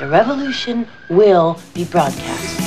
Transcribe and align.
The 0.00 0.06
revolution 0.06 0.86
will 1.10 1.56
be 1.74 1.84
broadcast. 1.84 2.58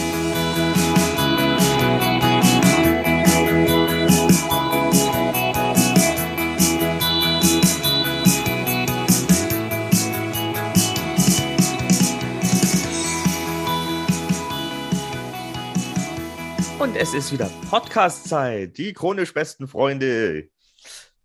Und 16.79 16.95
es 16.95 17.15
ist 17.15 17.31
wieder 17.31 17.49
Podcast-Zeit. 17.71 18.77
Die 18.77 18.93
chronisch 18.93 19.33
besten 19.33 19.67
Freunde 19.67 20.49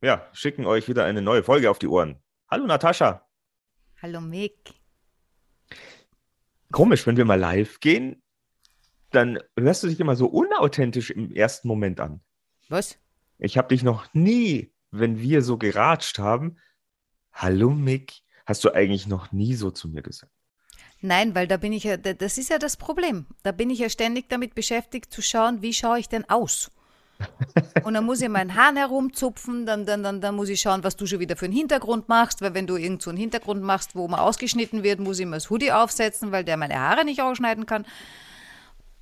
ja, 0.00 0.26
schicken 0.32 0.64
euch 0.64 0.88
wieder 0.88 1.04
eine 1.04 1.20
neue 1.20 1.42
Folge 1.42 1.70
auf 1.70 1.78
die 1.78 1.88
Ohren. 1.88 2.16
Hallo 2.50 2.64
Natascha. 2.64 3.28
Hallo 4.00 4.22
Mick. 4.22 4.77
Komisch, 6.72 7.06
wenn 7.06 7.16
wir 7.16 7.24
mal 7.24 7.38
live 7.38 7.80
gehen, 7.80 8.22
dann 9.10 9.38
hörst 9.58 9.82
du 9.82 9.88
dich 9.88 10.00
immer 10.00 10.16
so 10.16 10.26
unauthentisch 10.26 11.10
im 11.10 11.32
ersten 11.32 11.66
Moment 11.68 11.98
an. 12.00 12.20
Was? 12.68 12.98
Ich 13.38 13.56
habe 13.56 13.68
dich 13.68 13.82
noch 13.82 14.12
nie, 14.12 14.72
wenn 14.90 15.18
wir 15.20 15.42
so 15.42 15.56
geratscht 15.56 16.18
haben, 16.18 16.58
Hallo 17.32 17.70
Mick, 17.70 18.20
hast 18.46 18.64
du 18.64 18.70
eigentlich 18.74 19.06
noch 19.06 19.32
nie 19.32 19.54
so 19.54 19.70
zu 19.70 19.88
mir 19.88 20.02
gesagt. 20.02 20.32
Nein, 21.00 21.34
weil 21.34 21.46
da 21.46 21.56
bin 21.56 21.72
ich 21.72 21.84
ja, 21.84 21.96
da- 21.96 22.12
das 22.14 22.36
ist 22.36 22.50
ja 22.50 22.58
das 22.58 22.76
Problem. 22.76 23.26
Da 23.44 23.52
bin 23.52 23.70
ich 23.70 23.78
ja 23.78 23.88
ständig 23.88 24.28
damit 24.28 24.54
beschäftigt 24.56 25.12
zu 25.12 25.22
schauen, 25.22 25.62
wie 25.62 25.72
schaue 25.72 26.00
ich 26.00 26.08
denn 26.08 26.28
aus? 26.28 26.70
Und 27.82 27.94
dann 27.94 28.04
muss 28.04 28.20
ich 28.20 28.28
meinen 28.28 28.54
Haaren 28.54 28.76
herumzupfen, 28.76 29.66
dann, 29.66 29.86
dann, 29.86 30.02
dann, 30.02 30.20
dann 30.20 30.34
muss 30.34 30.48
ich 30.48 30.60
schauen, 30.60 30.84
was 30.84 30.96
du 30.96 31.06
schon 31.06 31.20
wieder 31.20 31.36
für 31.36 31.46
einen 31.46 31.54
Hintergrund 31.54 32.08
machst, 32.08 32.42
weil 32.42 32.54
wenn 32.54 32.66
du 32.66 32.76
irgend 32.76 33.02
so 33.02 33.10
einen 33.10 33.18
Hintergrund 33.18 33.62
machst, 33.62 33.94
wo 33.94 34.06
man 34.08 34.20
ausgeschnitten 34.20 34.82
wird, 34.82 35.00
muss 35.00 35.18
ich 35.18 35.26
mir 35.26 35.36
das 35.36 35.50
Hoodie 35.50 35.72
aufsetzen, 35.72 36.32
weil 36.32 36.44
der 36.44 36.56
meine 36.56 36.78
Haare 36.78 37.04
nicht 37.04 37.20
ausschneiden 37.20 37.66
kann. 37.66 37.86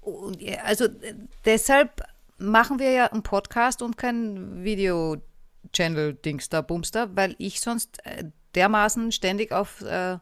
Und, 0.00 0.38
also 0.64 0.84
äh, 0.84 1.14
deshalb 1.44 2.02
machen 2.38 2.78
wir 2.78 2.90
ja 2.90 3.06
einen 3.06 3.22
Podcast 3.22 3.82
und 3.82 3.96
kein 3.96 4.62
Video-Channel-Dings 4.62 6.48
da, 6.48 6.62
Bumster, 6.62 7.14
weil 7.16 7.34
ich 7.38 7.60
sonst 7.60 8.04
äh, 8.06 8.24
dermaßen 8.54 9.12
ständig 9.12 9.52
auf 9.52 9.82
äh, 9.82 10.18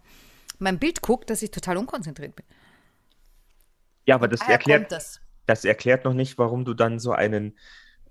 mein 0.59 0.79
Bild 0.79 1.03
gucke, 1.03 1.27
dass 1.27 1.43
ich 1.43 1.51
total 1.51 1.77
unkonzentriert 1.77 2.35
bin. 2.35 2.47
Ja, 4.07 4.17
aber 4.17 4.29
das 4.29 4.41
erklärt, 4.43 4.93
das. 4.93 5.21
das 5.47 5.65
erklärt 5.65 6.05
noch 6.05 6.15
nicht, 6.15 6.39
warum 6.39 6.65
du 6.65 6.75
dann 6.75 6.99
so 6.99 7.13
einen 7.13 7.57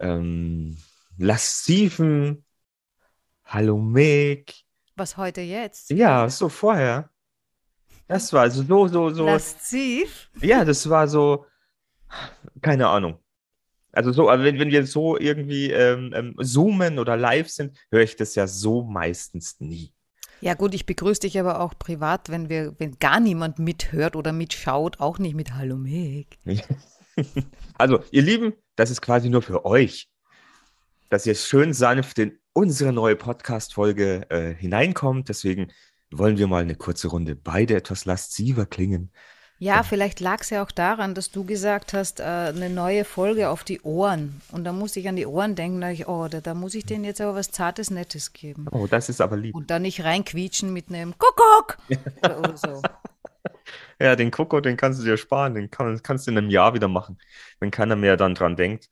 ähm, 0.04 0.78
lassiven 1.18 2.44
Hallo 3.46 3.78
Mick. 3.78 4.54
Was 4.95 5.18
heute 5.18 5.42
jetzt? 5.42 5.90
Ja, 5.90 6.30
so 6.30 6.50
vorher. 6.50 7.10
Das 8.08 8.32
war 8.34 8.50
so, 8.52 8.64
so, 8.64 8.88
so, 8.88 9.10
so. 9.10 9.26
Lasziv? 9.26 10.30
Ja, 10.42 10.66
das 10.66 10.90
war 10.90 11.08
so, 11.08 11.45
keine 12.62 12.88
Ahnung. 12.88 13.18
Also 13.92 14.12
so, 14.12 14.28
wenn, 14.28 14.60
wenn 14.60 14.72
wir 14.72 14.86
so 14.86 15.18
irgendwie 15.18 15.72
ähm, 15.72 16.12
ähm, 16.16 16.36
zoomen 16.42 17.00
oder 17.00 17.16
live 17.16 17.50
sind, 17.50 17.78
höre 17.92 18.02
ich 18.02 18.16
das 18.16 18.36
ja 18.36 18.48
so 18.48 18.84
meistens 18.84 19.60
nie. 19.60 19.94
Ja 20.42 20.56
gut, 20.56 20.73
ich 20.73 20.86
begrüße 20.86 21.22
dich 21.22 21.40
aber 21.40 21.62
auch 21.62 21.73
privat, 21.78 22.30
wenn 22.30 22.50
wir, 22.50 22.76
wenn 22.78 22.98
gar 23.00 23.20
niemand 23.20 23.60
mithört 23.60 24.16
oder 24.16 24.34
mitschaut, 24.34 25.00
auch 25.00 25.20
nicht 25.20 25.36
mit 25.36 25.54
Hallo 25.54 25.78
Mick. 25.78 26.38
Also, 27.75 28.03
ihr 28.11 28.22
Lieben, 28.22 28.53
das 28.75 28.92
ist 28.92 29.02
quasi 29.02 29.30
nur 29.30 29.42
für 29.42 29.66
euch, 29.66 30.08
dass 31.09 31.25
ihr 31.25 31.33
schön 31.33 31.73
sanft 31.73 32.20
in 32.20 32.38
unsere 32.53 32.94
neue 32.94 33.16
Podcast-Folge 33.16 34.30
äh, 34.30 34.53
hineinkommt. 34.53 35.28
Deswegen 35.28 35.72
wollen 36.11 36.38
wir 36.38 36.47
mal 36.47 36.61
eine 36.61 36.75
kurze 36.75 37.08
Runde 37.08 37.36
beide 37.36 37.75
etwas 37.75 38.05
lasziver 38.05 38.67
klingen. 38.67 39.11
Ja, 39.59 39.83
vielleicht 39.83 40.20
lag 40.20 40.42
es 40.42 40.49
ja 40.49 40.61
auch 40.61 40.71
daran, 40.71 41.15
dass 41.15 41.32
du 41.32 41.45
gesagt 41.45 41.93
hast, 41.93 42.20
äh, 42.20 42.23
eine 42.23 42.70
neue 42.70 43.05
Folge 43.05 43.49
auf 43.49 43.64
die 43.64 43.80
Ohren. 43.82 44.42
Und 44.52 44.65
da 44.65 44.73
musste 44.73 44.99
ich 44.99 45.08
an 45.08 45.15
die 45.15 45.26
Ohren 45.26 45.55
denken, 45.55 45.80
da 45.80 45.89
ich, 45.89 46.08
oh, 46.08 46.27
da, 46.27 46.42
da 46.42 46.54
muss 46.54 46.76
ich 46.76 46.86
denen 46.86 47.05
jetzt 47.05 47.21
aber 47.21 47.36
was 47.36 47.52
Zartes, 47.52 47.89
Nettes 47.89 48.33
geben. 48.33 48.65
Oh, 48.71 48.88
das 48.88 49.08
ist 49.08 49.21
aber 49.21 49.38
lieb. 49.38 49.55
Und 49.55 49.71
da 49.71 49.80
nicht 49.80 50.04
reinquietschen 50.04 50.73
mit 50.73 50.89
einem 50.89 51.17
Kuckuck 51.17 51.77
oder, 52.21 52.39
oder 52.39 52.58
so. 52.58 52.82
Ja, 54.03 54.17
den 54.17 54.31
Koko, 54.31 54.59
den 54.59 54.75
kannst 54.75 54.99
du 54.99 55.05
dir 55.05 55.15
sparen, 55.15 55.55
den 55.55 55.71
kann, 55.71 56.03
kannst 56.03 56.27
du 56.27 56.31
in 56.31 56.37
einem 56.37 56.49
Jahr 56.49 56.73
wieder 56.73 56.89
machen, 56.89 57.17
wenn 57.61 57.71
keiner 57.71 57.95
mehr 57.95 58.17
dann 58.17 58.36
dran 58.36 58.58
denkt. 58.58 58.89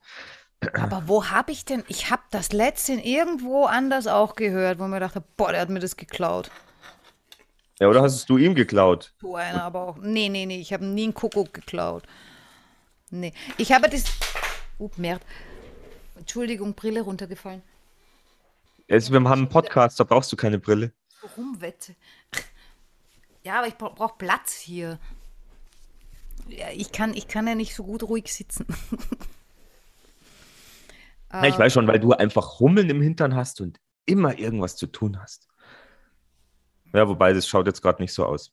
Aber 0.74 1.04
wo 1.08 1.26
habe 1.26 1.52
ich 1.52 1.66
denn? 1.66 1.84
Ich 1.90 2.10
habe 2.10 2.22
das 2.32 2.54
letzte 2.54 2.94
irgendwo 2.94 3.66
anders 3.66 4.08
auch 4.08 4.36
gehört, 4.38 4.80
wo 4.80 4.88
mir 4.88 5.02
dachte, 5.02 5.22
boah, 5.36 5.52
der 5.52 5.60
hat 5.60 5.70
mir 5.70 5.82
das 5.82 5.98
geklaut. 5.98 6.50
Ja, 7.82 7.90
oder 7.90 8.02
hast 8.02 8.30
du 8.30 8.38
ihm 8.38 8.56
geklaut? 8.56 9.14
Du 9.20 9.36
einer 9.36 9.64
aber 9.64 9.82
auch. 9.82 9.98
Nee, 9.98 10.30
nee, 10.30 10.46
nee, 10.46 10.62
ich 10.62 10.72
habe 10.72 10.86
nie 10.86 11.04
einen 11.04 11.14
Kuckuck 11.14 11.54
geklaut. 11.54 12.04
Nee, 13.10 13.34
ich 13.58 13.74
habe 13.74 13.90
das. 13.90 14.06
Up, 14.80 14.98
Merd. 14.98 15.22
Entschuldigung, 16.16 16.74
Brille 16.74 17.02
runtergefallen. 17.02 17.64
Also, 18.90 19.12
wir 19.12 19.18
haben 19.18 19.28
einen 19.28 19.50
Podcast, 19.50 20.00
da 20.00 20.06
brauchst 20.06 20.32
du 20.32 20.38
keine 20.38 20.58
Brille. 20.58 20.94
Rumwette. 21.36 21.96
Ja, 23.44 23.60
aber 23.60 23.68
ich 23.68 23.76
bra 23.76 23.90
brauche 23.90 24.18
Platz 24.18 24.56
hier. 24.56 25.00
Ja, 26.48 26.68
ich 26.74 26.92
kann, 26.92 27.14
ich 27.14 27.28
kann 27.28 27.48
ja 27.48 27.56
nicht 27.56 27.76
so 27.76 27.84
gut 27.84 28.04
ruhig 28.04 28.34
sitzen. 28.34 28.66
Na, 31.32 31.48
ich 31.48 31.58
weiß 31.58 31.72
schon, 31.74 31.88
weil 31.88 32.00
du 32.00 32.12
einfach 32.12 32.60
Hummeln 32.60 32.90
im 32.90 33.02
Hintern 33.02 33.36
hast 33.36 33.62
und 33.62 33.80
immer 34.06 34.38
irgendwas 34.38 34.76
zu 34.76 34.88
tun 34.88 35.20
hast. 35.22 35.48
Ja, 36.94 37.08
wobei 37.08 37.32
das 37.32 37.48
schaut 37.48 37.68
jetzt 37.68 37.82
gerade 37.82 38.02
nicht 38.02 38.14
so 38.14 38.26
aus. 38.26 38.52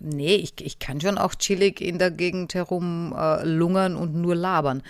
Nee, 0.00 0.34
ich, 0.34 0.54
ich 0.60 0.78
kann 0.78 1.00
schon 1.00 1.16
auch 1.18 1.34
chillig 1.34 1.80
in 1.80 1.98
der 1.98 2.10
Gegend 2.10 2.54
herum 2.54 3.14
äh, 3.16 3.44
lungern 3.44 3.96
und 3.96 4.14
nur 4.14 4.34
labern. 4.34 4.82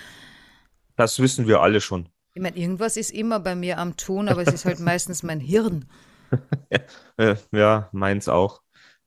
Das 0.97 1.19
wissen 1.21 1.47
wir 1.47 1.61
alle 1.61 1.81
schon. 1.81 2.09
Ich 2.34 2.43
meine, 2.43 2.56
irgendwas 2.56 2.97
ist 2.97 3.11
immer 3.11 3.41
bei 3.41 3.55
mir 3.55 3.78
am 3.78 3.97
Tun, 3.97 4.28
aber 4.31 4.43
es 4.43 4.53
ist 4.53 4.65
halt 4.65 4.81
meistens 4.81 5.23
mein 5.23 5.41
Hirn. 5.41 5.87
Ja, 7.53 7.88
meins 7.93 8.28
auch. 8.28 8.61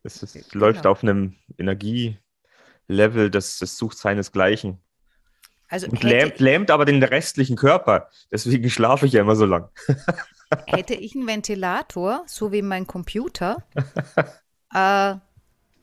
Es 0.04 0.24
ist, 0.24 0.54
läuft 0.54 0.82
genau. 0.82 0.92
auf 0.92 1.04
einem 1.04 1.36
Energielevel, 1.58 3.30
das, 3.30 3.60
das 3.60 3.78
sucht 3.78 3.98
seinesgleichen. 3.98 4.80
Also 5.68 5.88
Und 5.88 6.04
lähmt, 6.04 6.40
lähmt 6.40 6.72
aber 6.72 6.86
den 6.86 7.04
restlichen 7.04 7.56
Körper. 7.56 8.10
Deswegen 8.32 8.70
schlafe 8.70 9.06
ich 9.06 9.14
ja 9.14 9.22
immer 9.22 9.36
so 9.36 9.46
lang. 9.46 9.70
hätte 10.66 10.96
ich 10.96 11.16
einen 11.16 11.28
Ventilator, 11.28 12.24
so 12.26 12.52
wie 12.52 12.62
mein 12.62 12.88
Computer, 12.88 13.64
äh, 14.74 15.16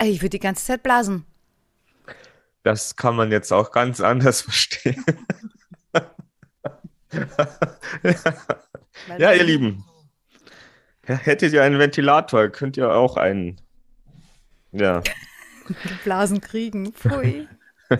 ich 0.03 0.21
würde 0.21 0.31
die 0.31 0.41
ganze 0.41 0.67
Zeit 0.67 0.83
blasen. 0.83 1.25
Das 2.63 2.97
kann 2.97 3.15
man 3.15 3.31
jetzt 3.31 3.53
auch 3.53 3.71
ganz 3.71 4.01
anders 4.01 4.41
verstehen. 4.43 5.05
Ja, 9.19 9.33
ihr 9.33 9.45
Lieben. 9.45 9.85
Hättet 11.05 11.53
ihr 11.53 11.63
einen 11.63 11.79
Ventilator, 11.79 12.49
könnt 12.49 12.77
ihr 12.77 12.93
auch 12.93 13.17
einen. 13.17 13.61
Ja. 14.79 15.03
Blasen 16.05 16.41
kriegen. 16.41 16.93
Pfui. 16.93 17.49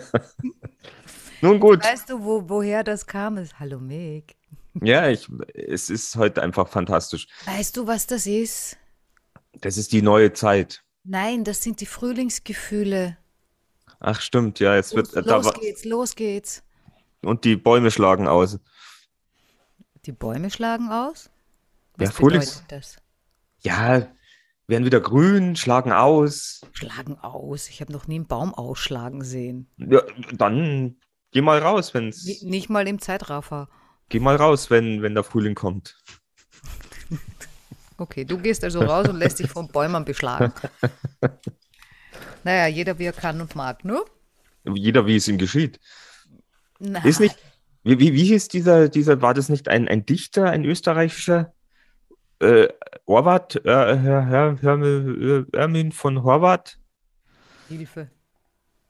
Nun 1.41 1.61
gut. 1.61 1.85
Weißt 1.85 2.11
du, 2.11 2.23
wo, 2.25 2.49
woher 2.49 2.85
das 2.85 3.07
kam? 3.07 3.37
Ist, 3.39 3.59
Hallo 3.59 3.79
Mick. 3.79 4.37
Ja, 4.83 5.09
ich, 5.09 5.29
es 5.55 5.91
ist 5.91 6.17
heute 6.17 6.43
einfach 6.43 6.69
fantastisch. 6.69 7.27
Weißt 7.47 7.77
du, 7.77 7.87
was 7.87 8.07
das 8.07 8.27
ist? 8.27 8.77
Das 9.61 9.77
ist 9.79 9.93
die 9.93 10.03
neue 10.03 10.33
Zeit. 10.33 10.83
Nein, 11.05 11.45
das 11.45 11.63
sind 11.63 11.81
die 11.81 11.87
Frühlingsgefühle. 11.87 13.17
Ach, 14.01 14.21
stimmt, 14.21 14.61
ja, 14.61 14.77
es 14.77 14.95
wird. 14.95 15.13
Los, 15.15 15.25
da 15.25 15.37
los 15.37 15.55
geht's, 15.55 15.85
los 15.85 16.15
geht's. 16.15 16.63
und 17.23 17.45
die 17.45 17.57
Bäume 17.57 17.91
schlagen 17.91 18.29
aus. 18.29 18.59
Die 20.05 20.13
Bäume 20.13 20.51
schlagen 20.51 20.91
aus? 20.91 21.31
Ja, 21.99 22.09
Was 22.09 22.15
Frühlings- 22.15 22.63
bedeutet 22.63 22.73
das? 22.73 22.97
Ja, 23.61 24.07
werden 24.69 24.85
wieder 24.85 25.01
grün, 25.01 25.57
schlagen 25.57 25.93
aus. 25.93 26.61
Schlagen 26.73 27.19
aus. 27.19 27.69
Ich 27.69 27.81
habe 27.81 27.93
noch 27.93 28.07
nie 28.07 28.17
einen 28.17 28.27
Baum 28.27 28.53
ausschlagen 28.55 29.23
sehen. 29.23 29.71
Ja, 29.77 30.03
dann 30.33 30.97
geh 31.33 31.41
mal 31.41 31.59
raus, 31.59 31.95
Ni- 31.95 32.01
wenn's. 32.01 32.25
Nicht 32.43 32.69
mal 32.69 32.87
im 32.89 32.99
Zeitraffer. 33.01 33.69
Geh 34.09 34.21
mal 34.21 34.37
raus, 34.37 34.71
wenn, 34.71 35.03
wenn 35.03 35.15
der 35.15 35.25
Frühling 35.25 35.55
kommt. 35.55 35.97
Okay, 37.99 38.27
du 38.27 38.37
gehst 38.37 38.63
also 38.63 38.81
raus 38.83 39.09
und 39.09 39.17
lässt 39.17 39.39
dich 39.39 39.49
von 39.49 39.69
Bäumen 39.69 40.05
beschlagen. 40.05 40.53
Naja, 42.45 42.67
jeder 42.67 42.99
wie 42.99 43.07
er 43.07 43.13
kann 43.13 43.41
und 43.41 43.57
mag, 43.57 43.85
ne? 43.85 44.01
Jeder, 44.65 45.07
wie 45.07 45.17
es 45.17 45.27
ihm 45.27 45.39
geschieht. 45.39 45.81
Nein. 46.79 47.05
Ist 47.05 47.19
nicht. 47.21 47.37
Wie, 47.83 47.99
wie, 47.99 48.13
wie 48.13 48.25
hieß 48.25 48.49
dieser, 48.49 48.89
dieser, 48.89 49.21
war 49.23 49.35
das 49.35 49.49
nicht 49.49 49.69
ein, 49.69 49.89
ein 49.89 50.07
Dichter, 50.07 50.51
ein 50.51 50.65
österreichischer? 50.65 51.55
Äh, 52.41 52.69
Horvath, 53.07 53.57
äh, 53.57 53.63
Herr, 53.65 54.27
Herr, 54.27 54.57
Herr, 54.61 55.47
Ermin 55.53 55.93
von 55.93 56.23
Horvath? 56.23 56.79
Hilfe. 57.69 58.11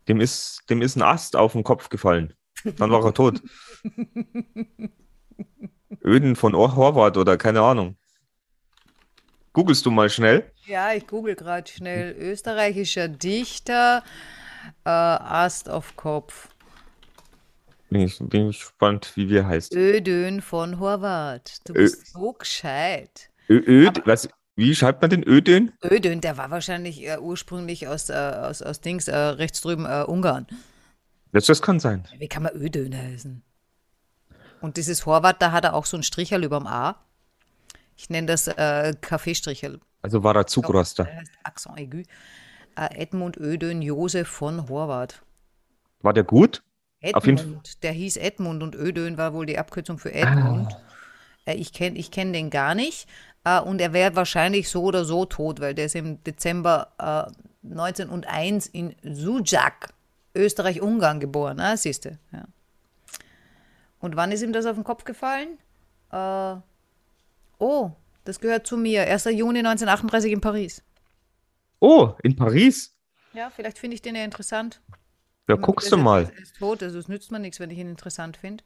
Dem 0.08 0.20
ist, 0.20 0.62
dem 0.68 0.82
ist 0.82 0.96
ein 0.96 1.02
Ast 1.02 1.36
auf 1.36 1.52
den 1.52 1.64
Kopf 1.64 1.88
gefallen. 1.88 2.34
Dann 2.64 2.90
war 2.90 3.04
er 3.04 3.14
tot. 3.14 3.42
Öden 6.04 6.36
von 6.36 6.54
Or 6.54 6.74
Horvath 6.76 7.16
oder 7.16 7.36
keine 7.36 7.60
Ahnung. 7.62 7.96
Googlest 9.52 9.86
du 9.86 9.90
mal 9.90 10.10
schnell. 10.10 10.50
Ja, 10.66 10.92
ich 10.92 11.06
google 11.06 11.34
gerade 11.34 11.70
schnell. 11.70 12.14
Österreichischer 12.18 13.08
Dichter, 13.08 14.02
äh, 14.84 14.90
Ast 14.90 15.68
auf 15.70 15.96
Kopf. 15.96 16.48
Bin 17.88 18.02
ich, 18.02 18.18
bin 18.18 18.50
ich 18.50 18.58
gespannt, 18.58 19.12
wie 19.14 19.28
wir 19.28 19.46
heißt. 19.46 19.74
Ödön 19.74 20.42
von 20.42 20.78
Horvath. 20.80 21.60
Du 21.64 21.72
Ö- 21.72 21.82
bist 21.82 22.12
so 22.12 22.32
gescheit. 22.32 23.30
Öd, 23.48 24.02
was, 24.06 24.28
wie 24.56 24.74
schreibt 24.74 25.02
man 25.02 25.10
den 25.10 25.26
Ödön? 25.26 25.72
Ödön, 25.84 26.20
der 26.20 26.36
war 26.36 26.50
wahrscheinlich 26.50 27.06
äh, 27.06 27.18
ursprünglich 27.18 27.88
aus, 27.88 28.08
äh, 28.10 28.14
aus, 28.14 28.62
aus 28.62 28.80
Dings, 28.80 29.08
äh, 29.08 29.16
rechts 29.16 29.60
drüben, 29.60 29.84
äh, 29.84 30.04
Ungarn. 30.06 30.46
Das, 31.32 31.46
das 31.46 31.60
kann 31.60 31.78
sein. 31.78 32.08
Wie 32.18 32.28
kann 32.28 32.42
man 32.42 32.54
Ödön 32.54 32.96
heißen? 32.96 33.42
Und 34.60 34.76
dieses 34.78 35.04
Horvath, 35.04 35.42
da 35.42 35.52
hat 35.52 35.64
er 35.64 35.74
auch 35.74 35.84
so 35.84 35.96
ein 35.96 36.02
Stricherl 36.02 36.42
überm 36.42 36.66
A. 36.66 37.04
Ich 37.96 38.10
nenne 38.10 38.26
das 38.26 38.48
äh, 38.48 38.94
Kaffeestricherl. 39.00 39.80
Also 40.02 40.22
war 40.22 40.34
er 40.34 40.46
Zugroster. 40.46 41.06
Heißt 41.06 41.32
Accent 41.42 41.78
aigu. 41.78 42.02
Edmund 42.74 43.38
Ödön 43.38 43.80
Josef 43.80 44.28
von 44.28 44.68
Horvath. 44.68 45.22
War 46.00 46.12
der 46.12 46.24
gut? 46.24 46.62
Auf 47.12 47.26
jeden 47.26 47.38
Edmund, 47.38 47.82
der 47.82 47.92
hieß 47.92 48.16
Edmund 48.16 48.62
und 48.62 48.74
Ödön 48.74 49.16
war 49.16 49.32
wohl 49.32 49.46
die 49.46 49.58
Abkürzung 49.58 49.98
für 49.98 50.12
Edmund. 50.12 50.72
Ah. 50.72 50.80
Äh, 51.46 51.54
ich 51.54 51.72
kenne 51.72 51.96
ich 51.98 52.10
kenn 52.10 52.32
den 52.32 52.50
gar 52.50 52.74
nicht. 52.74 53.08
Äh, 53.46 53.60
und 53.60 53.80
er 53.80 53.92
wäre 53.92 54.16
wahrscheinlich 54.16 54.68
so 54.68 54.82
oder 54.82 55.04
so 55.04 55.24
tot, 55.24 55.60
weil 55.60 55.72
der 55.72 55.86
ist 55.86 55.94
im 55.94 56.22
Dezember 56.24 56.92
äh, 56.98 57.68
1901 57.70 58.66
in 58.66 58.96
Sudzak, 59.04 59.94
Österreich-Ungarn 60.34 61.20
geboren. 61.20 61.60
Ah, 61.60 61.76
siehst 61.76 62.06
du. 62.06 62.18
Ja. 62.32 62.44
Und 64.00 64.16
wann 64.16 64.32
ist 64.32 64.42
ihm 64.42 64.52
das 64.52 64.66
auf 64.66 64.74
den 64.74 64.82
Kopf 64.82 65.04
gefallen? 65.04 65.58
Äh, 66.10 66.56
oh, 67.58 67.92
das 68.24 68.40
gehört 68.40 68.66
zu 68.66 68.76
mir. 68.76 69.02
1. 69.02 69.26
Juni 69.26 69.60
1938 69.60 70.32
in 70.32 70.40
Paris. 70.40 70.82
Oh, 71.78 72.14
in 72.24 72.34
Paris? 72.34 72.96
Ja, 73.32 73.50
vielleicht 73.50 73.78
finde 73.78 73.94
ich 73.94 74.02
den 74.02 74.16
ja 74.16 74.24
interessant. 74.24 74.80
Ja, 75.48 75.54
guckst 75.54 75.92
du 75.92 75.96
mal. 75.96 76.24
Er 76.34 76.42
ist 76.42 76.56
tot, 76.56 76.82
also 76.82 76.98
es 76.98 77.06
nützt 77.06 77.30
mir 77.30 77.38
nichts, 77.38 77.60
wenn 77.60 77.70
ich 77.70 77.78
ihn 77.78 77.90
interessant 77.90 78.36
finde. 78.36 78.64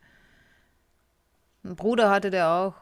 Einen 1.64 1.76
Bruder 1.76 2.10
hatte 2.10 2.30
der 2.30 2.48
auch. 2.48 2.74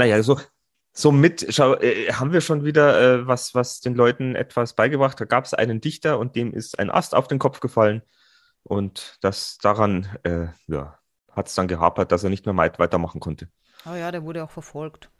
Naja, 0.00 0.22
so, 0.22 1.12
mit, 1.12 1.46
schau, 1.50 1.74
äh, 1.74 2.10
haben 2.14 2.32
wir 2.32 2.40
schon 2.40 2.64
wieder 2.64 2.98
äh, 3.20 3.26
was, 3.26 3.54
was 3.54 3.80
den 3.80 3.94
Leuten 3.94 4.34
etwas 4.34 4.72
beigebracht. 4.74 5.20
Da 5.20 5.26
gab 5.26 5.44
es 5.44 5.52
einen 5.52 5.82
Dichter 5.82 6.18
und 6.18 6.36
dem 6.36 6.54
ist 6.54 6.78
ein 6.78 6.90
Ast 6.90 7.14
auf 7.14 7.28
den 7.28 7.38
Kopf 7.38 7.60
gefallen. 7.60 8.00
Und 8.62 9.18
das 9.20 9.58
daran, 9.58 10.08
äh, 10.22 10.46
ja, 10.68 10.98
hat 11.32 11.48
es 11.48 11.54
dann 11.54 11.68
gehapert, 11.68 12.12
dass 12.12 12.24
er 12.24 12.30
nicht 12.30 12.46
mehr 12.46 12.56
weit- 12.56 12.78
weitermachen 12.78 13.20
konnte. 13.20 13.48
Oh 13.84 13.94
ja, 13.94 14.10
der 14.10 14.24
wurde 14.24 14.42
auch 14.42 14.50
verfolgt. 14.50 15.10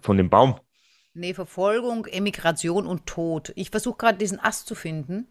Von 0.00 0.16
dem 0.16 0.30
Baum. 0.30 0.60
Nee, 1.12 1.34
Verfolgung, 1.34 2.06
Emigration 2.06 2.86
und 2.86 3.06
Tod. 3.06 3.52
Ich 3.56 3.70
versuche 3.70 3.98
gerade 3.98 4.18
diesen 4.18 4.38
Ast 4.38 4.68
zu 4.68 4.76
finden, 4.76 5.28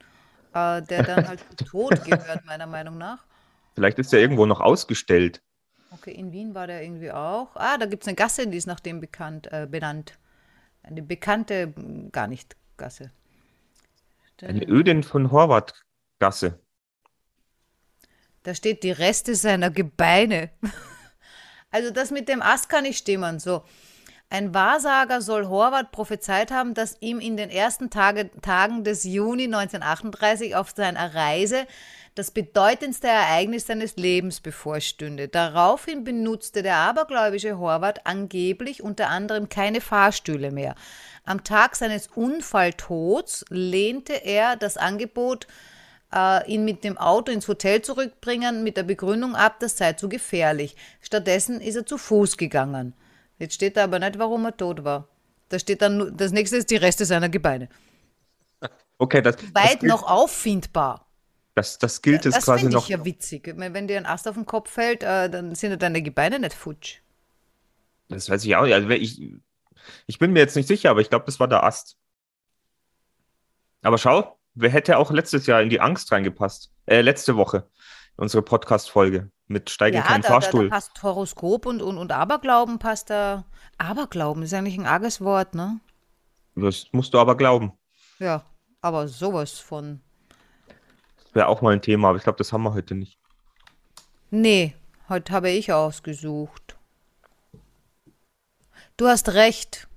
äh, 0.53 0.81
der 0.81 1.03
dann 1.03 1.27
halt 1.29 1.45
zu 1.57 1.63
Tod 1.63 2.03
gehört, 2.03 2.45
meiner 2.45 2.67
Meinung 2.67 2.97
nach. 2.97 3.23
Vielleicht 3.75 3.99
ist 3.99 4.13
er 4.13 4.19
irgendwo 4.19 4.45
noch 4.45 4.59
ausgestellt. 4.59 5.41
Okay, 5.91 6.11
in 6.11 6.31
Wien 6.31 6.53
war 6.53 6.67
der 6.67 6.83
irgendwie 6.83 7.11
auch. 7.11 7.55
Ah, 7.55 7.77
da 7.77 7.85
gibt 7.85 8.03
es 8.03 8.07
eine 8.07 8.15
Gasse, 8.15 8.47
die 8.47 8.57
ist 8.57 8.67
nach 8.67 8.79
dem 8.79 8.99
bekannt, 8.99 9.51
äh, 9.51 9.67
benannt. 9.69 10.17
Eine 10.83 11.01
bekannte, 11.01 11.73
mh, 11.75 12.09
gar 12.11 12.27
nicht 12.27 12.55
Gasse. 12.77 13.11
Eine 14.41 14.65
Ödin 14.67 15.03
von 15.03 15.31
Horvath-Gasse. 15.31 16.59
Da 18.43 18.55
steht 18.55 18.83
die 18.83 18.91
Reste 18.91 19.35
seiner 19.35 19.69
Gebeine. 19.69 20.49
Also 21.71 21.91
das 21.91 22.09
mit 22.09 22.27
dem 22.29 22.41
Ast 22.41 22.67
kann 22.67 22.83
ich 22.83 22.97
stimmen. 22.97 23.37
So. 23.37 23.63
Ein 24.31 24.55
Wahrsager 24.55 25.21
soll 25.21 25.47
Horvath 25.47 25.91
prophezeit 25.91 26.49
haben, 26.49 26.73
dass 26.73 26.97
ihm 26.99 27.19
in 27.19 27.37
den 27.37 27.51
ersten 27.51 27.91
Tage, 27.91 28.31
Tagen 28.41 28.83
des 28.83 29.03
Juni 29.03 29.43
1938 29.43 30.55
auf 30.55 30.71
seiner 30.75 31.13
Reise 31.13 31.67
das 32.19 32.31
bedeutendste 32.31 33.07
Ereignis 33.07 33.67
seines 33.67 33.95
Lebens 33.95 34.41
bevorstünde. 34.41 35.29
Daraufhin 35.29 36.03
benutzte 36.03 36.61
der 36.63 36.75
abergläubische 36.75 37.57
Horvath 37.57 38.05
angeblich 38.05 38.83
unter 38.83 39.07
anderem 39.07 39.47
keine 39.47 39.79
Fahrstühle 39.79 40.51
mehr. 40.51 40.75
Am 41.23 41.45
Tag 41.45 41.77
seines 41.77 42.07
Unfalltods 42.07 43.45
lehnte 43.49 44.13
er 44.13 44.57
das 44.57 44.75
Angebot 44.75 45.47
äh, 46.13 46.45
ihn 46.51 46.65
mit 46.65 46.83
dem 46.83 46.97
Auto 46.97 47.31
ins 47.31 47.47
Hotel 47.47 47.81
zurückbringen, 47.81 48.63
mit 48.63 48.75
der 48.75 48.83
Begründung 48.83 49.35
ab, 49.37 49.61
das 49.61 49.77
sei 49.77 49.93
zu 49.93 50.09
gefährlich. 50.09 50.75
Stattdessen 50.99 51.61
ist 51.61 51.77
er 51.77 51.85
zu 51.85 51.97
Fuß 51.97 52.35
gegangen. 52.35 52.95
Jetzt 53.37 53.53
steht 53.53 53.77
da 53.77 53.85
aber 53.85 53.99
nicht, 53.99 54.19
warum 54.19 54.43
er 54.43 54.57
tot 54.57 54.83
war. 54.83 55.07
Da 55.47 55.57
steht 55.57 55.81
dann, 55.81 55.97
nur- 55.97 56.11
das 56.11 56.33
nächste 56.33 56.57
ist 56.57 56.69
die 56.69 56.75
Reste 56.75 57.05
seiner 57.05 57.29
Gebeine. 57.29 57.69
Okay, 58.97 59.21
das, 59.21 59.37
das, 59.37 59.45
Weit 59.55 59.79
gilt, 59.79 59.89
noch 59.89 60.03
auffindbar. 60.03 61.08
Das, 61.59 61.77
das 61.77 62.01
gilt 62.01 62.25
es 62.25 62.35
Das 62.35 62.45
quasi 62.45 62.61
finde 62.61 62.75
noch. 62.77 62.83
ich 62.83 62.89
ja 62.89 63.03
witzig. 63.05 63.47
Ich 63.47 63.55
meine, 63.55 63.73
Wenn 63.73 63.87
dir 63.87 63.97
ein 63.97 64.05
Ast 64.05 64.27
auf 64.27 64.35
den 64.35 64.45
Kopf 64.45 64.69
fällt, 64.71 65.03
äh, 65.03 65.29
dann 65.29 65.55
sind 65.55 65.71
ja 65.71 65.77
deine 65.77 66.01
Gebeine 66.01 66.39
nicht 66.39 66.53
futsch. 66.53 66.99
Das 68.07 68.29
weiß 68.29 68.43
ich 68.45 68.55
auch 68.55 68.63
nicht. 68.63 68.73
Also, 68.73 68.89
ich, 68.89 69.21
ich 70.07 70.19
bin 70.19 70.31
mir 70.31 70.39
jetzt 70.39 70.55
nicht 70.55 70.67
sicher, 70.67 70.89
aber 70.89 71.01
ich 71.01 71.09
glaube, 71.09 71.25
das 71.25 71.39
war 71.39 71.47
der 71.47 71.63
Ast. 71.63 71.97
Aber 73.81 73.97
schau, 73.97 74.37
wer 74.55 74.69
hätte 74.69 74.97
auch 74.97 75.11
letztes 75.11 75.45
Jahr 75.47 75.61
in 75.61 75.69
die 75.69 75.79
Angst 75.79 76.11
reingepasst? 76.11 76.71
Äh, 76.85 77.01
letzte 77.01 77.35
Woche, 77.35 77.69
unsere 78.17 78.41
Podcast-Folge 78.43 79.29
mit 79.47 79.69
Steige 79.69 79.97
Ja, 79.97 80.03
kein 80.03 80.21
da, 80.21 80.27
da, 80.27 80.33
da 80.35 80.41
Fahrstuhl. 80.41 80.69
passt 80.69 81.01
Horoskop 81.03 81.65
und, 81.65 81.81
und, 81.81 81.97
und 81.97 82.11
Aberglauben 82.11 82.79
passt 82.79 83.09
da. 83.09 83.45
Aberglauben 83.77 84.43
ist 84.43 84.53
eigentlich 84.53 84.77
ein 84.77 84.85
arges 84.85 85.21
Wort, 85.21 85.55
ne? 85.55 85.79
Das 86.55 86.87
musst 86.91 87.13
du 87.13 87.19
aber 87.19 87.35
glauben. 87.37 87.73
Ja, 88.19 88.45
aber 88.81 89.07
sowas 89.07 89.59
von. 89.59 90.01
Das 91.29 91.35
wäre 91.35 91.47
auch 91.47 91.61
mal 91.61 91.73
ein 91.73 91.81
Thema, 91.83 92.09
aber 92.09 92.17
ich 92.17 92.23
glaube, 92.23 92.39
das 92.39 92.51
haben 92.51 92.63
wir 92.63 92.73
heute 92.73 92.95
nicht. 92.95 93.19
Nee, 94.31 94.75
heute 95.09 95.31
habe 95.31 95.51
ich 95.51 95.71
ausgesucht. 95.71 96.75
Du 98.97 99.07
hast 99.07 99.29
recht. 99.29 99.87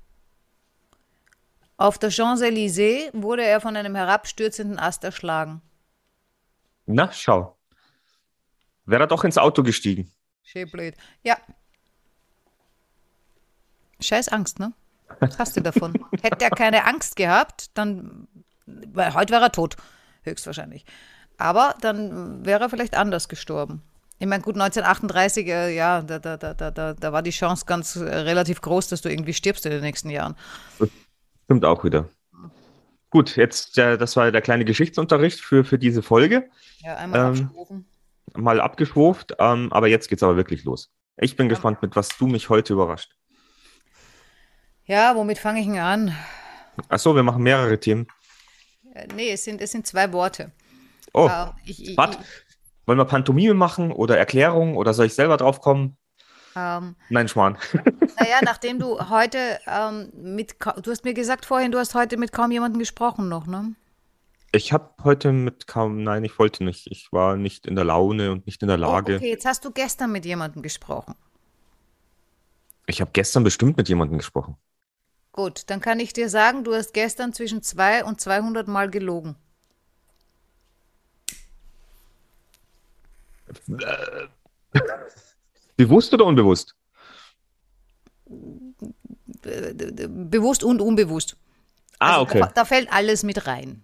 Auf 1.79 1.99
der 1.99 2.11
Champs-Élysées 2.11 3.11
wurde 3.14 3.44
er 3.44 3.62
von 3.62 3.76
einem 3.76 3.94
herabstürzenden 3.94 4.79
Ast 4.79 5.05
erschlagen. 5.05 5.62
Na, 6.84 7.11
schau. 7.11 7.56
Wäre 8.84 9.05
er 9.05 9.06
doch 9.06 9.25
ins 9.25 9.38
Auto 9.38 9.62
gestiegen. 9.62 10.12
Schön 10.43 10.70
blöd. 10.70 10.94
Ja. 11.23 11.38
Scheiß 14.01 14.29
Angst, 14.29 14.58
ne? 14.58 14.74
Was 15.20 15.39
hast 15.39 15.56
du 15.56 15.62
davon? 15.62 15.94
Hätte 16.22 16.44
er 16.44 16.51
keine 16.51 16.84
Angst 16.84 17.17
gehabt, 17.17 17.70
dann. 17.72 18.29
Weil 18.67 19.15
heute 19.15 19.32
wäre 19.32 19.44
er 19.44 19.53
tot, 19.53 19.77
höchstwahrscheinlich. 20.24 20.84
Aber 21.39 21.74
dann 21.81 22.44
wäre 22.44 22.60
er 22.60 22.70
vielleicht 22.70 22.96
anders 22.96 23.29
gestorben. 23.29 23.82
Ich 24.19 24.29
meine, 24.29 24.43
gut, 24.43 24.55
1938, 24.55 25.48
äh, 25.48 25.74
ja, 25.74 26.01
da, 26.01 26.19
da, 26.20 26.36
da, 26.36 26.70
da, 26.70 26.94
da, 26.94 27.12
war 27.12 27.22
die 27.22 27.31
Chance 27.31 27.65
ganz 27.67 27.96
äh, 27.96 28.03
relativ 28.03 28.60
groß, 28.60 28.89
dass 28.89 29.03
du 29.03 29.10
irgendwie 29.10 29.34
stirbst 29.34 29.67
in 29.67 29.72
den 29.72 29.81
nächsten 29.81 30.10
Jahren. 30.10 30.36
Stimmt 31.44 31.65
auch 31.65 31.82
wieder. 31.82 32.08
Gut, 33.10 33.36
jetzt, 33.36 33.77
äh, 33.79 33.98
das 33.98 34.15
war 34.17 34.31
der 34.31 34.41
kleine 34.41 34.65
Geschichtsunterricht 34.65 35.41
für, 35.41 35.65
für 35.65 35.79
diese 35.79 36.03
Folge. 36.03 36.48
Ja, 36.79 36.96
einmal 36.96 37.34
Ähm, 37.34 37.46
abgerufen. 37.46 37.84
Mal 38.36 38.60
abgeschwurft, 38.60 39.34
ähm, 39.41 39.72
aber 39.72 39.89
jetzt 39.89 40.08
geht's 40.08 40.22
aber 40.22 40.36
wirklich 40.36 40.62
los. 40.62 40.91
Ich 41.17 41.36
bin 41.36 41.48
gespannt, 41.48 41.82
mit 41.82 41.96
was 41.96 42.17
du 42.17 42.27
mich 42.29 42.48
heute 42.48 42.74
überrascht. 42.74 43.17
Ja, 44.84 45.17
womit 45.17 45.39
fange 45.39 45.60
ich 45.60 45.67
denn 45.67 45.79
an? 45.79 46.17
Achso, 46.89 47.15
wir 47.15 47.22
machen 47.22 47.43
mehrere 47.43 47.79
Themen. 47.79 48.06
Äh, 48.94 49.08
nee, 49.15 49.32
es 49.32 49.44
sind, 49.44 49.60
es 49.60 49.72
sind 49.72 49.86
zwei 49.86 50.12
Worte. 50.12 50.53
Oh, 51.14 51.28
Äh, 51.28 51.46
ich? 51.64 51.96
Wollen 52.86 52.98
wir 52.98 53.04
Pantomime 53.04 53.54
machen 53.54 53.92
oder 53.92 54.19
Erklärung 54.19 54.76
oder 54.76 54.94
soll 54.94 55.06
ich 55.06 55.14
selber 55.14 55.36
drauf 55.36 55.60
kommen? 55.60 55.96
ähm, 56.56 56.96
Nein, 57.08 57.28
Schmarrn. 57.28 57.58
Naja, 58.16 58.40
nachdem 58.42 58.78
du 58.78 59.10
heute 59.10 59.60
ähm, 59.66 60.10
mit, 60.14 60.56
du 60.82 60.90
hast 60.90 61.04
mir 61.04 61.12
gesagt 61.14 61.44
vorhin, 61.46 61.72
du 61.72 61.78
hast 61.78 61.94
heute 61.94 62.16
mit 62.16 62.32
kaum 62.32 62.50
jemandem 62.52 62.78
gesprochen 62.78 63.28
noch, 63.28 63.46
ne? 63.46 63.74
Ich 64.50 64.72
habe 64.72 64.94
heute 65.04 65.31
mit 65.32 65.66
kaum, 65.66 66.02
nein, 66.02 66.24
ich 66.24 66.38
wollte 66.38 66.64
nicht. 66.64 66.86
Ich 66.90 67.12
war 67.12 67.36
nicht 67.36 67.66
in 67.66 67.76
der 67.76 67.84
Laune 67.84 68.32
und 68.32 68.46
nicht 68.46 68.62
in 68.62 68.69
der 68.69 68.78
Oh, 68.81 68.81
Lage. 68.81 69.16
okay, 69.16 69.28
jetzt 69.31 69.44
hast 69.46 69.64
du 69.64 69.70
gestern 69.72 70.12
mit 70.12 70.24
jemandem 70.24 70.62
gesprochen. 70.62 71.14
Ich 72.86 73.00
habe 73.00 73.10
gestern 73.12 73.42
bestimmt 73.42 73.76
mit 73.76 73.88
jemandem 73.88 74.19
gesprochen. 74.19 74.56
Gut, 75.32 75.64
dann 75.69 75.81
kann 75.82 76.00
ich 76.00 76.12
dir 76.14 76.28
sagen, 76.31 76.64
du 76.64 76.74
hast 76.74 76.94
gestern 76.94 77.32
zwischen 77.34 77.62
2 77.62 78.02
und 78.04 78.20
200 78.20 78.66
Mal 78.69 78.88
gelogen. 78.90 79.36
Bewusst 85.76 86.12
oder 86.14 86.24
unbewusst? 86.26 86.74
Bewusst 89.44 90.62
und 90.64 90.80
unbewusst. 90.80 91.36
Ah, 91.98 92.12
Also 92.18 92.22
okay. 92.22 92.40
Da, 92.40 92.46
da 92.54 92.64
fällt 92.64 92.92
alles 92.92 93.22
mit 93.22 93.46
rein. 93.46 93.82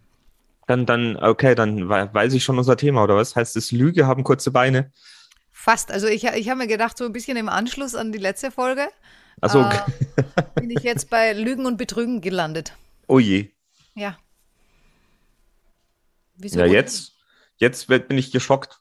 Dann, 0.66 0.87
dann, 0.87 1.16
okay, 1.16 1.54
dann 1.54 1.88
wei- 1.88 2.12
weiß 2.12 2.34
ich 2.34 2.44
schon 2.44 2.58
unser 2.58 2.76
Thema, 2.76 3.02
oder 3.04 3.16
was? 3.16 3.37
Heißt 3.37 3.56
es, 3.56 3.72
Lüge 3.72 4.06
haben 4.06 4.22
kurze 4.25 4.50
Beine? 4.50 4.92
Fast. 5.50 5.90
Also 5.90 6.06
ich, 6.06 6.25
ich 6.25 6.48
habe 6.48 6.58
mir 6.58 6.66
gedacht, 6.66 6.98
so 6.98 7.04
ein 7.04 7.12
bisschen 7.12 7.37
im 7.37 7.48
Anschluss 7.48 7.94
an 7.94 8.12
die 8.12 8.18
letzte 8.18 8.50
Folge 8.50 8.88
Also, 9.40 9.60
äh, 9.62 9.78
bin 10.56 10.70
ich 10.70 10.82
jetzt 10.82 11.10
bei 11.10 11.32
Lügen 11.32 11.66
und 11.66 11.76
Betrügen 11.78 12.20
gelandet. 12.20 12.75
oh 13.06 13.18
je. 13.18 13.50
Ja. 13.94 14.18
Wieso, 16.37 16.60
Ja, 16.60 16.66
jetzt, 16.66 17.14
jetzt 17.56 17.88
bin 17.88 18.16
ich 18.18 18.30
geschockt. 18.30 18.80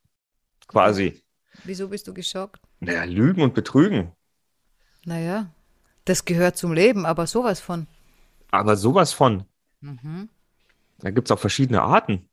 Quasi. 0.68 1.22
Wieso 1.64 1.90
bist 1.90 2.08
du 2.08 2.14
geschockt? 2.14 2.62
Naja, 2.80 3.04
Lügen 3.06 3.42
und 3.42 3.54
Betrügen. 3.54 4.12
Naja, 5.06 5.50
das 6.06 6.26
gehört 6.26 6.58
zum 6.58 6.74
Leben, 6.74 7.06
aber 7.06 7.28
sowas 7.28 7.60
von. 7.60 7.88
Aber 8.52 8.76
sowas 8.76 9.14
von. 9.14 9.46
Mhm. 9.82 10.30
Da 11.00 11.12
gibt 11.12 11.28
es 11.28 11.32
auch 11.32 11.40
verschiedene 11.40 11.82
Arten, 11.82 12.28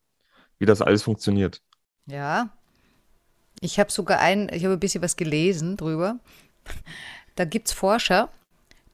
wie 0.59 0.67
das 0.67 0.83
alles 0.83 1.03
funktioniert. 1.03 1.61
Ja. 2.07 2.50
Ich 3.61 3.79
habe 3.79 3.91
sogar 3.91 4.19
ein, 4.19 4.49
ich 4.53 4.64
habe 4.64 4.75
ein 4.75 4.81
bisschen 4.81 5.03
was 5.03 5.17
gelesen 5.17 5.76
drüber. 5.76 6.19
Da 7.37 7.45
gibt 7.45 7.69
es 7.69 7.75
Forscher, 7.75 8.31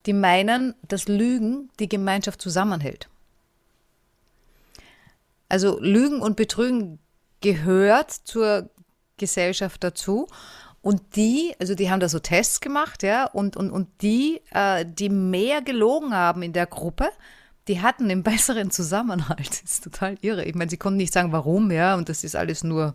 die 0.06 0.12
meinen, 0.12 0.74
dass 0.88 1.08
Lügen 1.08 1.70
die 1.78 1.88
Gemeinschaft 1.88 2.40
zusammenhält. 2.40 3.08
Also 5.48 5.80
Lügen 5.80 6.22
und 6.22 6.36
Betrügen 6.36 7.00
gehört 7.40 8.12
zur 8.12 8.70
Gesellschaft 9.20 9.84
dazu. 9.84 10.26
Und 10.82 11.14
die, 11.14 11.54
also 11.60 11.74
die 11.74 11.90
haben 11.90 12.00
da 12.00 12.08
so 12.08 12.18
Tests 12.18 12.60
gemacht, 12.60 13.02
ja, 13.02 13.26
und, 13.26 13.56
und, 13.56 13.70
und 13.70 13.86
die, 14.00 14.40
äh, 14.50 14.84
die 14.86 15.10
mehr 15.10 15.60
gelogen 15.60 16.14
haben 16.14 16.42
in 16.42 16.54
der 16.54 16.66
Gruppe, 16.66 17.10
die 17.68 17.82
hatten 17.82 18.10
einen 18.10 18.22
besseren 18.30 18.70
Zusammenhalt. 18.70 19.62
Das 19.62 19.72
ist 19.72 19.84
total 19.84 20.16
irre. 20.22 20.44
Ich 20.44 20.54
meine, 20.54 20.70
sie 20.70 20.78
konnten 20.78 20.96
nicht 20.96 21.12
sagen, 21.12 21.32
warum, 21.32 21.70
ja, 21.70 21.94
und 21.96 22.08
das 22.08 22.24
ist 22.24 22.34
alles 22.34 22.64
nur, 22.64 22.94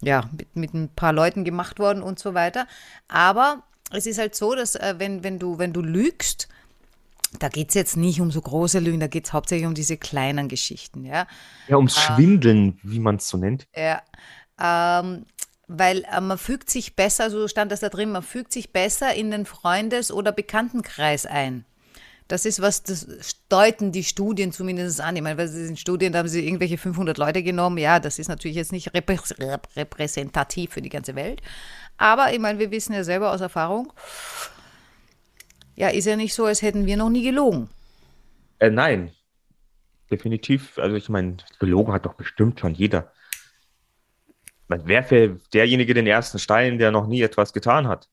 ja, 0.00 0.30
mit, 0.36 0.54
mit 0.56 0.74
ein 0.74 0.88
paar 0.94 1.12
Leuten 1.12 1.44
gemacht 1.44 1.80
worden 1.80 2.02
und 2.02 2.20
so 2.20 2.32
weiter. 2.34 2.68
Aber 3.08 3.64
es 3.90 4.06
ist 4.06 4.18
halt 4.18 4.36
so, 4.36 4.54
dass 4.54 4.76
äh, 4.76 4.94
wenn, 4.98 5.24
wenn, 5.24 5.40
du, 5.40 5.58
wenn 5.58 5.72
du 5.72 5.82
lügst, 5.82 6.46
da 7.40 7.48
geht 7.48 7.70
es 7.70 7.74
jetzt 7.74 7.96
nicht 7.96 8.20
um 8.20 8.30
so 8.30 8.40
große 8.40 8.78
Lügen, 8.78 9.00
da 9.00 9.06
geht 9.08 9.26
es 9.26 9.32
hauptsächlich 9.32 9.66
um 9.66 9.74
diese 9.74 9.96
kleinen 9.96 10.48
Geschichten, 10.48 11.04
ja. 11.04 11.26
Ja, 11.66 11.76
ums 11.76 11.96
Ah. 11.96 12.00
Schwindeln, 12.00 12.78
wie 12.82 13.00
man 13.00 13.16
es 13.16 13.28
so 13.28 13.36
nennt. 13.36 13.66
Ja, 13.76 14.00
ähm, 14.60 15.26
weil 15.66 16.04
äh, 16.10 16.20
man 16.20 16.38
fügt 16.38 16.70
sich 16.70 16.96
besser, 16.96 17.30
so 17.30 17.46
stand 17.48 17.72
das 17.72 17.80
da 17.80 17.88
drin, 17.88 18.10
man 18.12 18.22
fügt 18.22 18.52
sich 18.52 18.72
besser 18.72 19.14
in 19.14 19.30
den 19.30 19.46
Freundes- 19.46 20.12
oder 20.12 20.32
Bekanntenkreis 20.32 21.26
ein. 21.26 21.64
Das 22.28 22.44
ist 22.44 22.60
was, 22.60 22.82
das 22.82 23.06
deuten 23.48 23.90
die 23.90 24.04
Studien 24.04 24.52
zumindest 24.52 25.00
an. 25.00 25.16
Ich 25.16 25.22
meine, 25.22 25.38
weil 25.38 25.48
sie 25.48 25.66
in 25.66 25.78
Studien, 25.78 26.12
da 26.12 26.18
haben 26.20 26.28
sie 26.28 26.46
irgendwelche 26.46 26.76
500 26.76 27.16
Leute 27.16 27.42
genommen. 27.42 27.78
Ja, 27.78 28.00
das 28.00 28.18
ist 28.18 28.28
natürlich 28.28 28.56
jetzt 28.56 28.72
nicht 28.72 28.92
reprä 28.94 29.16
rep- 29.38 29.76
repräsentativ 29.76 30.72
für 30.72 30.82
die 30.82 30.90
ganze 30.90 31.14
Welt. 31.14 31.40
Aber 31.96 32.32
ich 32.32 32.38
meine, 32.38 32.58
wir 32.58 32.70
wissen 32.70 32.92
ja 32.92 33.02
selber 33.02 33.32
aus 33.32 33.40
Erfahrung, 33.40 33.92
ja, 35.76 35.88
ist 35.88 36.04
ja 36.06 36.16
nicht 36.16 36.34
so, 36.34 36.44
als 36.44 36.60
hätten 36.62 36.86
wir 36.86 36.96
noch 36.96 37.08
nie 37.10 37.22
gelogen. 37.22 37.70
Äh, 38.60 38.70
nein, 38.70 39.12
definitiv. 40.10 40.78
Also 40.78 40.96
ich 40.96 41.08
meine, 41.08 41.38
gelogen 41.58 41.92
hat 41.92 42.06
doch 42.06 42.14
bestimmt 42.14 42.60
schon 42.60 42.74
jeder. 42.74 43.12
Man 44.68 44.86
werfe 44.86 45.40
derjenige 45.52 45.94
den 45.94 46.06
ersten 46.06 46.38
Stein, 46.38 46.78
der 46.78 46.90
noch 46.90 47.06
nie 47.06 47.22
etwas 47.22 47.52
getan 47.52 47.88
hat. 47.88 48.08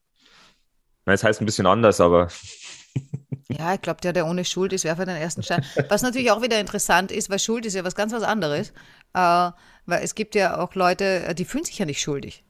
Das 1.06 1.24
heißt 1.24 1.42
ein 1.42 1.46
bisschen 1.46 1.68
anders, 1.68 2.02
aber 2.02 2.30
Ja, 3.50 3.76
ich 3.76 3.82
glaube, 3.82 4.02
der, 4.02 4.14
der 4.14 4.26
ohne 4.26 4.44
Schuld 4.44 4.74
ist, 4.74 4.86
werfe 4.86 5.06
den 5.06 5.16
ersten 5.16 5.44
Stein. 5.44 5.64
Was 5.90 6.02
natürlich 6.02 6.32
auch 6.32 6.42
wieder 6.42 6.60
interessant 6.60 7.12
ist, 7.12 7.30
weil 7.30 7.40
Schuld 7.40 7.66
ist 7.66 7.76
ja 7.76 7.84
was 7.84 7.96
ganz 7.96 8.12
was 8.12 8.24
anderes. 8.24 8.72
Äh, 9.14 9.52
weil 9.86 10.04
es 10.04 10.16
gibt 10.16 10.36
ja 10.36 10.60
auch 10.60 10.74
Leute, 10.76 11.24
äh, 11.26 11.36
die 11.36 11.46
fühlen 11.46 11.64
sich 11.64 11.78
ja 11.78 11.86
nicht 11.86 12.02
schuldig. 12.02 12.44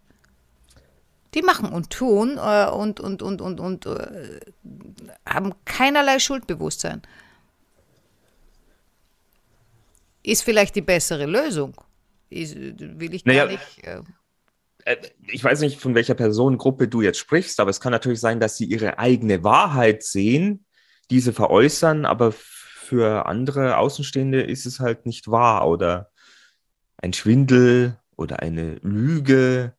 Die 1.34 1.42
machen 1.42 1.70
und 1.74 1.90
tun 1.90 2.38
äh, 2.38 2.68
und, 2.68 3.02
und, 3.02 3.22
und, 3.22 3.42
und, 3.42 3.60
und 3.60 3.86
äh, 3.86 4.40
haben 5.28 5.54
keinerlei 5.66 6.20
Schuldbewusstsein. 6.20 7.02
Ist 10.24 10.44
vielleicht 10.44 10.76
die 10.76 10.82
bessere 10.82 11.26
Lösung. 11.26 11.76
Ist, 12.36 12.56
will 12.56 13.14
ich 13.14 13.24
gar 13.24 13.34
Naja, 13.34 13.46
nicht. 13.46 13.84
Äh, 13.84 14.02
äh, 14.86 14.98
ich 15.28 15.44
weiß 15.44 15.62
nicht, 15.62 15.80
von 15.80 15.96
welcher 15.96 16.16
Personengruppe 16.16 16.88
du 16.88 17.02
jetzt 17.02 17.20
sprichst, 17.20 17.60
aber 17.60 17.70
es 17.70 17.80
kann 17.80 17.92
natürlich 17.92 18.20
sein, 18.20 18.40
dass 18.40 18.58
sie 18.58 18.66
ihre 18.66 19.00
eigene 19.00 19.44
Wahrheit 19.44 20.04
sehen, 20.04 20.66
diese 21.12 21.34
veräußern, 21.34 22.06
aber 22.06 22.32
für 22.32 23.26
andere 23.26 23.78
Außenstehende 23.78 24.42
ist 24.42 24.66
es 24.66 24.80
halt 24.80 25.06
nicht 25.06 25.30
wahr 25.30 25.68
oder 25.68 26.12
ein 26.98 27.14
Schwindel 27.14 28.00
oder 28.18 28.40
eine 28.42 28.76
Lüge. 28.84 29.76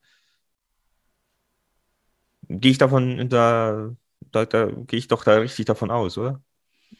Gehe 2.48 2.70
ich 2.72 2.78
davon, 2.78 3.28
da, 3.28 3.90
da, 4.32 4.44
da 4.46 4.66
gehe 4.66 4.98
ich 4.98 5.08
doch 5.08 5.24
da 5.24 5.36
richtig 5.38 5.66
davon 5.66 5.90
aus, 5.90 6.16
oder? 6.18 6.42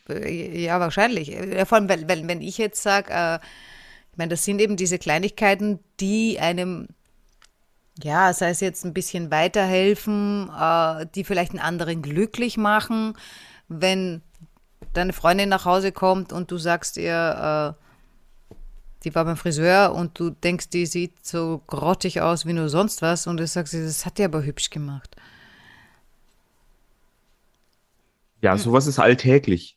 Äh, 0.09 0.63
Ja, 0.65 0.81
wahrscheinlich. 0.81 1.33
Äh, 1.33 1.65
Vor 1.67 1.77
allem, 1.79 1.89
wenn, 1.89 2.09
wenn, 2.09 2.29
wenn 2.29 2.43
ich 2.43 2.59
jetzt 2.59 2.83
sage, 2.83 3.13
äh, 3.13 3.39
ich 4.17 4.19
meine, 4.19 4.31
das 4.31 4.47
sind 4.47 4.63
eben 4.63 4.79
diese 4.79 4.99
Kleinigkeiten, 4.99 5.79
die 6.01 6.41
einem, 6.41 6.89
ja, 8.03 8.33
sei 8.33 8.49
es 8.49 8.61
jetzt 8.61 8.83
ein 8.87 8.95
bisschen 8.95 9.31
weiterhelfen, 9.31 10.49
äh, 10.59 11.05
die 11.15 11.23
vielleicht 11.23 11.51
einen 11.51 11.61
anderen 11.61 12.01
glücklich 12.01 12.57
machen, 12.57 13.13
wenn 13.69 14.23
deine 14.95 15.13
Freundin 15.13 15.51
nach 15.51 15.67
Hause 15.67 15.93
kommt 15.93 16.33
und 16.33 16.51
du 16.51 16.57
sagst 16.57 16.97
ihr, 16.97 17.77
äh, 17.77 17.85
die 19.05 19.15
war 19.15 19.27
beim 19.27 19.37
Friseur 19.37 19.95
und 19.95 20.19
du 20.19 20.31
denkst, 20.31 20.71
die 20.71 20.87
sieht 20.87 21.27
so 21.27 21.61
grottig 21.67 22.23
aus 22.23 22.47
wie 22.47 22.55
nur 22.55 22.71
sonst 22.71 23.03
was 23.03 23.27
und 23.27 23.37
du 23.37 23.47
sagst, 23.47 23.75
das 23.75 24.07
hat 24.07 24.17
die 24.17 24.25
aber 24.25 24.43
hübsch 24.43 24.71
gemacht. 24.71 25.15
Ja, 28.41 28.57
sowas 28.57 28.87
ist 28.87 28.99
alltäglich. 28.99 29.77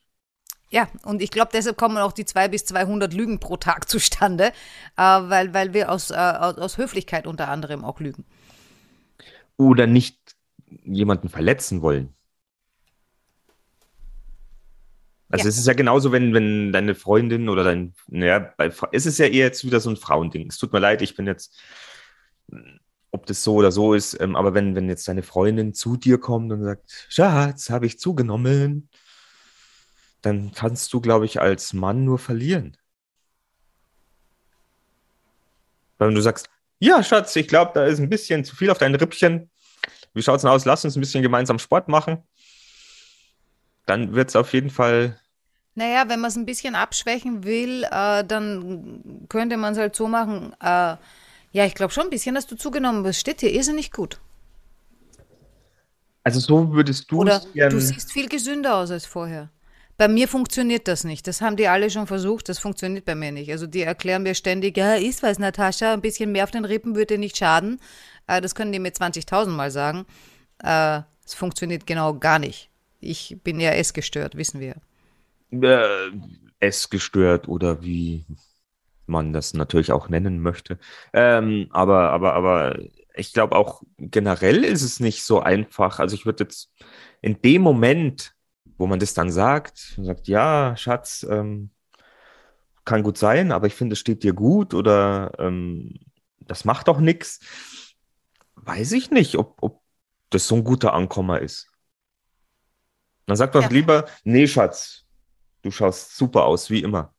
Ja, 0.72 0.88
und 1.04 1.22
ich 1.22 1.32
glaube, 1.32 1.50
deshalb 1.52 1.78
kommen 1.78 1.98
auch 1.98 2.12
die 2.12 2.26
200 2.26 2.52
bis 2.52 2.66
200 2.66 3.14
Lügen 3.14 3.40
pro 3.40 3.58
Tag 3.58 3.90
zustande, 3.90 4.52
äh, 4.98 5.02
weil, 5.02 5.54
weil 5.54 5.74
wir 5.74 5.92
aus, 5.92 6.12
äh, 6.12 6.16
aus, 6.16 6.58
aus 6.58 6.78
Höflichkeit 6.78 7.26
unter 7.26 7.48
anderem 7.50 7.84
auch 7.84 8.00
lügen. 8.00 8.26
Oder 9.58 9.88
nicht 9.88 10.36
jemanden 10.84 11.30
verletzen 11.30 11.82
wollen. 11.82 12.14
Also 15.32 15.46
Ja. 15.46 15.50
es 15.50 15.58
ist 15.58 15.68
ja 15.68 15.74
genauso, 15.74 16.12
wenn, 16.12 16.34
wenn 16.34 16.72
deine 16.72 16.96
Freundin 16.96 17.50
oder 17.50 17.64
dein, 17.64 17.94
naja, 18.08 18.54
bei, 18.58 18.72
es 18.92 19.06
ist 19.06 19.20
ja 19.20 19.26
eher 19.26 19.46
jetzt 19.46 19.66
wieder 19.66 19.80
so 19.80 19.90
ein 19.90 19.98
Frauending. 19.98 20.48
Es 20.48 20.58
tut 20.58 20.74
mir 20.74 20.80
leid, 20.80 21.02
ich 21.02 21.16
bin 21.16 21.28
jetzt, 21.28 21.60
ob 23.12 23.26
das 23.26 23.44
so 23.44 23.56
oder 23.56 23.72
so 23.72 23.94
ist, 23.94 24.20
ähm, 24.20 24.36
aber 24.36 24.54
wenn, 24.54 24.76
wenn 24.76 24.90
jetzt 24.90 25.08
deine 25.08 25.24
Freundin 25.24 25.74
zu 25.74 25.98
dir 25.98 26.20
kommt 26.20 26.52
und 26.52 26.64
sagt, 26.64 27.08
Schatz, 27.10 27.70
habe 27.70 27.86
ich 27.86 28.00
zugenommen, 28.00 28.90
dann 30.22 30.52
kannst 30.54 30.94
du, 30.94 31.02
glaube 31.02 31.26
ich, 31.26 31.40
als 31.42 31.74
Mann 31.74 32.06
nur 32.06 32.20
verlieren. 32.20 32.78
Weil 35.98 36.10
wenn 36.10 36.16
du 36.16 36.22
sagst, 36.22 36.50
ja, 36.80 37.04
Schatz, 37.04 37.36
ich 37.36 37.48
glaube, 37.48 37.72
da 37.74 37.86
ist 37.86 38.00
ein 38.00 38.10
bisschen 38.10 38.46
zu 38.46 38.56
viel 38.56 38.70
auf 38.70 38.78
dein 38.78 38.96
Rippchen. 38.96 39.50
Wie 40.14 40.22
schaut's 40.24 40.44
denn 40.44 40.52
aus? 40.52 40.66
Lass 40.66 40.86
uns 40.86 40.96
ein 40.96 41.02
bisschen 41.02 41.24
gemeinsam 41.24 41.60
Sport 41.60 41.88
machen. 41.90 42.24
Dann 43.86 44.14
wird 44.14 44.30
es 44.30 44.36
auf 44.38 44.54
jeden 44.54 44.70
Fall 44.70 45.20
Naja, 45.76 46.10
wenn 46.10 46.20
man 46.20 46.30
es 46.30 46.36
ein 46.38 46.46
bisschen 46.46 46.76
abschwächen 46.76 47.44
will, 47.44 47.84
äh, 47.86 48.24
dann 48.26 49.26
könnte 49.30 49.58
man 49.58 49.74
es 49.74 49.80
halt 49.80 49.96
so 49.96 50.08
machen. 50.08 50.54
Äh, 50.62 50.98
ja, 51.52 51.66
ich 51.66 51.74
glaube 51.76 51.94
schon 51.94 52.04
ein 52.06 52.10
bisschen, 52.10 52.36
dass 52.36 52.48
du 52.48 52.56
zugenommen 52.56 53.04
bist. 53.04 53.20
Steht 53.20 53.42
dir 53.42 53.52
irrsinnig 53.52 53.92
gut. 53.92 54.20
Also 56.24 56.40
so 56.40 56.72
würdest 56.74 57.12
du 57.12 57.20
Oder 57.20 57.38
es 57.38 57.52
gern. 57.54 57.70
du 57.70 57.80
siehst 57.80 58.12
viel 58.12 58.30
gesünder 58.30 58.76
aus 58.78 58.92
als 58.92 59.06
vorher. 59.06 59.50
Bei 60.00 60.10
mir 60.10 60.28
funktioniert 60.30 60.90
das 60.90 61.06
nicht. 61.06 61.28
Das 61.28 61.42
haben 61.42 61.58
die 61.58 61.70
alle 61.70 61.92
schon 61.92 62.08
versucht. 62.08 62.50
Das 62.50 62.60
funktioniert 62.60 63.06
bei 63.06 63.16
mir 63.16 63.34
nicht. 63.34 63.52
Also 63.52 63.68
die 63.68 63.84
erklären 63.84 64.24
mir 64.24 64.36
ständig, 64.36 64.78
ja, 64.78 64.96
ist 64.96 65.24
was, 65.24 65.40
Natascha, 65.40 65.94
ein 65.94 66.02
bisschen 66.02 66.34
mehr 66.34 66.46
auf 66.46 66.52
den 66.52 66.66
Rippen 66.66 66.96
würde 66.98 67.20
nicht 67.20 67.38
schaden. 67.38 67.82
Äh, 68.28 68.42
das 68.42 68.56
können 68.56 68.74
die 68.74 68.80
mir 68.80 68.94
20.000 68.94 69.52
Mal 69.58 69.72
sagen. 69.72 70.08
Äh, 70.64 71.02
Es 71.26 71.36
funktioniert 71.36 71.88
genau 71.88 72.16
gar 72.16 72.40
nicht. 72.40 72.72
Ich 73.02 73.38
bin 73.46 73.62
ja 73.62 73.72
essgestört, 73.72 74.38
wissen 74.38 74.62
wir. 74.62 74.76
äh, 75.52 76.12
essgestört 76.60 77.48
oder 77.48 77.82
wie 77.84 78.26
man 79.08 79.34
das 79.34 79.54
natürlich 79.54 79.92
auch 79.94 80.10
nennen 80.10 80.42
möchte. 80.42 80.80
Ähm, 81.14 81.68
aber, 81.72 82.12
aber, 82.12 82.34
aber 82.36 82.80
ich 83.16 83.34
glaube 83.34 83.56
auch 83.58 83.84
generell 84.00 84.64
ist 84.66 84.84
es 84.84 85.00
nicht 85.02 85.24
so 85.24 85.42
einfach. 85.42 86.00
Also 86.00 86.16
ich 86.16 86.26
würde 86.26 86.46
jetzt 86.46 86.72
in 87.22 87.42
dem 87.42 87.64
Moment, 87.64 88.36
wo 88.80 88.88
man 88.88 89.00
das 89.00 89.14
dann 89.14 89.32
sagt, 89.32 89.96
und 89.98 90.06
sagt, 90.06 90.28
ja, 90.28 90.76
Schatz, 90.78 91.28
ähm, 91.30 91.72
kann 92.86 93.04
gut 93.04 93.18
sein, 93.18 93.52
aber 93.52 93.68
ich 93.68 93.76
finde, 93.76 93.94
es 93.94 94.00
steht 94.00 94.24
dir 94.24 94.34
gut 94.34 94.74
oder 94.74 95.32
ähm, 95.38 96.00
das 96.40 96.66
macht 96.66 96.88
doch 96.88 97.00
nichts, 97.00 97.40
weiß 98.56 98.94
ich 98.94 99.12
nicht, 99.12 99.36
ob, 99.38 99.62
ob 99.62 99.82
das 100.30 100.48
so 100.48 100.56
ein 100.56 100.64
guter 100.64 100.94
Ankommer 100.94 101.40
ist. 101.42 101.72
Dann 103.28 103.38
sagt 103.38 103.56
doch 103.56 103.62
Ja. 103.62 103.70
lieber, 103.70 104.08
nee, 104.24 104.48
Schatz, 104.48 105.06
du 105.62 105.72
schaust 105.72 106.16
super 106.18 106.46
aus, 106.46 106.70
wie 106.70 106.82
immer. 106.82 107.14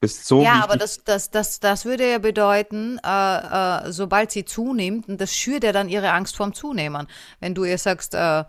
bist 0.00 0.26
so 0.26 0.42
Ja, 0.42 0.62
aber 0.62 0.76
das, 0.76 1.02
das, 1.04 1.30
das, 1.30 1.58
das 1.60 1.84
würde 1.84 2.08
ja 2.10 2.18
bedeuten, 2.18 2.98
äh, 3.04 3.88
äh, 3.88 3.92
sobald 3.92 4.30
sie 4.30 4.44
zunimmt, 4.44 5.08
und 5.08 5.20
das 5.20 5.34
schürt 5.34 5.64
ja 5.64 5.72
dann 5.72 5.88
ihre 5.88 6.12
Angst 6.12 6.36
vorm 6.36 6.54
Zunehmen. 6.54 7.08
Wenn 7.40 7.54
du 7.54 7.64
ihr 7.64 7.78
sagst, 7.78 8.14
äh, 8.14 8.44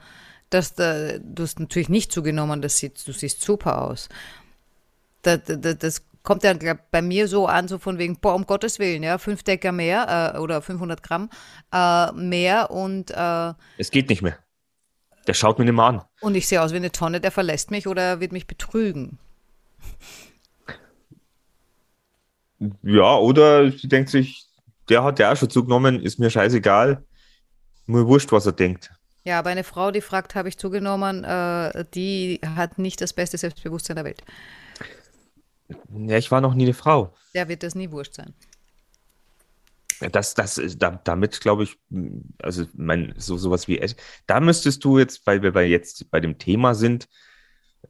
dass 0.49 0.77
äh, 0.79 1.19
du 1.23 1.43
hast 1.43 1.59
natürlich 1.59 1.89
nicht 1.89 2.11
zugenommen, 2.11 2.61
das 2.61 2.77
sieht, 2.77 3.05
du 3.07 3.11
siehst 3.11 3.41
super 3.41 3.81
aus. 3.81 4.09
Da, 5.21 5.37
da, 5.37 5.55
da, 5.55 5.73
das 5.73 6.03
kommt 6.23 6.43
ja 6.43 6.53
glaub, 6.53 6.79
bei 6.91 7.01
mir 7.01 7.27
so 7.27 7.47
an, 7.47 7.67
so 7.67 7.77
von 7.77 7.97
wegen, 7.97 8.17
boah, 8.19 8.35
um 8.35 8.45
Gottes 8.45 8.79
Willen, 8.79 9.03
ja, 9.03 9.17
fünf 9.17 9.43
Decker 9.43 9.71
mehr 9.71 10.33
äh, 10.35 10.39
oder 10.39 10.61
500 10.61 11.03
Gramm 11.03 11.29
äh, 11.73 12.11
mehr 12.13 12.71
und, 12.71 13.11
äh, 13.11 13.53
Es 13.77 13.91
geht 13.91 14.09
nicht 14.09 14.21
mehr. 14.21 14.37
Der 15.27 15.33
schaut 15.33 15.59
mir 15.59 15.65
nicht 15.65 15.75
mehr 15.75 15.85
an. 15.85 16.01
und 16.21 16.35
ich 16.35 16.47
sehe 16.47 16.61
aus 16.61 16.71
wie 16.71 16.77
eine 16.77 16.91
Tonne, 16.91 17.21
der 17.21 17.31
verlässt 17.31 17.71
mich 17.71 17.87
oder 17.87 18.01
er 18.01 18.19
wird 18.19 18.31
mich 18.31 18.47
betrügen. 18.47 19.19
Ja, 22.81 23.15
oder 23.15 23.71
sie 23.71 23.87
denkt 23.87 24.09
sich, 24.09 24.47
der 24.89 25.03
hat 25.03 25.19
ja 25.19 25.31
auch 25.31 25.37
schon 25.37 25.49
zugenommen, 25.49 26.01
ist 26.01 26.19
mir 26.19 26.29
scheißegal. 26.29 27.03
Mir 27.85 28.05
wurscht, 28.07 28.31
was 28.31 28.45
er 28.45 28.51
denkt. 28.51 28.91
Ja, 29.29 29.37
aber 29.37 29.51
eine 29.51 29.63
Frau, 29.63 29.91
die 29.91 30.01
fragt, 30.01 30.33
habe 30.33 30.49
ich 30.49 30.57
zugenommen, 30.57 31.23
äh, 31.23 31.85
die 31.93 32.41
hat 32.43 32.79
nicht 32.79 32.99
das 32.99 33.13
beste 33.13 33.37
Selbstbewusstsein 33.37 33.97
der 33.97 34.05
Welt. 34.05 34.23
Ja, 35.93 36.17
ich 36.17 36.31
war 36.31 36.41
noch 36.41 36.55
nie 36.55 36.63
eine 36.63 36.73
Frau. 36.73 37.13
Der 37.35 37.47
wird 37.47 37.61
das 37.61 37.75
nie 37.75 37.91
wurscht 37.91 38.15
sein. 38.15 38.33
Das, 40.11 40.33
das, 40.33 40.59
da, 40.77 40.99
damit 41.03 41.41
glaube 41.41 41.61
ich, 41.61 41.77
also 42.41 42.65
mein, 42.73 43.13
so 43.17 43.37
sowas 43.37 43.67
wie 43.67 43.77
Ess, 43.77 43.95
da 44.25 44.39
müsstest 44.39 44.83
du 44.83 44.97
jetzt, 44.97 45.27
weil 45.27 45.43
wir 45.43 45.51
bei 45.51 45.65
jetzt 45.67 46.09
bei 46.09 46.19
dem 46.19 46.39
Thema 46.39 46.73
sind, 46.73 47.07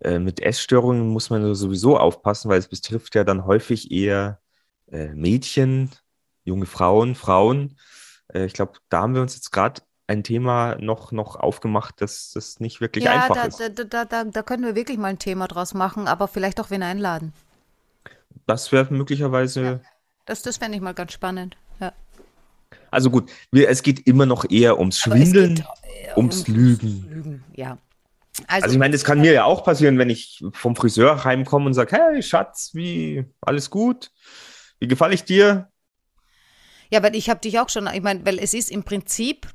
äh, 0.01 0.19
mit 0.19 0.41
Essstörungen 0.41 1.07
muss 1.07 1.29
man 1.29 1.55
sowieso 1.55 1.97
aufpassen, 1.97 2.49
weil 2.49 2.59
es 2.59 2.67
betrifft 2.67 3.15
ja 3.15 3.23
dann 3.23 3.45
häufig 3.45 3.91
eher 3.91 4.41
äh, 4.91 5.13
Mädchen, 5.13 5.91
junge 6.43 6.65
Frauen, 6.65 7.15
Frauen. 7.15 7.77
Äh, 8.27 8.43
ich 8.43 8.51
glaube, 8.51 8.73
da 8.89 9.03
haben 9.03 9.15
wir 9.15 9.21
uns 9.21 9.35
jetzt 9.35 9.51
gerade 9.51 9.81
ein 10.09 10.23
Thema 10.23 10.75
noch, 10.79 11.11
noch 11.11 11.35
aufgemacht, 11.35 12.01
dass 12.01 12.31
das 12.31 12.59
nicht 12.59 12.81
wirklich 12.81 13.05
ja, 13.05 13.13
einfach 13.13 13.35
da, 13.35 13.43
ist. 13.43 13.59
da, 13.59 13.83
da, 13.83 14.05
da, 14.05 14.23
da 14.23 14.43
können 14.43 14.63
wir 14.63 14.75
wirklich 14.75 14.97
mal 14.97 15.09
ein 15.09 15.19
Thema 15.19 15.47
draus 15.47 15.73
machen, 15.73 16.07
aber 16.07 16.27
vielleicht 16.27 16.59
auch 16.59 16.71
wen 16.71 16.81
einladen. 16.81 17.31
Das 18.47 18.71
wäre 18.71 18.91
möglicherweise. 18.91 19.81
Das, 20.25 20.41
das 20.41 20.57
fände 20.57 20.75
ich 20.75 20.81
mal 20.81 20.93
ganz 20.93 21.13
spannend. 21.13 21.57
Ja. 21.79 21.93
Also 22.89 23.11
gut, 23.11 23.29
wir, 23.51 23.69
es 23.69 23.83
geht 23.83 24.07
immer 24.07 24.25
noch 24.25 24.49
eher 24.49 24.79
ums 24.79 24.99
Schwindeln, 24.99 25.55
geht, 25.55 25.65
äh, 25.65 26.17
ums 26.17 26.47
Lügen. 26.47 27.05
Lügen, 27.09 27.43
ja. 27.55 27.77
Also, 28.47 28.63
Also 28.63 28.73
ich 28.73 28.79
meine, 28.79 28.93
das 28.93 29.03
kann 29.03 29.21
mir 29.21 29.33
ja 29.33 29.43
auch 29.43 29.63
passieren, 29.63 29.99
wenn 29.99 30.09
ich 30.09 30.43
vom 30.53 30.75
Friseur 30.75 31.23
heimkomme 31.23 31.67
und 31.67 31.73
sage, 31.73 31.95
hey 31.95 32.23
Schatz, 32.23 32.71
wie, 32.73 33.25
alles 33.41 33.69
gut? 33.69 34.11
Wie 34.79 34.87
gefalle 34.87 35.13
ich 35.13 35.23
dir? 35.23 35.69
ja, 36.91 37.03
weil 37.03 37.15
ich 37.15 37.29
habe 37.29 37.39
dich 37.39 37.59
auch 37.59 37.69
schon, 37.69 37.87
ich 37.93 38.01
meine, 38.01 38.25
weil 38.25 38.39
es 38.39 38.53
ist 38.53 38.71
im 38.71 38.83
Prinzip 38.83 39.47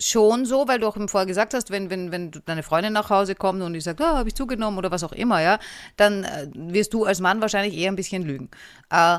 schon 0.00 0.44
so, 0.44 0.68
weil 0.68 0.78
du 0.78 0.86
auch 0.86 0.96
eben 0.96 1.08
vorher 1.08 1.26
gesagt 1.26 1.54
hast, 1.54 1.70
wenn, 1.70 1.90
wenn, 1.90 2.12
wenn 2.12 2.30
deine 2.44 2.62
Freundin 2.62 2.92
nach 2.92 3.10
Hause 3.10 3.34
kommt 3.34 3.62
und 3.62 3.72
die 3.72 3.80
sagt, 3.80 4.00
ah, 4.00 4.16
habe 4.18 4.28
ich 4.28 4.34
zugenommen 4.34 4.78
oder 4.78 4.90
was 4.90 5.02
auch 5.02 5.12
immer, 5.12 5.42
ja, 5.42 5.58
dann 5.96 6.24
äh, 6.24 6.48
wirst 6.54 6.94
du 6.94 7.04
als 7.04 7.20
Mann 7.20 7.40
wahrscheinlich 7.40 7.76
eher 7.76 7.90
ein 7.90 7.96
bisschen 7.96 8.22
lügen. 8.22 8.48
Äh, 8.90 9.18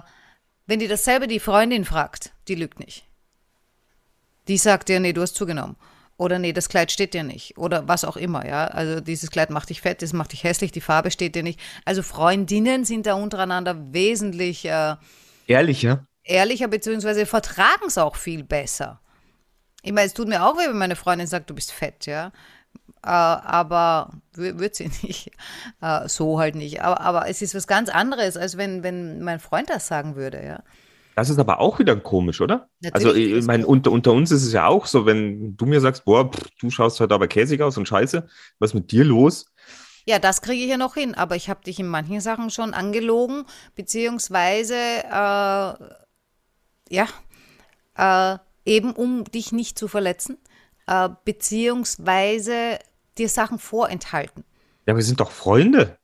wenn 0.67 0.79
dir 0.79 0.87
dasselbe 0.87 1.27
die 1.27 1.39
Freundin 1.39 1.83
fragt, 1.83 2.31
die 2.47 2.55
lügt 2.55 2.79
nicht. 2.79 3.05
Die 4.47 4.57
sagt 4.57 4.89
dir, 4.89 4.99
nee, 4.99 5.13
du 5.13 5.21
hast 5.21 5.35
zugenommen. 5.35 5.75
Oder 6.17 6.37
nee, 6.37 6.53
das 6.53 6.69
Kleid 6.69 6.91
steht 6.91 7.13
dir 7.13 7.23
nicht. 7.23 7.57
Oder 7.57 7.87
was 7.87 8.03
auch 8.03 8.17
immer, 8.17 8.45
ja. 8.45 8.67
Also 8.67 8.99
dieses 8.99 9.31
Kleid 9.31 9.51
macht 9.51 9.69
dich 9.69 9.81
fett, 9.81 10.01
das 10.01 10.11
macht 10.11 10.33
dich 10.33 10.43
hässlich, 10.43 10.71
die 10.71 10.81
Farbe 10.81 11.11
steht 11.11 11.33
dir 11.33 11.43
nicht. 11.43 11.59
Also 11.85 12.03
Freundinnen 12.03 12.83
sind 12.83 13.05
da 13.05 13.13
untereinander 13.13 13.93
wesentlich 13.93 14.65
äh, 14.65 14.95
Ehrlicher? 15.47 16.05
ehrlicher, 16.23 16.67
beziehungsweise 16.67 17.25
vertragen 17.25 17.85
es 17.87 17.97
auch 17.97 18.15
viel 18.15 18.43
besser. 18.43 19.01
Ich 19.83 19.93
meine, 19.93 20.07
es 20.07 20.13
tut 20.13 20.27
mir 20.27 20.45
auch 20.45 20.57
weh, 20.57 20.67
wenn 20.67 20.77
meine 20.77 20.95
Freundin 20.95 21.27
sagt, 21.27 21.49
du 21.49 21.55
bist 21.55 21.71
fett, 21.71 22.05
ja. 22.05 22.31
Äh, 23.03 23.09
aber 23.09 24.11
wird 24.33 24.75
sie 24.75 24.91
nicht. 25.03 25.31
Äh, 25.81 26.07
so 26.07 26.39
halt 26.39 26.55
nicht. 26.55 26.81
Aber, 26.81 27.01
aber 27.01 27.29
es 27.29 27.41
ist 27.41 27.55
was 27.55 27.67
ganz 27.67 27.89
anderes, 27.89 28.35
als 28.37 28.57
wenn, 28.57 28.83
wenn 28.83 29.21
mein 29.21 29.39
Freund 29.39 29.69
das 29.69 29.87
sagen 29.87 30.15
würde, 30.15 30.43
ja. 30.43 30.63
Das 31.15 31.29
ist 31.29 31.39
aber 31.39 31.59
auch 31.59 31.79
wieder 31.79 31.97
komisch, 31.97 32.39
oder? 32.39 32.69
Natürlich 32.79 33.07
also 33.07 33.13
ich 33.13 33.45
meine, 33.45 33.67
unter, 33.67 33.91
unter 33.91 34.13
uns 34.13 34.31
ist 34.31 34.43
es 34.43 34.53
ja 34.53 34.67
auch 34.67 34.85
so, 34.85 35.05
wenn 35.05 35.57
du 35.57 35.65
mir 35.65 35.81
sagst, 35.81 36.05
boah, 36.05 36.31
pff, 36.31 36.47
du 36.61 36.69
schaust 36.69 36.99
heute 37.01 37.13
aber 37.13 37.27
käsig 37.27 37.61
aus 37.61 37.77
und 37.77 37.87
scheiße, 37.87 38.25
was 38.59 38.69
ist 38.69 38.73
mit 38.73 38.91
dir 38.91 39.03
los? 39.03 39.51
Ja, 40.05 40.17
das 40.17 40.41
kriege 40.41 40.63
ich 40.63 40.69
ja 40.69 40.77
noch 40.77 40.93
hin, 40.95 41.15
aber 41.15 41.35
ich 41.35 41.49
habe 41.49 41.61
dich 41.63 41.77
in 41.79 41.87
manchen 41.87 42.21
Sachen 42.21 42.49
schon 42.49 42.73
angelogen, 42.73 43.43
beziehungsweise, 43.75 44.75
äh, 44.75 45.73
ja, 46.89 47.07
äh, 47.95 48.37
eben 48.69 48.93
um 48.93 49.25
dich 49.25 49.51
nicht 49.51 49.77
zu 49.77 49.87
verletzen, 49.87 50.37
äh, 50.87 51.09
beziehungsweise 51.25 52.79
dir 53.17 53.27
Sachen 53.27 53.59
vorenthalten. 53.59 54.45
Ja, 54.85 54.95
wir 54.95 55.03
sind 55.03 55.19
doch 55.19 55.31
Freunde. 55.31 55.97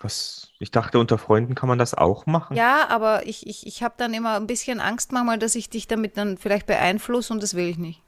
Was? 0.00 0.48
Ich 0.58 0.70
dachte, 0.70 0.98
unter 0.98 1.18
Freunden 1.18 1.54
kann 1.54 1.68
man 1.68 1.78
das 1.78 1.94
auch 1.94 2.26
machen. 2.26 2.56
Ja, 2.56 2.88
aber 2.88 3.26
ich, 3.26 3.46
ich, 3.46 3.66
ich 3.66 3.82
habe 3.82 3.94
dann 3.96 4.12
immer 4.12 4.36
ein 4.36 4.46
bisschen 4.46 4.80
Angst 4.80 5.12
manchmal, 5.12 5.38
dass 5.38 5.54
ich 5.54 5.70
dich 5.70 5.86
damit 5.86 6.16
dann 6.16 6.36
vielleicht 6.36 6.66
beeinflusse 6.66 7.32
und 7.32 7.42
das 7.42 7.54
will 7.54 7.68
ich 7.68 7.78
nicht. 7.78 8.02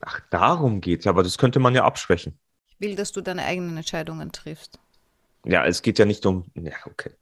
Ach, 0.00 0.20
darum 0.30 0.80
geht's. 0.80 1.06
Aber 1.06 1.22
das 1.22 1.38
könnte 1.38 1.58
man 1.58 1.74
ja 1.74 1.84
abschwächen. 1.84 2.38
Ich 2.68 2.80
will, 2.80 2.96
dass 2.96 3.12
du 3.12 3.20
deine 3.20 3.44
eigenen 3.44 3.76
Entscheidungen 3.76 4.32
triffst. 4.32 4.78
Ja, 5.44 5.64
es 5.64 5.82
geht 5.82 5.98
ja 5.98 6.04
nicht 6.04 6.26
um. 6.26 6.44
Ja, 6.54 6.74
okay. 6.86 7.12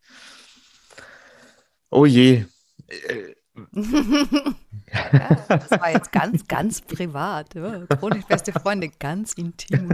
Oh 1.91 2.07
je. 2.07 2.45
Äh, 3.57 5.37
Das 5.49 5.71
war 5.71 5.91
jetzt 5.93 6.13
ganz, 6.13 6.47
ganz 6.47 6.81
privat. 6.81 7.55
Ja, 7.55 7.87
chronisch 7.87 8.25
beste 8.27 8.53
Freunde, 8.53 8.91
ganz 8.99 9.33
intim. 9.35 9.91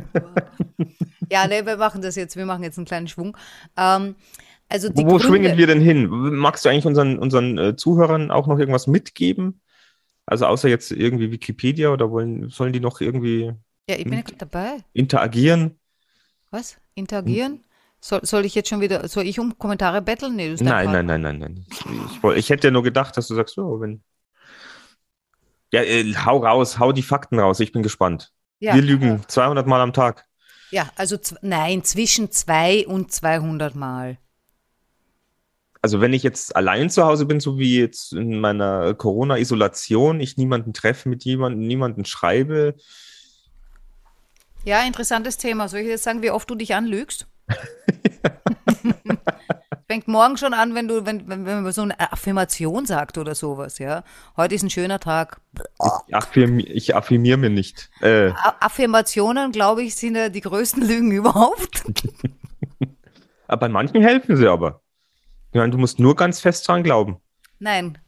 Ja, 1.30 1.46
nee, 1.46 1.64
wir 1.64 1.76
machen 1.76 2.02
das 2.02 2.16
jetzt. 2.16 2.36
Wir 2.36 2.46
machen 2.46 2.62
jetzt 2.64 2.78
einen 2.78 2.86
kleinen 2.86 3.08
Schwung. 3.08 3.36
Ähm, 3.76 4.16
also 4.68 4.88
Wo 4.88 5.18
Gründe, 5.18 5.20
schwingen 5.20 5.56
wir 5.58 5.66
denn 5.66 5.80
hin? 5.80 6.08
Magst 6.08 6.64
du 6.64 6.68
eigentlich 6.68 6.86
unseren, 6.86 7.18
unseren 7.18 7.58
äh, 7.58 7.76
Zuhörern 7.76 8.30
auch 8.30 8.46
noch 8.46 8.58
irgendwas 8.58 8.86
mitgeben? 8.86 9.60
Also 10.26 10.46
außer 10.46 10.68
jetzt 10.68 10.92
irgendwie 10.92 11.32
Wikipedia 11.32 11.90
oder 11.90 12.10
wollen, 12.10 12.50
sollen 12.50 12.72
die 12.72 12.80
noch 12.80 13.00
irgendwie 13.00 13.52
Ja, 13.88 13.96
ich 13.96 14.04
bin 14.04 14.14
ja 14.14 14.22
dabei. 14.38 14.78
interagieren? 14.92 15.78
Was? 16.50 16.78
Interagieren? 16.94 17.64
Soll, 18.00 18.20
soll 18.24 18.44
ich 18.46 18.54
jetzt 18.54 18.68
schon 18.68 18.80
wieder, 18.80 19.06
soll 19.08 19.26
ich 19.26 19.38
um 19.38 19.58
Kommentare 19.58 20.00
betteln? 20.00 20.36
Nee, 20.36 20.54
Nein, 20.60 20.90
nein, 20.90 21.06
nein, 21.06 21.20
nein, 21.20 21.38
nein. 21.38 21.66
Ich, 21.68 22.22
woll- 22.22 22.36
ich 22.38 22.48
hätte 22.48 22.68
ja 22.68 22.70
nur 22.70 22.82
gedacht, 22.82 23.16
dass 23.16 23.28
du 23.28 23.34
sagst, 23.34 23.54
so, 23.54 23.80
wenn. 23.80 24.02
Ja, 25.72 25.82
äh, 25.82 26.14
hau 26.24 26.38
raus, 26.38 26.78
hau 26.78 26.92
die 26.92 27.02
Fakten 27.02 27.38
raus, 27.38 27.60
ich 27.60 27.72
bin 27.72 27.82
gespannt. 27.82 28.32
Ja, 28.58 28.74
Wir 28.74 28.82
lügen 28.82 29.22
200 29.28 29.66
Mal 29.66 29.80
am 29.80 29.92
Tag. 29.92 30.24
ja, 30.70 30.90
also 30.96 31.16
nein, 31.42 31.84
zwischen 31.84 32.30
zwei 32.30 32.86
und 32.86 33.12
200 33.12 33.74
Mal. 33.74 34.18
Also 35.82 36.00
wenn 36.02 36.12
ich 36.12 36.22
jetzt 36.22 36.54
allein 36.56 36.90
zu 36.90 37.04
Hause 37.06 37.24
bin, 37.24 37.40
so 37.40 37.58
wie 37.58 37.78
jetzt 37.80 38.12
in 38.12 38.38
meiner 38.40 38.92
Corona-Isolation, 38.94 40.20
ich 40.20 40.36
niemanden 40.36 40.72
treffe, 40.74 41.08
mit 41.08 41.24
jemandem, 41.24 41.66
niemanden 41.66 42.04
schreibe, 42.04 42.74
Ja, 44.64 44.82
interessantes 44.86 45.38
Thema. 45.38 45.68
Soll 45.68 45.80
ich 45.80 45.86
jetzt 45.88 46.04
sagen, 46.04 46.22
wie 46.22 46.30
oft 46.30 46.48
du 46.50 46.54
dich 46.54 46.74
anlügst? 46.74 47.26
Fängt 49.86 50.06
morgen 50.06 50.36
schon 50.36 50.54
an, 50.54 50.74
wenn 50.76 50.86
du, 50.86 51.04
wenn, 51.04 51.28
wenn, 51.28 51.44
wenn 51.44 51.64
man 51.64 51.72
so 51.72 51.82
eine 51.82 51.98
Affirmation 51.98 52.86
sagt 52.86 53.18
oder 53.18 53.34
sowas, 53.34 53.78
ja. 53.78 54.04
Heute 54.36 54.54
ist 54.54 54.62
ein 54.62 54.70
schöner 54.70 55.00
Tag. 55.00 55.40
ich, 56.06 56.14
affirmi 56.14 56.62
ich 56.62 56.94
affirmiere 56.94 57.38
mir 57.38 57.50
nicht. 57.50 57.90
Äh, 58.00 58.30
Affirmationen, 58.60 59.50
glaube 59.50 59.82
ich, 59.82 59.96
sind 59.96 60.14
ja 60.14 60.28
die 60.28 60.42
größten 60.42 60.86
Lügen 60.86 61.10
überhaupt. 61.16 61.82
aber 63.48 63.60
bei 63.60 63.68
manchen 63.68 64.00
helfen 64.00 64.36
sie 64.36 64.46
aber. 64.46 64.80
Ich 65.50 65.58
meine, 65.58 65.72
du 65.72 65.78
musst 65.78 65.98
nur 65.98 66.14
ganz 66.14 66.40
fest 66.40 66.68
dran 66.68 66.84
glauben. 66.84 67.20
Nein, 67.58 67.98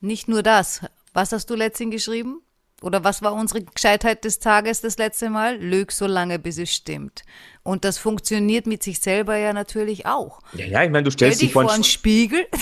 nicht 0.00 0.28
nur 0.28 0.44
das. 0.44 0.82
Was 1.12 1.32
hast 1.32 1.50
du 1.50 1.56
letztens 1.56 1.92
geschrieben? 1.92 2.42
Oder 2.80 3.02
was 3.02 3.22
war 3.22 3.32
unsere 3.34 3.62
Gescheitheit 3.62 4.24
des 4.24 4.38
Tages 4.38 4.80
das 4.80 4.98
letzte 4.98 5.30
Mal? 5.30 5.56
Lüg 5.56 5.90
so 5.90 6.06
lange, 6.06 6.38
bis 6.38 6.58
es 6.58 6.72
stimmt. 6.72 7.22
Und 7.64 7.84
das 7.84 7.98
funktioniert 7.98 8.66
mit 8.66 8.82
sich 8.84 9.00
selber 9.00 9.36
ja 9.36 9.52
natürlich 9.52 10.06
auch. 10.06 10.40
Ja, 10.52 10.66
ja, 10.66 10.84
ich 10.84 10.90
meine, 10.90 11.02
du 11.04 11.10
Stell 11.10 11.28
stellst 11.32 11.42
dich 11.42 11.52
vor 11.52 11.70
einen 11.72 11.84
Spiegel. 11.84 12.46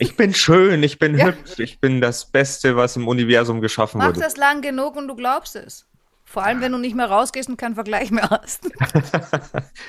Ich 0.00 0.14
bin 0.16 0.32
schön, 0.32 0.84
ich 0.84 1.00
bin 1.00 1.18
Ja. 1.18 1.26
hübsch, 1.26 1.58
ich 1.58 1.80
bin 1.80 2.00
das 2.00 2.24
Beste, 2.26 2.76
was 2.76 2.94
im 2.94 3.08
Universum 3.08 3.60
geschaffen 3.60 3.98
Mach 3.98 4.06
wurde. 4.08 4.20
das 4.20 4.36
lang 4.36 4.62
genug 4.62 4.94
und 4.94 5.08
du 5.08 5.16
glaubst 5.16 5.56
es. 5.56 5.87
Vor 6.30 6.44
allem, 6.44 6.60
wenn 6.60 6.72
du 6.72 6.78
nicht 6.78 6.94
mehr 6.94 7.06
rausgehst 7.10 7.48
und 7.48 7.56
keinen 7.56 7.74
Vergleich 7.74 8.10
mehr 8.10 8.28
hast. 8.30 8.68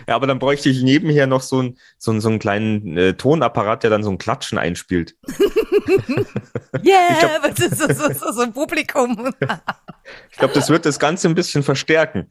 Ja, 0.08 0.16
aber 0.16 0.26
dann 0.28 0.40
bräuchte 0.40 0.70
ich 0.70 0.82
nebenher 0.82 1.28
noch 1.28 1.42
so, 1.42 1.62
ein, 1.62 1.78
so, 1.98 2.12
einen- 2.12 2.22
so 2.22 2.30
einen 2.30 2.40
kleinen 2.40 2.98
äh, 2.98 3.14
Tonapparat, 3.14 3.84
der 3.84 3.90
dann 3.90 4.04
so 4.04 4.10
ein 4.10 4.18
Klatschen 4.18 4.58
einspielt. 4.58 5.16
Yeah, 6.86 7.40
das 7.48 7.60
ist 7.60 7.78
so, 7.80 7.88
so, 7.94 8.14
so, 8.14 8.32
so 8.32 8.42
ein 8.42 8.54
Publikum. 8.54 9.34
Ich 10.32 10.38
glaube, 10.38 10.54
das 10.54 10.70
wird 10.70 10.86
das 10.86 11.00
Ganze 11.00 11.28
ein 11.28 11.36
bisschen 11.36 11.64
verstärken. 11.64 12.28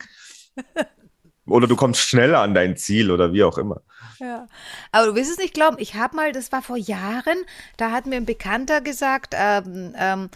Oder 1.47 1.66
du 1.66 1.77
kommst 1.77 2.01
schneller 2.01 2.40
an 2.40 2.55
dein 2.55 2.77
Ziel 2.77 3.11
oder 3.11 3.33
wie 3.33 3.42
auch 3.44 3.59
immer. 3.59 3.83
Ja. 4.18 4.47
Aber 4.92 5.07
du 5.07 5.14
wirst 5.14 5.31
es 5.31 5.38
nicht 5.38 5.55
glauben, 5.55 5.77
ich 5.79 5.94
habe 5.94 6.16
mal, 6.16 6.33
das 6.33 6.51
war 6.53 6.62
vor 6.62 6.77
Jahren, 6.77 7.38
da 7.77 7.90
hat 7.90 8.07
mir 8.07 8.16
ein 8.16 8.27
Bekannter 8.27 8.81
gesagt, 8.81 9.35
ähm, 9.37 9.94
ähm, 9.97 10.29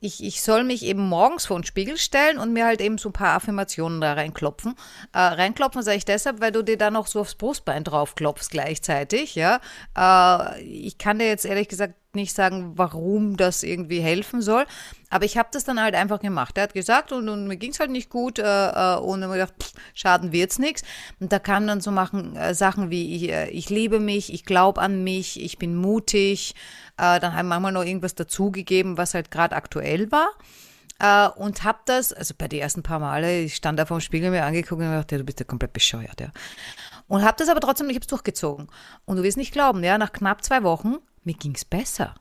ich, 0.00 0.24
ich 0.24 0.42
soll 0.42 0.64
mich 0.64 0.82
eben 0.84 1.06
morgens 1.06 1.46
vor 1.46 1.58
den 1.58 1.64
Spiegel 1.64 1.98
stellen 1.98 2.38
und 2.38 2.52
mir 2.52 2.64
halt 2.64 2.80
eben 2.80 2.96
so 2.96 3.10
ein 3.10 3.12
paar 3.12 3.34
Affirmationen 3.34 4.00
da 4.00 4.14
reinklopfen. 4.14 4.74
Äh, 5.12 5.18
reinklopfen 5.18 5.82
sage 5.82 5.98
ich 5.98 6.06
deshalb, 6.06 6.40
weil 6.40 6.52
du 6.52 6.62
dir 6.62 6.78
da 6.78 6.90
noch 6.90 7.06
so 7.06 7.20
aufs 7.20 7.34
Brustbein 7.34 7.84
draufklopfst 7.84 8.50
gleichzeitig, 8.50 9.34
ja. 9.34 9.60
Äh, 9.96 10.62
ich 10.62 10.96
kann 10.96 11.18
dir 11.18 11.26
jetzt 11.26 11.44
ehrlich 11.44 11.68
gesagt 11.68 11.94
nicht 12.14 12.34
sagen, 12.34 12.72
warum 12.76 13.36
das 13.36 13.62
irgendwie 13.62 14.00
helfen 14.00 14.42
soll. 14.42 14.66
Aber 15.10 15.24
ich 15.24 15.36
habe 15.36 15.48
das 15.52 15.64
dann 15.64 15.80
halt 15.80 15.94
einfach 15.94 16.20
gemacht. 16.20 16.56
Er 16.56 16.64
hat 16.64 16.74
gesagt, 16.74 17.12
und, 17.12 17.28
und 17.28 17.46
mir 17.46 17.56
ging 17.56 17.70
es 17.70 17.78
halt 17.78 17.90
nicht 17.90 18.10
gut 18.10 18.38
äh, 18.38 18.42
äh 18.42 18.96
und 18.96 19.22
ich 19.22 19.30
gedacht, 19.30 19.54
pff, 19.60 19.72
schaden 19.94 20.32
wird's 20.32 20.58
nichts. 20.58 20.82
Und 21.20 21.32
da 21.32 21.38
kamen 21.38 21.66
dann 21.66 21.80
so 21.80 21.90
machen, 21.90 22.36
äh, 22.36 22.54
Sachen 22.54 22.90
wie, 22.90 23.14
ich, 23.14 23.30
äh, 23.30 23.50
ich 23.50 23.70
liebe 23.70 24.00
mich, 24.00 24.32
ich 24.32 24.44
glaube 24.44 24.80
an 24.80 25.04
mich, 25.04 25.40
ich 25.40 25.58
bin 25.58 25.76
mutig. 25.76 26.54
Äh, 27.00 27.18
dann 27.18 27.34
haben 27.34 27.48
manchmal 27.48 27.72
noch 27.72 27.84
irgendwas 27.84 28.14
dazugegeben, 28.14 28.98
was 28.98 29.14
halt 29.14 29.30
gerade 29.30 29.56
aktuell 29.56 30.12
war. 30.12 30.28
Äh, 30.98 31.28
und 31.40 31.64
habe 31.64 31.78
das, 31.86 32.12
also 32.12 32.34
bei 32.36 32.46
den 32.46 32.60
ersten 32.60 32.82
paar 32.82 32.98
Male, 32.98 33.40
ich 33.40 33.56
stand 33.56 33.78
da 33.78 33.86
vor 33.86 33.98
dem 33.98 34.02
Spiegel 34.02 34.30
mir 34.30 34.44
angeguckt 34.44 34.82
und 34.82 34.90
gedacht, 34.90 35.10
ja, 35.10 35.18
du 35.18 35.24
bist 35.24 35.40
ja 35.40 35.46
komplett 35.46 35.72
bescheuert. 35.72 36.20
Ja. 36.20 36.30
Und 37.08 37.22
habe 37.22 37.38
das 37.38 37.48
aber 37.48 37.60
trotzdem, 37.60 37.88
ich 37.88 37.96
habe 37.96 38.02
es 38.02 38.08
durchgezogen. 38.08 38.68
Und 39.06 39.16
du 39.16 39.22
wirst 39.22 39.38
nicht 39.38 39.52
glauben, 39.52 39.82
ja, 39.82 39.96
nach 39.96 40.12
knapp 40.12 40.44
zwei 40.44 40.62
Wochen 40.62 40.96
mir 41.24 41.34
ging 41.34 41.54
es 41.54 41.64
besser. 41.64 42.14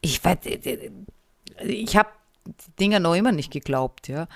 Ich, 0.00 0.20
ich 1.64 1.96
habe 1.96 2.08
die 2.46 2.72
Dinger 2.78 3.00
noch 3.00 3.14
immer 3.14 3.32
nicht 3.32 3.50
geglaubt, 3.50 4.08
ja. 4.08 4.26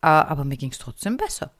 Aber 0.00 0.44
mir 0.44 0.56
ging 0.56 0.72
es 0.72 0.78
trotzdem 0.78 1.16
besser. 1.16 1.52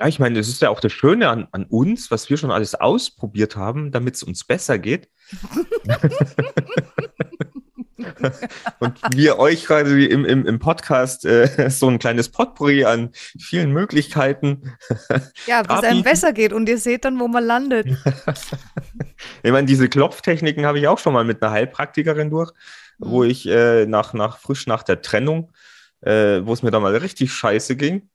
Ja, 0.00 0.06
ich 0.08 0.18
meine, 0.18 0.38
das 0.38 0.48
ist 0.48 0.60
ja 0.60 0.70
auch 0.70 0.80
das 0.80 0.92
Schöne 0.92 1.28
an, 1.28 1.48
an 1.52 1.64
uns, 1.64 2.10
was 2.10 2.28
wir 2.28 2.36
schon 2.36 2.50
alles 2.50 2.74
ausprobiert 2.74 3.56
haben, 3.56 3.90
damit 3.90 4.16
es 4.16 4.22
uns 4.22 4.44
besser 4.44 4.78
geht. 4.78 5.08
und 8.80 9.00
wir 9.14 9.38
euch 9.38 9.66
gerade 9.66 10.06
im, 10.06 10.24
im, 10.24 10.46
im 10.46 10.58
Podcast 10.58 11.24
äh, 11.24 11.70
so 11.70 11.88
ein 11.88 11.98
kleines 11.98 12.28
Potpourri 12.28 12.84
an 12.84 13.10
vielen 13.38 13.72
Möglichkeiten. 13.72 14.76
Ja, 15.46 15.62
bis 15.62 15.78
es 15.78 15.84
einem 15.84 16.02
besser 16.02 16.32
geht 16.32 16.52
und 16.52 16.68
ihr 16.68 16.78
seht 16.78 17.04
dann, 17.04 17.20
wo 17.20 17.28
man 17.28 17.44
landet. 17.44 17.86
ich 19.42 19.52
meine, 19.52 19.66
diese 19.66 19.88
Klopftechniken 19.88 20.64
habe 20.64 20.78
ich 20.78 20.88
auch 20.88 20.98
schon 20.98 21.12
mal 21.12 21.24
mit 21.24 21.42
einer 21.42 21.52
Heilpraktikerin 21.52 22.30
durch, 22.30 22.52
mhm. 22.98 23.10
wo 23.10 23.24
ich 23.24 23.46
äh, 23.46 23.86
nach, 23.86 24.14
nach 24.14 24.38
frisch 24.38 24.66
nach 24.66 24.82
der 24.82 25.02
Trennung, 25.02 25.52
äh, 26.00 26.40
wo 26.44 26.52
es 26.52 26.62
mir 26.62 26.70
dann 26.70 26.82
mal 26.82 26.96
richtig 26.96 27.32
scheiße 27.32 27.76
ging, 27.76 28.08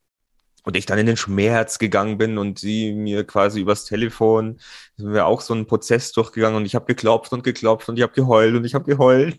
und 0.64 0.76
ich 0.76 0.86
dann 0.86 0.98
in 0.98 1.06
den 1.06 1.16
Schmerz 1.16 1.78
gegangen 1.78 2.18
bin 2.18 2.38
und 2.38 2.58
sie 2.58 2.92
mir 2.92 3.24
quasi 3.24 3.60
übers 3.60 3.84
Telefon, 3.84 4.60
sind 4.96 5.12
wir 5.12 5.26
auch 5.26 5.40
so 5.40 5.54
einen 5.54 5.66
Prozess 5.66 6.12
durchgegangen 6.12 6.56
und 6.56 6.66
ich 6.66 6.74
habe 6.74 6.86
geklopft 6.86 7.32
und 7.32 7.44
geklopft 7.44 7.88
und 7.88 7.96
ich 7.96 8.02
habe 8.02 8.12
geheult 8.12 8.54
und 8.54 8.64
ich 8.64 8.74
habe 8.74 8.84
geheult 8.84 9.38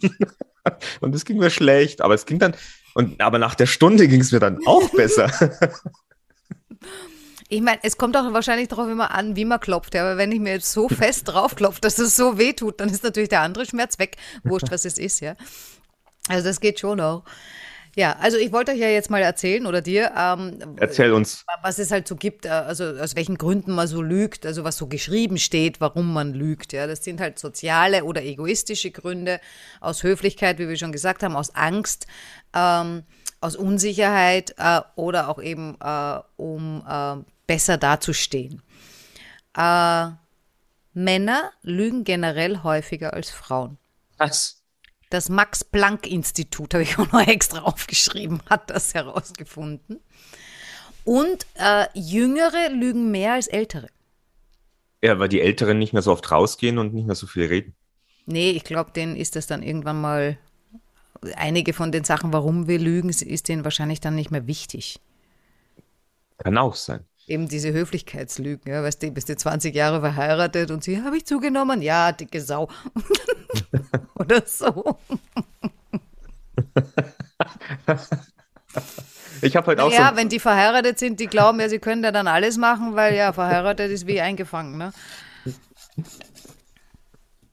und 1.02 1.16
es 1.16 1.26
ging 1.26 1.38
mir 1.38 1.50
schlecht, 1.50 2.02
aber 2.02 2.14
es 2.14 2.26
ging 2.26 2.40
dann 2.40 2.56
und 2.94 3.22
aber 3.22 3.40
nach 3.40 3.56
der 3.56 3.68
Stunde 3.68 4.08
ging 4.08 4.22
es 4.22 4.32
mir 4.32 4.40
dann 4.40 4.60
auch 4.66 4.90
besser. 4.96 5.32
Ich 7.48 7.62
meine, 7.62 7.80
es 7.84 7.98
kommt 7.98 8.16
auch 8.16 8.32
wahrscheinlich 8.32 8.70
darauf 8.70 8.88
immer 8.88 9.12
an, 9.12 9.36
wie 9.36 9.44
man 9.44 9.60
klopft. 9.60 9.94
Ja, 9.94 10.04
aber 10.04 10.18
wenn 10.18 10.32
ich 10.32 10.40
mir 10.40 10.54
jetzt 10.54 10.72
so 10.72 10.88
fest 10.88 11.28
draufklopfe, 11.28 11.82
dass 11.82 12.00
es 12.00 12.16
so 12.16 12.38
weh 12.38 12.54
tut, 12.54 12.80
dann 12.80 12.88
ist 12.88 13.04
natürlich 13.04 13.28
der 13.28 13.42
andere 13.42 13.66
Schmerz 13.66 14.00
weg. 14.00 14.16
Wurscht, 14.44 14.72
was 14.72 14.86
es 14.86 14.98
ist, 14.98 15.20
ja. 15.20 15.36
Also 16.30 16.48
das 16.48 16.62
geht 16.62 16.80
schon 16.80 17.02
auch. 17.02 17.24
Ja, 17.96 18.16
also 18.20 18.38
ich 18.38 18.54
wollte 18.54 18.72
euch 18.72 18.80
ja 18.80 18.88
jetzt 18.88 19.10
mal 19.10 19.22
erzählen 19.22 19.66
oder 19.66 19.82
dir. 19.82 20.14
Ähm, 20.18 20.60
Erzähl 20.78 21.12
uns. 21.12 21.46
Was 21.62 21.78
es 21.78 21.92
halt 21.92 22.08
so 22.08 22.16
gibt, 22.16 22.46
äh, 22.46 22.50
also 22.50 22.86
aus 22.86 23.16
welchen 23.16 23.38
Gründen 23.38 23.74
man 23.74 23.88
so 23.88 24.02
lügt, 24.02 24.46
also 24.46 24.64
was 24.64 24.78
so 24.78 24.88
geschrieben 24.88 25.38
steht, 25.38 25.82
warum 25.82 26.14
man 26.14 26.34
lügt. 26.34 26.72
Ja, 26.72 26.88
das 26.88 27.04
sind 27.04 27.20
halt 27.20 27.38
soziale 27.38 28.06
oder 28.06 28.24
egoistische 28.24 28.92
Gründe, 28.92 29.42
aus 29.82 30.04
Höflichkeit, 30.04 30.58
wie 30.58 30.70
wir 30.70 30.78
schon 30.78 30.94
gesagt 30.94 31.22
haben, 31.22 31.36
aus 31.36 31.54
Angst, 31.54 32.08
ähm, 32.56 33.04
aus 33.42 33.58
Unsicherheit 33.58 34.56
äh, 34.58 34.82
oder 34.96 35.28
auch 35.28 35.42
eben, 35.42 35.76
äh, 35.84 36.20
um 36.38 36.84
äh, 36.88 37.18
besser 37.46 37.78
dazustehen. 37.78 38.62
Äh, 39.58 40.08
Männer 40.94 41.52
lügen 41.62 42.04
generell 42.06 42.64
häufiger 42.64 43.14
als 43.14 43.30
Frauen. 43.30 43.78
Was? 44.18 44.61
Das 45.12 45.28
Max-Planck-Institut, 45.28 46.74
habe 46.74 46.84
ich 46.84 46.98
auch 46.98 47.12
noch 47.12 47.28
extra 47.28 47.60
aufgeschrieben, 47.60 48.42
hat 48.50 48.70
das 48.70 48.94
herausgefunden. 48.94 50.00
Und 51.04 51.46
äh, 51.56 51.88
Jüngere 51.94 52.70
lügen 52.70 53.12
mehr 53.12 53.34
als 53.34 53.48
Ältere. 53.48 53.90
Ja, 55.04 55.20
weil 55.20 55.28
die 55.28 55.42
Älteren 55.42 55.80
nicht 55.80 55.92
mehr 55.92 56.02
so 56.02 56.14
oft 56.14 56.32
rausgehen 56.32 56.78
und 56.78 56.94
nicht 56.94 57.08
mehr 57.08 57.16
so 57.16 57.28
viel 57.28 57.48
reden. 57.48 57.76
Nee, 58.26 58.52
ich 58.52 58.64
glaube, 58.64 58.92
denen 58.92 59.18
ist 59.18 59.36
das 59.36 59.48
dann 59.48 59.64
irgendwann 59.64 60.00
mal, 60.00 60.38
einige 61.36 61.74
von 61.74 61.92
den 61.92 62.06
Sachen, 62.06 62.32
warum 62.32 62.70
wir 62.70 62.80
lügen, 62.80 63.10
ist 63.10 63.50
denen 63.50 63.66
wahrscheinlich 63.66 64.00
dann 64.00 64.16
nicht 64.16 64.32
mehr 64.32 64.48
wichtig. 64.48 65.02
Kann 66.38 66.58
auch 66.58 66.76
sein. 66.76 67.04
Eben 67.32 67.48
diese 67.48 67.72
Höflichkeitslügen, 67.72 68.70
ja, 68.70 68.84
weißt 68.84 69.02
du, 69.02 69.12
bist 69.12 69.30
du 69.30 69.38
20 69.38 69.74
Jahre 69.74 70.02
verheiratet 70.02 70.70
und 70.70 70.84
sie, 70.84 71.02
habe 71.02 71.16
ich 71.16 71.26
zugenommen? 71.26 71.82
Ja, 71.82 72.12
dicke 72.12 72.42
Sau. 72.42 72.68
Oder 74.16 74.44
so. 74.46 75.00
Ich 79.42 79.56
habe 79.56 79.68
halt 79.68 79.80
auch 79.80 79.92
Ja, 79.92 80.10
so 80.12 80.18
wenn 80.18 80.30
die 80.30 80.40
verheiratet 80.40 81.00
sind, 81.00 81.20
die 81.20 81.26
glauben 81.26 81.60
ja, 81.60 81.68
sie 81.68 81.80
können 81.80 82.04
ja 82.04 82.12
dann 82.12 82.28
alles 82.28 82.58
machen, 82.58 82.96
weil 82.96 83.16
ja, 83.16 83.34
verheiratet 83.34 83.90
ist 83.90 84.06
wie 84.06 84.22
eingefangen, 84.22 84.78
ne? 84.78 84.94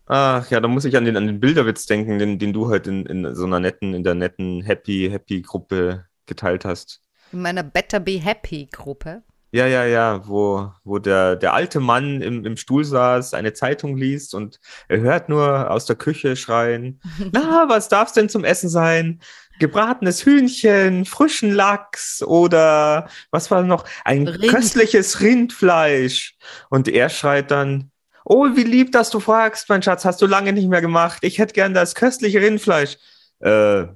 Ach 0.06 0.50
ja, 0.50 0.60
da 0.60 0.68
muss 0.68 0.84
ich 0.84 0.96
an 0.96 1.04
den, 1.06 1.16
an 1.16 1.26
den 1.26 1.40
Bilderwitz 1.40 1.86
denken, 1.86 2.18
den, 2.18 2.38
den 2.38 2.52
du 2.52 2.68
halt 2.68 2.86
in, 2.86 3.06
in 3.06 3.34
so 3.34 3.46
einer 3.46 3.60
netten, 3.60 3.94
in 3.94 4.04
der 4.04 4.14
netten 4.14 4.62
Happy, 4.62 5.08
Happy 5.10 5.40
Gruppe 5.40 6.04
geteilt 6.26 6.64
hast. 6.64 7.00
In 7.32 7.42
meiner 7.42 7.62
Better 7.62 8.00
Be 8.00 8.20
Happy 8.20 8.68
Gruppe. 8.70 9.22
Ja, 9.50 9.66
ja, 9.66 9.86
ja, 9.86 10.28
wo, 10.28 10.72
wo 10.84 10.98
der, 10.98 11.34
der 11.36 11.54
alte 11.54 11.80
Mann 11.80 12.20
im, 12.20 12.44
im 12.44 12.56
Stuhl 12.58 12.84
saß, 12.84 13.32
eine 13.32 13.54
Zeitung 13.54 13.96
liest 13.96 14.34
und 14.34 14.60
er 14.88 15.00
hört 15.00 15.30
nur 15.30 15.70
aus 15.70 15.86
der 15.86 15.96
Küche 15.96 16.36
schreien, 16.36 17.00
na, 17.32 17.66
was 17.68 17.88
darf's 17.88 18.12
denn 18.12 18.28
zum 18.28 18.44
Essen 18.44 18.68
sein? 18.68 19.20
Gebratenes 19.58 20.24
Hühnchen, 20.24 21.04
frischen 21.04 21.52
Lachs 21.52 22.22
oder 22.22 23.08
was 23.30 23.50
war 23.50 23.62
noch? 23.62 23.84
Ein 24.04 24.28
Rind. 24.28 24.52
köstliches 24.52 25.20
Rindfleisch. 25.20 26.36
Und 26.68 26.86
er 26.86 27.08
schreit 27.08 27.50
dann, 27.50 27.90
oh, 28.24 28.46
wie 28.54 28.62
lieb, 28.62 28.92
dass 28.92 29.10
du 29.10 29.18
fragst, 29.18 29.68
mein 29.68 29.82
Schatz, 29.82 30.04
hast 30.04 30.22
du 30.22 30.26
lange 30.26 30.52
nicht 30.52 30.68
mehr 30.68 30.82
gemacht. 30.82 31.18
Ich 31.22 31.38
hätte 31.38 31.54
gern 31.54 31.74
das 31.74 31.94
köstliche 31.94 32.40
Rindfleisch. 32.40 32.98
Äh, 33.40 33.86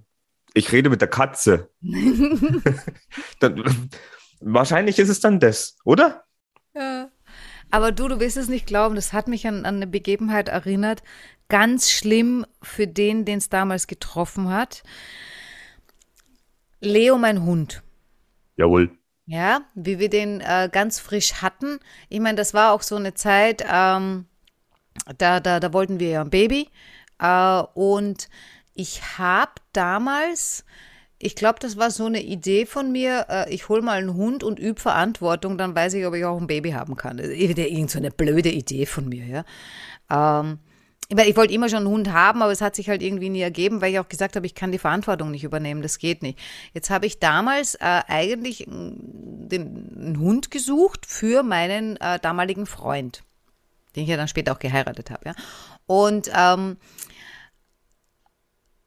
ich 0.55 0.73
rede 0.73 0.91
mit 0.91 1.01
der 1.01 1.09
Katze. 1.09 1.69
dann, 3.41 3.91
Wahrscheinlich 4.45 4.99
ist 4.99 5.09
es 5.09 5.21
dann 5.21 5.41
das, 5.41 5.77
oder? 5.85 6.25
Ja. 6.75 7.11
Aber 7.71 7.93
du, 7.93 8.09
du 8.09 8.21
wirst 8.21 8.37
es 8.37 8.49
nicht 8.49 8.67
glauben, 8.67 8.95
das 8.95 9.13
hat 9.13 9.29
mich 9.29 9.47
an, 9.47 9.65
an 9.65 9.77
eine 9.77 9.87
Begebenheit 9.87 10.49
erinnert. 10.49 11.03
Ganz 11.49 11.91
schlimm 11.91 12.45
für 12.61 12.87
den, 12.87 13.25
den 13.25 13.39
es 13.39 13.49
damals 13.49 13.87
getroffen 13.87 14.51
hat. 14.51 14.83
Leo, 16.81 17.17
mein 17.17 17.45
Hund. 17.45 17.83
Jawohl. 18.57 18.91
Ja, 19.27 19.63
wie 19.75 19.99
wir 19.99 20.11
den 20.11 20.41
äh, 20.41 20.69
ganz 20.71 20.99
frisch 20.99 21.35
hatten. 21.35 21.79
Ich 22.09 22.21
meine, 22.21 22.37
das 22.37 22.53
war 22.53 22.73
auch 22.73 22.83
so 22.83 22.97
eine 22.97 23.15
Zeit, 23.15 23.65
ähm, 23.71 24.27
da, 25.17 25.41
da, 25.41 25.61
da 25.61 25.73
wollten 25.73 26.01
wir 26.01 26.09
ja 26.11 26.21
ein 26.21 26.31
Baby. 26.31 26.69
Äh, 27.19 27.63
und 27.75 28.29
ich 28.75 29.19
habe 29.19 29.53
damals 29.73 30.65
ich 31.23 31.37
glaube, 31.37 31.61
das 31.61 31.77
war 31.77 31.93
so 31.93 32.07
eine 32.07 32.21
Idee 32.21 32.67
von 32.67 32.91
mir. 32.91 33.27
Äh, 33.29 33.55
ich 33.55 33.69
hole 33.69 33.81
mal 33.81 33.99
einen 33.99 34.15
Hund 34.15 34.43
und 34.43 34.59
übe 34.59 34.81
Verantwortung, 34.81 35.57
dann 35.57 35.75
weiß 35.75 35.95
ich, 35.95 36.05
ob 36.05 36.15
ich 36.15 36.25
auch 36.25 36.41
ein 36.41 36.49
Baby 36.49 36.73
haben 36.73 36.97
kann. 36.97 37.19
Irgend 37.19 37.91
so 37.91 37.99
eine 37.99 38.11
blöde 38.11 38.51
Idee 38.51 38.87
von 38.87 39.09
mir, 39.09 39.25
ja. 39.25 39.45
Ähm, 40.11 40.59
ich 41.09 41.37
wollte 41.37 41.53
immer 41.53 41.69
schon 41.69 41.81
einen 41.81 41.89
Hund 41.89 42.13
haben, 42.13 42.43
aber 42.43 42.51
es 42.51 42.61
hat 42.61 42.75
sich 42.75 42.89
halt 42.89 43.03
irgendwie 43.03 43.29
nie 43.29 43.43
ergeben, 43.43 43.81
weil 43.81 43.93
ich 43.93 44.01
auch 44.01 44.09
gesagt 44.09 44.35
habe, 44.35 44.47
ich 44.47 44.55
kann 44.55 44.73
die 44.73 44.79
Verantwortung 44.79 45.31
nicht 45.31 45.45
übernehmen, 45.45 45.83
das 45.83 45.99
geht 45.99 46.23
nicht. 46.23 46.39
Jetzt 46.73 46.91
habe 46.91 47.07
ich 47.07 47.21
damals 47.21 47.75
äh, 47.77 48.01
eigentlich 48.09 48.65
den, 48.67 49.93
einen 49.95 50.19
Hund 50.19 50.51
gesucht 50.51 51.07
für 51.07 51.43
meinen 51.43 51.99
äh, 51.99 52.19
damaligen 52.19 52.67
Freund, 52.67 53.23
den 53.95 54.05
ich 54.05 54.09
ja 54.09 54.17
dann 54.17 54.29
später 54.29 54.53
auch 54.53 54.59
geheiratet 54.59 55.11
habe. 55.11 55.27
Ja? 55.27 55.35
Und 55.87 56.31
ähm, 56.35 56.79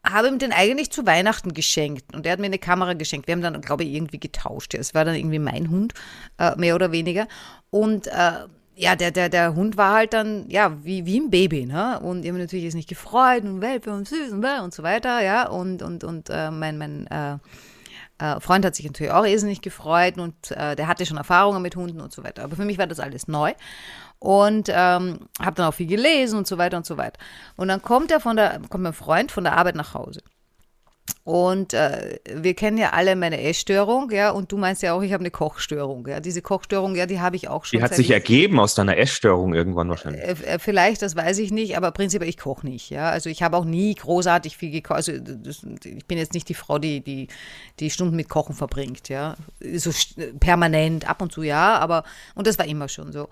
habe 0.08 0.28
ihm 0.28 0.38
den 0.38 0.52
eigentlich 0.52 0.90
zu 0.90 1.04
Weihnachten 1.04 1.52
geschenkt 1.52 2.14
und 2.14 2.26
er 2.26 2.32
hat 2.32 2.38
mir 2.38 2.46
eine 2.46 2.58
Kamera 2.58 2.94
geschenkt. 2.94 3.26
Wir 3.26 3.34
haben 3.34 3.42
dann, 3.42 3.60
glaube 3.60 3.84
ich, 3.84 3.92
irgendwie 3.92 4.20
getauscht. 4.20 4.74
Es 4.74 4.94
war 4.94 5.04
dann 5.04 5.14
irgendwie 5.14 5.38
mein 5.38 5.68
Hund, 5.68 5.94
äh, 6.38 6.54
mehr 6.56 6.74
oder 6.74 6.92
weniger. 6.92 7.26
Und 7.70 8.06
äh, 8.06 8.46
ja, 8.74 8.94
der, 8.94 9.10
der, 9.10 9.28
der 9.28 9.54
Hund 9.54 9.76
war 9.76 9.94
halt 9.94 10.12
dann, 10.12 10.48
ja, 10.48 10.84
wie, 10.84 11.06
wie 11.06 11.18
ein 11.18 11.30
Baby, 11.30 11.66
ne? 11.66 11.98
Und 12.00 12.24
ich 12.24 12.30
habe 12.30 12.38
natürlich 12.38 12.64
jetzt 12.64 12.74
nicht 12.74 12.88
gefreut 12.88 13.44
und 13.44 13.60
Welpe 13.60 13.90
und 13.92 14.06
süß 14.06 14.32
und, 14.32 14.44
und 14.44 14.74
so 14.74 14.82
weiter, 14.82 15.22
ja. 15.22 15.48
Und, 15.48 15.82
und, 15.82 16.04
und 16.04 16.30
äh, 16.30 16.50
mein, 16.50 16.78
mein, 16.78 17.06
äh, 17.08 17.38
Äh, 18.18 18.40
Freund 18.40 18.64
hat 18.64 18.74
sich 18.74 18.86
natürlich 18.86 19.12
auch 19.12 19.26
irrsinnig 19.26 19.60
gefreut 19.60 20.16
und 20.16 20.50
äh, 20.50 20.74
der 20.74 20.86
hatte 20.86 21.04
schon 21.04 21.18
Erfahrungen 21.18 21.60
mit 21.60 21.76
Hunden 21.76 22.00
und 22.00 22.14
so 22.14 22.24
weiter. 22.24 22.44
Aber 22.44 22.56
für 22.56 22.64
mich 22.64 22.78
war 22.78 22.86
das 22.86 22.98
alles 22.98 23.28
neu 23.28 23.52
und 24.18 24.68
ähm, 24.70 25.28
habe 25.40 25.56
dann 25.56 25.66
auch 25.66 25.74
viel 25.74 25.86
gelesen 25.86 26.38
und 26.38 26.46
so 26.46 26.58
weiter 26.58 26.76
und 26.76 26.86
so 26.86 26.96
weiter. 26.96 27.18
Und 27.56 27.68
dann 27.68 27.82
kommt 27.82 28.10
er 28.10 28.20
von 28.20 28.36
der, 28.36 28.60
kommt 28.68 28.84
mein 28.84 28.92
Freund 28.92 29.30
von 29.30 29.44
der 29.44 29.56
Arbeit 29.56 29.76
nach 29.76 29.94
Hause. 29.94 30.20
Und 31.24 31.74
äh, 31.74 32.20
wir 32.32 32.54
kennen 32.54 32.78
ja 32.78 32.90
alle 32.90 33.16
meine 33.16 33.42
Essstörung, 33.42 34.10
ja, 34.12 34.30
und 34.30 34.52
du 34.52 34.56
meinst 34.56 34.82
ja 34.82 34.92
auch, 34.92 35.02
ich 35.02 35.12
habe 35.12 35.22
eine 35.22 35.32
Kochstörung, 35.32 36.06
ja. 36.06 36.20
Diese 36.20 36.40
Kochstörung, 36.40 36.94
ja, 36.94 37.06
die 37.06 37.20
habe 37.20 37.34
ich 37.34 37.48
auch 37.48 37.64
schon. 37.64 37.78
Die 37.78 37.82
hat 37.82 37.94
sich 37.94 38.10
ergeben 38.12 38.60
aus 38.60 38.76
deiner 38.76 38.96
Essstörung 38.96 39.52
irgendwann 39.52 39.88
wahrscheinlich. 39.88 40.22
Äh, 40.22 40.54
äh, 40.54 40.58
vielleicht, 40.60 41.02
das 41.02 41.16
weiß 41.16 41.38
ich 41.38 41.50
nicht, 41.50 41.76
aber 41.76 41.90
prinzipiell 41.90 42.28
ich 42.28 42.38
koche 42.38 42.66
nicht, 42.66 42.90
ja. 42.90 43.10
Also 43.10 43.28
ich 43.28 43.42
habe 43.42 43.56
auch 43.56 43.64
nie 43.64 43.94
großartig 43.94 44.56
viel 44.56 44.70
gekocht. 44.70 44.96
Also 44.96 45.12
das, 45.18 45.66
ich 45.84 46.06
bin 46.06 46.16
jetzt 46.16 46.32
nicht 46.32 46.48
die 46.48 46.54
Frau, 46.54 46.78
die, 46.78 47.00
die 47.00 47.26
die 47.80 47.90
Stunden 47.90 48.14
mit 48.14 48.28
Kochen 48.28 48.54
verbringt, 48.54 49.08
ja. 49.08 49.36
So 49.74 49.90
permanent, 50.38 51.08
ab 51.10 51.22
und 51.22 51.32
zu 51.32 51.42
ja, 51.42 51.76
aber 51.78 52.04
und 52.36 52.46
das 52.46 52.56
war 52.58 52.66
immer 52.66 52.88
schon 52.88 53.10
so. 53.10 53.28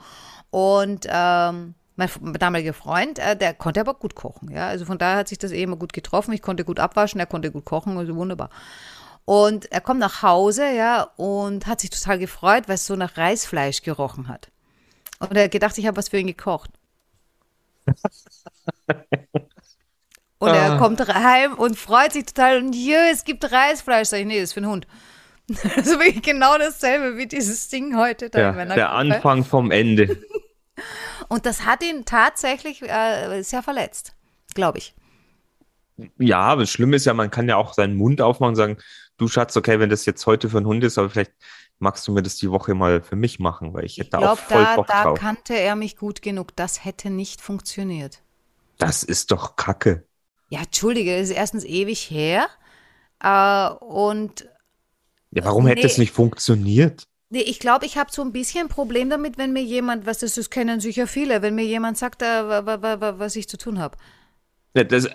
Und 0.55 1.09
ähm, 1.11 1.75
mein 1.97 2.09
damaliger 2.39 2.75
Freund, 2.75 3.19
äh, 3.19 3.37
der 3.37 3.55
konnte 3.55 3.81
aber 3.81 3.95
gut 3.95 4.15
kochen. 4.15 4.53
Ja? 4.53 4.69
Also 4.69 4.85
von 4.85 4.99
daher 4.99 5.17
hat 5.17 5.27
sich 5.27 5.39
das 5.39 5.51
eh 5.51 5.61
immer 5.61 5.75
gut 5.75 5.93
getroffen. 5.93 6.33
Ich 6.33 6.43
konnte 6.43 6.65
gut 6.65 6.79
abwaschen, 6.79 7.19
er 7.19 7.27
konnte 7.27 7.51
gut 7.51 7.65
kochen, 7.65 7.99
also 7.99 8.15
wunderbar. 8.15 8.51
Und 9.25 9.73
er 9.73 9.81
kommt 9.81 9.99
nach 9.99 10.23
Hause, 10.23 10.73
ja, 10.73 11.09
und 11.17 11.67
hat 11.67 11.81
sich 11.81 11.91
total 11.91 12.21
gefreut, 12.21 12.69
weil 12.69 12.77
es 12.77 12.87
so 12.87 12.95
nach 12.95 13.17
Reisfleisch 13.17 13.83
gerochen 13.83 14.29
hat. 14.29 14.53
Und 15.19 15.35
er 15.35 15.45
hat 15.45 15.51
gedacht, 15.51 15.77
ich 15.77 15.89
habe 15.89 15.97
was 15.97 16.11
für 16.11 16.19
ihn 16.19 16.29
gekocht. 16.29 16.71
und 20.39 20.51
er 20.51 20.75
ah. 20.75 20.79
kommt 20.79 21.01
heim 21.01 21.55
und 21.55 21.77
freut 21.77 22.13
sich 22.13 22.27
total 22.27 22.59
und 22.59 22.77
jö, 22.77 22.95
es 23.11 23.25
gibt 23.25 23.51
Reisfleisch. 23.51 24.07
Sag 24.07 24.21
ich, 24.21 24.27
nee, 24.27 24.39
das 24.39 24.51
ist 24.51 24.53
für 24.53 24.61
einen 24.61 24.71
Hund. 24.71 24.87
Das 25.49 25.89
ist 25.89 25.99
wirklich 25.99 26.23
genau 26.23 26.57
dasselbe 26.59 27.19
wie 27.19 27.27
dieses 27.27 27.69
Ding 27.69 27.97
heute. 27.97 28.31
Da 28.31 28.53
ja, 28.53 28.65
der 28.65 28.93
Anfang 28.93 29.45
vom 29.45 29.73
Ende. 29.73 30.17
Und 31.35 31.47
das 31.47 31.67
hat 31.67 31.83
ihn 31.83 32.05
tatsächlich 32.05 32.81
äh, 32.83 33.43
sehr 33.43 33.65
verletzt, 33.65 34.15
glaube 34.55 34.79
ich. 34.79 34.95
Ja, 36.17 36.39
aber 36.39 36.63
das 36.63 36.71
Schlimme 36.71 36.95
ist 36.95 37.07
ja, 37.07 37.13
man 37.13 37.33
kann 37.33 37.49
ja 37.49 37.57
auch 37.57 37.75
seinen 37.75 37.97
Mund 37.97 38.21
aufmachen 38.21 38.51
und 38.51 38.55
sagen, 38.55 38.79
du 39.17 39.27
Schatz, 39.27 39.57
okay, 39.57 39.81
wenn 39.81 39.91
das 39.91 40.07
jetzt 40.07 40.25
heute 40.27 40.49
für 40.49 40.59
einen 40.59 40.67
Hund 40.67 40.85
ist, 40.85 40.97
aber 40.97 41.11
vielleicht 41.11 41.33
magst 41.81 42.07
du 42.07 42.13
mir 42.13 42.23
das 42.23 42.37
die 42.37 42.53
Woche 42.53 42.75
mal 42.75 43.03
für 43.03 43.17
mich 43.17 43.41
machen, 43.41 43.75
weil 43.75 43.85
ich 43.85 43.95
hätte 43.95 44.03
ich 44.03 44.11
glaub, 44.11 44.23
da 44.23 44.33
auch 44.33 44.39
voll 44.39 44.63
da, 44.63 44.77
Bock 44.77 44.87
da 44.87 45.03
drauf. 45.03 45.19
Da 45.19 45.27
kannte 45.27 45.55
er 45.55 45.75
mich 45.75 45.97
gut 45.97 46.23
genug. 46.23 46.55
Das 46.55 46.85
hätte 46.85 47.11
nicht 47.11 47.41
funktioniert. 47.41 48.23
Das 48.79 49.03
ist 49.03 49.33
doch 49.33 49.57
Kacke. 49.57 50.07
Ja, 50.51 50.61
entschuldige, 50.61 51.19
das 51.19 51.31
ist 51.31 51.37
erstens 51.37 51.65
ewig 51.65 52.09
her. 52.13 52.47
Äh, 53.19 53.71
und. 53.85 54.49
Ja, 55.33 55.45
warum 55.45 55.65
nee, 55.65 55.71
hätte 55.71 55.89
es 55.89 55.99
nicht 55.99 56.13
funktioniert? 56.13 57.09
Ich 57.41 57.59
glaube, 57.59 57.87
ich 57.87 57.97
habe 57.97 58.11
so 58.13 58.23
ein 58.23 58.33
bisschen 58.33 58.63
ein 58.67 58.69
Problem 58.69 59.11
damit, 59.11 59.39
wenn 59.39 59.53
mir 59.53 59.63
jemand, 59.63 60.07
was 60.07 60.19
das, 60.19 60.35
das 60.35 60.51
kennen 60.51 60.81
sicher 60.81 61.07
viele, 61.07 61.43
wenn 61.43 61.55
mir 61.55 61.65
jemand 61.65 61.99
sagt, 61.99 62.23
äh, 62.23 62.27
was 62.27 63.37
ich 63.37 63.49
zu 63.49 63.57
tun 63.57 63.79
habe. 63.79 63.97
Ja, 64.75 64.85
das, 64.85 65.07
äh, 65.07 65.13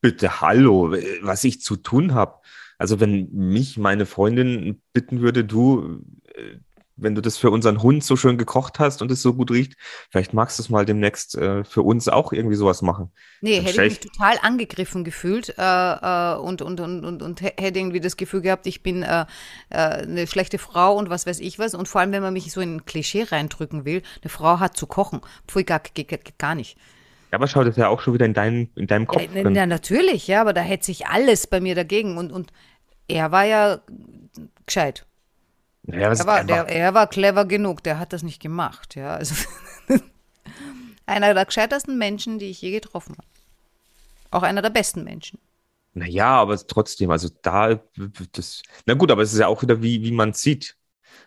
bitte, 0.00 0.40
hallo, 0.40 0.92
was 1.22 1.44
ich 1.44 1.60
zu 1.60 1.76
tun 1.76 2.14
habe. 2.14 2.40
Also 2.78 2.98
wenn 2.98 3.28
mich 3.32 3.76
meine 3.76 4.06
Freundin 4.06 4.80
bitten 4.92 5.20
würde, 5.20 5.44
du, 5.44 6.02
äh, 6.34 6.58
wenn 7.00 7.14
du 7.14 7.20
das 7.20 7.36
für 7.36 7.50
unseren 7.50 7.82
Hund 7.82 8.04
so 8.04 8.16
schön 8.16 8.38
gekocht 8.38 8.78
hast 8.78 9.02
und 9.02 9.10
es 9.10 9.22
so 9.22 9.34
gut 9.34 9.50
riecht, 9.50 9.74
vielleicht 10.10 10.34
magst 10.34 10.58
du 10.58 10.62
es 10.62 10.70
mal 10.70 10.84
demnächst 10.84 11.36
äh, 11.36 11.64
für 11.64 11.82
uns 11.82 12.08
auch 12.08 12.32
irgendwie 12.32 12.56
sowas 12.56 12.82
machen. 12.82 13.10
Nee, 13.40 13.56
Dann 13.56 13.66
hätte 13.66 13.84
ich 13.84 14.00
mich 14.00 14.12
total 14.12 14.36
angegriffen 14.42 15.04
gefühlt 15.04 15.54
äh, 15.58 15.62
äh, 15.62 16.36
und, 16.36 16.62
und, 16.62 16.80
und, 16.80 17.04
und, 17.04 17.22
und 17.22 17.40
hätte 17.40 17.78
irgendwie 17.78 18.00
das 18.00 18.16
Gefühl 18.16 18.42
gehabt, 18.42 18.66
ich 18.66 18.82
bin 18.82 19.02
äh, 19.02 19.26
äh, 19.70 19.76
eine 19.76 20.26
schlechte 20.26 20.58
Frau 20.58 20.96
und 20.96 21.10
was 21.10 21.26
weiß 21.26 21.40
ich 21.40 21.58
was. 21.58 21.74
Und 21.74 21.88
vor 21.88 22.00
allem, 22.00 22.12
wenn 22.12 22.22
man 22.22 22.32
mich 22.32 22.52
so 22.52 22.60
in 22.60 22.76
ein 22.76 22.84
Klischee 22.84 23.24
reindrücken 23.24 23.84
will, 23.84 24.02
eine 24.22 24.30
Frau 24.30 24.60
hat 24.60 24.76
zu 24.76 24.86
kochen. 24.86 25.20
Pfui, 25.46 25.64
gar, 25.64 25.80
geht 25.80 26.38
gar 26.38 26.54
nicht. 26.54 26.76
Ja, 27.30 27.38
aber 27.38 27.46
schau, 27.46 27.62
das 27.62 27.76
ist 27.76 27.78
ja 27.78 27.88
auch 27.88 28.00
schon 28.00 28.14
wieder 28.14 28.26
in, 28.26 28.34
dein, 28.34 28.70
in 28.74 28.86
deinem 28.86 29.06
Kopf. 29.06 29.22
Ja, 29.32 29.48
ja, 29.48 29.66
natürlich, 29.66 30.26
ja, 30.26 30.40
aber 30.40 30.52
da 30.52 30.62
hätte 30.62 30.86
sich 30.86 31.06
alles 31.06 31.46
bei 31.46 31.60
mir 31.60 31.74
dagegen. 31.74 32.18
Und, 32.18 32.32
und 32.32 32.52
er 33.06 33.30
war 33.30 33.44
ja 33.44 33.80
gescheit. 34.66 35.06
Ja, 35.92 36.12
er, 36.12 36.26
war, 36.26 36.44
der, 36.44 36.68
er 36.68 36.94
war 36.94 37.06
clever 37.06 37.44
genug, 37.44 37.82
der 37.82 37.98
hat 37.98 38.12
das 38.12 38.22
nicht 38.22 38.40
gemacht. 38.40 38.94
Ja, 38.96 39.14
also 39.14 39.34
einer 41.06 41.34
der 41.34 41.44
gescheitersten 41.44 41.98
Menschen, 41.98 42.38
die 42.38 42.46
ich 42.46 42.60
je 42.62 42.70
getroffen 42.70 43.16
habe. 43.16 43.26
Auch 44.30 44.42
einer 44.42 44.62
der 44.62 44.70
besten 44.70 45.04
Menschen. 45.04 45.38
Naja, 45.92 46.36
aber 46.36 46.56
trotzdem, 46.56 47.10
also 47.10 47.28
da, 47.42 47.80
das, 48.32 48.62
na 48.86 48.94
gut, 48.94 49.10
aber 49.10 49.22
es 49.22 49.32
ist 49.32 49.40
ja 49.40 49.48
auch 49.48 49.62
wieder, 49.62 49.82
wie, 49.82 50.02
wie 50.02 50.12
man 50.12 50.32
sieht. 50.32 50.76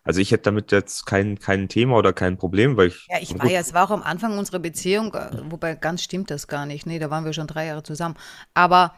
Also 0.05 0.19
ich 0.19 0.31
hätte 0.31 0.43
damit 0.43 0.71
jetzt 0.71 1.05
kein, 1.05 1.39
kein 1.39 1.69
Thema 1.69 1.97
oder 1.97 2.13
kein 2.13 2.37
Problem, 2.37 2.77
weil 2.77 2.87
ich. 2.87 3.07
Ja, 3.09 3.17
ich 3.21 3.37
war 3.37 3.49
ja, 3.49 3.59
es 3.59 3.73
war 3.73 3.85
auch 3.85 3.91
am 3.91 4.03
Anfang 4.03 4.37
unserer 4.37 4.59
Beziehung, 4.59 5.13
äh, 5.13 5.31
wobei 5.49 5.75
ganz 5.75 6.03
stimmt 6.03 6.29
das 6.29 6.47
gar 6.47 6.65
nicht. 6.65 6.85
Nee, 6.85 6.99
da 6.99 7.09
waren 7.09 7.25
wir 7.25 7.33
schon 7.33 7.47
drei 7.47 7.67
Jahre 7.67 7.83
zusammen. 7.83 8.15
Aber 8.53 8.95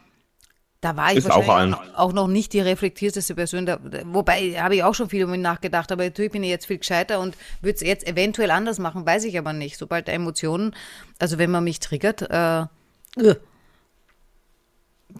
da 0.85 0.95
war 0.95 1.11
ich 1.11 1.17
ist 1.17 1.29
wahrscheinlich 1.29 1.75
auch, 1.75 1.97
auch, 1.97 2.13
noch 2.13 2.27
nicht 2.27 2.53
die 2.53 2.59
reflektierteste 2.59 3.33
Person. 3.33 3.65
Da, 3.65 3.79
wobei 4.05 4.61
habe 4.61 4.75
ich 4.75 4.83
auch 4.83 4.93
schon 4.93 5.09
viel 5.09 5.25
um 5.25 5.33
ihn 5.33 5.41
nachgedacht, 5.41 5.91
aber 5.91 6.03
natürlich 6.03 6.31
bin 6.31 6.43
ich 6.43 6.51
jetzt 6.51 6.67
viel 6.67 6.77
gescheiter 6.77 7.19
und 7.19 7.35
würde 7.61 7.73
es 7.73 7.81
jetzt 7.81 8.07
eventuell 8.07 8.51
anders 8.51 8.77
machen, 8.77 9.03
weiß 9.03 9.23
ich 9.23 9.35
aber 9.39 9.51
nicht. 9.51 9.79
Sobald 9.79 10.07
Emotionen, 10.07 10.75
also 11.17 11.39
wenn 11.39 11.49
man 11.49 11.63
mich 11.63 11.79
triggert, 11.79 12.21
äh, 12.21 12.67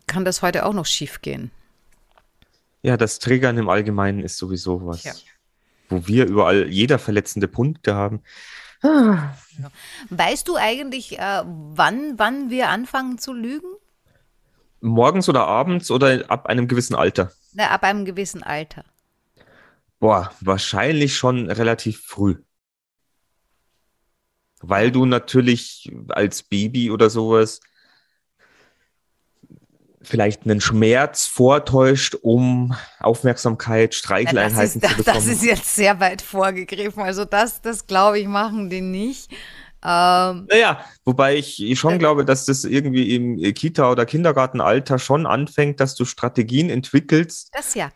kann 0.05 0.23
das 0.23 0.43
heute 0.43 0.67
auch 0.67 0.73
noch 0.73 0.85
schief 0.85 1.21
gehen. 1.21 1.49
Ja, 2.83 2.95
das 2.95 3.17
Triggern 3.17 3.57
im 3.57 3.67
Allgemeinen 3.67 4.19
ist 4.19 4.37
sowieso 4.37 4.85
was, 4.85 5.03
ja. 5.03 5.13
wo 5.89 6.05
wir 6.05 6.27
überall 6.27 6.67
jeder 6.69 6.99
verletzende 6.99 7.47
Punkte 7.47 7.95
haben. 7.95 8.21
Weißt 10.11 10.47
du 10.47 10.57
eigentlich, 10.57 11.17
äh, 11.17 11.41
wann, 11.43 12.19
wann 12.19 12.51
wir 12.51 12.69
anfangen 12.69 13.17
zu 13.17 13.33
lügen? 13.33 13.65
Morgens 14.85 15.27
oder 15.29 15.47
abends 15.47 15.91
oder 15.91 16.29
ab 16.29 16.45
einem 16.47 16.67
gewissen 16.67 16.95
Alter? 16.95 17.31
Na, 17.53 17.69
ab 17.69 17.83
einem 17.83 18.05
gewissen 18.05 18.43
Alter. 18.43 18.83
Boah, 19.99 20.31
wahrscheinlich 20.41 21.17
schon 21.17 21.49
relativ 21.49 22.01
früh. 22.01 22.35
Weil 24.61 24.91
du 24.91 25.05
natürlich 25.05 25.91
als 26.09 26.43
Baby 26.43 26.91
oder 26.91 27.09
sowas 27.09 27.61
vielleicht 30.05 30.43
einen 30.43 30.61
Schmerz 30.61 31.25
vortäuscht, 31.25 32.15
um 32.21 32.75
Aufmerksamkeit, 32.99 33.95
Streicheleinheiten 33.95 34.81
ja, 34.81 34.89
zu 34.89 34.97
bekommen. 34.97 35.15
Das 35.17 35.25
ist 35.25 35.43
jetzt 35.43 35.75
sehr 35.75 35.99
weit 35.99 36.21
vorgegriffen. 36.21 37.01
Also 37.01 37.25
das, 37.25 37.61
das 37.61 37.87
glaube 37.87 38.19
ich, 38.19 38.27
machen 38.27 38.69
die 38.69 38.81
nicht. 38.81 39.31
Ähm, 39.87 40.47
naja, 40.49 40.83
wobei 41.03 41.35
ich 41.35 41.79
schon 41.79 41.93
äh, 41.93 41.97
glaube, 41.99 42.25
dass 42.25 42.45
das 42.45 42.63
irgendwie 42.63 43.13
im 43.13 43.37
Kita- 43.53 43.91
oder 43.91 44.07
Kindergartenalter 44.07 44.97
schon 44.97 45.27
anfängt, 45.27 45.79
dass 45.79 45.93
du 45.93 46.05
Strategien 46.05 46.71
entwickelst. 46.71 47.49
Das 47.53 47.75
ja. 47.75 47.91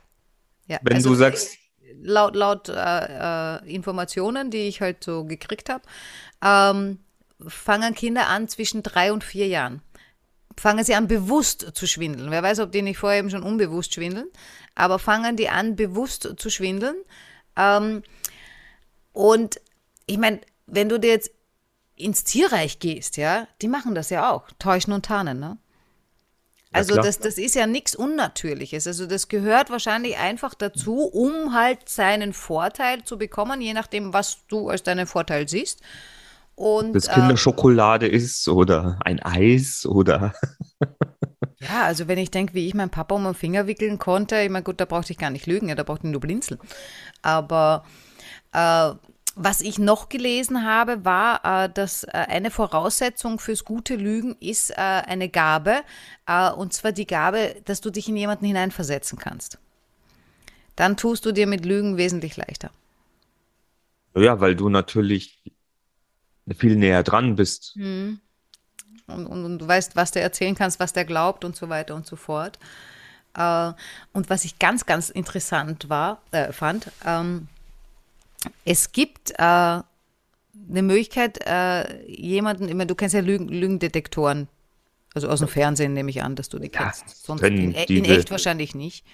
ja. 0.67 0.78
Wenn 0.84 0.97
also, 0.97 1.10
du 1.10 1.15
sagst. 1.15 1.58
Laut, 2.02 2.36
laut 2.36 2.69
äh, 2.69 2.73
äh, 2.75 3.73
Informationen, 3.73 4.52
die 4.52 4.67
ich 4.67 4.82
halt 4.82 5.04
so 5.04 5.25
gekriegt 5.25 5.69
habe, 5.69 5.82
ähm, 6.45 6.99
fangen 7.45 7.95
Kinder 7.95 8.28
an 8.28 8.47
zwischen 8.47 8.84
drei 8.84 9.12
und 9.12 9.23
vier 9.23 9.47
Jahren. 9.47 9.82
Fangen 10.58 10.86
sie 10.86 10.93
an, 10.93 11.08
bewusst 11.08 11.71
zu 11.73 11.88
schwindeln. 11.88 12.30
Wer 12.30 12.43
weiß, 12.43 12.60
ob 12.60 12.71
die 12.71 12.84
nicht 12.84 12.99
vorher 12.99 13.19
eben 13.19 13.32
schon 13.32 13.43
unbewusst 13.43 13.95
schwindeln, 13.95 14.28
aber 14.75 14.99
fangen 14.99 15.36
die 15.36 15.49
an, 15.49 15.75
bewusst 15.75 16.36
zu 16.38 16.49
schwindeln. 16.49 16.95
Ähm, 17.58 18.04
und 19.12 19.60
ich 20.06 20.19
meine, 20.19 20.39
wenn 20.67 20.88
du 20.88 20.99
dir 20.99 21.10
jetzt 21.10 21.32
ins 21.99 22.23
Tierreich 22.23 22.79
gehst, 22.79 23.17
ja, 23.17 23.47
die 23.62 23.67
machen 23.67 23.93
das 23.93 24.09
ja 24.09 24.31
auch, 24.31 24.49
täuschen 24.57 24.93
und 24.93 25.05
tarnen, 25.05 25.39
ne? 25.39 25.57
Also 26.71 26.95
ja, 26.95 27.01
das, 27.01 27.19
das 27.19 27.39
ist 27.39 27.55
ja 27.55 27.65
nichts 27.65 27.95
Unnatürliches. 27.95 28.85
Also 28.85 29.07
das 29.07 29.27
gehört 29.27 29.71
wahrscheinlich 29.71 30.17
einfach 30.17 30.53
dazu, 30.53 30.99
um 30.99 31.55
halt 31.55 31.89
seinen 31.89 32.31
Vorteil 32.31 33.03
zu 33.03 33.17
bekommen, 33.17 33.59
je 33.59 33.73
nachdem, 33.73 34.13
was 34.13 34.45
du 34.47 34.69
als 34.69 34.83
deinen 34.83 35.07
Vorteil 35.07 35.49
siehst. 35.49 35.81
Und, 36.53 36.93
das 36.93 37.09
Kinderschokolade 37.09 38.07
äh, 38.07 38.15
ist 38.15 38.47
oder 38.47 38.99
ein 39.03 39.19
Eis 39.19 39.85
oder. 39.85 40.35
ja, 41.59 41.83
also 41.85 42.07
wenn 42.07 42.19
ich 42.19 42.29
denke, 42.29 42.53
wie 42.53 42.67
ich 42.67 42.75
meinen 42.75 42.91
Papa 42.91 43.15
um 43.15 43.23
den 43.23 43.33
Finger 43.33 43.65
wickeln 43.65 43.97
konnte, 43.97 44.39
ich 44.41 44.49
meine, 44.49 44.63
gut, 44.63 44.79
da 44.79 44.85
brauchte 44.85 45.12
ich 45.12 45.17
gar 45.17 45.31
nicht 45.31 45.47
lügen, 45.47 45.69
ja, 45.69 45.75
da 45.75 45.83
brauchte 45.83 46.05
ich 46.05 46.12
nur 46.12 46.21
blinzeln. 46.21 46.59
Aber 47.23 47.83
äh, 48.51 48.91
was 49.41 49.62
ich 49.62 49.80
noch 49.80 50.10
gelesen 50.10 50.65
habe, 50.65 51.06
war, 51.06 51.63
äh, 51.63 51.69
dass 51.69 52.04
äh, 52.04 52.10
eine 52.12 52.52
Voraussetzung 52.52 53.39
fürs 53.39 53.63
gute 53.63 53.95
Lügen 53.95 54.36
ist 54.41 54.71
äh, 54.71 54.75
eine 54.75 55.30
Gabe, 55.30 55.78
und 56.58 56.73
zwar 56.73 56.91
die 56.91 57.08
Gabe, 57.08 57.56
dass 57.65 57.82
du 57.82 57.89
dich 57.89 58.08
in 58.08 58.15
jemanden 58.15 58.45
hineinversetzen 58.45 59.17
kannst. 59.17 59.58
Dann 60.75 60.95
tust 60.95 61.25
du 61.25 61.32
dir 61.32 61.47
mit 61.47 61.65
Lügen 61.65 61.97
wesentlich 61.97 62.38
leichter. 62.38 62.69
Ja, 64.15 64.39
weil 64.39 64.56
du 64.56 64.69
natürlich 64.69 65.41
viel 66.56 66.75
näher 66.75 67.02
dran 67.02 67.36
bist. 67.36 67.75
Mhm. 67.78 68.19
Und, 69.08 69.25
und, 69.25 69.43
und, 69.45 69.58
du 69.58 69.67
weißt, 69.67 69.95
was 69.95 70.12
der 70.12 70.21
erzählen 70.21 70.54
kannst, 70.54 70.80
was 70.80 70.93
der 70.93 71.06
glaubt 71.06 71.43
und 71.43 71.56
so 71.56 71.67
weiter 71.69 71.95
und 71.95 72.06
so 72.06 72.15
fort. 72.15 72.60
Und 73.34 74.30
was 74.30 74.45
ich 74.45 74.60
ganz, 74.60 74.86
ganz 74.86 75.10
interessant 75.10 75.89
war, 75.89 76.21
fand, 76.52 76.91
ähm, 77.06 77.47
es 78.65 78.91
gibt 78.91 79.32
äh, 79.32 79.34
eine 79.43 79.84
Möglichkeit, 80.82 81.39
äh, 81.45 82.06
jemanden, 82.10 82.67
immer, 82.67 82.86
du 82.86 82.95
kennst 82.95 83.15
ja 83.15 83.21
Lügen, 83.21 83.47
Lügendetektoren, 83.49 84.47
also 85.13 85.28
aus 85.30 85.39
dem 85.39 85.47
Fernsehen 85.47 85.93
nehme 85.93 86.10
ich 86.10 86.21
an, 86.23 86.36
dass 86.36 86.49
du 86.49 86.60
die 86.60 86.71
Ja, 86.73 86.84
kennst. 86.84 87.25
Sonst 87.25 87.41
in, 87.43 87.71
in 87.71 87.86
diese- 87.88 88.17
echt 88.17 88.32
wahrscheinlich 88.32 88.75
nicht. 88.75 89.06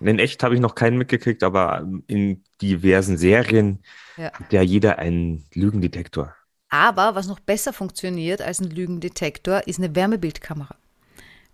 In 0.00 0.18
echt 0.20 0.42
habe 0.44 0.54
ich 0.54 0.60
noch 0.60 0.76
keinen 0.76 0.96
mitgekriegt, 0.96 1.42
aber 1.42 1.84
in 2.06 2.44
diversen 2.62 3.18
Serien 3.18 3.80
Ja. 4.16 4.32
hat 4.32 4.52
ja 4.52 4.62
jeder 4.62 4.98
einen 4.98 5.44
Lügendetektor. 5.54 6.34
Aber 6.68 7.14
was 7.16 7.26
noch 7.26 7.40
besser 7.40 7.72
funktioniert 7.72 8.40
als 8.42 8.60
ein 8.60 8.70
Lügendetektor, 8.70 9.66
ist 9.66 9.78
eine 9.78 9.96
Wärmebildkamera. 9.96 10.76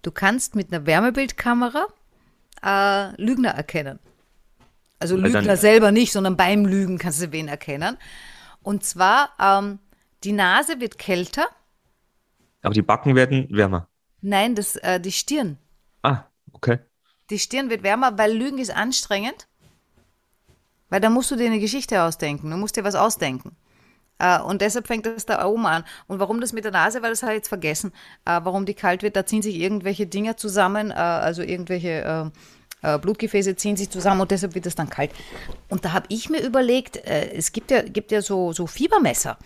Du 0.02 0.10
kannst 0.10 0.56
mit 0.56 0.72
einer 0.74 0.84
Wärmebildkamera 0.84 1.87
äh, 2.62 3.22
Lügner 3.22 3.50
erkennen. 3.50 3.98
Also 4.98 5.16
Weil 5.16 5.33
dann- 5.33 5.42
Lügner 5.42 5.57
selber 5.57 5.92
nicht, 5.92 6.12
sondern 6.12 6.37
beim 6.37 6.64
Lügen 6.64 6.98
kannst 6.98 7.20
du 7.22 7.33
wen 7.33 7.48
erkennen. 7.48 7.98
Und 8.62 8.85
zwar, 8.85 9.30
ähm, 9.38 9.78
die 10.22 10.33
Nase 10.33 10.80
wird 10.80 10.98
kälter. 10.98 11.46
Aber 12.62 12.72
die 12.74 12.83
Backen 12.83 13.14
werden 13.14 13.46
wärmer. 13.50 13.88
Nein, 14.22 14.54
das, 14.54 14.76
äh, 14.76 14.98
die 15.00 15.12
Stirn. 15.12 15.59
Ah, 16.02 16.24
okay. 16.52 16.78
Die 17.30 17.38
Stirn 17.38 17.68
wird 17.68 17.83
wärmer, 17.83 18.16
weil 18.16 18.33
Lügen 18.33 18.59
ist 18.59 18.74
anstrengend. 18.74 19.48
Weil 20.88 21.00
da 21.00 21.11
musst 21.11 21.30
du 21.30 21.37
dir 21.37 21.46
eine 21.46 21.61
Geschichte 21.61 22.02
ausdenken. 22.02 22.50
Du 22.50 22.57
musst 22.57 22.76
dir 22.76 22.85
was 22.85 22.94
ausdenken. 22.94 23.57
Äh, 24.18 24.40
und 24.40 24.62
deshalb 24.62 24.87
fängt 24.87 25.07
das 25.07 25.26
da 25.26 25.44
oben 25.44 25.66
an. 25.66 25.85
Und 26.07 26.20
warum 26.20 26.40
das 26.40 26.52
mit 26.52 26.64
der 26.64 26.72
Nase, 26.72 27.02
weil 27.02 27.11
das 27.11 27.22
habe 27.22 27.33
ich 27.33 27.38
jetzt 27.38 27.48
vergessen, 27.48 27.92
äh, 28.24 28.40
warum 28.42 28.64
die 28.64 28.74
kalt 28.74 29.02
wird, 29.02 29.16
da 29.16 29.26
ziehen 29.26 29.42
sich 29.42 29.57
irgendwelche 29.57 30.07
Dinger 30.07 30.37
zusammen, 30.37 30.90
äh, 30.90 30.94
also 30.94 31.42
irgendwelche 31.42 32.30
äh, 32.84 32.98
Blutgefäße 32.98 33.56
ziehen 33.56 33.76
sich 33.76 33.90
zusammen 33.90 34.20
und 34.20 34.30
deshalb 34.30 34.54
wird 34.54 34.66
es 34.66 34.74
dann 34.74 34.90
kalt. 34.90 35.10
Und 35.68 35.84
da 35.84 35.92
habe 35.92 36.06
ich 36.10 36.28
mir 36.30 36.40
überlegt, 36.42 36.96
äh, 36.96 37.32
es 37.32 37.52
gibt 37.52 37.70
ja, 37.70 37.82
gibt 37.82 38.12
ja 38.12 38.20
so, 38.22 38.52
so 38.52 38.66
Fiebermesser, 38.66 39.38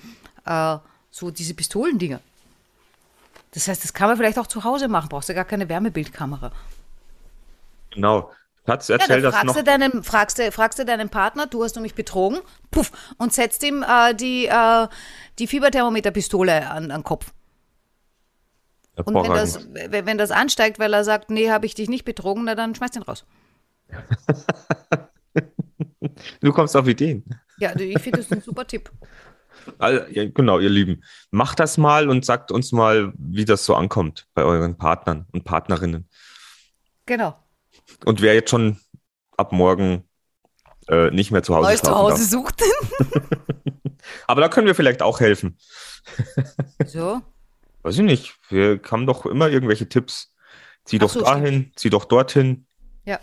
äh, 0.44 0.76
so 1.10 1.30
diese 1.30 1.54
Pistolendinger. 1.54 2.20
Das 3.52 3.68
heißt, 3.68 3.82
das 3.82 3.94
kann 3.94 4.08
man 4.08 4.16
vielleicht 4.16 4.38
auch 4.38 4.46
zu 4.46 4.64
Hause 4.64 4.88
machen, 4.88 5.08
brauchst 5.08 5.28
du 5.28 5.34
gar 5.34 5.44
keine 5.44 5.68
Wärmebildkamera. 5.68 6.52
Genau. 7.90 8.30
Ja, 8.66 8.74
erzähl 8.74 8.98
dann 8.98 9.22
das 9.22 9.34
fragst, 9.34 9.46
noch. 9.46 9.56
du 9.56 9.64
deinen, 9.64 10.02
fragst, 10.02 10.38
du, 10.38 10.52
fragst 10.52 10.78
du 10.78 10.84
deinen 10.84 11.08
Partner, 11.08 11.46
du 11.46 11.64
hast 11.64 11.80
mich 11.80 11.94
betrogen, 11.94 12.40
puff, 12.70 12.92
und 13.16 13.32
setzt 13.32 13.62
ihm 13.62 13.82
äh, 13.82 14.14
die, 14.14 14.46
äh, 14.46 14.88
die 15.38 15.46
Fieberthermometerpistole 15.46 16.68
an, 16.68 16.90
an 16.90 17.00
den 17.00 17.04
Kopf. 17.04 17.32
Und 19.04 19.14
wenn 19.14 19.32
das, 19.32 19.68
wenn 19.90 20.18
das 20.18 20.30
ansteigt, 20.30 20.78
weil 20.78 20.92
er 20.92 21.04
sagt, 21.04 21.30
nee, 21.30 21.50
habe 21.50 21.66
ich 21.66 21.74
dich 21.74 21.88
nicht 21.88 22.04
betrogen, 22.04 22.44
na, 22.44 22.54
dann 22.54 22.74
schmeißt 22.74 22.96
ihn 22.96 23.02
raus. 23.02 23.24
Du 26.40 26.52
kommst 26.52 26.76
auf 26.76 26.86
Ideen. 26.88 27.24
Ja, 27.58 27.74
ich 27.78 28.00
finde 28.00 28.18
das 28.18 28.30
ein 28.32 28.42
super 28.42 28.66
Tipp. 28.66 28.90
Also, 29.78 30.06
ja, 30.10 30.24
genau, 30.30 30.60
ihr 30.60 30.70
Lieben. 30.70 31.02
Macht 31.30 31.60
das 31.60 31.76
mal 31.76 32.08
und 32.08 32.24
sagt 32.24 32.52
uns 32.52 32.72
mal, 32.72 33.12
wie 33.18 33.44
das 33.44 33.66
so 33.66 33.74
ankommt 33.74 34.26
bei 34.32 34.42
euren 34.44 34.78
Partnern 34.78 35.26
und 35.32 35.44
Partnerinnen. 35.44 36.08
Genau. 37.04 37.36
Und 38.06 38.22
wer 38.22 38.34
jetzt 38.34 38.50
schon 38.50 38.78
ab 39.36 39.52
morgen 39.52 40.08
äh, 40.88 41.10
nicht 41.10 41.32
mehr 41.32 41.42
zu 41.42 41.54
Hause 41.54 41.68
Neues 41.68 41.82
Zuhause 41.82 42.16
darf. 42.16 42.30
sucht. 42.30 42.62
Aber 44.26 44.40
da 44.40 44.48
können 44.48 44.68
wir 44.68 44.74
vielleicht 44.74 45.02
auch 45.02 45.20
helfen. 45.20 45.58
so. 46.86 47.20
Weiß 47.88 47.96
ich 47.96 48.02
nicht. 48.02 48.34
Wir 48.50 48.82
haben 48.90 49.06
doch 49.06 49.24
immer 49.24 49.48
irgendwelche 49.48 49.88
Tipps. 49.88 50.34
Zieh 50.84 50.98
doch 50.98 51.08
so, 51.08 51.22
dahin, 51.22 51.72
zieh 51.74 51.88
doch 51.88 52.04
dorthin. 52.04 52.66
Ja. 53.06 53.18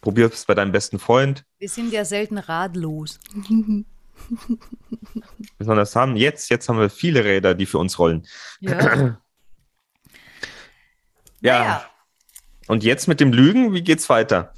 Probier 0.00 0.32
es 0.32 0.46
bei 0.46 0.54
deinem 0.54 0.72
besten 0.72 0.98
Freund. 0.98 1.44
Wir 1.58 1.68
sind 1.68 1.92
ja 1.92 2.06
selten 2.06 2.38
ratlos. 2.38 3.20
Besonders 5.58 5.94
haben 5.94 6.16
jetzt, 6.16 6.48
jetzt 6.48 6.70
haben 6.70 6.78
wir 6.78 6.88
viele 6.88 7.26
Räder, 7.26 7.54
die 7.54 7.66
für 7.66 7.76
uns 7.76 7.98
rollen. 7.98 8.26
Ja. 8.60 9.18
Ja. 11.42 11.58
Naja. 11.58 11.90
Und 12.68 12.84
jetzt 12.84 13.08
mit 13.08 13.18
dem 13.18 13.32
Lügen, 13.32 13.72
wie 13.72 13.80
geht's 13.80 14.10
weiter? 14.10 14.52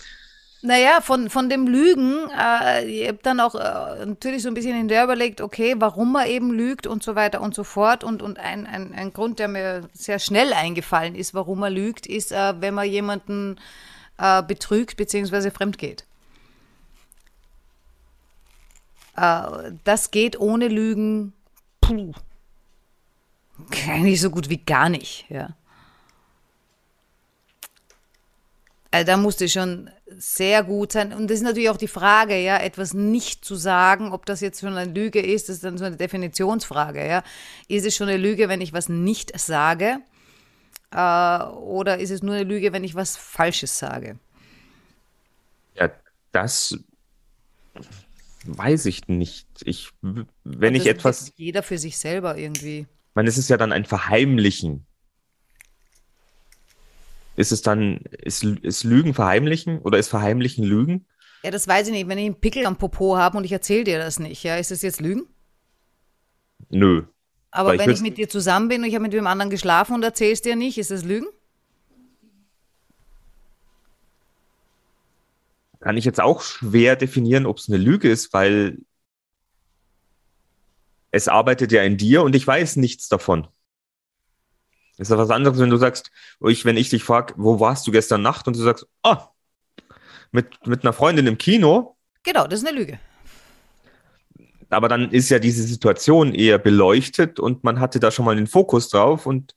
Naja, 0.64 1.00
von, 1.00 1.28
von 1.28 1.50
dem 1.50 1.66
Lügen, 1.66 2.30
äh, 2.38 2.84
ich 2.84 3.08
habe 3.08 3.18
dann 3.20 3.40
auch 3.40 3.56
äh, 3.56 4.06
natürlich 4.06 4.42
so 4.42 4.48
ein 4.48 4.54
bisschen 4.54 4.76
hinterher 4.76 5.04
überlegt, 5.04 5.40
okay, 5.40 5.74
warum 5.78 6.14
er 6.14 6.28
eben 6.28 6.52
lügt 6.52 6.86
und 6.86 7.02
so 7.02 7.16
weiter 7.16 7.40
und 7.40 7.52
so 7.52 7.64
fort. 7.64 8.04
Und, 8.04 8.22
und 8.22 8.38
ein, 8.38 8.68
ein, 8.68 8.94
ein 8.94 9.12
Grund, 9.12 9.40
der 9.40 9.48
mir 9.48 9.88
sehr 9.92 10.20
schnell 10.20 10.52
eingefallen 10.52 11.16
ist, 11.16 11.34
warum 11.34 11.64
er 11.64 11.70
lügt, 11.70 12.06
ist, 12.06 12.30
äh, 12.30 12.60
wenn 12.60 12.74
man 12.74 12.88
jemanden 12.88 13.58
äh, 14.18 14.40
betrügt 14.44 14.96
bzw. 14.96 15.50
fremd 15.50 15.78
geht. 15.78 16.04
Äh, 19.16 19.72
das 19.82 20.12
geht 20.12 20.38
ohne 20.38 20.68
Lügen, 20.68 21.32
puh, 21.80 22.12
eigentlich 23.88 24.20
so 24.20 24.30
gut 24.30 24.48
wie 24.48 24.58
gar 24.58 24.88
nicht, 24.88 25.26
ja. 25.28 25.56
Also 28.92 29.06
da 29.06 29.16
musste 29.16 29.48
schon 29.48 29.90
sehr 30.18 30.62
gut 30.62 30.92
sein. 30.92 31.12
Und 31.12 31.30
das 31.30 31.38
ist 31.38 31.44
natürlich 31.44 31.70
auch 31.70 31.76
die 31.76 31.88
Frage, 31.88 32.38
ja, 32.38 32.58
etwas 32.58 32.94
nicht 32.94 33.44
zu 33.44 33.54
sagen, 33.54 34.12
ob 34.12 34.26
das 34.26 34.40
jetzt 34.40 34.60
schon 34.60 34.76
eine 34.76 34.92
Lüge 34.92 35.20
ist, 35.20 35.48
das 35.48 35.56
ist 35.56 35.64
dann 35.64 35.78
so 35.78 35.84
eine 35.84 35.96
Definitionsfrage, 35.96 37.06
ja. 37.06 37.22
Ist 37.68 37.86
es 37.86 37.96
schon 37.96 38.08
eine 38.08 38.18
Lüge, 38.18 38.48
wenn 38.48 38.60
ich 38.60 38.72
was 38.72 38.88
nicht 38.88 39.38
sage? 39.38 39.98
Äh, 40.90 41.42
oder 41.44 41.98
ist 41.98 42.10
es 42.10 42.22
nur 42.22 42.34
eine 42.34 42.44
Lüge, 42.44 42.72
wenn 42.72 42.84
ich 42.84 42.94
was 42.94 43.16
Falsches 43.16 43.78
sage? 43.78 44.18
Ja, 45.74 45.90
das 46.32 46.78
weiß 48.44 48.86
ich 48.86 49.08
nicht. 49.08 49.46
Ich, 49.64 49.90
wenn 50.44 50.74
ich 50.74 50.84
das 50.84 50.92
etwas, 50.92 51.32
Jeder 51.36 51.62
für 51.62 51.78
sich 51.78 51.96
selber 51.96 52.36
irgendwie. 52.36 52.80
ich 52.80 53.14
meine, 53.14 53.28
es 53.28 53.38
ist 53.38 53.48
ja 53.48 53.56
dann 53.56 53.72
ein 53.72 53.84
Verheimlichen. 53.84 54.86
Ist 57.36 57.52
es 57.52 57.62
dann, 57.62 57.98
ist, 58.10 58.44
ist 58.44 58.84
Lügen 58.84 59.14
verheimlichen 59.14 59.80
oder 59.80 59.98
ist 59.98 60.08
Verheimlichen 60.08 60.64
Lügen? 60.64 61.06
Ja, 61.42 61.50
das 61.50 61.66
weiß 61.66 61.88
ich 61.88 61.92
nicht. 61.92 62.08
Wenn 62.08 62.18
ich 62.18 62.26
einen 62.26 62.40
Pickel 62.40 62.66
am 62.66 62.76
Popo 62.76 63.16
habe 63.16 63.38
und 63.38 63.44
ich 63.44 63.52
erzähle 63.52 63.84
dir 63.84 63.98
das 63.98 64.18
nicht, 64.18 64.42
ja, 64.42 64.56
ist 64.56 64.70
das 64.70 64.82
jetzt 64.82 65.00
Lügen? 65.00 65.26
Nö. 66.68 67.04
Aber 67.50 67.74
ich 67.74 67.80
wenn 67.80 67.90
ich 67.90 68.00
mit 68.00 68.16
dir 68.16 68.28
zusammen 68.28 68.68
bin 68.68 68.82
und 68.82 68.88
ich 68.88 68.94
habe 68.94 69.02
mit 69.02 69.12
dem 69.12 69.26
anderen 69.26 69.50
geschlafen 69.50 69.94
und 69.94 70.02
erzählst 70.02 70.44
dir 70.44 70.56
nicht, 70.56 70.78
ist 70.78 70.90
das 70.90 71.04
Lügen? 71.04 71.26
Kann 75.80 75.96
ich 75.96 76.04
jetzt 76.04 76.20
auch 76.20 76.42
schwer 76.42 76.96
definieren, 76.96 77.44
ob 77.44 77.58
es 77.58 77.68
eine 77.68 77.76
Lüge 77.76 78.08
ist, 78.08 78.32
weil 78.32 78.78
es 81.10 81.28
arbeitet 81.28 81.72
ja 81.72 81.82
in 81.82 81.96
dir 81.96 82.22
und 82.22 82.34
ich 82.34 82.46
weiß 82.46 82.76
nichts 82.76 83.08
davon. 83.08 83.48
Ist 85.02 85.10
ja 85.10 85.18
was 85.18 85.30
anderes, 85.30 85.58
wenn 85.58 85.70
du 85.70 85.76
sagst, 85.76 86.10
oh, 86.40 86.48
ich, 86.48 86.64
wenn 86.64 86.76
ich 86.76 86.88
dich 86.90 87.04
frage, 87.04 87.34
wo 87.36 87.60
warst 87.60 87.86
du 87.86 87.92
gestern 87.92 88.22
Nacht 88.22 88.46
und 88.46 88.56
du 88.56 88.60
sagst, 88.60 88.86
ah, 89.02 89.28
mit, 90.30 90.66
mit 90.66 90.82
einer 90.84 90.92
Freundin 90.92 91.26
im 91.26 91.38
Kino, 91.38 91.96
Genau, 92.24 92.46
das 92.46 92.62
ist 92.62 92.68
eine 92.68 92.78
Lüge. 92.78 92.98
aber 94.70 94.88
dann 94.88 95.10
ist 95.10 95.28
ja 95.28 95.38
diese 95.38 95.64
Situation 95.64 96.34
eher 96.34 96.58
beleuchtet 96.58 97.40
und 97.40 97.64
man 97.64 97.80
hatte 97.80 98.00
da 98.00 98.10
schon 98.10 98.24
mal 98.24 98.36
den 98.36 98.46
Fokus 98.46 98.88
drauf 98.88 99.26
und 99.26 99.54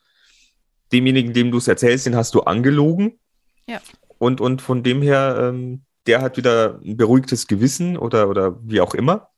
demjenigen, 0.91 1.33
dem 1.33 1.51
du 1.51 1.57
es 1.59 1.67
erzählst, 1.67 2.05
den 2.05 2.15
hast 2.15 2.33
du 2.35 2.41
angelogen. 2.41 3.19
Ja. 3.67 3.81
Und, 4.17 4.41
und 4.41 4.61
von 4.61 4.83
dem 4.83 5.01
her, 5.01 5.37
ähm, 5.39 5.83
der 6.07 6.21
hat 6.21 6.37
wieder 6.37 6.79
ein 6.83 6.97
beruhigtes 6.97 7.47
Gewissen 7.47 7.97
oder, 7.97 8.29
oder 8.29 8.57
wie 8.63 8.81
auch 8.81 8.93
immer. 8.93 9.29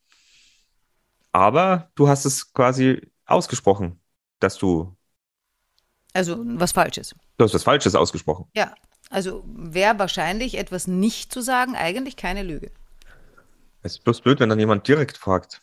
Aber 1.32 1.92
du 1.96 2.08
hast 2.08 2.26
es 2.26 2.54
quasi 2.54 3.02
ausgesprochen, 3.26 4.00
dass 4.40 4.58
du, 4.58 4.96
Also 6.18 6.44
was 6.44 6.72
Falsches. 6.72 7.14
du 7.38 7.46
hast 7.46 7.54
was 7.54 7.64
Falsches 7.64 7.94
ausgesprochen. 7.94 8.46
Ja, 8.56 8.74
also 9.12 9.44
wäre 9.46 10.00
wahrscheinlich 10.00 10.58
etwas 10.58 10.88
nicht 10.88 11.32
zu 11.32 11.42
sagen 11.42 11.76
eigentlich 11.76 12.16
keine 12.16 12.42
Lüge. 12.42 12.72
Es 13.84 13.94
ist 13.94 14.04
bloß 14.04 14.22
blöd, 14.22 14.40
wenn 14.40 14.50
dann 14.50 14.58
jemand 14.58 14.88
direkt 14.88 15.16
fragt. 15.16 15.62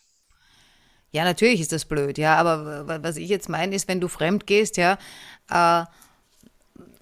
Ja, 1.10 1.24
natürlich 1.24 1.60
ist 1.60 1.72
das 1.72 1.86
blöd, 1.86 2.18
ja, 2.18 2.36
aber 2.36 3.02
was 3.02 3.16
ich 3.16 3.28
jetzt 3.28 3.48
meine, 3.48 3.74
ist, 3.74 3.88
wenn 3.88 4.00
du 4.00 4.06
fremd 4.06 4.46
gehst, 4.46 4.76
ja, 4.76 4.96
äh, 5.50 5.84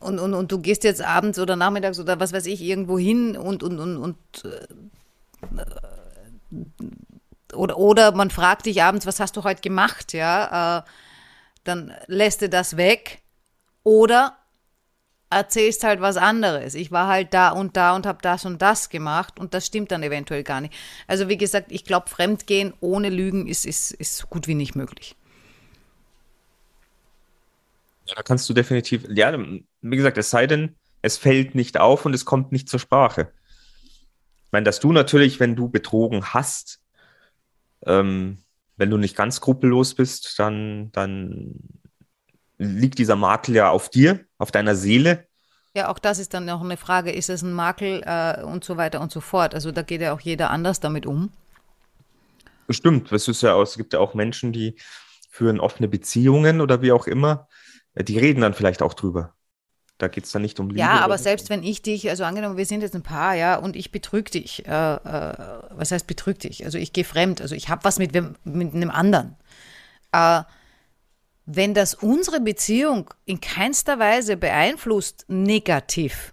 und, 0.01 0.19
und, 0.19 0.33
und 0.33 0.51
du 0.51 0.59
gehst 0.59 0.83
jetzt 0.85 1.03
abends 1.03 1.39
oder 1.39 1.55
nachmittags 1.55 2.01
oder 2.01 2.19
was 2.21 2.33
weiß 2.33 2.47
ich 2.47 2.63
irgendwo 2.63 2.99
hin 2.99 3.37
und, 3.37 3.63
und, 3.63 3.79
und, 3.79 3.99
und 3.99 4.17
äh, 4.45 4.67
oder, 7.55 7.77
oder 7.77 8.13
man 8.13 8.31
fragt 8.31 8.65
dich 8.65 8.83
abends, 8.83 9.05
was 9.05 9.21
hast 9.21 9.37
du 9.37 9.45
heute 9.45 9.61
gemacht, 9.61 10.15
ja, 10.15 10.79
äh, 10.79 10.83
dann 11.65 11.93
lässt 12.07 12.41
du 12.41 12.49
das 12.49 12.79
weg 12.79 13.23
oder 13.85 14.37
erzählst 15.33 15.83
halt 15.83 16.01
was 16.01 16.17
anderes. 16.17 16.75
Ich 16.75 16.93
war 16.93 17.09
halt 17.09 17.33
da 17.35 17.51
und 17.51 17.77
da 17.77 17.97
und 17.97 18.07
habe 18.07 18.19
das 18.23 18.45
und 18.45 18.61
das 18.61 18.91
gemacht 18.91 19.41
und 19.41 19.55
das 19.55 19.67
stimmt 19.67 19.91
dann 19.91 20.03
eventuell 20.03 20.43
gar 20.43 20.61
nicht. 20.61 20.75
Also 21.07 21.29
wie 21.29 21.39
gesagt, 21.39 21.73
ich 21.73 21.85
glaube, 21.85 22.11
Fremdgehen 22.11 22.75
ohne 22.81 23.09
Lügen 23.09 23.47
ist, 23.47 23.65
ist, 23.65 23.93
ist 23.93 24.19
so 24.19 24.27
gut 24.27 24.47
wie 24.47 24.55
nicht 24.55 24.75
möglich. 24.75 25.17
Ja, 28.07 28.15
da 28.17 28.23
kannst 28.23 28.49
du 28.49 28.55
definitiv, 28.55 29.07
ja, 29.09 29.37
wie 29.39 29.97
gesagt, 29.97 30.19
es 30.19 30.31
sei 30.31 30.47
denn, 30.47 30.77
es 31.01 31.17
fällt 31.17 31.55
nicht 31.55 31.79
auf 31.79 32.05
und 32.05 32.15
es 32.15 32.25
kommt 32.25 32.53
nicht 32.53 32.69
zur 32.69 32.81
Sprache. 32.81 33.33
Ich 33.85 34.53
meine, 34.53 34.65
dass 34.65 34.81
du 34.81 34.93
natürlich, 34.93 35.41
wenn 35.41 35.57
du 35.57 35.69
betrogen 35.69 36.35
hast, 36.35 36.81
ähm, 37.87 38.39
wenn 38.77 38.91
du 38.91 38.99
nicht 38.99 39.17
ganz 39.17 39.37
skrupellos 39.37 39.95
bist, 39.95 40.39
dann, 40.39 40.93
dann 40.93 41.55
liegt 42.63 42.99
dieser 42.99 43.17
Makel 43.17 43.55
ja 43.55 43.71
auf 43.71 43.89
dir, 43.89 44.21
auf 44.39 44.51
deiner 44.51 44.75
Seele. 44.75 45.27
Ja, 45.75 45.89
auch 45.89 45.99
das 45.99 46.19
ist 46.19 46.35
dann 46.35 46.45
noch 46.45 46.63
eine 46.63 46.77
Frage, 46.77 47.13
ist 47.13 47.31
es 47.31 47.43
ein 47.43 47.53
Makel 47.53 48.03
äh, 48.05 48.43
und 48.43 48.63
so 48.65 48.77
weiter 48.77 49.01
und 49.01 49.11
so 49.11 49.21
fort. 49.21 49.55
Also 49.55 49.73
da 49.73 49.83
geht 49.83 50.03
ja 50.03 50.13
auch 50.13 50.21
jeder 50.21 50.51
anders 50.51 50.81
damit 50.81 51.07
um. 51.07 51.31
Stimmt, 52.71 53.11
es 53.13 53.29
ist 53.29 53.43
ja 53.43 53.61
es 53.61 53.77
gibt 53.77 53.93
ja 53.93 53.99
auch 54.01 54.15
Menschen, 54.15 54.53
die 54.53 54.77
führen 55.31 55.61
offene 55.61 55.89
Beziehungen 55.89 56.61
oder 56.61 56.83
wie 56.83 56.93
auch 56.93 57.07
immer. 57.07 57.49
Äh, 57.95 58.05
die 58.05 58.19
reden 58.19 58.43
dann 58.43 58.55
vielleicht 58.55 58.83
auch 58.83 58.95
drüber. 58.95 59.35
Da 59.99 60.09
geht 60.09 60.25
es 60.25 60.33
dann 60.33 60.43
nicht 60.43 60.59
um 60.59 60.69
Liebe. 60.69 60.81
Ja, 60.81 61.01
aber 61.01 61.17
selbst 61.17 61.49
wenn 61.49 61.63
ich 61.63 61.83
dich, 61.83 62.11
also 62.11 62.25
angenommen, 62.25 62.57
wir 62.57 62.67
sind 62.67 62.81
jetzt 62.83 62.95
ein 62.95 63.03
Paar, 63.03 63.35
ja, 63.35 63.57
und 63.57 63.77
ich 63.77 63.93
betrüge 63.93 64.31
dich, 64.31 64.67
äh, 64.67 64.71
äh, 64.95 65.35
was 65.71 65.93
heißt 65.93 66.07
betrüge 66.07 66.41
dich? 66.41 66.65
Also 66.65 66.77
ich 66.79 66.93
gehe 66.93 67.05
fremd, 67.05 67.41
also 67.41 67.55
ich 67.55 67.69
habe 67.69 67.85
was 67.85 67.99
mit, 67.99 68.13
wem- 68.13 68.35
mit 68.45 68.75
einem 68.75 68.91
anderen. 68.91 69.37
Äh, 70.13 70.43
wenn 71.47 71.75
das 71.75 71.95
unsere 71.95 72.41
Beziehung 72.41 73.11
in 73.25 73.41
keinster 73.41 73.99
Weise 73.99 74.37
beeinflusst, 74.37 75.25
negativ, 75.29 76.33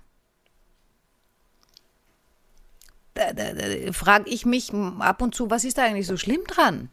frage 3.91 4.29
ich 4.29 4.45
mich 4.45 4.73
ab 4.73 5.21
und 5.21 5.35
zu, 5.35 5.49
was 5.49 5.63
ist 5.63 5.77
da 5.77 5.83
eigentlich 5.83 6.07
so 6.07 6.17
schlimm 6.17 6.41
dran? 6.47 6.89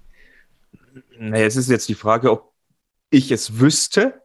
Naja, 1.18 1.46
es 1.46 1.56
ist 1.56 1.68
jetzt 1.68 1.88
die 1.88 1.94
Frage, 1.94 2.30
ob 2.32 2.52
ich 3.10 3.30
es 3.30 3.60
wüsste. 3.60 4.22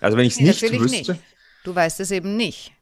Also 0.00 0.16
wenn 0.16 0.26
ich 0.26 0.34
es 0.34 0.40
Nee, 0.40 0.48
nicht 0.48 0.62
natürlich 0.62 0.80
wüsste. 0.82 1.12
nicht. 1.12 1.24
Du 1.64 1.74
weißt 1.74 2.00
es 2.00 2.10
eben 2.10 2.36
nicht. 2.36 2.72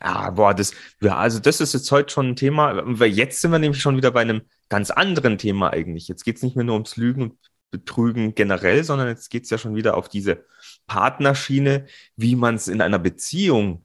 Ah, 0.00 0.30
boah, 0.30 0.54
das, 0.54 0.72
ja, 1.00 1.16
also 1.16 1.38
das 1.38 1.60
ist 1.60 1.74
jetzt 1.74 1.90
heute 1.92 2.12
schon 2.12 2.30
ein 2.30 2.36
Thema, 2.36 2.82
weil 2.84 3.10
jetzt 3.10 3.40
sind 3.40 3.52
wir 3.52 3.58
nämlich 3.58 3.80
schon 3.80 3.96
wieder 3.96 4.10
bei 4.10 4.22
einem 4.22 4.42
ganz 4.68 4.90
anderen 4.90 5.38
Thema 5.38 5.72
eigentlich. 5.72 6.08
Jetzt 6.08 6.24
geht 6.24 6.36
es 6.36 6.42
nicht 6.42 6.56
mehr 6.56 6.64
nur 6.64 6.74
ums 6.74 6.96
Lügen 6.96 7.22
und 7.22 7.38
Betrügen 7.72 8.34
generell, 8.36 8.84
sondern 8.84 9.08
jetzt 9.08 9.30
geht 9.30 9.44
es 9.44 9.50
ja 9.50 9.58
schon 9.58 9.74
wieder 9.74 9.96
auf 9.96 10.08
diese 10.08 10.44
Partnerschiene, 10.86 11.86
wie 12.16 12.36
man 12.36 12.54
es 12.54 12.68
in 12.68 12.80
einer 12.80 12.98
Beziehung, 13.00 13.84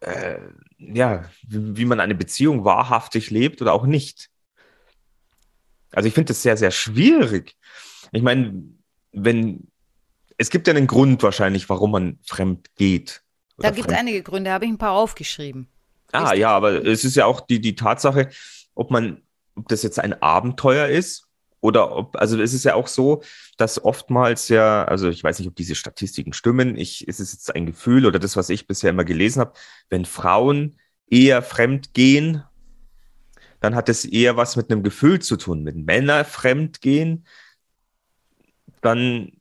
äh, 0.00 0.38
ja, 0.78 1.24
wie, 1.48 1.76
wie 1.78 1.84
man 1.86 1.98
eine 1.98 2.14
Beziehung 2.14 2.64
wahrhaftig 2.64 3.30
lebt 3.30 3.60
oder 3.62 3.72
auch 3.72 3.86
nicht. 3.86 4.28
Also 5.92 6.06
ich 6.08 6.14
finde 6.14 6.28
das 6.28 6.42
sehr, 6.42 6.58
sehr 6.58 6.70
schwierig. 6.70 7.56
Ich 8.12 8.22
meine, 8.22 8.62
wenn, 9.12 9.66
es 10.36 10.50
gibt 10.50 10.68
ja 10.68 10.74
einen 10.74 10.86
Grund 10.86 11.22
wahrscheinlich, 11.22 11.68
warum 11.70 11.92
man 11.92 12.18
fremd 12.22 12.74
geht. 12.76 13.22
Da 13.56 13.70
gibt 13.70 13.90
es 13.90 13.96
einige 13.96 14.22
Gründe, 14.22 14.52
habe 14.52 14.66
ich 14.66 14.70
ein 14.70 14.78
paar 14.78 14.92
aufgeschrieben. 14.92 15.68
Ah, 16.12 16.24
Richtig. 16.24 16.40
ja, 16.40 16.50
aber 16.50 16.84
es 16.84 17.04
ist 17.04 17.16
ja 17.16 17.24
auch 17.24 17.40
die, 17.40 17.62
die 17.62 17.74
Tatsache, 17.74 18.28
ob 18.74 18.90
man, 18.90 19.22
ob 19.54 19.68
das 19.68 19.82
jetzt 19.82 19.98
ein 19.98 20.20
Abenteuer 20.20 20.88
ist 20.88 21.25
oder 21.60 21.96
ob, 21.96 22.16
also 22.16 22.40
es 22.40 22.54
ist 22.54 22.64
ja 22.64 22.74
auch 22.74 22.86
so, 22.86 23.22
dass 23.56 23.82
oftmals 23.84 24.48
ja, 24.48 24.84
also 24.84 25.08
ich 25.08 25.22
weiß 25.22 25.38
nicht, 25.38 25.48
ob 25.48 25.56
diese 25.56 25.74
Statistiken 25.74 26.32
stimmen, 26.32 26.76
ich, 26.76 27.06
es 27.08 27.20
ist 27.20 27.32
jetzt 27.32 27.54
ein 27.54 27.66
Gefühl 27.66 28.06
oder 28.06 28.18
das, 28.18 28.36
was 28.36 28.50
ich 28.50 28.66
bisher 28.66 28.90
immer 28.90 29.04
gelesen 29.04 29.40
habe, 29.40 29.52
wenn 29.88 30.04
Frauen 30.04 30.78
eher 31.08 31.42
fremd 31.42 31.94
gehen, 31.94 32.42
dann 33.60 33.74
hat 33.74 33.88
es 33.88 34.04
eher 34.04 34.36
was 34.36 34.56
mit 34.56 34.70
einem 34.70 34.82
Gefühl 34.82 35.20
zu 35.20 35.36
tun. 35.36 35.64
Wenn 35.64 35.84
Männer 35.84 36.24
fremd 36.24 36.80
gehen, 36.80 37.26
dann 38.82 39.32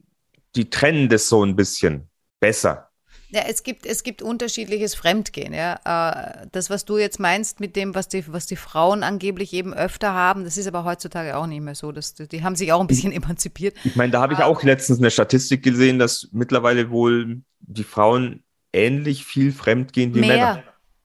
die 0.56 0.70
trennen 0.70 1.10
das 1.10 1.28
so 1.28 1.44
ein 1.44 1.56
bisschen 1.56 2.10
besser. 2.40 2.85
Ja, 3.30 3.42
es 3.48 3.64
gibt, 3.64 3.86
es 3.86 4.04
gibt 4.04 4.22
unterschiedliches 4.22 4.96
Fremdgehen. 4.96 5.54
Ja. 5.54 5.80
Äh, 5.84 6.48
Das, 6.52 6.70
was 6.70 6.86
du 6.86 6.98
jetzt 6.98 7.20
meinst 7.20 7.60
mit 7.60 7.76
dem, 7.76 7.96
was 7.96 8.08
die, 8.08 8.24
was 8.32 8.46
die 8.46 8.56
Frauen 8.56 9.04
angeblich 9.04 9.54
eben 9.54 9.74
öfter 9.74 10.14
haben, 10.14 10.44
das 10.44 10.58
ist 10.58 10.68
aber 10.68 10.84
heutzutage 10.84 11.36
auch 11.36 11.48
nicht 11.48 11.62
mehr 11.62 11.76
so. 11.76 11.92
Das, 11.92 12.14
die 12.14 12.44
haben 12.44 12.56
sich 12.56 12.72
auch 12.72 12.82
ein 12.82 12.88
bisschen 12.88 13.12
emanzipiert. 13.12 13.76
Ich 13.84 13.96
meine, 13.96 14.12
da 14.12 14.22
habe 14.22 14.34
ich 14.34 14.40
auch 14.40 14.64
letztens 14.64 15.00
eine 15.00 15.12
Statistik 15.12 15.64
gesehen, 15.64 16.00
dass 16.00 16.30
mittlerweile 16.32 16.92
wohl 16.92 17.42
die 17.60 17.84
Frauen 17.84 18.44
ähnlich 18.72 19.26
viel 19.26 19.52
fremdgehen 19.52 20.14
wie 20.14 20.20
Männer. 20.20 20.64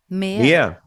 Mehr. 0.09 0.39
Mehr. 0.39 0.41
Mehr. 0.41 0.83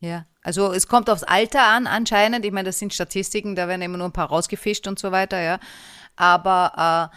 Ja. 0.00 0.26
Also 0.42 0.72
es 0.72 0.86
kommt 0.86 1.10
aufs 1.10 1.24
Alter 1.24 1.66
an 1.66 1.86
anscheinend. 1.86 2.44
Ich 2.44 2.52
meine, 2.52 2.68
das 2.68 2.78
sind 2.78 2.94
Statistiken, 2.94 3.56
da 3.56 3.68
werden 3.68 3.82
immer 3.82 3.98
nur 3.98 4.08
ein 4.08 4.12
paar 4.12 4.28
rausgefischt 4.28 4.86
und 4.86 4.98
so 4.98 5.12
weiter, 5.12 5.40
ja. 5.40 5.58
Aber 6.16 7.10
äh, 7.12 7.16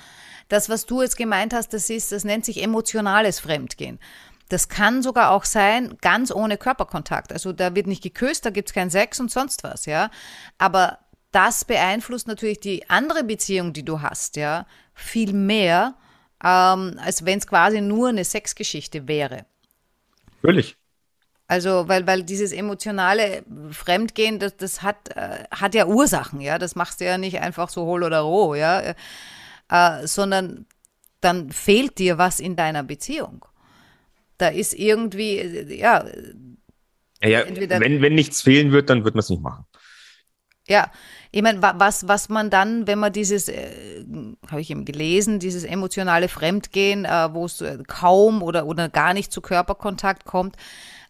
das, 0.52 0.68
was 0.68 0.86
du 0.86 1.02
jetzt 1.02 1.16
gemeint 1.16 1.54
hast, 1.54 1.74
das 1.74 1.90
ist, 1.90 2.12
das 2.12 2.26
nennt 2.26 2.44
sich 2.44 2.62
emotionales 2.62 3.40
Fremdgehen. 3.40 4.00
Das 4.50 4.68
kann 4.68 5.02
sogar 5.02 5.32
auch 5.32 5.46
sein, 5.46 5.98
ganz 6.02 6.30
ohne 6.30 6.58
Körperkontakt. 6.58 7.32
Also 7.32 7.54
da 7.54 7.74
wird 7.74 7.88
nicht 7.88 8.04
geküsst, 8.04 8.46
da 8.46 8.50
gibt 8.50 8.68
es 8.70 8.74
keinen 8.74 8.90
Sex 8.90 9.22
und 9.22 9.32
sonst 9.32 9.64
was, 9.64 9.86
ja. 9.86 10.12
Aber 10.58 11.00
das 11.32 11.64
beeinflusst 11.64 12.28
natürlich 12.28 12.60
die 12.60 12.90
andere 12.90 13.24
Beziehung, 13.24 13.72
die 13.72 13.86
du 13.86 14.02
hast, 14.02 14.36
ja, 14.36 14.66
viel 14.94 15.32
mehr, 15.32 15.96
ähm, 16.44 17.00
als 17.02 17.24
wenn 17.24 17.40
es 17.40 17.48
quasi 17.48 17.80
nur 17.80 18.10
eine 18.10 18.26
Sexgeschichte 18.26 19.08
wäre. 19.08 19.46
Natürlich. 20.42 20.76
Also, 21.48 21.88
weil, 21.88 22.08
weil 22.08 22.24
dieses 22.24 22.52
emotionale 22.52 23.44
Fremdgehen, 23.72 24.40
das, 24.40 24.58
das 24.58 24.82
hat, 24.82 25.16
äh, 25.16 25.46
hat 25.50 25.76
ja 25.76 25.86
Ursachen, 25.86 26.42
ja. 26.42 26.58
Das 26.58 26.76
machst 26.76 27.00
du 27.00 27.06
ja 27.06 27.18
nicht 27.18 27.40
einfach 27.40 27.70
so 27.70 27.86
hohl 27.86 28.04
oder 28.04 28.20
roh, 28.20 28.54
ja. 28.54 28.94
Äh, 29.72 30.08
sondern 30.08 30.68
dann 31.22 31.52
fehlt 31.52 32.00
dir 32.00 32.20
was 32.20 32.40
in 32.42 32.56
deiner 32.58 32.84
Beziehung. 32.84 33.46
Da 34.38 34.50
ist 34.50 34.74
irgendwie, 34.74 35.38
äh, 35.40 35.76
ja, 35.80 36.06
Ja, 37.24 37.44
wenn, 37.48 38.02
wenn 38.02 38.16
nichts 38.16 38.42
fehlen 38.42 38.72
wird, 38.72 38.90
dann 38.90 39.04
wird 39.06 39.16
man 39.16 39.20
es 39.20 39.30
nicht 39.30 39.42
machen. 39.42 39.66
Ja, 40.68 40.92
ich 41.32 41.42
meine, 41.42 41.62
wa- 41.62 41.74
was, 41.78 42.08
was 42.08 42.30
man 42.30 42.50
dann, 42.50 42.86
wenn 42.88 43.00
man 43.00 43.12
dieses, 43.12 43.50
äh, 43.50 44.04
habe 44.50 44.62
ich 44.62 44.70
eben 44.70 44.86
gelesen, 44.86 45.40
dieses 45.40 45.64
emotionale 45.64 46.30
Fremdgehen, 46.30 47.04
äh, 47.04 47.34
wo 47.34 47.46
es 47.46 47.62
äh, 47.62 47.80
kaum 47.88 48.42
oder, 48.44 48.66
oder 48.68 48.88
gar 48.88 49.14
nicht 49.14 49.32
zu 49.34 49.42
Körperkontakt 49.42 50.24
kommt, 50.26 50.56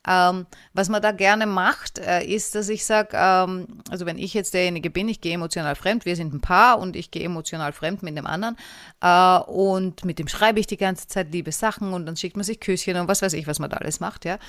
ähm, 0.07 0.47
was 0.73 0.89
man 0.89 1.01
da 1.01 1.11
gerne 1.11 1.45
macht, 1.45 1.99
äh, 1.99 2.23
ist, 2.23 2.55
dass 2.55 2.69
ich 2.69 2.85
sage, 2.85 3.09
ähm, 3.13 3.67
also 3.89 4.07
wenn 4.07 4.17
ich 4.17 4.33
jetzt 4.33 4.53
derjenige 4.55 4.89
bin, 4.89 5.07
ich 5.07 5.21
gehe 5.21 5.33
emotional 5.33 5.75
fremd, 5.75 6.05
wir 6.05 6.15
sind 6.15 6.33
ein 6.33 6.41
Paar 6.41 6.79
und 6.79 6.95
ich 6.95 7.11
gehe 7.11 7.23
emotional 7.23 7.71
fremd 7.71 8.01
mit 8.01 8.17
dem 8.17 8.25
anderen 8.25 8.57
äh, 9.01 9.37
und 9.51 10.03
mit 10.03 10.17
dem 10.17 10.27
schreibe 10.27 10.59
ich 10.59 10.65
die 10.65 10.77
ganze 10.77 11.07
Zeit 11.07 11.31
liebe 11.31 11.51
Sachen 11.51 11.93
und 11.93 12.07
dann 12.07 12.17
schickt 12.17 12.35
man 12.35 12.43
sich 12.43 12.59
Küsschen 12.59 12.97
und 12.97 13.07
was 13.07 13.21
weiß 13.21 13.33
ich, 13.33 13.45
was 13.45 13.59
man 13.59 13.69
da 13.69 13.77
alles 13.77 13.99
macht, 13.99 14.25
ja. 14.25 14.39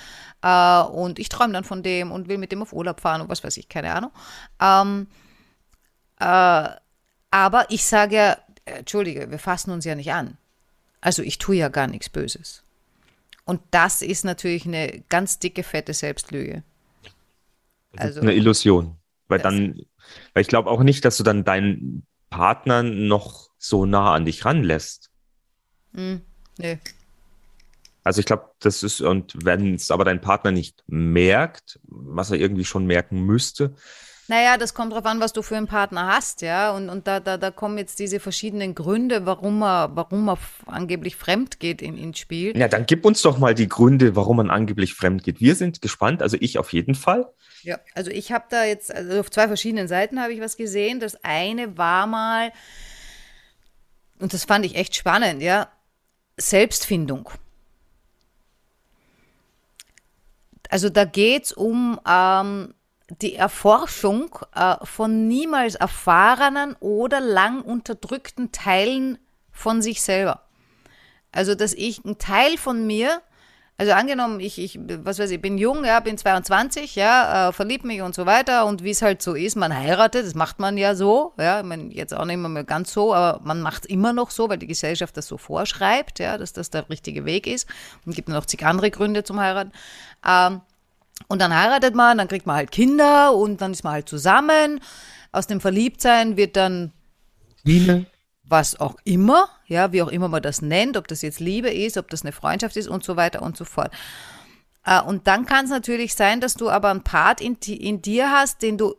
Äh, 0.42 0.88
und 0.88 1.18
ich 1.18 1.28
träume 1.28 1.52
dann 1.52 1.64
von 1.64 1.82
dem 1.82 2.12
und 2.12 2.28
will 2.28 2.38
mit 2.38 2.50
dem 2.50 2.62
auf 2.62 2.72
Urlaub 2.72 3.00
fahren 3.00 3.20
und 3.20 3.28
was 3.28 3.44
weiß 3.44 3.58
ich, 3.58 3.68
keine 3.68 3.94
Ahnung. 3.94 4.10
Ähm, 4.58 5.06
äh, 6.18 6.68
aber 7.30 7.66
ich 7.68 7.84
sage 7.84 8.16
ja, 8.16 8.36
äh, 8.64 8.78
Entschuldige, 8.78 9.30
wir 9.30 9.38
fassen 9.38 9.70
uns 9.70 9.84
ja 9.84 9.94
nicht 9.94 10.12
an. 10.12 10.38
Also 11.02 11.22
ich 11.22 11.38
tue 11.38 11.56
ja 11.56 11.68
gar 11.68 11.88
nichts 11.88 12.08
Böses. 12.08 12.61
Und 13.44 13.60
das 13.70 14.02
ist 14.02 14.24
natürlich 14.24 14.66
eine 14.66 15.02
ganz 15.08 15.38
dicke, 15.38 15.62
fette 15.62 15.94
Selbstlüge. 15.94 16.62
Also- 17.96 18.20
ist 18.20 18.22
eine 18.22 18.34
Illusion. 18.34 18.96
Weil 19.28 19.38
dann, 19.38 19.80
weil 20.34 20.42
ich 20.42 20.48
glaube 20.48 20.70
auch 20.70 20.82
nicht, 20.82 21.04
dass 21.04 21.16
du 21.16 21.22
dann 21.22 21.44
deinen 21.44 22.06
Partner 22.28 22.82
noch 22.82 23.50
so 23.58 23.86
nah 23.86 24.12
an 24.14 24.24
dich 24.24 24.44
ranlässt. 24.44 25.10
Nö. 25.92 26.18
Also 28.04 28.20
ich 28.20 28.26
glaube, 28.26 28.50
das 28.58 28.82
ist, 28.82 29.00
und 29.00 29.34
wenn 29.44 29.74
es 29.74 29.90
aber 29.90 30.04
dein 30.04 30.20
Partner 30.20 30.50
nicht 30.50 30.82
merkt, 30.86 31.78
was 31.84 32.30
er 32.30 32.38
irgendwie 32.38 32.64
schon 32.64 32.86
merken 32.86 33.24
müsste, 33.24 33.74
Naja, 34.28 34.56
das 34.56 34.72
kommt 34.72 34.92
drauf 34.92 35.04
an, 35.04 35.18
was 35.18 35.32
du 35.32 35.42
für 35.42 35.56
einen 35.56 35.66
Partner 35.66 36.06
hast, 36.06 36.42
ja. 36.42 36.70
Und, 36.70 36.88
und 36.88 37.08
da, 37.08 37.18
da, 37.18 37.36
da 37.36 37.50
kommen 37.50 37.76
jetzt 37.76 37.98
diese 37.98 38.20
verschiedenen 38.20 38.74
Gründe, 38.74 39.26
warum 39.26 39.62
er, 39.62 39.90
warum 39.94 40.28
er 40.28 40.38
angeblich 40.66 41.16
fremd 41.16 41.58
geht 41.58 41.82
in, 41.82 41.98
ins 41.98 42.18
Spiel. 42.18 42.56
ja, 42.56 42.68
dann 42.68 42.86
gib 42.86 43.04
uns 43.04 43.22
doch 43.22 43.38
mal 43.38 43.54
die 43.54 43.68
Gründe, 43.68 44.14
warum 44.14 44.36
man 44.36 44.50
angeblich 44.50 44.94
fremd 44.94 45.24
geht. 45.24 45.40
Wir 45.40 45.56
sind 45.56 45.82
gespannt, 45.82 46.22
also 46.22 46.36
ich 46.40 46.58
auf 46.58 46.72
jeden 46.72 46.94
Fall. 46.94 47.32
Ja, 47.62 47.80
also 47.94 48.10
ich 48.10 48.30
habe 48.30 48.44
da 48.48 48.64
jetzt, 48.64 48.94
also 48.94 49.20
auf 49.20 49.30
zwei 49.30 49.48
verschiedenen 49.48 49.88
Seiten 49.88 50.20
habe 50.20 50.32
ich 50.32 50.40
was 50.40 50.56
gesehen. 50.56 51.00
Das 51.00 51.22
eine 51.24 51.76
war 51.76 52.06
mal, 52.06 52.52
und 54.20 54.32
das 54.32 54.44
fand 54.44 54.64
ich 54.64 54.76
echt 54.76 54.94
spannend, 54.94 55.42
ja, 55.42 55.68
Selbstfindung. 56.36 57.28
Also 60.68 60.88
da 60.88 61.04
geht 61.04 61.44
es 61.44 61.52
um 61.52 62.00
ähm, 62.08 62.72
die 63.20 63.34
Erforschung 63.34 64.38
äh, 64.54 64.76
von 64.84 65.28
niemals 65.28 65.74
erfahrenen 65.74 66.76
oder 66.80 67.20
lang 67.20 67.62
unterdrückten 67.62 68.52
Teilen 68.52 69.18
von 69.50 69.82
sich 69.82 70.02
selber. 70.02 70.42
Also 71.32 71.54
dass 71.54 71.72
ich 71.74 72.04
einen 72.04 72.18
Teil 72.18 72.56
von 72.58 72.86
mir, 72.86 73.20
Also 73.78 73.92
angenommen, 73.94 74.38
ich, 74.38 74.58
ich, 74.58 74.78
was 75.02 75.18
weiß 75.18 75.30
ich, 75.32 75.40
bin 75.40 75.58
jung, 75.58 75.84
ja, 75.84 75.98
bin 76.00 76.16
22, 76.16 76.94
ja, 76.94 77.48
äh, 77.48 77.52
verlieb 77.52 77.84
mich 77.84 78.02
und 78.02 78.14
so 78.14 78.26
weiter 78.26 78.66
und 78.66 78.84
wie 78.84 78.90
es 78.90 79.02
halt 79.02 79.22
so 79.22 79.34
ist, 79.34 79.56
man 79.56 79.74
heiratet, 79.74 80.24
das 80.24 80.34
macht 80.34 80.60
man 80.60 80.76
ja 80.76 80.94
so, 80.94 81.32
ja, 81.38 81.60
ich 81.60 81.66
meine, 81.66 81.92
jetzt 81.92 82.14
auch 82.14 82.26
nicht 82.26 82.36
mehr 82.36 82.64
ganz 82.64 82.92
so, 82.92 83.14
aber 83.14 83.40
man 83.42 83.60
macht 83.60 83.84
es 83.84 83.90
immer 83.90 84.12
noch 84.12 84.30
so, 84.30 84.48
weil 84.48 84.58
die 84.58 84.68
Gesellschaft 84.68 85.16
das 85.16 85.26
so 85.26 85.38
vorschreibt, 85.38 86.20
ja, 86.20 86.38
dass 86.38 86.52
das 86.52 86.70
der 86.70 86.88
richtige 86.90 87.24
Weg 87.24 87.46
ist 87.46 87.66
und 88.06 88.14
gibt 88.14 88.28
noch 88.28 88.46
zig 88.46 88.64
andere 88.64 88.90
Gründe 88.90 89.24
zum 89.24 89.40
Heiraten. 89.40 89.72
Ähm, 90.24 90.60
und 91.28 91.40
dann 91.40 91.54
heiratet 91.54 91.94
man, 91.94 92.18
dann 92.18 92.28
kriegt 92.28 92.46
man 92.46 92.56
halt 92.56 92.70
Kinder 92.72 93.34
und 93.34 93.60
dann 93.60 93.72
ist 93.72 93.84
man 93.84 93.94
halt 93.94 94.08
zusammen. 94.08 94.80
Aus 95.30 95.46
dem 95.46 95.60
Verliebtsein 95.60 96.36
wird 96.36 96.56
dann 96.56 96.92
Liebe. 97.64 98.06
was 98.44 98.78
auch 98.78 98.96
immer, 99.04 99.48
ja, 99.66 99.92
wie 99.92 100.02
auch 100.02 100.08
immer 100.08 100.28
man 100.28 100.42
das 100.42 100.62
nennt, 100.62 100.96
ob 100.96 101.08
das 101.08 101.22
jetzt 101.22 101.40
Liebe 101.40 101.70
ist, 101.70 101.96
ob 101.96 102.10
das 102.10 102.22
eine 102.22 102.32
Freundschaft 102.32 102.76
ist 102.76 102.88
und 102.88 103.04
so 103.04 103.16
weiter 103.16 103.42
und 103.42 103.56
so 103.56 103.64
fort. 103.64 103.92
Äh, 104.84 105.00
Und 105.00 105.26
dann 105.26 105.46
kann 105.46 105.64
es 105.64 105.70
natürlich 105.70 106.14
sein, 106.14 106.40
dass 106.40 106.54
du 106.54 106.68
aber 106.68 106.90
einen 106.90 107.04
Part 107.04 107.40
in, 107.40 107.56
in 107.56 108.02
dir 108.02 108.30
hast, 108.30 108.62
den 108.62 108.76
du 108.78 108.94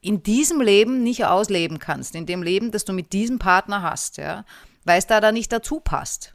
in 0.00 0.22
diesem 0.22 0.60
Leben 0.60 1.02
nicht 1.02 1.24
ausleben 1.26 1.78
kannst, 1.80 2.14
in 2.14 2.24
dem 2.24 2.42
Leben, 2.42 2.70
das 2.70 2.84
du 2.84 2.92
mit 2.92 3.12
diesem 3.12 3.38
Partner 3.38 3.82
hast, 3.82 4.16
ja, 4.16 4.44
weil 4.84 4.98
es 4.98 5.06
da 5.08 5.20
dann 5.20 5.34
nicht 5.34 5.52
dazu 5.52 5.80
passt. 5.80 6.34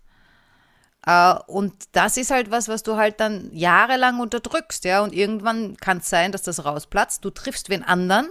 Äh, 1.05 1.35
Und 1.47 1.73
das 1.93 2.17
ist 2.17 2.31
halt 2.31 2.51
was, 2.51 2.67
was 2.67 2.83
du 2.83 2.95
halt 2.95 3.19
dann 3.19 3.49
jahrelang 3.53 4.19
unterdrückst, 4.19 4.85
ja, 4.85 5.03
und 5.03 5.13
irgendwann 5.13 5.77
kann 5.77 5.97
es 5.99 6.09
sein, 6.09 6.31
dass 6.31 6.43
das 6.43 6.65
rausplatzt. 6.65 7.23
Du 7.25 7.29
triffst 7.29 7.69
wen 7.69 7.83
anderen, 7.83 8.29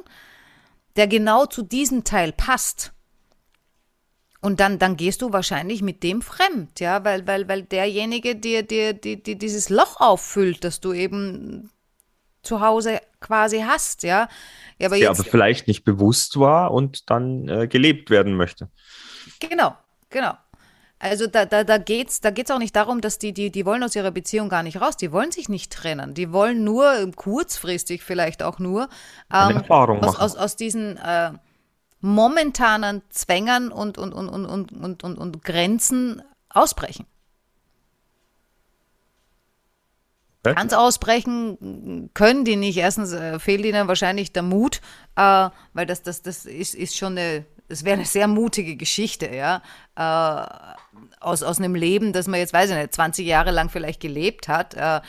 der 0.96 1.06
genau 1.08 1.46
zu 1.46 1.62
diesem 1.62 2.04
Teil 2.04 2.32
passt. 2.32 2.92
Und 4.40 4.58
dann, 4.58 4.78
dann 4.80 4.96
gehst 4.96 5.22
du 5.22 5.32
wahrscheinlich 5.32 5.82
mit 5.82 6.02
dem 6.02 6.20
fremd, 6.20 6.80
ja, 6.80 7.04
weil, 7.04 7.26
weil, 7.28 7.46
weil 7.48 7.62
derjenige 7.62 8.34
dir, 8.34 8.64
dir, 8.64 8.92
dir, 8.92 9.16
dir 9.16 9.36
dieses 9.36 9.68
Loch 9.68 10.00
auffüllt, 10.00 10.64
das 10.64 10.80
du 10.80 10.92
eben 10.92 11.70
zu 12.42 12.60
Hause 12.60 13.00
quasi 13.20 13.60
hast, 13.60 14.02
ja. 14.02 14.28
Ja, 14.78 14.88
aber 14.88 14.96
Der 14.98 15.10
jetzt, 15.10 15.20
aber 15.20 15.24
vielleicht 15.30 15.68
nicht 15.68 15.84
bewusst 15.84 16.40
war 16.40 16.72
und 16.72 17.08
dann 17.08 17.48
äh, 17.48 17.68
gelebt 17.68 18.10
werden 18.10 18.34
möchte. 18.34 18.68
genau, 19.38 19.76
genau. 20.10 20.34
Also 21.02 21.26
da, 21.26 21.46
da, 21.46 21.64
da 21.64 21.78
geht's, 21.78 22.20
da 22.20 22.30
geht's 22.30 22.52
auch 22.52 22.60
nicht 22.60 22.76
darum, 22.76 23.00
dass 23.00 23.18
die, 23.18 23.32
die, 23.32 23.50
die 23.50 23.66
wollen 23.66 23.82
aus 23.82 23.96
ihrer 23.96 24.12
Beziehung 24.12 24.48
gar 24.48 24.62
nicht 24.62 24.80
raus, 24.80 24.96
die 24.96 25.10
wollen 25.10 25.32
sich 25.32 25.48
nicht 25.48 25.72
trennen, 25.72 26.14
die 26.14 26.32
wollen 26.32 26.62
nur 26.62 26.94
ähm, 26.94 27.16
kurzfristig 27.16 28.04
vielleicht 28.04 28.40
auch 28.40 28.60
nur 28.60 28.88
Eine 29.28 29.54
Erfahrung 29.54 29.98
aus, 29.98 30.12
machen. 30.12 30.22
aus, 30.22 30.36
aus 30.36 30.54
diesen 30.54 30.98
äh, 30.98 31.32
momentanen 32.00 33.02
Zwängern 33.10 33.72
und, 33.72 33.98
und, 33.98 34.12
und, 34.12 34.28
und, 34.28 34.46
und, 34.46 34.72
und, 34.72 35.02
und, 35.02 35.18
und 35.18 35.44
Grenzen 35.44 36.22
ausbrechen. 36.48 37.04
Okay. 40.44 40.54
Ganz 40.54 40.72
ausbrechen 40.72 42.10
können 42.14 42.44
die 42.44 42.54
nicht. 42.54 42.76
Erstens 42.76 43.10
äh, 43.10 43.40
fehlt 43.40 43.64
ihnen 43.64 43.88
wahrscheinlich 43.88 44.32
der 44.32 44.44
Mut, 44.44 44.80
äh, 45.16 45.50
weil 45.72 45.86
das, 45.86 46.04
das, 46.04 46.22
das 46.22 46.44
ist, 46.44 46.76
ist 46.76 46.96
schon 46.96 47.18
eine, 47.18 47.44
das 47.68 47.84
wäre 47.84 47.96
eine 47.96 48.06
sehr 48.06 48.28
mutige 48.28 48.76
Geschichte, 48.76 49.34
ja. 49.34 49.62
Äh, 49.96 50.46
aus, 51.20 51.42
aus 51.42 51.58
einem 51.58 51.74
Leben, 51.74 52.12
das 52.12 52.26
man 52.26 52.40
jetzt, 52.40 52.52
weiß 52.52 52.70
ich 52.70 52.76
nicht, 52.76 52.94
20 52.94 53.26
Jahre 53.26 53.50
lang 53.50 53.70
vielleicht 53.70 54.00
gelebt 54.00 54.48
hat, 54.48 54.74
äh, 54.74 55.00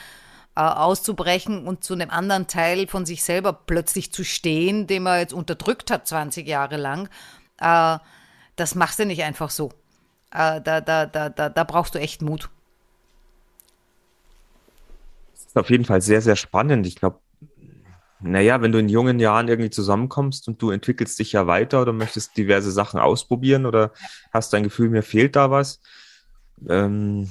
äh, 0.56 0.62
auszubrechen 0.62 1.66
und 1.66 1.84
zu 1.84 1.94
einem 1.94 2.10
anderen 2.10 2.48
Teil 2.48 2.88
von 2.88 3.06
sich 3.06 3.24
selber 3.24 3.54
plötzlich 3.54 4.12
zu 4.12 4.24
stehen, 4.24 4.88
den 4.88 5.04
man 5.04 5.20
jetzt 5.20 5.34
unterdrückt 5.34 5.92
hat 5.92 6.08
20 6.08 6.48
Jahre 6.48 6.78
lang. 6.78 7.10
Äh, 7.60 7.98
das 8.56 8.76
machst 8.76 9.00
du 9.00 9.06
nicht 9.06 9.24
einfach 9.24 9.50
so. 9.50 9.70
Äh, 10.32 10.62
da, 10.62 10.82
da, 10.82 11.06
da, 11.06 11.30
da, 11.30 11.50
da 11.50 11.64
brauchst 11.64 11.96
du 11.96 12.00
echt 12.00 12.22
Mut. 12.22 12.50
Das 15.34 15.46
ist 15.48 15.58
auf 15.58 15.70
jeden 15.70 15.86
Fall 15.86 16.02
sehr, 16.02 16.22
sehr 16.22 16.36
spannend. 16.36 16.86
Ich 16.86 16.96
glaube, 16.96 17.20
naja, 18.24 18.62
wenn 18.62 18.72
du 18.72 18.80
in 18.80 18.90
jungen 18.90 19.20
Jahren 19.20 19.48
irgendwie 19.48 19.70
zusammenkommst 19.70 20.48
und 20.48 20.62
du 20.62 20.72
entwickelst 20.72 21.20
dich 21.20 21.34
ja 21.34 21.48
weiter 21.48 21.82
oder 21.82 21.94
möchtest 21.94 22.38
diverse 22.38 22.72
Sachen 22.72 23.00
ausprobieren 23.00 23.66
oder 23.66 23.92
hast 24.32 24.54
dein 24.54 24.64
Gefühl, 24.64 24.90
mir 24.90 25.04
fehlt 25.04 25.36
da 25.36 25.52
was. 25.52 25.82
Ähm, 26.68 27.30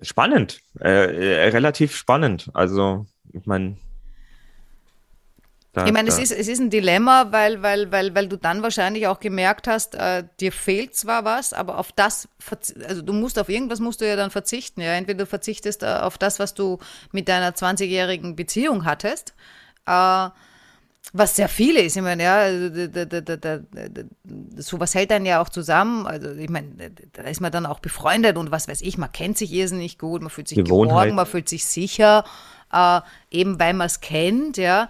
spannend, 0.00 0.60
äh, 0.80 1.44
äh, 1.46 1.48
relativ 1.48 1.94
spannend. 1.94 2.50
Also, 2.54 3.06
ich 3.32 3.46
meine, 3.46 3.76
da, 5.76 5.84
Ich 5.84 5.92
meine, 5.92 6.08
es 6.08 6.18
ist, 6.18 6.32
es 6.32 6.48
ist 6.48 6.58
ein 6.58 6.70
Dilemma, 6.70 7.32
weil, 7.32 7.60
weil, 7.60 7.92
weil, 7.92 8.14
weil 8.14 8.28
du 8.28 8.38
dann 8.38 8.62
wahrscheinlich 8.62 9.08
auch 9.08 9.20
gemerkt 9.20 9.68
hast, 9.68 9.94
äh, 9.94 10.24
dir 10.40 10.50
fehlt 10.50 10.96
zwar 10.96 11.26
was, 11.26 11.52
aber 11.52 11.76
auf 11.76 11.92
das, 11.92 12.28
also 12.88 13.02
du 13.02 13.12
musst 13.12 13.38
auf 13.38 13.50
irgendwas 13.50 13.78
musst 13.78 14.00
du 14.00 14.08
ja 14.08 14.16
dann 14.16 14.30
verzichten. 14.30 14.80
Ja? 14.80 14.94
Entweder 14.94 15.24
du 15.24 15.26
verzichtest 15.26 15.82
äh, 15.82 15.98
auf 16.00 16.16
das, 16.16 16.38
was 16.38 16.54
du 16.54 16.78
mit 17.12 17.28
deiner 17.28 17.50
20-jährigen 17.50 18.36
Beziehung 18.36 18.86
hattest, 18.86 19.34
äh, 19.84 20.30
was 21.12 21.36
sehr 21.36 21.50
viel 21.50 21.76
ist. 21.76 21.94
Ich 21.94 22.02
meine, 22.02 22.22
ja, 22.22 22.36
also 22.38 22.86
da, 22.88 23.04
da, 23.04 23.36
da, 23.36 23.60
sowas 24.56 24.94
hält 24.94 25.10
dann 25.10 25.26
ja 25.26 25.42
auch 25.42 25.50
zusammen. 25.50 26.06
Also 26.06 26.30
ich 26.30 26.48
meine, 26.48 26.90
da 27.12 27.22
ist 27.24 27.42
man 27.42 27.52
dann 27.52 27.66
auch 27.66 27.80
befreundet 27.80 28.38
und 28.38 28.50
was 28.50 28.66
weiß 28.66 28.80
ich, 28.80 28.96
man 28.96 29.12
kennt 29.12 29.36
sich 29.36 29.52
irrsinnig 29.52 29.98
gut, 29.98 30.22
man 30.22 30.30
fühlt 30.30 30.48
sich 30.48 30.56
Gewohnheit. 30.56 30.88
geborgen, 30.88 31.14
man 31.16 31.26
fühlt 31.26 31.50
sich 31.50 31.66
sicher, 31.66 32.24
äh, 32.72 33.02
eben 33.30 33.60
weil 33.60 33.74
man 33.74 33.88
es 33.88 34.00
kennt, 34.00 34.56
ja. 34.56 34.88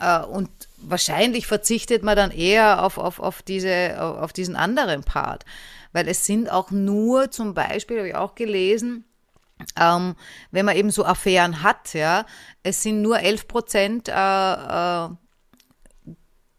Äh, 0.00 0.20
und 0.20 0.50
wahrscheinlich 0.78 1.46
verzichtet 1.46 2.02
man 2.02 2.16
dann 2.16 2.30
eher 2.30 2.84
auf, 2.84 2.98
auf, 2.98 3.18
auf, 3.20 3.42
diese, 3.42 4.00
auf, 4.00 4.32
diesen 4.32 4.56
anderen 4.56 5.02
Part. 5.02 5.44
Weil 5.92 6.08
es 6.08 6.26
sind 6.26 6.50
auch 6.50 6.70
nur 6.70 7.30
zum 7.30 7.54
Beispiel, 7.54 7.98
habe 7.98 8.08
ich 8.08 8.14
auch 8.14 8.34
gelesen, 8.34 9.04
ähm, 9.76 10.14
wenn 10.50 10.66
man 10.66 10.76
eben 10.76 10.90
so 10.90 11.04
Affären 11.04 11.62
hat, 11.62 11.94
ja, 11.94 12.26
es 12.62 12.82
sind 12.82 13.02
nur 13.02 13.18
11 13.18 13.48
Prozent 13.48 14.08
äh, 14.08 14.12
äh, 14.12 15.08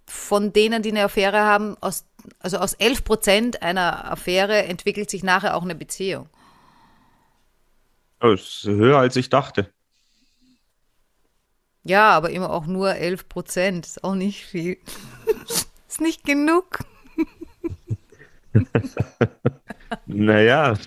von 0.05 0.51
denen, 0.51 0.81
die 0.81 0.89
eine 0.89 1.03
Affäre 1.03 1.39
haben, 1.39 1.77
aus, 1.81 2.05
also 2.39 2.57
aus 2.57 2.73
11 2.73 3.03
Prozent 3.03 3.61
einer 3.61 4.11
Affäre 4.11 4.63
entwickelt 4.63 5.09
sich 5.09 5.23
nachher 5.23 5.55
auch 5.55 5.63
eine 5.63 5.75
Beziehung. 5.75 6.27
Oh, 8.21 8.31
ist 8.31 8.63
höher 8.65 8.97
als 8.97 9.15
ich 9.15 9.29
dachte. 9.29 9.71
Ja, 11.89 12.11
aber 12.11 12.29
immer 12.29 12.51
auch 12.51 12.67
nur 12.67 12.93
11 12.93 13.27
Prozent. 13.27 13.87
Ist 13.87 14.03
auch 14.03 14.13
nicht 14.13 14.45
viel. 14.45 14.77
ist 15.87 16.01
nicht 16.01 16.23
genug. 16.23 16.79
Naja, 20.05 20.77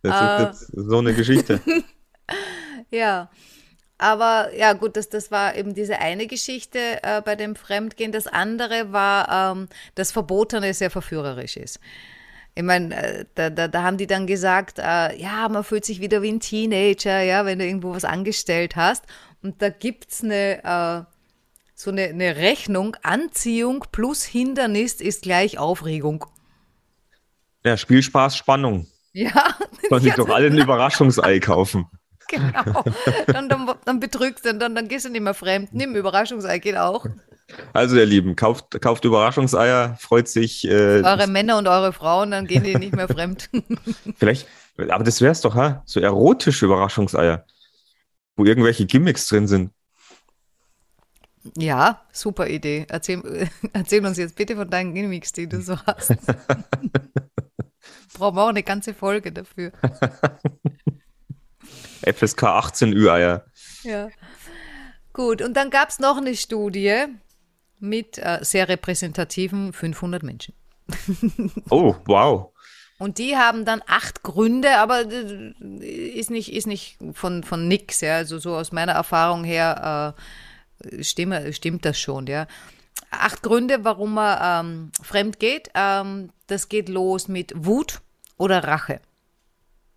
das 0.00 0.14
ist 0.14 0.40
jetzt 0.40 0.88
so 0.88 0.98
eine 0.98 1.12
Geschichte. 1.14 1.60
Ja. 2.90 3.30
Aber 3.96 4.50
ja, 4.54 4.74
gut, 4.74 4.96
das, 4.96 5.08
das 5.08 5.30
war 5.30 5.56
eben 5.56 5.72
diese 5.74 5.98
eine 5.98 6.26
Geschichte 6.26 6.78
äh, 7.02 7.22
bei 7.22 7.36
dem 7.36 7.56
Fremdgehen. 7.56 8.12
Das 8.12 8.26
andere 8.26 8.92
war, 8.92 9.54
ähm, 9.54 9.68
das 9.94 10.12
Verbotene 10.12 10.74
sehr 10.74 10.90
verführerisch 10.90 11.56
ist. 11.56 11.80
Ich 12.54 12.62
meine, 12.62 12.94
äh, 12.94 13.24
da, 13.34 13.48
da, 13.48 13.68
da 13.68 13.82
haben 13.82 13.96
die 13.96 14.06
dann 14.06 14.26
gesagt, 14.26 14.78
äh, 14.78 15.16
ja, 15.16 15.48
man 15.48 15.64
fühlt 15.64 15.86
sich 15.86 16.00
wieder 16.00 16.20
wie 16.20 16.32
ein 16.32 16.40
Teenager, 16.40 17.22
ja, 17.22 17.46
wenn 17.46 17.58
du 17.58 17.64
irgendwo 17.64 17.92
was 17.94 18.04
angestellt 18.04 18.76
hast. 18.76 19.04
Und 19.42 19.60
da 19.60 19.70
gibt's 19.70 20.22
eine, 20.22 20.64
äh, 20.64 21.02
so 21.74 21.90
eine, 21.90 22.04
eine 22.04 22.36
Rechnung, 22.36 22.96
Anziehung 23.02 23.84
plus 23.90 24.22
Hindernis 24.22 24.94
ist 24.94 25.22
gleich 25.22 25.58
Aufregung. 25.58 26.24
Ja, 27.64 27.76
Spielspaß, 27.76 28.36
Spannung. 28.36 28.86
Ja, 29.12 29.54
Soll 29.88 30.00
sich 30.00 30.14
doch 30.14 30.28
alle 30.28 30.46
ein 30.46 30.58
Überraschungsei 30.58 31.38
kaufen. 31.40 31.86
genau. 32.28 32.84
Dann, 33.26 33.48
dann, 33.48 33.70
dann 33.84 34.00
betrügst 34.00 34.44
du, 34.44 34.54
dann, 34.54 34.74
dann 34.74 34.88
gehst 34.88 35.04
du 35.04 35.10
nicht 35.10 35.20
mehr 35.20 35.34
fremd. 35.34 35.72
Nimm 35.72 35.94
Überraschungsei, 35.94 36.58
geht 36.58 36.76
auch. 36.76 37.04
Also, 37.72 37.96
ihr 37.96 38.06
Lieben, 38.06 38.36
kauft, 38.36 38.80
kauft 38.80 39.04
Überraschungseier, 39.04 39.96
freut 40.00 40.28
sich. 40.28 40.66
Äh, 40.66 41.02
Eure 41.02 41.26
Männer 41.26 41.58
und 41.58 41.68
eure 41.68 41.92
Frauen, 41.92 42.30
dann 42.30 42.46
gehen 42.46 42.64
die 42.64 42.74
nicht 42.76 42.94
mehr 42.94 43.08
fremd. 43.08 43.50
vielleicht, 44.16 44.46
aber 44.88 45.04
das 45.04 45.20
wär's 45.20 45.42
doch, 45.42 45.54
ha? 45.54 45.82
So 45.84 46.00
erotische 46.00 46.64
Überraschungseier, 46.64 47.44
wo 48.36 48.44
irgendwelche 48.44 48.86
Gimmicks 48.86 49.26
drin 49.26 49.46
sind. 49.46 49.70
Ja, 51.56 52.02
super 52.12 52.48
Idee. 52.48 52.86
Erzähl, 52.88 53.48
erzähl 53.72 54.04
uns 54.06 54.18
jetzt 54.18 54.36
bitte 54.36 54.56
von 54.56 54.68
deinen 54.70 54.94
Gimmicks, 54.94 55.32
die 55.32 55.48
du 55.48 55.60
so 55.60 55.78
hast. 55.78 56.10
Brauchen 58.14 58.36
wir 58.36 58.44
auch 58.44 58.48
eine 58.48 58.62
ganze 58.62 58.94
Folge 58.94 59.32
dafür. 59.32 59.72
FSK 62.04 62.42
18 62.44 62.92
Ü-Eier. 62.92 63.44
Ja. 63.82 64.08
Gut, 65.12 65.42
und 65.42 65.54
dann 65.54 65.70
gab 65.70 65.88
es 65.88 65.98
noch 65.98 66.16
eine 66.16 66.34
Studie 66.36 67.06
mit 67.78 68.18
äh, 68.18 68.38
sehr 68.42 68.68
repräsentativen 68.68 69.72
500 69.72 70.22
Menschen. 70.22 70.54
Oh, 71.70 71.96
wow. 72.06 72.51
Und 73.02 73.18
die 73.18 73.36
haben 73.36 73.64
dann 73.64 73.82
acht 73.88 74.22
Gründe, 74.22 74.78
aber 74.78 75.00
äh, 75.10 75.52
ist 75.88 76.30
nicht, 76.30 76.52
ist 76.52 76.68
nicht 76.68 76.98
von, 77.14 77.42
von 77.42 77.66
nix, 77.66 78.00
ja. 78.00 78.14
Also 78.14 78.38
so 78.38 78.54
aus 78.54 78.70
meiner 78.70 78.92
Erfahrung 78.92 79.42
her 79.42 80.14
äh, 80.84 81.02
stimme, 81.02 81.52
stimmt 81.52 81.84
das 81.84 81.98
schon, 81.98 82.28
ja. 82.28 82.46
Acht 83.10 83.42
Gründe, 83.42 83.84
warum 83.84 84.14
man 84.14 84.38
ähm, 84.40 84.92
fremd 85.02 85.40
geht. 85.40 85.68
Ähm, 85.74 86.30
das 86.46 86.68
geht 86.68 86.88
los 86.88 87.26
mit 87.26 87.52
Wut 87.56 88.02
oder 88.36 88.62
Rache. 88.62 89.00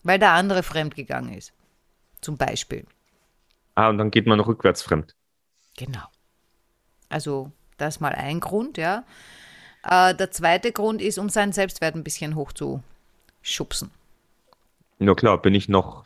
Weil 0.02 0.18
der 0.18 0.32
andere 0.32 0.64
fremdgegangen 0.64 1.38
ist. 1.38 1.54
Zum 2.22 2.38
Beispiel. 2.38 2.88
Ah, 3.76 3.90
und 3.90 4.00
dann 4.00 4.10
geht 4.10 4.26
man 4.26 4.40
rückwärts 4.40 4.82
fremd. 4.82 5.14
Genau. 5.78 6.08
Also, 7.10 7.52
das 7.78 7.98
ist 7.98 8.02
mal 8.02 8.16
ein 8.16 8.40
Grund, 8.40 8.80
ja. 8.80 9.04
Äh, 9.84 10.16
der 10.16 10.32
zweite 10.32 10.72
Grund 10.72 11.04
ist, 11.04 11.20
um 11.20 11.30
seinen 11.30 11.52
Selbstwert 11.52 11.94
ein 11.94 12.04
bisschen 12.04 12.36
hochzuschubsen. 13.46 13.92
Ja 15.00 15.14
klar, 15.14 15.42
bin 15.42 15.54
ich 15.54 15.70
noch 15.70 16.06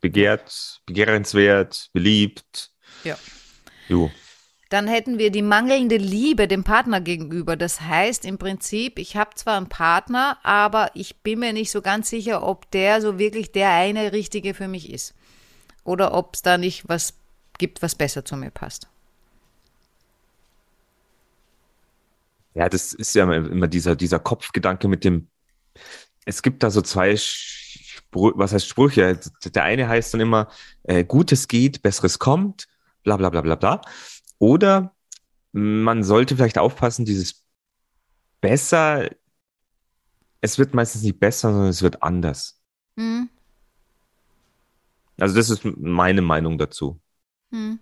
begehrt, 0.00 0.80
begehrenswert, 0.86 1.90
beliebt. 1.92 2.72
Ja. 3.04 3.16
Jo. 3.88 4.10
Dann 4.70 4.86
hätten 4.86 5.18
wir 5.18 5.30
die 5.30 5.42
mangelnde 5.42 5.96
Liebe 5.96 6.46
dem 6.46 6.62
Partner 6.62 7.00
gegenüber. 7.00 7.56
Das 7.56 7.80
heißt 7.80 8.24
im 8.26 8.38
Prinzip, 8.38 8.98
ich 8.98 9.16
habe 9.16 9.34
zwar 9.34 9.56
einen 9.56 9.68
Partner, 9.68 10.38
aber 10.42 10.90
ich 10.94 11.22
bin 11.22 11.38
mir 11.38 11.52
nicht 11.52 11.70
so 11.70 11.80
ganz 11.80 12.10
sicher, 12.10 12.42
ob 12.42 12.70
der 12.70 13.00
so 13.00 13.18
wirklich 13.18 13.50
der 13.52 13.70
eine 13.70 14.12
Richtige 14.12 14.52
für 14.54 14.68
mich 14.68 14.92
ist. 14.92 15.14
Oder 15.84 16.12
ob 16.12 16.34
es 16.34 16.42
da 16.42 16.58
nicht 16.58 16.88
was 16.88 17.14
gibt, 17.56 17.80
was 17.80 17.94
besser 17.94 18.24
zu 18.24 18.36
mir 18.36 18.50
passt. 18.50 18.88
Ja, 22.54 22.68
das 22.68 22.92
ist 22.92 23.14
ja 23.14 23.32
immer 23.32 23.68
dieser, 23.68 23.96
dieser 23.96 24.18
Kopfgedanke 24.18 24.86
mit 24.86 25.02
dem, 25.02 25.28
es 26.28 26.42
gibt 26.42 26.62
da 26.62 26.70
so 26.70 26.82
zwei, 26.82 27.16
Sprü 27.16 28.32
was 28.34 28.52
heißt 28.52 28.68
Sprüche? 28.68 29.18
Der 29.46 29.64
eine 29.64 29.88
heißt 29.88 30.12
dann 30.12 30.20
immer, 30.20 30.48
äh, 30.82 31.02
Gutes 31.02 31.48
geht, 31.48 31.80
Besseres 31.80 32.18
kommt, 32.18 32.68
bla 33.02 33.16
bla 33.16 33.30
bla 33.30 33.40
bla 33.40 33.54
bla. 33.54 33.80
Oder 34.38 34.94
man 35.52 36.04
sollte 36.04 36.36
vielleicht 36.36 36.58
aufpassen, 36.58 37.06
dieses 37.06 37.46
besser, 38.42 39.08
es 40.42 40.58
wird 40.58 40.74
meistens 40.74 41.02
nicht 41.02 41.18
besser, 41.18 41.50
sondern 41.50 41.70
es 41.70 41.80
wird 41.80 42.02
anders. 42.02 42.60
Hm, 42.98 43.30
Also 45.18 45.34
das 45.34 45.48
ist 45.48 45.64
meine 45.64 46.20
Meinung 46.20 46.58
dazu. 46.58 47.00
hm. 47.50 47.80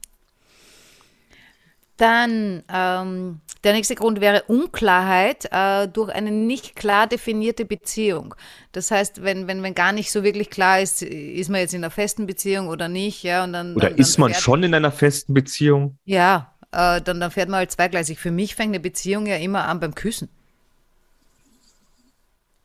Dann 1.96 2.62
ähm, 2.72 3.40
der 3.64 3.72
nächste 3.72 3.94
Grund 3.94 4.20
wäre 4.20 4.42
Unklarheit 4.48 5.48
äh, 5.50 5.88
durch 5.88 6.12
eine 6.12 6.30
nicht 6.30 6.76
klar 6.76 7.06
definierte 7.06 7.64
Beziehung. 7.64 8.34
Das 8.72 8.90
heißt, 8.90 9.22
wenn, 9.22 9.46
wenn, 9.48 9.62
wenn 9.62 9.74
gar 9.74 9.92
nicht 9.92 10.12
so 10.12 10.22
wirklich 10.22 10.50
klar 10.50 10.80
ist, 10.80 11.00
ist 11.02 11.48
man 11.48 11.60
jetzt 11.60 11.72
in 11.72 11.82
einer 11.82 11.90
festen 11.90 12.26
Beziehung 12.26 12.68
oder 12.68 12.88
nicht, 12.88 13.22
ja, 13.22 13.44
und 13.44 13.54
dann. 13.54 13.74
Oder 13.74 13.88
dann, 13.90 13.98
ist 13.98 14.16
dann 14.16 14.20
man 14.22 14.32
fährt- 14.32 14.42
schon 14.42 14.62
in 14.62 14.74
einer 14.74 14.92
festen 14.92 15.32
Beziehung? 15.32 15.96
Ja, 16.04 16.52
äh, 16.72 17.00
dann, 17.00 17.18
dann 17.18 17.30
fährt 17.30 17.48
man 17.48 17.58
halt 17.58 17.70
zweigleisig. 17.72 18.18
Für 18.18 18.30
mich 18.30 18.54
fängt 18.54 18.70
eine 18.70 18.80
Beziehung 18.80 19.26
ja 19.26 19.36
immer 19.36 19.66
an 19.66 19.80
beim 19.80 19.94
Küssen. 19.94 20.28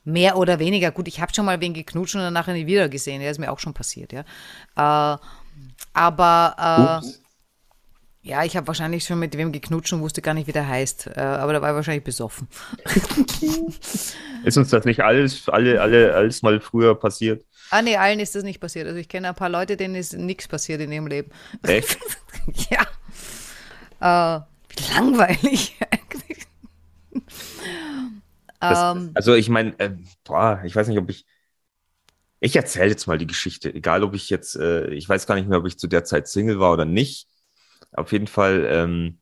Mehr 0.03 0.36
oder 0.38 0.59
weniger. 0.59 0.91
Gut, 0.91 1.07
ich 1.07 1.21
habe 1.21 1.34
schon 1.34 1.45
mal 1.45 1.61
wen 1.61 1.73
geknutscht 1.73 2.15
und 2.15 2.21
dann 2.21 2.34
nachher 2.34 2.53
nie 2.53 2.65
wieder 2.65 2.89
gesehen. 2.89 3.21
Ja, 3.21 3.29
ist 3.29 3.39
mir 3.39 3.51
auch 3.51 3.59
schon 3.59 3.73
passiert, 3.73 4.11
ja. 4.11 4.21
Äh, 4.75 5.17
aber 5.93 7.01
äh, 7.03 7.05
Ups. 7.07 7.20
Ja, 8.24 8.43
ich 8.43 8.55
habe 8.55 8.67
wahrscheinlich 8.67 9.03
schon 9.03 9.19
mit 9.19 9.36
wem 9.36 9.51
geknutscht 9.51 9.93
und 9.93 10.01
wusste 10.01 10.22
gar 10.22 10.34
nicht, 10.34 10.47
wie 10.47 10.51
der 10.51 10.67
heißt. 10.67 11.07
Äh, 11.15 11.19
aber 11.19 11.53
da 11.53 11.61
war 11.61 11.72
ich 11.72 11.76
wahrscheinlich 11.76 12.03
besoffen. 12.03 12.47
Ist 14.43 14.57
uns 14.57 14.69
das 14.69 14.86
nicht 14.86 15.01
alles, 15.01 15.47
alle, 15.49 15.82
alle, 15.82 16.13
alles 16.13 16.41
mal 16.41 16.59
früher 16.59 16.95
passiert? 16.95 17.45
Ah, 17.69 17.82
nee, 17.82 17.95
allen 17.95 18.19
ist 18.19 18.36
das 18.36 18.43
nicht 18.43 18.59
passiert. 18.59 18.86
Also 18.88 18.99
ich 18.99 19.07
kenne 19.07 19.30
ein 19.30 19.36
paar 19.36 19.49
Leute, 19.49 19.78
denen 19.78 19.95
ist 19.95 20.13
nichts 20.13 20.47
passiert 20.47 20.82
in 20.82 20.91
ihrem 20.91 21.07
Leben. 21.07 21.32
Echt? 21.63 21.97
ja. 22.69 24.38
Äh, 24.38 24.41
wie 24.69 24.93
langweilig 24.93 25.78
eigentlich. 25.89 26.47
Das, 28.63 28.95
Ähm. 28.95 29.09
also 29.15 29.34
ich 29.34 29.49
meine, 29.49 29.74
äh, 29.80 29.89
boah, 30.24 30.61
ich 30.63 30.76
weiß 30.76 30.88
nicht, 30.88 30.99
ob 30.99 31.09
ich. 31.09 31.26
Ich 32.39 32.55
erzähle 32.55 32.89
jetzt 32.89 33.07
mal 33.07 33.17
die 33.17 33.28
Geschichte, 33.28 33.74
egal 33.74 34.03
ob 34.03 34.13
ich 34.13 34.30
jetzt, 34.30 34.55
äh, 34.55 34.88
ich 34.89 35.07
weiß 35.07 35.26
gar 35.28 35.36
nicht 35.36 35.47
mehr, 35.47 35.59
ob 35.59 35.65
ich 35.67 35.78
zu 35.80 35.88
der 35.88 36.03
Zeit 36.03 36.28
Single 36.28 36.59
war 36.59 36.74
oder 36.74 36.86
nicht. 36.86 37.28
Auf 37.94 38.12
jeden 38.12 38.28
Fall, 38.28 38.66
ähm, 38.70 39.20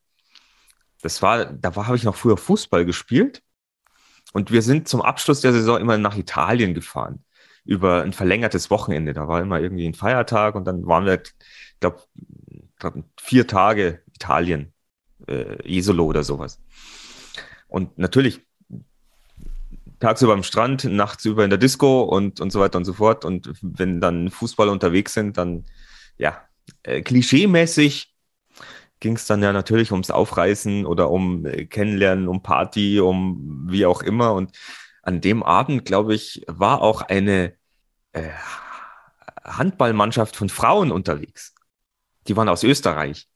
das 1.02 1.22
war, 1.22 1.46
da 1.46 1.76
war, 1.76 1.88
habe 1.88 1.98
ich 1.98 2.04
noch 2.04 2.16
früher 2.16 2.38
Fußball 2.38 2.86
gespielt 2.86 3.42
und 4.34 4.52
wir 4.52 4.62
sind 4.62 4.88
zum 4.88 5.02
Abschluss 5.02 5.42
der 5.42 5.54
Saison 5.54 5.80
immer 5.80 5.98
nach 5.98 6.18
Italien 6.18 6.74
gefahren 6.74 7.24
über 7.66 8.04
ein 8.04 8.14
verlängertes 8.14 8.70
Wochenende. 8.70 9.14
Da 9.14 9.28
war 9.28 9.42
immer 9.42 9.60
irgendwie 9.60 9.88
ein 9.88 9.94
Feiertag 9.94 10.56
und 10.56 10.66
dann 10.66 10.86
waren 10.86 11.06
wir, 11.06 11.22
ich 11.22 11.80
glaube, 11.80 12.02
vier 13.20 13.48
Tage 13.48 14.02
Italien, 14.16 14.74
äh, 15.28 15.58
Jesolo 15.68 16.06
oder 16.06 16.24
sowas. 16.24 16.62
Und 17.68 17.98
natürlich 17.98 18.42
tagsüber 20.00 20.34
am 20.34 20.44
Strand, 20.44 20.86
nachts 20.86 21.26
über 21.26 21.44
in 21.44 21.50
der 21.50 21.60
Disco 21.60 22.02
und, 22.02 22.40
und 22.40 22.52
so 22.52 22.60
weiter 22.60 22.78
und 22.78 22.86
so 22.86 22.94
fort. 22.94 23.26
Und 23.26 23.52
wenn 23.62 24.02
dann 24.02 24.30
Fußballer 24.30 24.72
unterwegs 24.72 25.14
sind, 25.14 25.38
dann, 25.38 25.66
ja, 26.18 26.42
äh, 26.84 27.02
klischeemäßig 27.02 28.14
ging 29.00 29.16
es 29.16 29.26
dann 29.26 29.41
ja 29.41 29.54
natürlich 29.54 29.91
ums 29.91 30.12
Aufreißen 30.12 30.86
oder 30.86 31.10
um 31.10 31.45
äh, 31.45 31.66
Kennenlernen, 31.66 32.28
um 32.28 32.41
Party, 32.41 33.00
um 33.00 33.66
wie 33.70 33.86
auch 33.86 34.02
immer. 34.02 34.34
Und 34.34 34.58
an 35.04 35.22
dem 35.22 35.43
Abend, 35.43 35.86
glaube 35.86 36.14
ich, 36.16 36.43
war 36.47 36.82
auch 36.82 37.02
eine 37.02 37.54
äh, 38.14 38.30
Handballmannschaft 39.43 40.36
von 40.36 40.50
Frauen 40.50 40.91
unterwegs. 40.91 41.56
Die 42.28 42.36
waren 42.36 42.50
aus 42.50 42.64
Österreich. 42.64 43.28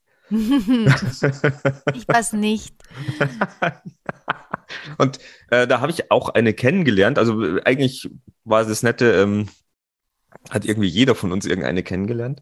Ich 1.93 2.07
weiß 2.07 2.33
nicht. 2.33 2.75
Und 4.97 5.19
äh, 5.49 5.67
da 5.67 5.81
habe 5.81 5.91
ich 5.91 6.09
auch 6.11 6.29
eine 6.29 6.53
kennengelernt. 6.53 7.19
Also 7.19 7.57
äh, 7.57 7.61
eigentlich 7.63 8.09
war 8.43 8.65
das 8.65 8.83
Nette, 8.83 9.13
ähm, 9.13 9.49
hat 10.49 10.65
irgendwie 10.65 10.87
jeder 10.87 11.15
von 11.15 11.31
uns 11.31 11.45
irgendeine 11.45 11.83
kennengelernt. 11.83 12.41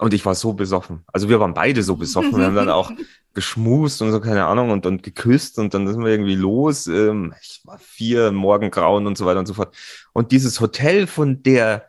Und 0.00 0.14
ich 0.14 0.24
war 0.24 0.34
so 0.34 0.54
besoffen. 0.54 1.04
Also 1.12 1.28
wir 1.28 1.40
waren 1.40 1.52
beide 1.52 1.82
so 1.82 1.94
besoffen. 1.94 2.38
Wir 2.38 2.46
haben 2.46 2.54
dann 2.54 2.70
auch 2.70 2.90
geschmust 3.34 4.00
und 4.00 4.12
so, 4.12 4.20
keine 4.20 4.46
Ahnung, 4.46 4.70
und, 4.70 4.86
und 4.86 5.02
geküsst 5.02 5.58
und 5.58 5.74
dann 5.74 5.86
sind 5.86 6.02
wir 6.02 6.10
irgendwie 6.10 6.36
los. 6.36 6.86
Ähm, 6.86 7.34
ich 7.42 7.60
war 7.64 7.78
vier, 7.78 8.32
Morgengrauen 8.32 9.06
und 9.06 9.18
so 9.18 9.26
weiter 9.26 9.40
und 9.40 9.46
so 9.46 9.52
fort. 9.52 9.76
Und 10.14 10.32
dieses 10.32 10.58
Hotel 10.58 11.06
von 11.06 11.42
der 11.42 11.86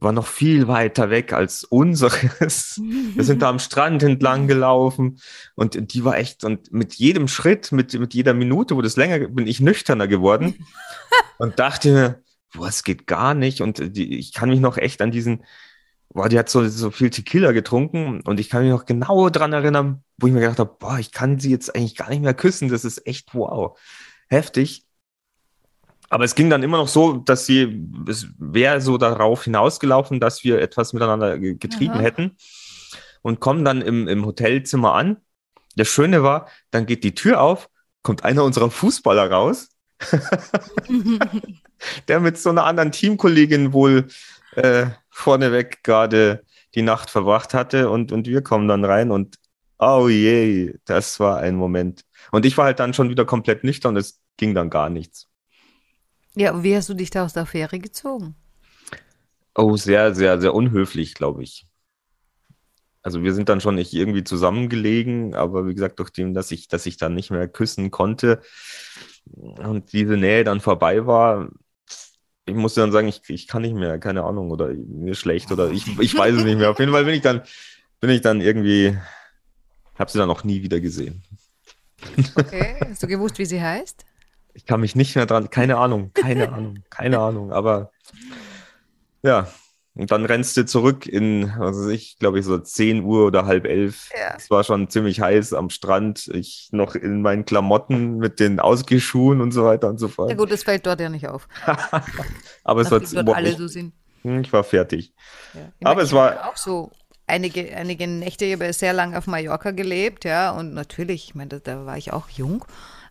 war 0.00 0.10
noch 0.10 0.26
viel 0.26 0.66
weiter 0.66 1.10
weg 1.10 1.32
als 1.32 1.62
unseres. 1.62 2.80
Wir 3.14 3.22
sind 3.22 3.40
da 3.40 3.50
am 3.50 3.60
Strand 3.60 4.02
entlang 4.02 4.48
gelaufen 4.48 5.20
und 5.54 5.94
die 5.94 6.04
war 6.04 6.18
echt, 6.18 6.42
und 6.42 6.72
mit 6.72 6.94
jedem 6.94 7.28
Schritt, 7.28 7.70
mit, 7.70 7.94
mit 7.94 8.14
jeder 8.14 8.34
Minute, 8.34 8.74
wo 8.74 8.82
das 8.82 8.96
länger, 8.96 9.28
bin 9.28 9.46
ich 9.46 9.60
nüchterner 9.60 10.08
geworden 10.08 10.66
und 11.38 11.60
dachte 11.60 11.92
mir, 11.92 12.22
boah, 12.52 12.66
es 12.66 12.82
geht 12.82 13.06
gar 13.06 13.34
nicht. 13.34 13.60
Und 13.60 13.96
die, 13.96 14.18
ich 14.18 14.32
kann 14.32 14.48
mich 14.48 14.60
noch 14.60 14.76
echt 14.76 15.00
an 15.00 15.12
diesen, 15.12 15.44
boah, 16.14 16.28
die 16.28 16.38
hat 16.38 16.48
so, 16.48 16.66
so 16.68 16.90
viel 16.90 17.10
Tequila 17.10 17.52
getrunken 17.52 18.20
und 18.20 18.40
ich 18.40 18.48
kann 18.48 18.62
mich 18.62 18.70
noch 18.70 18.86
genau 18.86 19.28
dran 19.28 19.52
erinnern, 19.52 20.02
wo 20.16 20.28
ich 20.28 20.32
mir 20.32 20.40
gedacht 20.40 20.60
habe, 20.60 20.74
boah, 20.78 20.98
ich 20.98 21.12
kann 21.12 21.40
sie 21.40 21.50
jetzt 21.50 21.74
eigentlich 21.74 21.96
gar 21.96 22.08
nicht 22.08 22.22
mehr 22.22 22.34
küssen. 22.34 22.68
Das 22.68 22.84
ist 22.84 23.06
echt 23.06 23.34
wow. 23.34 23.78
Heftig. 24.28 24.86
Aber 26.08 26.24
es 26.24 26.36
ging 26.36 26.48
dann 26.48 26.62
immer 26.62 26.76
noch 26.76 26.88
so, 26.88 27.14
dass 27.14 27.46
sie, 27.46 27.88
es 28.08 28.28
wäre 28.38 28.80
so 28.80 28.96
darauf 28.96 29.44
hinausgelaufen, 29.44 30.20
dass 30.20 30.44
wir 30.44 30.60
etwas 30.60 30.92
miteinander 30.92 31.38
ge- 31.38 31.56
getrieben 31.56 31.94
Aha. 31.94 32.02
hätten 32.02 32.36
und 33.22 33.40
kommen 33.40 33.64
dann 33.64 33.82
im, 33.82 34.06
im 34.06 34.24
Hotelzimmer 34.24 34.94
an. 34.94 35.16
Das 35.74 35.88
Schöne 35.88 36.22
war, 36.22 36.48
dann 36.70 36.86
geht 36.86 37.02
die 37.02 37.16
Tür 37.16 37.40
auf, 37.40 37.68
kommt 38.02 38.22
einer 38.24 38.44
unserer 38.44 38.70
Fußballer 38.70 39.28
raus, 39.28 39.70
der 42.08 42.20
mit 42.20 42.38
so 42.38 42.50
einer 42.50 42.64
anderen 42.64 42.92
Teamkollegin 42.92 43.72
wohl 43.72 44.06
äh, 44.54 44.86
vorneweg 45.14 45.84
gerade 45.84 46.44
die 46.74 46.82
Nacht 46.82 47.08
verbracht 47.08 47.54
hatte 47.54 47.88
und, 47.88 48.10
und 48.10 48.26
wir 48.26 48.42
kommen 48.42 48.66
dann 48.66 48.84
rein 48.84 49.10
und 49.12 49.36
oh 49.78 50.08
je, 50.08 50.74
das 50.84 51.20
war 51.20 51.38
ein 51.38 51.54
Moment. 51.54 52.04
Und 52.32 52.44
ich 52.44 52.56
war 52.58 52.66
halt 52.66 52.80
dann 52.80 52.94
schon 52.94 53.10
wieder 53.10 53.24
komplett 53.24 53.62
nüchtern 53.62 53.94
und 53.94 54.00
es 54.00 54.20
ging 54.36 54.54
dann 54.54 54.70
gar 54.70 54.90
nichts. 54.90 55.28
Ja, 56.34 56.52
und 56.52 56.64
wie 56.64 56.76
hast 56.76 56.88
du 56.88 56.94
dich 56.94 57.10
da 57.10 57.24
aus 57.24 57.32
der 57.32 57.44
Affäre 57.44 57.78
gezogen? 57.78 58.34
Oh, 59.54 59.76
sehr, 59.76 60.14
sehr, 60.16 60.40
sehr 60.40 60.52
unhöflich, 60.52 61.14
glaube 61.14 61.44
ich. 61.44 61.68
Also 63.02 63.22
wir 63.22 63.34
sind 63.34 63.48
dann 63.48 63.60
schon 63.60 63.76
nicht 63.76 63.92
irgendwie 63.92 64.24
zusammengelegen, 64.24 65.34
aber 65.34 65.68
wie 65.68 65.74
gesagt, 65.74 66.00
durch 66.00 66.10
dem, 66.10 66.34
dass 66.34 66.50
ich, 66.50 66.66
dass 66.66 66.86
ich 66.86 66.96
dann 66.96 67.14
nicht 67.14 67.30
mehr 67.30 67.46
küssen 67.46 67.92
konnte 67.92 68.40
und 69.26 69.92
diese 69.92 70.16
Nähe 70.16 70.42
dann 70.42 70.60
vorbei 70.60 71.06
war, 71.06 71.50
ich 72.46 72.54
musste 72.54 72.80
dann 72.80 72.92
sagen, 72.92 73.08
ich, 73.08 73.22
ich 73.28 73.48
kann 73.48 73.62
nicht 73.62 73.74
mehr, 73.74 73.98
keine 73.98 74.24
Ahnung, 74.24 74.50
oder 74.50 74.68
mir 74.68 75.12
ist 75.12 75.18
schlecht 75.18 75.50
oder 75.50 75.70
ich, 75.70 75.86
ich 76.00 76.16
weiß 76.16 76.36
es 76.36 76.44
nicht 76.44 76.58
mehr. 76.58 76.70
Auf 76.70 76.78
jeden 76.78 76.92
Fall 76.92 77.04
bin 77.04 77.14
ich 77.14 77.22
dann, 77.22 77.42
bin 78.00 78.10
ich 78.10 78.20
dann 78.20 78.40
irgendwie, 78.40 78.98
habe 79.98 80.10
sie 80.10 80.18
dann 80.18 80.30
auch 80.30 80.44
nie 80.44 80.62
wieder 80.62 80.80
gesehen. 80.80 81.22
Okay. 82.34 82.76
Hast 82.86 83.02
du 83.02 83.06
gewusst, 83.06 83.38
wie 83.38 83.46
sie 83.46 83.62
heißt? 83.62 84.04
Ich 84.52 84.66
kann 84.66 84.80
mich 84.80 84.94
nicht 84.94 85.16
mehr 85.16 85.26
dran, 85.26 85.50
keine 85.50 85.78
Ahnung, 85.78 86.12
keine 86.12 86.52
Ahnung, 86.52 86.84
keine 86.90 87.18
Ahnung, 87.18 87.52
aber 87.52 87.90
ja. 89.22 89.48
Und 89.96 90.10
dann 90.10 90.24
rennst 90.26 90.56
du 90.56 90.66
zurück 90.66 91.06
in, 91.06 91.52
was 91.56 91.76
weiß 91.78 91.86
ich, 91.90 92.18
glaube 92.18 92.40
ich, 92.40 92.44
so 92.44 92.58
10 92.58 93.04
Uhr 93.04 93.26
oder 93.26 93.46
halb 93.46 93.64
elf. 93.64 94.10
Ja. 94.12 94.34
Es 94.36 94.50
war 94.50 94.64
schon 94.64 94.88
ziemlich 94.90 95.20
heiß 95.20 95.52
am 95.52 95.70
Strand. 95.70 96.26
Ich 96.34 96.68
noch 96.72 96.96
in 96.96 97.22
meinen 97.22 97.44
Klamotten 97.44 98.16
mit 98.16 98.40
den 98.40 98.58
Ausgeschuhen 98.58 99.40
und 99.40 99.52
so 99.52 99.64
weiter 99.64 99.88
und 99.88 99.98
so 99.98 100.08
fort. 100.08 100.30
Ja 100.30 100.36
gut, 100.36 100.50
das 100.50 100.64
fällt 100.64 100.84
dort 100.86 101.00
ja 101.00 101.08
nicht 101.08 101.28
auf. 101.28 101.46
Aber 102.64 102.80
es 102.80 102.90
war 102.90 103.00
Nachdem 103.00 103.24
dort 103.26 103.36
alle 103.36 103.52
so 103.56 103.68
sind. 103.68 103.92
Hm, 104.22 104.40
Ich 104.40 104.52
war 104.52 104.64
fertig. 104.64 105.12
Ja. 105.54 105.60
Ich 105.78 105.86
Aber 105.86 105.94
meine, 105.96 106.06
es 106.06 106.12
war- 106.12 106.48
auch 106.48 106.56
so 106.56 106.90
einige, 107.26 107.74
einige 107.76 108.06
Nächte, 108.08 108.44
ich 108.46 108.54
habe 108.54 108.72
sehr 108.72 108.92
lange 108.92 109.16
auf 109.16 109.26
Mallorca 109.26 109.70
gelebt, 109.70 110.24
ja, 110.24 110.50
und 110.50 110.74
natürlich, 110.74 111.28
ich 111.28 111.34
meine, 111.34 111.48
da, 111.48 111.58
da 111.58 111.86
war 111.86 111.96
ich 111.96 112.12
auch 112.12 112.28
jung, 112.30 112.64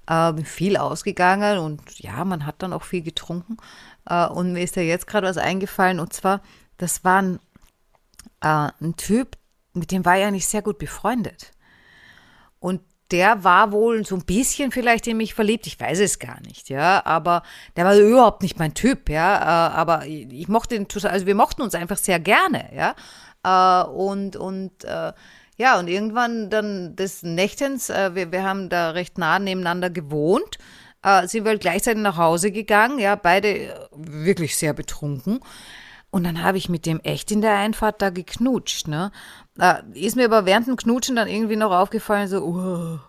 äh, 0.07 0.33
viel 0.43 0.77
ausgegangen 0.77 1.59
und 1.59 1.81
ja, 1.99 2.23
man 2.25 2.45
hat 2.45 2.55
dann 2.59 2.73
auch 2.73 2.83
viel 2.83 3.01
getrunken. 3.03 3.57
Äh, 4.07 4.27
und 4.27 4.53
mir 4.53 4.63
ist 4.63 4.75
ja 4.75 4.81
jetzt 4.81 5.07
gerade 5.07 5.27
was 5.27 5.37
eingefallen, 5.37 5.99
und 5.99 6.11
zwar, 6.13 6.41
das 6.77 7.03
war 7.03 7.21
ein, 7.21 7.39
äh, 8.41 8.69
ein 8.81 8.95
Typ, 8.97 9.37
mit 9.73 9.91
dem 9.91 10.05
war 10.05 10.17
ich 10.17 10.25
eigentlich 10.25 10.47
sehr 10.47 10.61
gut 10.61 10.77
befreundet. 10.77 11.51
Und 12.59 12.81
der 13.11 13.43
war 13.43 13.71
wohl 13.71 14.05
so 14.05 14.15
ein 14.15 14.25
bisschen 14.25 14.71
vielleicht 14.71 15.05
in 15.05 15.17
mich 15.17 15.35
verliebt, 15.35 15.67
ich 15.67 15.79
weiß 15.79 15.99
es 15.99 16.17
gar 16.17 16.41
nicht, 16.41 16.69
ja, 16.69 17.05
aber 17.05 17.43
der 17.75 17.85
war 17.85 17.95
überhaupt 17.95 18.41
nicht 18.41 18.57
mein 18.57 18.73
Typ, 18.73 19.07
ja, 19.07 19.37
äh, 19.37 19.73
aber 19.75 20.05
ich, 20.07 20.47
mochte 20.47 20.75
ihn 20.75 20.87
also 21.03 21.25
wir 21.27 21.35
mochten 21.35 21.61
uns 21.61 21.75
einfach 21.75 21.97
sehr 21.97 22.19
gerne, 22.19 22.69
ja, 22.75 22.95
äh, 23.43 23.87
und, 23.87 24.35
und, 24.35 24.83
äh, 24.85 25.13
ja, 25.57 25.77
und 25.77 25.87
irgendwann 25.87 26.49
dann 26.49 26.95
des 26.95 27.21
Nächtens, 27.21 27.89
wir, 27.89 28.31
wir 28.31 28.43
haben 28.43 28.69
da 28.69 28.89
recht 28.89 29.19
nah 29.19 29.37
nebeneinander 29.37 29.91
gewohnt, 29.91 30.57
sind 31.25 31.45
wir 31.45 31.59
gleichzeitig 31.59 32.01
nach 32.01 32.17
Hause 32.17 32.51
gegangen, 32.51 32.97
ja, 32.97 33.15
beide 33.15 33.87
wirklich 33.91 34.57
sehr 34.57 34.73
betrunken. 34.73 35.41
Und 36.13 36.25
dann 36.25 36.43
habe 36.43 36.59
ich 36.59 36.69
mit 36.69 36.85
dem 36.85 36.99
echt 36.99 37.31
in 37.31 37.41
der 37.41 37.55
Einfahrt 37.55 37.99
da 37.99 38.11
geknutscht, 38.11 38.87
ne? 38.87 39.11
Äh, 39.57 39.81
ist 39.95 40.15
mir 40.15 40.25
aber 40.25 40.45
während 40.45 40.67
dem 40.67 40.75
Knutschen 40.75 41.15
dann 41.15 41.27
irgendwie 41.27 41.55
noch 41.55 41.71
aufgefallen, 41.71 42.27
so, 42.27 42.45
uh, 42.45 42.99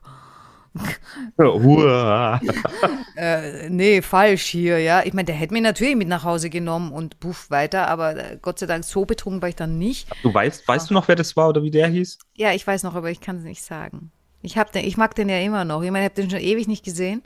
Hurra. 1.39 2.41
äh, 3.17 3.69
nee, 3.69 4.01
falsch 4.01 4.45
hier, 4.45 4.79
ja. 4.79 5.03
Ich 5.05 5.13
meine, 5.13 5.27
der 5.27 5.35
hätte 5.35 5.53
mich 5.53 5.63
natürlich 5.63 5.97
mit 5.97 6.09
nach 6.09 6.25
Hause 6.25 6.49
genommen 6.49 6.93
und 6.93 7.21
puff 7.21 7.51
weiter, 7.51 7.89
aber 7.89 8.17
äh, 8.17 8.39
Gott 8.41 8.59
sei 8.59 8.65
Dank 8.65 8.85
so 8.85 9.05
betrunken 9.05 9.43
war 9.43 9.51
ich 9.51 9.57
dann 9.57 9.77
nicht. 9.77 10.09
Du 10.23 10.33
weißt, 10.33 10.67
weißt 10.67 10.89
du 10.89 10.95
noch, 10.95 11.07
wer 11.07 11.15
das 11.15 11.37
war 11.37 11.51
oder 11.51 11.63
wie 11.63 11.71
der 11.71 11.89
hieß? 11.89 12.19
Ja, 12.37 12.53
ich 12.53 12.67
weiß 12.67 12.85
noch, 12.85 12.95
aber 12.95 13.11
ich 13.11 13.21
kann 13.21 13.37
es 13.37 13.45
nicht 13.45 13.63
sagen. 13.63 14.13
Ich, 14.41 14.57
hab 14.57 14.73
den, 14.73 14.83
ich 14.87 14.97
mag 14.97 15.15
den 15.15 15.29
ja 15.29 15.41
immer 15.41 15.67
noch. 15.67 15.83
Ich 15.83 15.91
meine, 15.91 16.07
ich 16.07 16.11
habe 16.11 16.23
den 16.23 16.31
schon 16.31 16.41
ewig 16.41 16.69
nicht 16.69 16.87
gesehen. 16.87 17.23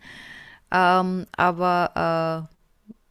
Ähm, 0.72 1.26
aber 1.36 2.48
äh, 2.50 2.57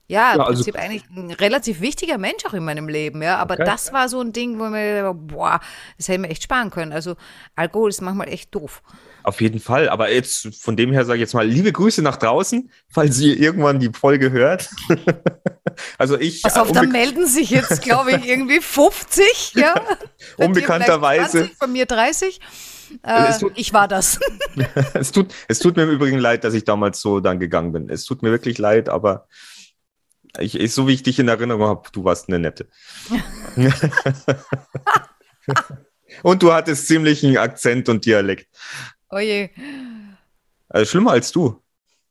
ja, 0.07 0.31
im 0.33 0.37
Ja, 0.39 0.45
also- 0.45 0.63
Prinzip 0.63 0.75
eigentlich 0.75 1.03
ein 1.15 1.31
relativ 1.31 1.81
wichtiger 1.81 2.17
Mensch 2.17 2.45
auch 2.45 2.53
in 2.53 2.63
meinem 2.63 2.87
Leben, 2.89 3.21
ja. 3.21 3.37
Aber 3.37 3.55
Okay. 3.55 3.65
das 3.65 3.91
war 3.93 4.07
so 4.09 4.21
ein 4.21 4.31
Ding, 4.33 4.59
wo 4.59 4.65
mir 4.65 5.13
boah, 5.13 5.59
das 5.97 6.07
hätte 6.07 6.15
ich 6.15 6.21
mir 6.21 6.29
echt 6.29 6.43
sparen 6.43 6.69
können. 6.69 6.91
Also 6.93 7.15
Alkohol 7.55 7.89
ist 7.89 8.01
manchmal 8.01 8.29
echt 8.29 8.53
doof. 8.55 8.81
Auf 9.23 9.41
jeden 9.41 9.59
Fall. 9.59 9.89
Aber 9.89 10.09
jetzt 10.09 10.55
von 10.61 10.77
dem 10.77 10.93
her 10.93 11.03
sage 11.03 11.17
ich 11.17 11.21
jetzt 11.21 11.33
mal 11.33 11.45
liebe 11.45 11.73
Grüße 11.73 12.01
nach 12.01 12.15
draußen, 12.15 12.71
falls 12.89 13.19
ihr 13.19 13.37
irgendwann 13.37 13.79
die 13.79 13.91
Folge 13.91 14.31
hört. 14.31 14.69
also 15.97 16.17
ich 16.17 16.41
Pass 16.43 16.55
auf, 16.57 16.69
äh, 16.69 16.73
da 16.73 16.83
melden 16.83 17.27
sich 17.27 17.49
jetzt, 17.49 17.81
glaube 17.81 18.11
ich, 18.13 18.25
irgendwie 18.25 18.61
50, 18.61 19.51
ja. 19.55 19.73
Unbekannterweise. 20.37 21.39
20, 21.39 21.59
Bei 21.59 21.67
mir 21.67 21.85
30. 21.85 22.39
Also 23.01 23.27
es 23.29 23.35
Äh, 23.35 23.39
tut- 23.41 23.53
ich 23.57 23.73
war 23.73 23.87
das. 23.89 24.19
es, 24.93 25.11
tut, 25.11 25.33
es 25.49 25.59
tut 25.59 25.75
mir 25.75 25.83
im 25.83 25.89
Übrigen 25.91 26.19
leid, 26.19 26.43
dass 26.45 26.53
ich 26.53 26.63
damals 26.63 27.01
so 27.01 27.19
dann 27.19 27.39
gegangen 27.39 27.73
bin. 27.73 27.89
Es 27.89 28.05
tut 28.05 28.21
mir 28.21 28.31
wirklich 28.31 28.57
leid, 28.57 28.87
aber 28.87 29.27
ich, 30.39 30.59
ich, 30.59 30.73
so 30.73 30.87
wie 30.87 30.93
ich 30.93 31.03
dich 31.03 31.19
in 31.19 31.27
Erinnerung 31.27 31.63
habe, 31.67 31.89
du 31.91 32.03
warst 32.03 32.27
eine 32.29 32.39
nette. 32.39 32.67
und 36.23 36.41
du 36.43 36.53
hattest 36.53 36.87
ziemlichen 36.87 37.37
Akzent 37.37 37.89
und 37.89 38.05
Dialekt. 38.05 38.47
Oje. 39.09 39.49
Also 40.69 40.85
schlimmer 40.91 41.11
als 41.11 41.31
du. 41.31 41.61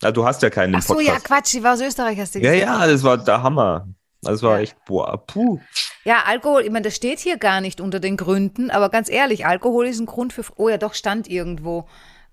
Ja, 0.03 0.12
du 0.12 0.27
hast 0.27 0.43
ja 0.43 0.51
keinen 0.51 0.74
Ach 0.77 0.83
so, 0.83 1.01
ja, 1.01 1.12
Podcast. 1.14 1.24
Quatsch, 1.27 1.53
die 1.55 1.62
war 1.62 1.74
aus 1.74 1.81
Österreich, 1.81 2.18
hast 2.18 2.35
du 2.35 2.39
Ja, 2.41 2.53
gesagt. 2.53 2.68
ja, 2.70 2.87
das 2.87 3.03
war 3.03 3.16
der 3.18 3.43
Hammer. 3.43 3.89
Das 4.22 4.43
war 4.43 4.57
Ja. 4.57 4.62
echt, 4.62 4.77
boah, 4.87 5.24
puh. 5.27 5.59
Ja, 6.05 6.22
Alkohol, 6.27 6.62
ich 6.62 6.70
meine, 6.70 6.85
das 6.85 6.97
steht 6.97 7.18
hier 7.18 7.37
gar 7.39 7.61
nicht 7.61 7.81
unter 7.81 8.01
den 8.01 8.16
Gründen, 8.16 8.70
aber 8.70 8.91
ganz 8.91 9.09
ehrlich, 9.09 9.47
Alkohol 9.47 9.87
ist 9.87 9.99
ein 9.99 10.07
Grund 10.07 10.33
für. 10.33 10.45
Oh 10.57 10.68
ja, 10.68 10.79
doch, 10.79 10.95
stand 10.95 11.29
irgendwo. 11.29 11.89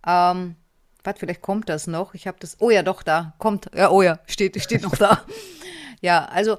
Ähm, 0.06 0.56
warte, 1.04 1.20
vielleicht 1.20 1.42
kommt 1.42 1.70
das 1.70 1.88
noch. 1.88 2.14
Ich 2.14 2.28
habe 2.28 2.38
das. 2.40 2.58
Oh 2.60 2.70
ja, 2.70 2.84
doch, 2.84 3.02
da. 3.04 3.34
Kommt. 3.40 3.70
Ja, 3.76 3.90
oh 3.90 4.02
ja, 4.02 4.20
steht, 4.28 4.62
steht 4.62 4.84
noch 4.84 4.96
da. 4.96 5.24
ja, 6.04 6.26
also. 6.26 6.58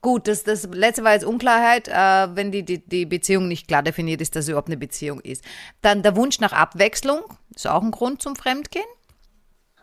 Gut, 0.00 0.28
das, 0.28 0.44
das 0.44 0.68
letzte 0.70 1.02
war 1.02 1.14
jetzt 1.14 1.24
Unklarheit, 1.24 1.88
äh, 1.88 2.36
wenn 2.36 2.52
die, 2.52 2.62
die, 2.62 2.86
die 2.86 3.06
Beziehung 3.06 3.48
nicht 3.48 3.66
klar 3.68 3.82
definiert 3.82 4.20
ist, 4.20 4.36
dass 4.36 4.44
es 4.44 4.48
überhaupt 4.50 4.68
eine 4.68 4.76
Beziehung 4.76 5.18
ist. 5.20 5.42
Dann 5.80 6.02
der 6.02 6.14
Wunsch 6.14 6.40
nach 6.40 6.52
Abwechslung 6.52 7.22
ist 7.54 7.66
auch 7.66 7.82
ein 7.82 7.90
Grund 7.90 8.20
zum 8.20 8.36
Fremdgehen. 8.36 8.84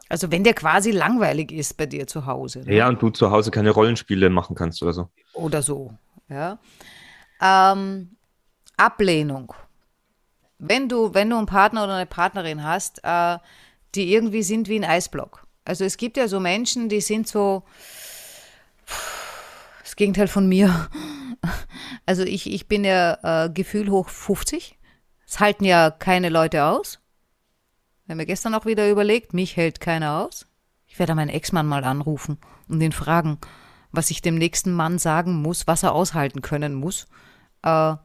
Also 0.10 0.30
wenn 0.30 0.44
der 0.44 0.54
quasi 0.54 0.92
langweilig 0.92 1.52
ist 1.52 1.76
bei 1.76 1.88
dir 1.88 2.06
zu 2.06 2.28
Hause. 2.28 2.60
ne? 2.60 2.76
Ja, 2.76 2.88
und 2.88 3.02
du 3.02 3.10
zu 3.10 3.32
Hause 3.32 3.50
keine 3.50 3.72
Rollenspiele 3.72 4.30
machen 4.30 4.56
kannst 4.56 4.84
oder 4.84 4.94
so. 4.94 5.10
oder 5.34 5.64
so. 5.64 5.92
Ja. 6.30 6.60
Ähm, 7.42 8.18
Ablehnung. 8.78 9.54
Wenn 10.60 10.88
du, 10.88 11.16
wenn 11.16 11.30
du 11.30 11.38
einen 11.38 11.48
Partner 11.48 11.86
oder 11.86 11.96
eine 11.96 12.06
Partnerin 12.06 12.64
hast, 12.64 13.00
äh, 13.04 13.40
die 13.96 14.14
irgendwie 14.14 14.44
sind 14.44 14.70
wie 14.70 14.76
ein 14.76 14.84
Eisblock. 14.84 15.48
Also 15.66 15.86
es 15.86 15.98
gibt 15.98 16.18
ja 16.18 16.28
so 16.28 16.40
Menschen, 16.40 16.90
die 16.90 17.02
sind 17.02 17.28
so 17.28 17.64
das 19.82 19.96
Gegenteil 19.96 20.28
von 20.28 20.48
mir. 20.48 20.90
Also 22.06 22.24
ich, 22.24 22.52
ich 22.52 22.68
bin 22.68 22.84
ja 22.84 23.46
äh, 23.46 23.50
Gefühl 23.50 23.90
hoch 23.90 24.10
50. 24.10 24.78
Es 25.26 25.40
halten 25.40 25.66
ja 25.66 25.92
keine 25.92 26.30
Leute 26.30 26.66
aus. 26.66 27.00
Wir 28.06 28.18
ja 28.18 28.24
gestern 28.26 28.56
auch 28.56 28.66
wieder 28.66 28.90
überlegt, 28.90 29.34
mich 29.34 29.56
hält 29.56 29.80
keiner 29.80 30.20
aus. 30.20 30.46
Ich 30.86 31.00
werde 31.00 31.16
meinen 31.16 31.30
Ex-Mann 31.30 31.68
mal 31.68 31.86
anrufen 31.86 32.38
und 32.68 32.82
ihn 32.82 32.92
fragen, 32.92 33.38
was 33.92 34.10
ich 34.10 34.22
dem 34.22 34.36
nächsten 34.36 34.74
Mann 34.74 35.00
sagen 35.00 35.42
muss, 35.42 35.68
was 35.68 35.84
er 35.84 35.94
aushalten 35.94 36.42
können 36.42 36.74
muss, 36.74 37.08
äh, 37.64 37.96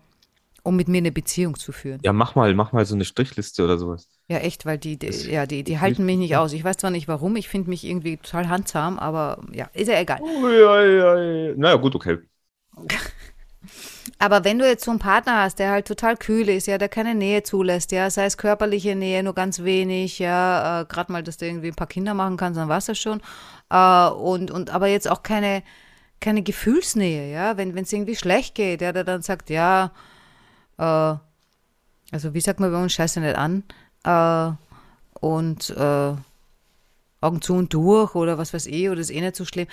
um 0.63 0.77
mit 0.77 0.89
mir 0.89 0.99
eine 0.99 1.13
Beziehung 1.13 1.57
zu 1.57 1.73
führen. 1.73 2.01
Ja, 2.05 2.13
mach 2.13 2.37
mal, 2.37 2.55
mach 2.55 2.73
mal 2.73 2.85
so 2.85 2.95
eine 2.95 3.05
Strichliste 3.05 3.65
oder 3.65 3.79
sowas. 3.79 4.09
Ja, 4.29 4.39
echt, 4.39 4.67
weil 4.67 4.77
die, 4.79 4.99
die 4.99 5.07
ja, 5.31 5.47
die, 5.47 5.63
die 5.63 5.79
halten 5.79 6.05
mich 6.05 6.17
nicht 6.17 6.37
aus. 6.37 6.53
Ich 6.53 6.65
weiß 6.65 6.79
zwar 6.79 6.91
nicht 6.91 7.07
warum, 7.07 7.37
ich 7.37 7.49
finde 7.49 7.71
mich 7.71 7.85
irgendwie 7.85 8.17
total 8.17 8.49
handsam, 8.49 8.99
aber 8.99 9.39
ja, 9.53 9.69
ist 9.73 9.89
ja 9.89 10.01
egal. 10.01 10.21
Naja, 11.57 11.77
gut, 11.77 11.95
okay. 11.95 12.19
Aber 14.19 14.45
wenn 14.45 14.59
du 14.59 14.67
jetzt 14.67 14.85
so 14.85 14.91
einen 14.91 15.01
Partner 15.01 15.43
hast, 15.43 15.59
der 15.59 15.71
halt 15.71 15.87
total 15.87 16.17
kühl 16.17 16.49
ist, 16.49 16.67
ja, 16.67 16.79
der 16.79 16.89
keine 16.89 17.15
Nähe 17.15 17.43
zulässt, 17.43 17.93
ja, 17.93 18.09
sei 18.09 18.25
es 18.27 18.39
körperliche 18.39 18.95
Nähe, 18.95 19.23
nur 19.23 19.35
ganz 19.35 19.63
wenig, 19.63 20.19
ja, 20.19 20.83
äh, 20.83 20.85
gerade 20.87 21.13
mal, 21.13 21.23
dass 21.23 21.37
du 21.37 21.47
irgendwie 21.47 21.69
ein 21.69 21.75
paar 21.75 21.87
Kinder 21.87 22.15
machen 22.15 22.37
kannst, 22.37 22.59
dann 22.59 22.69
war's 22.69 22.87
das 22.87 22.99
schon. 22.99 23.21
Äh, 23.71 24.09
und, 24.09 24.51
und 24.51 24.71
aber 24.71 24.87
jetzt 24.87 25.11
auch 25.11 25.23
keine, 25.23 25.63
keine 26.21 26.43
Gefühlsnähe, 26.43 27.31
ja, 27.31 27.57
wenn 27.59 27.77
es 27.77 27.93
irgendwie 27.93 28.17
schlecht 28.17 28.55
geht, 28.55 28.81
ja, 28.81 28.93
der 28.93 29.05
dann 29.05 29.23
sagt, 29.23 29.51
ja, 29.51 29.93
äh, 30.79 31.15
also 32.13 32.35
wie 32.35 32.41
sagt 32.41 32.61
man 32.61 32.73
bei 32.73 32.83
uns, 32.83 32.93
scheiße 32.95 33.21
nicht 33.21 33.37
an, 33.37 33.65
äh, 34.07 34.53
und 35.21 35.71
äh, 35.71 36.15
Augen 37.21 37.43
zu 37.43 37.55
und 37.55 37.75
durch 37.75 38.15
oder 38.15 38.39
was 38.39 38.55
weiß 38.55 38.67
ich, 38.67 38.89
oder 38.89 39.01
ist 39.01 39.11
eh 39.11 39.21
nicht 39.21 39.37
so 39.37 39.45
schlimm 39.45 39.67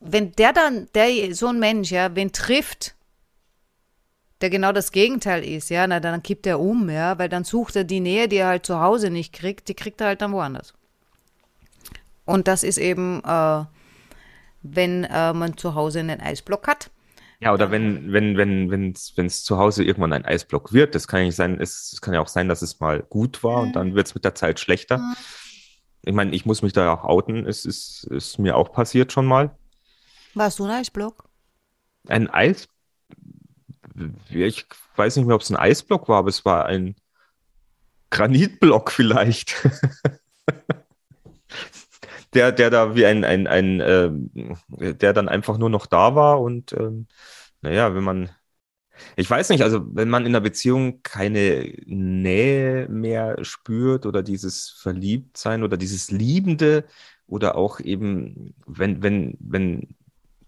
wenn 0.00 0.32
der 0.32 0.52
dann, 0.52 0.88
der, 0.94 1.34
so 1.34 1.48
ein 1.48 1.58
Mensch, 1.58 1.90
ja, 1.90 2.14
wen 2.14 2.32
trifft, 2.32 2.94
der 4.40 4.50
genau 4.50 4.72
das 4.72 4.92
Gegenteil 4.92 5.44
ist, 5.44 5.70
ja, 5.70 5.86
na, 5.86 5.98
dann 5.98 6.22
kippt 6.22 6.46
er 6.46 6.60
um, 6.60 6.88
ja, 6.88 7.18
weil 7.18 7.28
dann 7.28 7.44
sucht 7.44 7.74
er 7.76 7.84
die 7.84 8.00
Nähe, 8.00 8.28
die 8.28 8.36
er 8.36 8.48
halt 8.48 8.66
zu 8.66 8.80
Hause 8.80 9.10
nicht 9.10 9.32
kriegt, 9.32 9.68
die 9.68 9.74
kriegt 9.74 10.00
er 10.00 10.08
halt 10.08 10.22
dann 10.22 10.32
woanders. 10.32 10.74
Und 12.24 12.46
das 12.46 12.62
ist 12.62 12.78
eben, 12.78 13.22
äh, 13.24 13.64
wenn 14.62 15.04
äh, 15.04 15.32
man 15.32 15.56
zu 15.56 15.74
Hause 15.74 16.00
einen 16.00 16.20
Eisblock 16.20 16.68
hat. 16.68 16.90
Ja, 17.40 17.54
oder 17.54 17.70
wenn, 17.70 18.12
wenn, 18.12 18.36
wenn, 18.36 18.70
wenn 18.70 19.26
es 19.26 19.44
zu 19.44 19.58
Hause 19.58 19.84
irgendwann 19.84 20.12
ein 20.12 20.24
Eisblock 20.24 20.72
wird, 20.72 20.96
das 20.96 21.06
kann 21.06 21.20
ja 21.20 21.26
nicht 21.26 21.36
sein, 21.36 21.60
es, 21.60 21.92
es 21.92 22.00
kann 22.00 22.14
ja 22.14 22.20
auch 22.20 22.28
sein, 22.28 22.48
dass 22.48 22.62
es 22.62 22.80
mal 22.80 23.02
gut 23.02 23.44
war 23.44 23.62
und 23.62 23.76
dann 23.76 23.94
wird 23.94 24.08
es 24.08 24.14
mit 24.14 24.24
der 24.24 24.34
Zeit 24.34 24.58
schlechter. 24.58 25.14
Ich 26.02 26.12
meine, 26.12 26.34
ich 26.34 26.46
muss 26.46 26.62
mich 26.62 26.72
da 26.72 26.92
auch 26.92 27.04
outen, 27.04 27.46
es 27.46 27.64
ist, 27.64 28.04
ist 28.10 28.38
mir 28.38 28.56
auch 28.56 28.72
passiert 28.72 29.12
schon 29.12 29.26
mal. 29.26 29.56
Warst 30.34 30.58
du 30.58 30.64
ein 30.64 30.70
Eisblock? 30.70 31.28
Ein 32.08 32.28
Eis, 32.28 32.68
ich 34.30 34.66
weiß 34.96 35.16
nicht 35.16 35.26
mehr, 35.26 35.36
ob 35.36 35.42
es 35.42 35.50
ein 35.50 35.56
Eisblock 35.56 36.08
war, 36.08 36.18
aber 36.18 36.28
es 36.28 36.44
war 36.44 36.66
ein 36.66 36.96
Granitblock 38.10 38.90
vielleicht. 38.90 39.54
Der, 42.34 42.52
der 42.52 42.70
da 42.70 42.94
wie 42.94 43.06
ein, 43.06 43.24
ein, 43.24 43.46
ein 43.46 43.80
ähm, 43.80 44.30
der 44.68 45.12
dann 45.12 45.28
einfach 45.28 45.56
nur 45.56 45.70
noch 45.70 45.86
da 45.86 46.14
war 46.14 46.40
und 46.40 46.72
ähm, 46.72 47.06
naja, 47.62 47.94
wenn 47.94 48.04
man, 48.04 48.30
ich 49.16 49.28
weiß 49.28 49.48
nicht, 49.50 49.62
also 49.62 49.84
wenn 49.94 50.10
man 50.10 50.24
in 50.24 50.32
einer 50.32 50.40
Beziehung 50.40 51.02
keine 51.02 51.74
Nähe 51.86 52.88
mehr 52.88 53.42
spürt 53.44 54.06
oder 54.06 54.22
dieses 54.22 54.70
Verliebtsein 54.82 55.62
oder 55.62 55.76
dieses 55.76 56.10
Liebende 56.10 56.84
oder 57.26 57.56
auch 57.56 57.80
eben, 57.80 58.54
wenn, 58.66 59.02
wenn, 59.02 59.36
wenn 59.40 59.96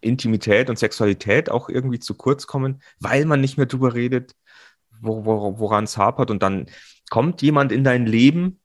Intimität 0.00 0.70
und 0.70 0.78
Sexualität 0.78 1.50
auch 1.50 1.68
irgendwie 1.68 1.98
zu 1.98 2.14
kurz 2.14 2.46
kommen, 2.46 2.82
weil 3.00 3.24
man 3.26 3.40
nicht 3.40 3.56
mehr 3.56 3.66
drüber 3.66 3.94
redet, 3.94 4.34
wo, 5.00 5.24
wo, 5.24 5.58
woran 5.58 5.84
es 5.84 5.96
hapert 5.96 6.30
und 6.30 6.42
dann 6.42 6.66
kommt 7.10 7.42
jemand 7.42 7.72
in 7.72 7.84
dein 7.84 8.06
Leben, 8.06 8.60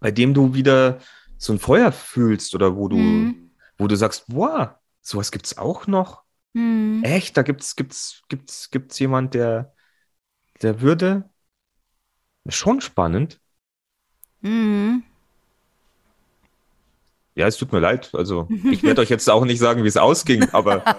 bei 0.00 0.10
dem 0.10 0.34
du 0.34 0.54
wieder 0.54 0.98
so 1.40 1.54
ein 1.54 1.58
Feuer 1.58 1.90
fühlst 1.90 2.54
oder 2.54 2.76
wo 2.76 2.88
du, 2.88 2.96
Mhm. 2.98 3.50
wo 3.78 3.88
du 3.88 3.96
sagst, 3.96 4.26
boah, 4.28 4.78
sowas 5.00 5.32
gibt's 5.32 5.56
auch 5.56 5.86
noch. 5.86 6.22
Hm. 6.54 7.02
Echt? 7.02 7.34
Da 7.36 7.42
gibt's, 7.42 7.76
gibt's, 7.76 8.22
gibt's, 8.28 8.70
gibt's 8.70 8.98
jemand, 8.98 9.32
der, 9.32 9.72
der 10.60 10.82
würde. 10.82 11.30
Schon 12.48 12.80
spannend. 12.82 13.40
Mhm. 14.42 15.02
Ja, 17.34 17.46
es 17.46 17.56
tut 17.56 17.72
mir 17.72 17.80
leid. 17.80 18.10
Also, 18.12 18.48
ich 18.70 18.82
werde 18.82 19.00
euch 19.00 19.08
jetzt 19.08 19.30
auch 19.30 19.46
nicht 19.46 19.60
sagen, 19.60 19.82
wie 19.82 19.88
es 19.88 19.96
ausging, 19.96 20.46
aber 20.50 20.84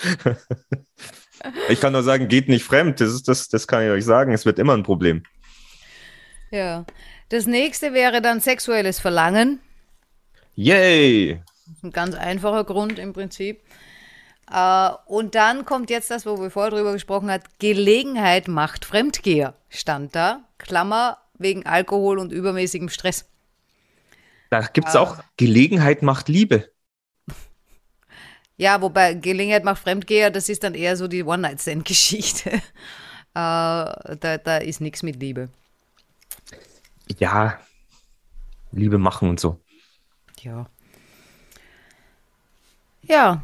ich 1.68 1.80
kann 1.80 1.92
nur 1.92 2.02
sagen, 2.02 2.28
geht 2.28 2.48
nicht 2.48 2.64
fremd. 2.64 2.98
Das 3.00 3.10
ist 3.12 3.28
das, 3.28 3.48
das 3.48 3.66
kann 3.66 3.82
ich 3.84 3.90
euch 3.90 4.04
sagen. 4.06 4.32
Es 4.32 4.46
wird 4.46 4.58
immer 4.58 4.72
ein 4.74 4.84
Problem. 4.84 5.22
Ja. 6.50 6.84
Das 7.32 7.46
nächste 7.46 7.94
wäre 7.94 8.20
dann 8.20 8.40
sexuelles 8.40 9.00
Verlangen. 9.00 9.58
Yay! 10.54 11.40
Ein 11.82 11.90
ganz 11.90 12.14
einfacher 12.14 12.62
Grund 12.64 12.98
im 12.98 13.14
Prinzip. 13.14 13.62
Äh, 14.52 14.90
und 15.06 15.34
dann 15.34 15.64
kommt 15.64 15.88
jetzt 15.88 16.10
das, 16.10 16.26
wo 16.26 16.38
wir 16.38 16.50
vorher 16.50 16.72
drüber 16.72 16.92
gesprochen 16.92 17.30
haben, 17.30 17.42
Gelegenheit 17.58 18.48
macht 18.48 18.84
Fremdgeher, 18.84 19.54
stand 19.70 20.14
da. 20.14 20.44
Klammer 20.58 21.22
wegen 21.38 21.64
Alkohol 21.64 22.18
und 22.18 22.32
übermäßigem 22.32 22.90
Stress. 22.90 23.24
Da 24.50 24.60
gibt 24.60 24.88
es 24.88 24.96
auch 24.96 25.16
Gelegenheit 25.38 26.02
macht 26.02 26.28
Liebe. 26.28 26.68
Ja, 28.58 28.82
wobei 28.82 29.14
Gelegenheit 29.14 29.64
macht 29.64 29.80
Fremdgeher, 29.80 30.30
das 30.30 30.50
ist 30.50 30.64
dann 30.64 30.74
eher 30.74 30.98
so 30.98 31.08
die 31.08 31.24
One-Night-Stand-Geschichte. 31.24 32.50
äh, 32.50 32.60
da, 33.32 34.12
da 34.16 34.58
ist 34.58 34.82
nichts 34.82 35.02
mit 35.02 35.18
Liebe. 35.18 35.48
Ja, 37.18 37.58
Liebe 38.72 38.98
machen 38.98 39.28
und 39.28 39.40
so. 39.40 39.60
Ja. 40.40 40.66
Ja. 43.02 43.42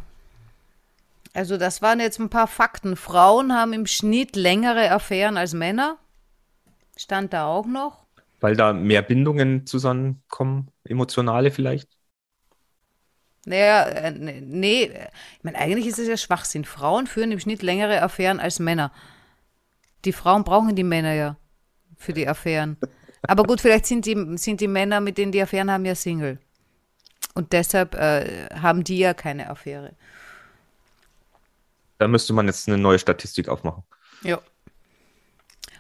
Also 1.35 1.57
das 1.57 1.83
waren 1.83 2.01
jetzt 2.01 2.19
ein 2.19 2.31
paar 2.31 2.49
Fakten. 2.49 2.97
Frauen 2.97 3.53
haben 3.53 3.73
im 3.73 3.87
Schnitt 3.87 4.35
längere 4.35 4.91
Affären 4.91 5.37
als 5.37 5.53
Männer. 5.53 5.99
Stand 6.97 7.33
da 7.33 7.47
auch 7.47 7.67
noch. 7.67 8.07
Weil 8.41 8.57
da 8.57 8.73
mehr 8.73 9.03
Bindungen 9.03 9.67
zusammenkommen, 9.67 10.71
emotionale 10.85 11.51
vielleicht. 11.51 11.89
Naja, 13.45 13.85
äh, 13.85 14.11
nee, 14.11 14.85
ich 14.85 15.45
meine, 15.45 15.59
eigentlich 15.59 15.87
ist 15.87 15.99
es 15.99 16.09
ja 16.09 16.17
Schwachsinn. 16.17 16.65
Frauen 16.65 17.07
führen 17.07 17.33
im 17.33 17.41
Schnitt 17.41 17.63
längere 17.63 18.03
Affären 18.03 18.41
als 18.41 18.59
Männer. 18.59 18.93
Die 20.05 20.13
Frauen 20.13 20.45
brauchen 20.45 20.77
die 20.77 20.85
Männer 20.85 21.15
ja 21.15 21.37
für 21.97 22.13
die 22.13 22.29
Affären. 22.29 22.77
Aber 23.23 23.45
gut, 23.45 23.61
vielleicht 23.61 23.87
sind 23.87 24.07
die, 24.07 24.17
sind 24.37 24.61
die 24.61 24.69
Männer, 24.69 25.01
mit 25.01 25.19
denen 25.19 25.33
die 25.33 25.43
Affären 25.43 25.71
haben, 25.71 25.85
ja 25.85 25.95
Single. 25.95 26.39
Und 27.35 27.53
deshalb 27.53 27.95
äh, 27.95 28.49
haben 28.55 28.85
die 28.85 28.99
ja 28.99 29.15
keine 29.15 29.51
Affäre. 29.51 29.95
Da 31.99 32.09
müsste 32.09 32.33
man 32.33 32.47
jetzt 32.47 32.69
eine 32.69 32.79
neue 32.79 32.99
Statistik 32.99 33.49
aufmachen. 33.49 33.83
Ja. 34.23 34.41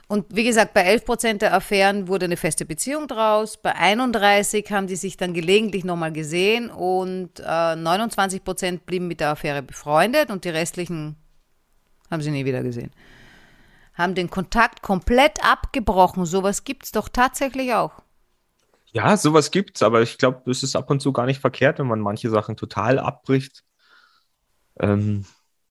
Und 0.08 0.24
wie 0.34 0.44
gesagt, 0.44 0.72
bei 0.72 0.82
11 0.82 1.04
Prozent 1.04 1.42
der 1.42 1.52
Affären 1.54 2.08
wurde 2.08 2.24
eine 2.24 2.38
feste 2.38 2.64
Beziehung 2.64 3.08
draus. 3.08 3.58
Bei 3.58 3.76
31% 3.76 4.70
haben 4.70 4.86
die 4.86 4.96
sich 4.96 5.18
dann 5.18 5.34
gelegentlich 5.34 5.84
nochmal 5.84 6.12
gesehen 6.12 6.70
und 6.70 7.40
äh, 7.40 7.76
29 7.76 8.42
Prozent 8.42 8.86
blieben 8.86 9.06
mit 9.06 9.20
der 9.20 9.30
Affäre 9.30 9.62
befreundet 9.62 10.30
und 10.30 10.44
die 10.44 10.48
restlichen 10.48 11.16
haben 12.10 12.22
sie 12.22 12.30
nie 12.30 12.46
wieder 12.46 12.62
gesehen. 12.62 12.90
Haben 13.98 14.14
den 14.14 14.30
Kontakt 14.30 14.80
komplett 14.82 15.44
abgebrochen. 15.44 16.24
Sowas 16.24 16.64
gibt 16.64 16.84
es 16.84 16.92
doch 16.92 17.08
tatsächlich 17.10 17.74
auch. 17.74 18.02
Ja, 18.92 19.16
sowas 19.16 19.50
gibt's, 19.50 19.82
aber 19.82 20.02
ich 20.02 20.18
glaube, 20.18 20.50
es 20.50 20.62
ist 20.62 20.76
ab 20.76 20.90
und 20.90 21.00
zu 21.00 21.12
gar 21.12 21.24
nicht 21.26 21.40
verkehrt, 21.40 21.78
wenn 21.78 21.86
man 21.86 22.00
manche 22.00 22.28
Sachen 22.30 22.56
total 22.56 22.98
abbricht. 22.98 23.64
Ähm, 24.80 25.24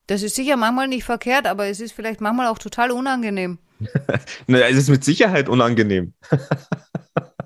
Das 0.08 0.22
ist 0.24 0.36
sicher 0.36 0.58
manchmal 0.58 0.88
nicht 0.90 1.04
verkehrt, 1.06 1.48
aber 1.48 1.68
es 1.68 1.80
ist 1.80 1.92
vielleicht 1.94 2.20
manchmal 2.22 2.48
auch 2.48 2.60
total 2.60 2.92
unangenehm. 2.92 3.60
ne, 4.48 4.64
es 4.64 4.78
ist 4.78 4.90
mit 4.90 5.04
Sicherheit 5.04 5.50
unangenehm. 5.50 6.14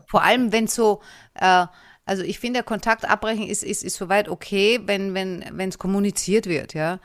Vor 0.06 0.24
allem, 0.24 0.52
wenn 0.52 0.68
so, 0.68 1.02
äh, 1.36 1.68
also 2.06 2.24
ich 2.24 2.40
finde, 2.40 2.64
Kontakt 2.64 3.06
abbrechen 3.10 3.48
ist, 3.48 3.64
ist, 3.64 3.84
ist 3.84 3.96
soweit 3.96 4.28
okay, 4.30 4.82
wenn 4.86 5.14
wenn 5.14 5.46
wenn, 5.54 5.70
es 5.70 5.78
kommuniziert 5.78 6.48
wird, 6.48 6.74
ja. 6.74 7.00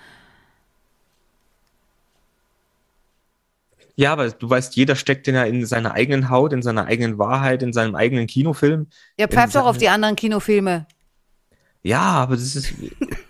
Ja, 3.97 4.12
aber 4.12 4.30
du 4.30 4.49
weißt, 4.49 4.76
jeder 4.76 4.94
steckt 4.94 5.26
ja 5.26 5.44
in 5.44 5.64
seiner 5.64 5.94
eigenen 5.94 6.28
Haut, 6.28 6.53
in 6.53 6.62
seiner 6.62 6.84
eigenen 6.84 7.18
Wahrheit, 7.18 7.62
in 7.62 7.72
seinem 7.72 7.94
eigenen 7.94 8.26
Kinofilm. 8.26 8.88
Ja, 9.18 9.26
pfeift 9.26 9.55
doch 9.55 9.64
auf 9.64 9.78
die 9.78 9.88
anderen 9.88 10.16
Kinofilme. 10.16 10.86
Ja, 11.82 12.01
aber 12.01 12.34
das 12.34 12.57
ist, 12.57 12.74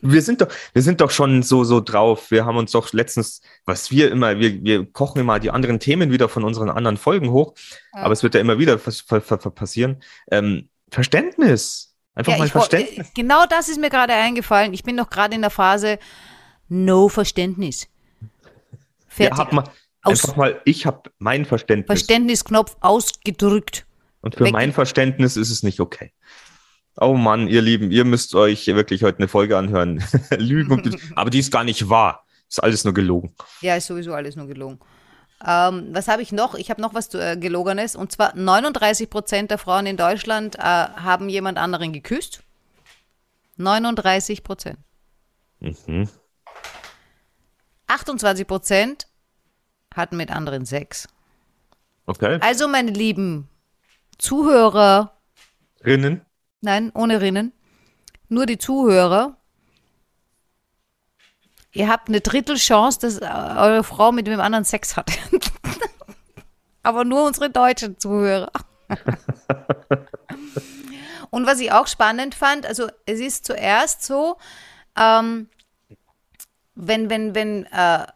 wir 0.01 0.23
sind 0.23 0.41
doch, 0.41 0.49
wir 0.73 0.83
sind 0.83 1.01
doch 1.01 1.11
schon 1.11 1.43
so, 1.43 1.63
so 1.63 1.81
drauf. 1.81 2.31
Wir 2.31 2.47
haben 2.47 2.57
uns 2.57 2.73
doch 2.73 2.93
letztens, 2.93 3.43
was 3.65 3.91
wir 3.91 4.11
immer, 4.11 4.39
wir, 4.41 4.65
wir 4.65 4.87
kochen 4.91 5.21
immer 5.21 5.39
die 5.39 5.51
anderen 5.51 5.79
Themen 5.79 6.11
wieder 6.11 6.29
von 6.29 6.43
unseren 6.43 6.71
anderen 6.71 6.97
Folgen 6.97 7.31
hoch. 7.31 7.55
Ja. 7.95 8.01
Aber 8.03 8.13
es 8.13 8.23
wird 8.23 8.35
ja 8.35 8.41
immer 8.41 8.59
wieder 8.59 8.79
passieren. 8.79 10.03
Ähm, 10.31 10.69
Verständnis. 10.91 11.95
Einfach 12.15 12.33
Ja, 12.33 12.39
mal 12.39 12.49
Verständnis. 12.49 13.09
äh, 13.09 13.11
genau 13.15 13.45
das 13.47 13.69
ist 13.69 13.79
mir 13.79 13.91
gerade 13.91 14.15
eingefallen. 14.15 14.73
Ich 14.73 14.83
bin 14.83 14.97
doch 14.97 15.11
gerade 15.11 15.35
in 15.35 15.43
der 15.43 15.51
Phase 15.51 15.99
No 16.69 17.09
Verständnis. 17.09 17.89
Fertig. 19.07 19.37
Ja, 19.37 19.45
hab 19.45 19.53
mal, 19.53 19.65
Aus- 20.07 20.25
einfach 20.25 20.37
mal, 20.37 20.61
ich 20.65 20.87
habe 20.87 21.11
mein 21.19 21.45
Verständnis. 21.45 22.01
Verständnisknopf 22.01 22.77
ausgedrückt. 22.81 23.87
Und 24.21 24.35
für 24.35 24.45
weg- 24.45 24.53
mein 24.53 24.73
Verständnis 24.73 25.37
ist 25.37 25.51
es 25.51 25.63
nicht 25.63 25.81
okay. 25.81 26.13
Oh 26.99 27.15
Mann, 27.15 27.47
ihr 27.49 27.61
Lieben, 27.63 27.91
ihr 27.91 28.05
müsst 28.05 28.35
euch 28.35 28.67
wirklich 28.67 29.03
heute 29.03 29.19
eine 29.19 29.29
Folge 29.29 29.57
anhören. 29.59 30.03
Lügen, 30.39 30.73
und, 30.73 30.97
aber 31.17 31.31
die 31.31 31.41
ist 31.41 31.53
gar 31.53 31.65
nicht 31.65 31.89
wahr. 31.89 32.25
Ist 32.49 32.63
alles 32.63 32.85
nur 32.85 32.95
gelogen. 32.95 33.35
Ja, 33.61 33.77
ist 33.77 33.87
sowieso 33.87 34.15
alles 34.15 34.37
nur 34.37 34.47
gelogen. 34.47 34.79
Ähm, 35.47 35.89
was 35.93 36.09
habe 36.09 36.23
ich 36.23 36.33
noch? 36.33 36.55
Ich 36.55 36.71
habe 36.71 36.81
noch 36.81 36.95
was 36.95 37.13
äh, 37.13 37.37
Gelogenes. 37.37 37.95
Und 37.97 38.13
zwar 38.13 38.35
39 38.35 39.11
Prozent 39.11 39.51
der 39.51 39.59
Frauen 39.59 39.85
in 39.87 39.97
Deutschland 39.99 40.57
äh, 40.57 40.61
haben 40.63 41.29
jemand 41.29 41.59
anderen 41.59 41.93
geküsst. 41.93 42.43
39 43.59 44.43
Prozent. 44.43 44.79
Mhm. 45.61 46.09
28 47.89 48.47
Prozent 48.47 49.07
hatten 49.97 50.17
mit 50.17 50.31
anderen 50.31 50.67
Sex. 50.67 51.09
Okay. 52.07 52.39
Also, 52.41 52.69
meine 52.69 52.91
lieben 52.93 53.49
Zuhörer, 54.19 55.13
Rinnen. 55.85 56.23
nein, 56.61 56.91
ohne 56.95 57.21
Rinnen, 57.21 57.53
nur 58.29 58.47
die 58.47 58.59
Zuhörer. 58.59 59.37
Ihr 61.73 61.89
habt 61.89 62.09
eine 62.09 62.21
Drittelchance, 62.23 63.01
dass 63.01 63.19
äh, 63.19 63.27
eure 63.27 63.85
Frau 63.85 64.11
mit 64.11 64.27
wem 64.27 64.41
anderen 64.41 64.65
Sex 64.65 64.97
hat. 64.97 65.11
Aber 66.83 67.05
nur 67.05 67.27
unsere 67.27 67.51
deutschen 67.51 67.99
Zuhörer. 67.99 68.51
Und 71.31 71.47
was 71.47 71.61
ich 71.61 71.73
auch 71.73 71.87
spannend 71.87 72.35
fand, 72.35 72.65
also 72.65 72.89
es 73.05 73.21
ist 73.21 73.45
zuerst 73.45 74.05
so, 74.05 74.39
ähm, 74.97 75.51
wenn, 76.75 77.11
wenn, 77.11 77.35
wenn 77.35 77.67
äh, 77.67 78.07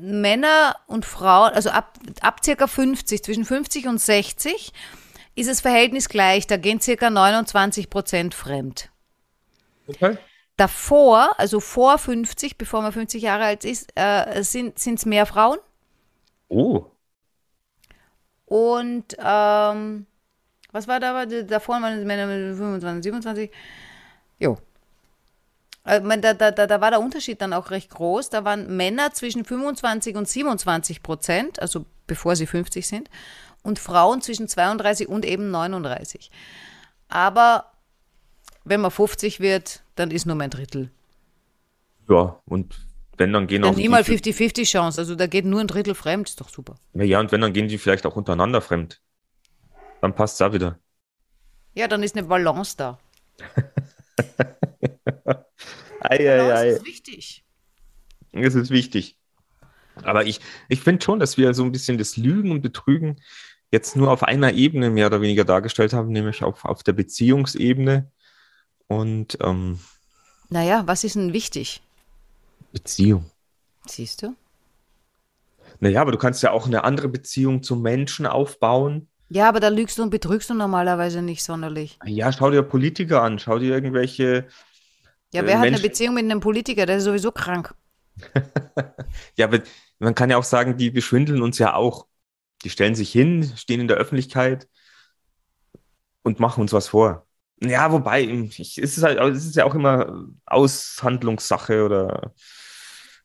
Männer 0.00 0.76
und 0.86 1.04
Frauen, 1.04 1.52
also 1.52 1.70
ab, 1.70 1.98
ab 2.20 2.40
circa 2.44 2.66
50, 2.66 3.22
zwischen 3.22 3.44
50 3.44 3.86
und 3.88 4.00
60, 4.00 4.72
ist 5.34 5.48
das 5.48 5.60
Verhältnis 5.60 6.08
gleich. 6.08 6.46
Da 6.46 6.56
gehen 6.56 6.80
circa 6.80 7.10
29 7.10 7.90
Prozent 7.90 8.34
fremd. 8.34 8.90
Okay. 9.86 10.16
Davor, 10.56 11.38
also 11.38 11.60
vor 11.60 11.98
50, 11.98 12.58
bevor 12.58 12.82
man 12.82 12.92
50 12.92 13.22
Jahre 13.22 13.44
alt 13.44 13.64
ist, 13.64 13.92
äh, 13.94 14.42
sind 14.42 14.76
es 14.76 15.06
mehr 15.06 15.26
Frauen. 15.26 15.58
Oh. 16.48 16.86
Und 18.46 19.16
ähm, 19.18 20.06
was 20.72 20.88
war 20.88 21.00
da? 21.00 21.26
Davor 21.26 21.80
waren 21.80 21.98
es 21.98 22.04
Männer 22.04 22.26
mit 22.26 22.56
25, 22.56 23.04
27. 23.04 23.50
Jo. 24.38 24.58
Äh, 25.88 26.02
Da, 26.20 26.34
da, 26.34 26.50
da, 26.50 26.80
war 26.82 26.90
der 26.90 27.00
Unterschied 27.00 27.40
dann 27.40 27.54
auch 27.54 27.70
recht 27.70 27.90
groß. 27.90 28.28
Da 28.28 28.44
waren 28.44 28.76
Männer 28.76 29.12
zwischen 29.12 29.44
25 29.44 30.16
und 30.16 30.28
27 30.28 31.02
Prozent, 31.02 31.62
also 31.62 31.86
bevor 32.06 32.36
sie 32.36 32.46
50 32.46 32.86
sind, 32.86 33.08
und 33.62 33.78
Frauen 33.78 34.20
zwischen 34.20 34.48
32 34.48 35.08
und 35.08 35.24
eben 35.24 35.50
39. 35.50 36.30
Aber 37.08 37.72
wenn 38.64 38.82
man 38.82 38.90
50 38.90 39.40
wird, 39.40 39.82
dann 39.94 40.10
ist 40.10 40.26
nur 40.26 40.36
mein 40.36 40.50
Drittel. 40.50 40.90
Ja, 42.08 42.38
und 42.44 42.86
wenn, 43.16 43.32
dann 43.32 43.46
gehen 43.46 43.62
Dann 43.62 43.72
auch 43.72 43.76
nie 43.76 43.88
mal 43.88 44.04
die, 44.04 44.18
50-50 44.18 44.64
Chance. 44.64 45.00
Also 45.00 45.14
da 45.14 45.26
geht 45.26 45.46
nur 45.46 45.60
ein 45.60 45.66
Drittel 45.66 45.94
fremd, 45.94 46.28
ist 46.28 46.40
doch 46.40 46.50
super. 46.50 46.74
Ja, 46.92 47.04
ja, 47.04 47.20
und 47.20 47.32
wenn, 47.32 47.40
dann 47.40 47.54
gehen 47.54 47.68
die 47.68 47.78
vielleicht 47.78 48.04
auch 48.04 48.14
untereinander 48.14 48.60
fremd. 48.60 49.00
Dann 50.02 50.14
passt 50.14 50.40
es 50.40 50.46
auch 50.46 50.52
wieder. 50.52 50.78
Ja, 51.74 51.88
dann 51.88 52.02
ist 52.02 52.14
eine 52.14 52.26
Balance 52.26 52.76
da. 52.76 52.98
Ei, 56.00 56.18
Balance 56.18 56.54
ei, 56.54 56.60
ei. 56.60 56.68
ist 56.70 56.86
wichtig. 56.86 57.44
Das 58.32 58.54
ist 58.54 58.70
wichtig. 58.70 59.16
Aber 60.02 60.24
ich, 60.26 60.40
ich 60.68 60.80
finde 60.80 61.04
schon, 61.04 61.18
dass 61.18 61.36
wir 61.38 61.54
so 61.54 61.64
ein 61.64 61.72
bisschen 61.72 61.98
das 61.98 62.16
Lügen 62.16 62.50
und 62.52 62.62
Betrügen 62.62 63.20
jetzt 63.70 63.96
nur 63.96 64.10
auf 64.10 64.22
einer 64.22 64.52
Ebene 64.52 64.90
mehr 64.90 65.06
oder 65.06 65.20
weniger 65.20 65.44
dargestellt 65.44 65.92
haben, 65.92 66.10
nämlich 66.10 66.42
auf, 66.42 66.64
auf 66.64 66.82
der 66.82 66.92
Beziehungsebene. 66.92 68.10
Und 68.86 69.38
ähm, 69.42 69.80
Naja, 70.48 70.82
was 70.86 71.04
ist 71.04 71.16
denn 71.16 71.32
wichtig? 71.32 71.82
Beziehung. 72.72 73.30
Siehst 73.86 74.22
du? 74.22 74.34
Naja, 75.80 76.00
aber 76.00 76.12
du 76.12 76.18
kannst 76.18 76.42
ja 76.42 76.50
auch 76.50 76.66
eine 76.66 76.84
andere 76.84 77.08
Beziehung 77.08 77.62
zum 77.62 77.82
Menschen 77.82 78.26
aufbauen. 78.26 79.08
Ja, 79.30 79.48
aber 79.48 79.60
da 79.60 79.68
lügst 79.68 79.98
du 79.98 80.02
und 80.02 80.10
betrügst 80.10 80.48
du 80.48 80.54
normalerweise 80.54 81.20
nicht 81.22 81.44
sonderlich. 81.44 81.98
Ja, 82.04 82.32
schau 82.32 82.50
dir 82.50 82.62
Politiker 82.62 83.22
an, 83.22 83.38
schau 83.38 83.58
dir 83.58 83.74
irgendwelche. 83.74 84.46
Ja, 85.32 85.42
Äh, 85.42 85.46
wer 85.46 85.58
hat 85.58 85.66
eine 85.66 85.78
Beziehung 85.78 86.14
mit 86.14 86.24
einem 86.24 86.40
Politiker? 86.40 86.86
Der 86.86 86.96
ist 86.98 87.04
sowieso 87.04 87.32
krank. 87.32 87.74
Ja, 89.36 89.46
aber 89.46 89.60
man 89.98 90.14
kann 90.14 90.30
ja 90.30 90.36
auch 90.36 90.44
sagen, 90.44 90.76
die 90.76 90.90
beschwindeln 90.90 91.42
uns 91.42 91.58
ja 91.58 91.74
auch. 91.74 92.06
Die 92.64 92.70
stellen 92.70 92.94
sich 92.94 93.12
hin, 93.12 93.52
stehen 93.56 93.80
in 93.80 93.88
der 93.88 93.96
Öffentlichkeit 93.96 94.68
und 96.22 96.40
machen 96.40 96.60
uns 96.60 96.72
was 96.72 96.88
vor. 96.88 97.26
Ja, 97.60 97.90
wobei, 97.90 98.22
ich, 98.22 98.78
es, 98.78 98.96
ist 98.98 99.02
halt, 99.02 99.18
es 99.18 99.46
ist 99.46 99.56
ja 99.56 99.64
auch 99.64 99.74
immer 99.74 100.26
Aushandlungssache 100.46 101.84
oder 101.84 102.32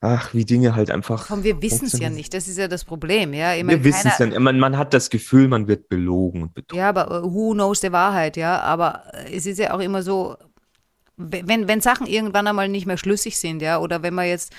ach, 0.02 0.34
wie 0.34 0.46
Dinge 0.46 0.76
halt 0.76 0.90
einfach. 0.90 1.28
Komm, 1.28 1.44
wir 1.44 1.62
wissen 1.62 1.86
es 1.86 2.00
ja 2.00 2.10
nicht. 2.10 2.34
Das 2.34 2.48
ist 2.48 2.58
ja 2.58 2.68
das 2.68 2.84
Problem, 2.84 3.34
ja. 3.34 3.54
Ich 3.54 3.64
mein, 3.64 3.78
Wir 3.78 3.84
wissen 3.84 4.08
es 4.08 4.18
ja. 4.18 4.40
Man, 4.40 4.60
man 4.60 4.78
hat 4.78 4.94
das 4.94 5.10
Gefühl, 5.10 5.48
man 5.48 5.68
wird 5.68 5.90
belogen 5.90 6.44
und 6.44 6.54
betrogen. 6.54 6.80
Ja, 6.80 6.90
aber 6.90 7.12
äh, 7.12 7.24
who 7.24 7.54
knows 7.54 7.82
die 7.82 7.92
Wahrheit, 7.92 8.38
ja. 8.38 8.60
Aber 8.62 9.04
äh, 9.14 9.36
es 9.36 9.46
ist 9.46 9.60
ja 9.60 9.74
auch 9.74 9.80
immer 9.80 10.02
so, 10.02 10.36
wenn, 11.18 11.68
wenn 11.68 11.82
Sachen 11.82 12.08
irgendwann 12.08 12.48
einmal 12.48 12.70
nicht 12.70 12.86
mehr 12.86 12.98
schlüssig 12.98 13.38
sind, 13.38 13.62
ja, 13.62 13.80
oder 13.80 14.04
wenn 14.04 14.14
man 14.14 14.28
jetzt 14.28 14.54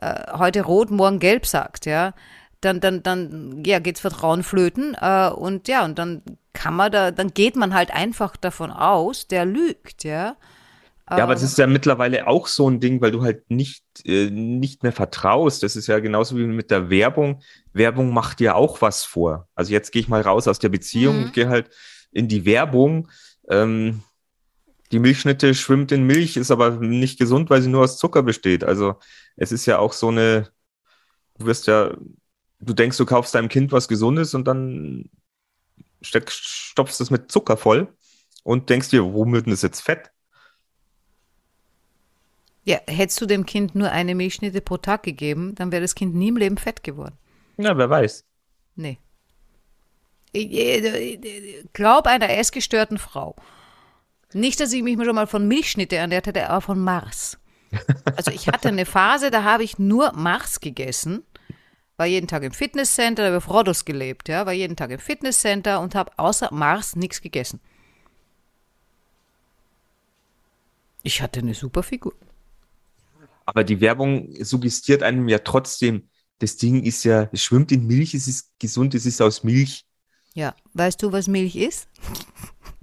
äh, 0.00 0.32
heute 0.32 0.62
rot, 0.62 0.90
morgen 0.90 1.18
gelb 1.18 1.46
sagt, 1.46 1.86
ja, 1.86 2.14
dann, 2.60 2.80
dann, 2.80 3.02
dann 3.02 3.62
ja, 3.64 3.78
geht's 3.78 4.00
Vertrauen 4.00 4.42
flöten 4.42 4.96
äh, 5.00 5.28
und 5.30 5.68
ja, 5.68 5.84
und 5.84 5.98
dann 5.98 6.22
kann 6.52 6.74
man 6.74 6.90
da, 6.92 7.10
dann 7.10 7.34
geht 7.34 7.56
man 7.56 7.74
halt 7.74 7.90
einfach 7.92 8.36
davon 8.36 8.70
aus, 8.70 9.28
der 9.28 9.44
lügt, 9.44 10.04
ja. 10.04 10.36
Ja, 11.10 11.24
aber 11.24 11.34
das 11.34 11.42
ist 11.42 11.58
ja 11.58 11.66
mittlerweile 11.66 12.26
auch 12.26 12.46
so 12.46 12.70
ein 12.70 12.80
Ding, 12.80 13.02
weil 13.02 13.10
du 13.10 13.22
halt 13.22 13.50
nicht, 13.50 13.84
äh, 14.06 14.30
nicht 14.30 14.82
mehr 14.82 14.92
vertraust. 14.92 15.62
Das 15.62 15.76
ist 15.76 15.86
ja 15.86 15.98
genauso 15.98 16.34
wie 16.38 16.44
mit 16.46 16.70
der 16.70 16.88
Werbung. 16.88 17.42
Werbung 17.74 18.14
macht 18.14 18.40
dir 18.40 18.56
auch 18.56 18.80
was 18.80 19.04
vor. 19.04 19.46
Also 19.54 19.70
jetzt 19.72 19.92
gehe 19.92 20.00
ich 20.00 20.08
mal 20.08 20.22
raus 20.22 20.48
aus 20.48 20.60
der 20.60 20.70
Beziehung 20.70 21.18
Mhm. 21.18 21.24
und 21.24 21.32
gehe 21.34 21.50
halt 21.50 21.68
in 22.10 22.26
die 22.28 22.46
Werbung. 22.46 23.08
Ähm, 23.50 24.00
die 24.94 25.00
Milchschnitte 25.00 25.56
schwimmt 25.56 25.90
in 25.90 26.04
Milch, 26.04 26.36
ist 26.36 26.52
aber 26.52 26.70
nicht 26.70 27.18
gesund, 27.18 27.50
weil 27.50 27.60
sie 27.60 27.68
nur 27.68 27.82
aus 27.82 27.98
Zucker 27.98 28.22
besteht. 28.22 28.62
Also 28.62 28.94
es 29.34 29.50
ist 29.50 29.66
ja 29.66 29.80
auch 29.80 29.92
so 29.92 30.06
eine, 30.06 30.52
du 31.36 31.46
wirst 31.46 31.66
ja, 31.66 31.96
du 32.60 32.74
denkst, 32.74 32.96
du 32.96 33.04
kaufst 33.04 33.34
deinem 33.34 33.48
Kind 33.48 33.72
was 33.72 33.88
Gesundes 33.88 34.34
und 34.34 34.46
dann 34.46 35.10
steck, 36.00 36.30
stopfst 36.30 37.00
es 37.00 37.10
mit 37.10 37.32
Zucker 37.32 37.56
voll 37.56 37.92
und 38.44 38.70
denkst 38.70 38.90
dir, 38.90 39.02
warum 39.02 39.32
wird 39.32 39.46
denn 39.46 39.52
das 39.52 39.62
jetzt 39.62 39.80
fett? 39.80 40.12
Ja, 42.62 42.78
hättest 42.86 43.20
du 43.20 43.26
dem 43.26 43.46
Kind 43.46 43.74
nur 43.74 43.90
eine 43.90 44.14
Milchschnitte 44.14 44.60
pro 44.60 44.76
Tag 44.76 45.02
gegeben, 45.02 45.56
dann 45.56 45.72
wäre 45.72 45.82
das 45.82 45.96
Kind 45.96 46.14
nie 46.14 46.28
im 46.28 46.36
Leben 46.36 46.56
fett 46.56 46.84
geworden. 46.84 47.18
Ja, 47.56 47.76
wer 47.76 47.90
weiß. 47.90 48.24
Nee. 48.76 48.98
Glaub 51.72 52.06
einer 52.06 52.30
essgestörten 52.30 52.98
Frau. 52.98 53.34
Nicht, 54.34 54.58
dass 54.60 54.72
ich 54.72 54.82
mich 54.82 54.98
schon 55.02 55.14
mal 55.14 55.26
von 55.26 55.46
Milchschnitte 55.46 55.96
ernährt 55.96 56.26
hätte, 56.26 56.50
aber 56.50 56.60
von 56.60 56.78
Mars. 56.80 57.38
Also 58.16 58.30
ich 58.30 58.48
hatte 58.48 58.68
eine 58.68 58.84
Phase, 58.84 59.30
da 59.30 59.44
habe 59.44 59.62
ich 59.62 59.78
nur 59.78 60.12
Mars 60.12 60.60
gegessen. 60.60 61.22
War 61.96 62.06
jeden 62.06 62.26
Tag 62.26 62.42
im 62.42 62.52
Fitnesscenter, 62.52 63.22
da 63.22 63.26
habe 63.28 63.38
ich 63.38 63.44
auf 63.44 63.50
Rhodos 63.54 63.84
gelebt, 63.84 64.28
ja, 64.28 64.46
war 64.46 64.52
jeden 64.52 64.76
Tag 64.76 64.90
im 64.90 64.98
Fitnesscenter 64.98 65.80
und 65.80 65.94
habe 65.94 66.10
außer 66.16 66.52
Mars 66.52 66.96
nichts 66.96 67.20
gegessen. 67.20 67.60
Ich 71.04 71.22
hatte 71.22 71.40
eine 71.40 71.54
super 71.54 71.84
Figur. 71.84 72.14
Aber 73.46 73.62
die 73.62 73.80
Werbung 73.80 74.34
suggestiert 74.42 75.02
einem 75.04 75.28
ja 75.28 75.38
trotzdem, 75.38 76.08
das 76.40 76.56
Ding 76.56 76.82
ist 76.82 77.04
ja, 77.04 77.28
es 77.32 77.42
schwimmt 77.42 77.70
in 77.70 77.86
Milch, 77.86 78.14
es 78.14 78.26
ist 78.26 78.50
gesund, 78.58 78.94
es 78.94 79.06
ist 79.06 79.22
aus 79.22 79.44
Milch. 79.44 79.84
Ja, 80.34 80.56
weißt 80.72 81.00
du, 81.02 81.12
was 81.12 81.28
Milch 81.28 81.54
ist? 81.54 81.88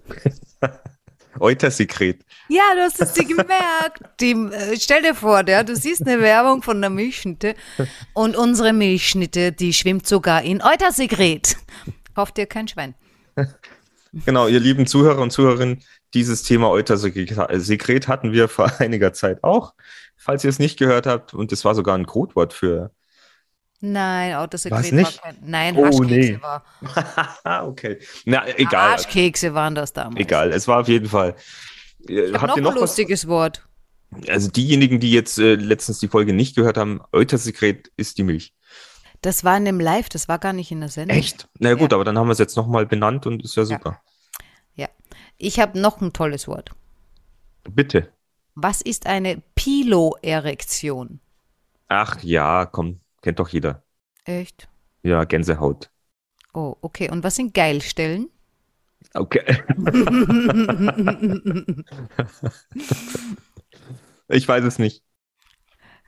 Eutersekret. 1.39 2.19
Ja, 2.49 2.63
du 2.75 2.81
hast 2.81 3.01
es 3.01 3.13
dir 3.13 3.25
gemerkt. 3.25 4.03
Die, 4.19 4.31
äh, 4.31 4.77
stell 4.79 5.01
dir 5.01 5.15
vor, 5.15 5.47
ja, 5.47 5.63
du 5.63 5.75
siehst 5.75 6.05
eine 6.05 6.19
Werbung 6.21 6.61
von 6.61 6.81
der 6.81 6.89
Milchschnitte 6.89 7.55
und 8.13 8.35
unsere 8.35 8.73
Milchschnitte, 8.73 9.51
die 9.51 9.73
schwimmt 9.73 10.07
sogar 10.07 10.41
in 10.43 10.61
Eutersekret. 10.61 11.57
Kauft 12.15 12.37
dir 12.37 12.45
kein 12.45 12.67
Schwein. 12.67 12.95
Genau, 14.25 14.47
ihr 14.47 14.59
lieben 14.59 14.87
Zuhörer 14.87 15.21
und 15.21 15.31
Zuhörerinnen, 15.31 15.83
dieses 16.13 16.43
Thema 16.43 16.69
Eutersekret 16.69 18.07
hatten 18.09 18.33
wir 18.33 18.49
vor 18.49 18.71
einiger 18.79 19.13
Zeit 19.13 19.43
auch. 19.43 19.73
Falls 20.17 20.43
ihr 20.43 20.49
es 20.49 20.59
nicht 20.59 20.77
gehört 20.77 21.07
habt, 21.07 21.33
und 21.33 21.51
das 21.51 21.63
war 21.63 21.73
sogar 21.73 21.97
ein 21.97 22.05
Codewort 22.05 22.53
für. 22.53 22.91
Nein, 23.83 24.35
Eutersekret 24.35 24.93
Was 24.95 25.15
war 25.15 25.21
kein. 25.23 25.37
Nein, 25.43 25.75
Oh, 25.75 25.85
Haschkekse 25.85 26.31
nee. 26.33 26.39
war. 26.41 26.63
okay. 27.67 27.99
Na, 28.25 28.47
egal. 28.57 28.91
Haschkekse 28.93 29.53
waren 29.55 29.73
das 29.75 29.91
damals. 29.93 30.19
Egal, 30.19 30.51
es 30.51 30.67
war 30.67 30.81
auf 30.81 30.87
jeden 30.87 31.09
Fall. 31.09 31.35
Ich 31.99 32.31
hab 32.33 32.41
Habt 32.41 32.47
noch 32.49 32.57
ihr 32.57 32.61
ein 32.61 32.63
noch 32.63 32.73
was? 32.75 32.81
lustiges 32.81 33.27
Wort. 33.27 33.67
Also 34.27 34.49
diejenigen, 34.51 34.99
die 34.99 35.11
jetzt 35.11 35.39
äh, 35.39 35.55
letztens 35.55 35.99
die 35.99 36.07
Folge 36.09 36.33
nicht 36.33 36.55
gehört 36.55 36.77
haben, 36.77 37.01
Eutersekret 37.11 37.91
ist 37.97 38.17
die 38.17 38.23
Milch. 38.23 38.53
Das 39.21 39.43
war 39.43 39.55
in 39.57 39.65
dem 39.65 39.79
Live, 39.79 40.09
das 40.09 40.27
war 40.27 40.37
gar 40.39 40.53
nicht 40.53 40.71
in 40.71 40.79
der 40.81 40.89
Sendung. 40.89 41.17
Echt? 41.17 41.47
Na 41.59 41.73
gut, 41.73 41.91
Ja. 41.91 41.97
aber 41.97 42.03
dann 42.05 42.17
haben 42.17 42.27
wir 42.27 42.33
es 42.33 42.39
jetzt 42.39 42.57
nochmal 42.57 42.85
benannt 42.85 43.25
und 43.25 43.43
ist 43.43 43.55
ja 43.55 43.65
super. 43.65 44.01
Ja. 44.75 44.89
Ich 45.37 45.59
habe 45.59 45.79
noch 45.79 46.01
ein 46.01 46.11
tolles 46.13 46.47
Wort. 46.47 46.71
Bitte. 47.69 48.11
Was 48.55 48.81
ist 48.81 49.05
eine 49.05 49.41
Piloerektion? 49.55 51.19
Ach 51.87 52.21
ja, 52.23 52.65
komm, 52.65 52.99
kennt 53.21 53.39
doch 53.39 53.49
jeder. 53.49 53.83
Echt? 54.25 54.67
Ja, 55.03 55.23
Gänsehaut. 55.23 55.89
Oh, 56.53 56.75
okay. 56.81 57.09
Und 57.09 57.23
was 57.23 57.35
sind 57.35 57.53
Geilstellen? 57.53 58.29
Okay. 59.13 59.63
ich 64.27 64.47
weiß 64.47 64.63
es 64.63 64.79
nicht. 64.79 65.03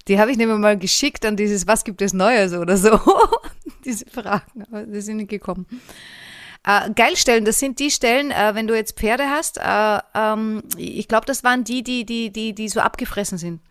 Die 0.07 0.19
habe 0.19 0.31
ich 0.31 0.37
nämlich 0.37 0.57
mal 0.57 0.77
geschickt 0.77 1.25
an 1.25 1.37
dieses 1.37 1.65
Was 1.65 1.83
gibt 1.83 2.01
es 2.01 2.13
Neues 2.13 2.53
oder 2.53 2.77
so. 2.77 2.99
Diese 3.85 4.05
Fragen, 4.05 4.63
aber 4.63 4.85
die 4.85 5.01
sind 5.01 5.17
nicht 5.17 5.29
gekommen. 5.29 5.65
Äh, 6.65 6.91
Geilstellen, 6.93 7.45
das 7.45 7.59
sind 7.59 7.79
die 7.79 7.91
Stellen, 7.91 8.31
äh, 8.31 8.51
wenn 8.53 8.67
du 8.67 8.75
jetzt 8.75 8.97
Pferde 8.97 9.29
hast, 9.29 9.57
äh, 9.57 9.99
ähm, 10.13 10.63
ich 10.77 11.07
glaube, 11.07 11.25
das 11.25 11.43
waren 11.43 11.63
die, 11.63 11.83
die, 11.83 12.05
die, 12.05 12.31
die, 12.31 12.53
die 12.53 12.69
so 12.69 12.79
abgefressen 12.79 13.37
sind. 13.37 13.61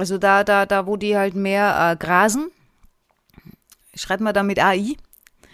Also 0.00 0.18
da, 0.18 0.44
da, 0.44 0.66
da, 0.66 0.86
wo 0.86 0.96
die 0.96 1.16
halt 1.16 1.34
mehr 1.34 1.92
äh, 1.92 1.96
grasen. 1.96 2.50
Schreibt 3.94 4.22
man 4.22 4.34
da 4.34 4.42
mit 4.42 4.58
AI. 4.58 4.96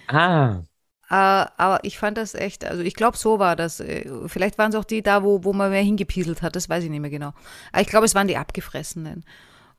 Ah. 0.08 0.60
Äh, 1.08 1.14
aber 1.56 1.80
ich 1.82 1.98
fand 1.98 2.16
das 2.18 2.34
echt, 2.34 2.64
also 2.64 2.82
ich 2.82 2.94
glaube, 2.94 3.16
so 3.16 3.38
war 3.38 3.56
das. 3.56 3.80
Äh, 3.80 4.08
Vielleicht 4.26 4.58
waren 4.58 4.70
es 4.70 4.76
auch 4.76 4.84
die 4.84 5.02
da, 5.02 5.22
wo, 5.22 5.44
wo 5.44 5.52
man 5.52 5.70
mehr 5.70 5.82
hingepieselt 5.82 6.42
hat, 6.42 6.56
das 6.56 6.68
weiß 6.68 6.84
ich 6.84 6.90
nicht 6.90 7.00
mehr 7.00 7.10
genau. 7.10 7.32
Aber 7.72 7.82
ich 7.82 7.88
glaube, 7.88 8.06
es 8.06 8.14
waren 8.14 8.28
die 8.28 8.36
Abgefressenen. 8.36 9.24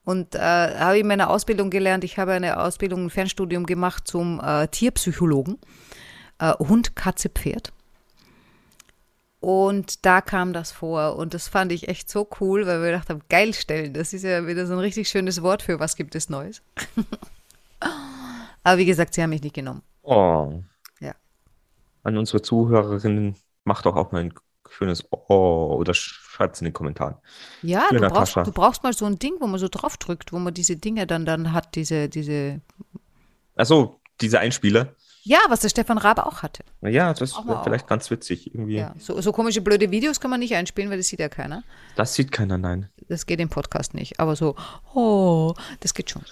Und 0.04 0.36
äh, 0.36 0.40
habe 0.40 0.96
ich 0.96 1.02
in 1.02 1.08
meiner 1.08 1.30
Ausbildung 1.30 1.70
gelernt, 1.70 2.06
ich 2.06 2.18
habe 2.18 2.32
eine 2.32 2.62
Ausbildung, 2.62 3.06
ein 3.06 3.10
Fernstudium 3.10 3.66
gemacht 3.66 4.08
zum 4.08 4.40
äh, 4.42 4.68
Tierpsychologen. 4.70 5.60
Äh, 6.40 6.54
Hund, 6.60 6.96
Katze, 6.96 7.30
Pferd. 7.30 7.74
Und 9.48 10.06
da 10.06 10.20
kam 10.20 10.52
das 10.52 10.74
vor 10.74 11.16
und 11.16 11.34
das 11.34 11.48
fand 11.48 11.72
ich 11.72 11.88
echt 11.88 12.10
so 12.10 12.28
cool, 12.42 12.68
weil 12.68 12.82
wir 12.82 12.88
gedacht 12.88 13.10
haben, 13.10 13.22
geil 13.30 13.54
stellen, 13.54 13.94
das 13.94 14.12
ist 14.12 14.24
ja 14.24 14.46
wieder 14.46 14.68
so 14.68 14.74
ein 14.74 14.80
richtig 14.80 15.08
schönes 15.08 15.42
Wort 15.42 15.62
für 15.62 15.80
was 15.80 15.96
gibt 15.96 16.16
es 16.16 16.28
Neues. 16.28 16.62
Aber 18.64 18.78
wie 18.78 18.86
gesagt, 18.86 19.14
sie 19.14 19.24
haben 19.24 19.30
mich 19.30 19.42
nicht 19.42 19.56
genommen. 19.56 19.84
Oh. 20.02 20.52
Ja. 21.00 21.14
An 22.04 22.18
unsere 22.18 22.42
Zuhörerinnen, 22.42 23.38
macht 23.64 23.86
doch 23.86 23.96
auch 23.96 24.12
mal 24.12 24.26
ein 24.26 24.34
schönes 24.70 25.06
Oh 25.12 25.78
oder 25.80 25.94
schreibt 25.94 26.56
es 26.56 26.62
in 26.62 26.66
den 26.66 26.74
Kommentaren. 26.74 27.16
Ja, 27.62 27.88
du 27.90 28.02
brauchst, 28.02 28.36
du 28.36 28.52
brauchst 28.52 28.84
mal 28.84 28.92
so 28.92 29.06
ein 29.06 29.18
Ding, 29.18 29.36
wo 29.40 29.48
man 29.48 29.62
so 29.62 29.70
drauf 29.70 29.96
drückt, 29.96 30.34
wo 30.34 30.40
man 30.40 30.54
diese 30.54 30.76
Dinge 30.76 31.08
dann, 31.08 31.26
dann 31.26 31.54
hat, 31.54 31.76
diese, 31.76 32.10
diese, 32.10 32.60
Achso, 33.56 34.02
diese 34.20 34.40
Einspieler. 34.40 34.94
Ja, 35.28 35.40
was 35.50 35.60
der 35.60 35.70
Stefan 35.70 35.98
Rabe 35.98 36.26
auch 36.26 36.42
hatte. 36.42 36.64
Ja, 36.82 37.14
das 37.14 37.34
wäre 37.36 37.62
vielleicht 37.64 37.88
ganz 37.88 38.10
witzig. 38.10 38.54
Irgendwie. 38.54 38.78
Ja, 38.78 38.96
so, 38.98 39.20
so 39.20 39.34
komische 39.34 39.62
blöde 39.62 39.92
Videos 39.92 40.22
kann 40.22 40.32
man 40.32 40.40
nicht 40.40 40.56
einspielen, 40.56 40.90
weil 40.90 40.98
das 40.98 41.08
sieht 41.08 41.20
ja 41.20 41.28
keiner. 41.28 41.64
Das 41.98 42.14
sieht 42.14 42.32
keiner, 42.32 42.58
nein. 42.58 42.90
Das 43.10 43.26
geht 43.26 43.42
im 43.42 43.50
Podcast 43.50 43.94
nicht. 43.94 44.22
Aber 44.22 44.38
so, 44.38 44.56
oh, 44.94 45.54
das 45.82 45.94
geht 45.94 46.10
schon. 46.10 46.24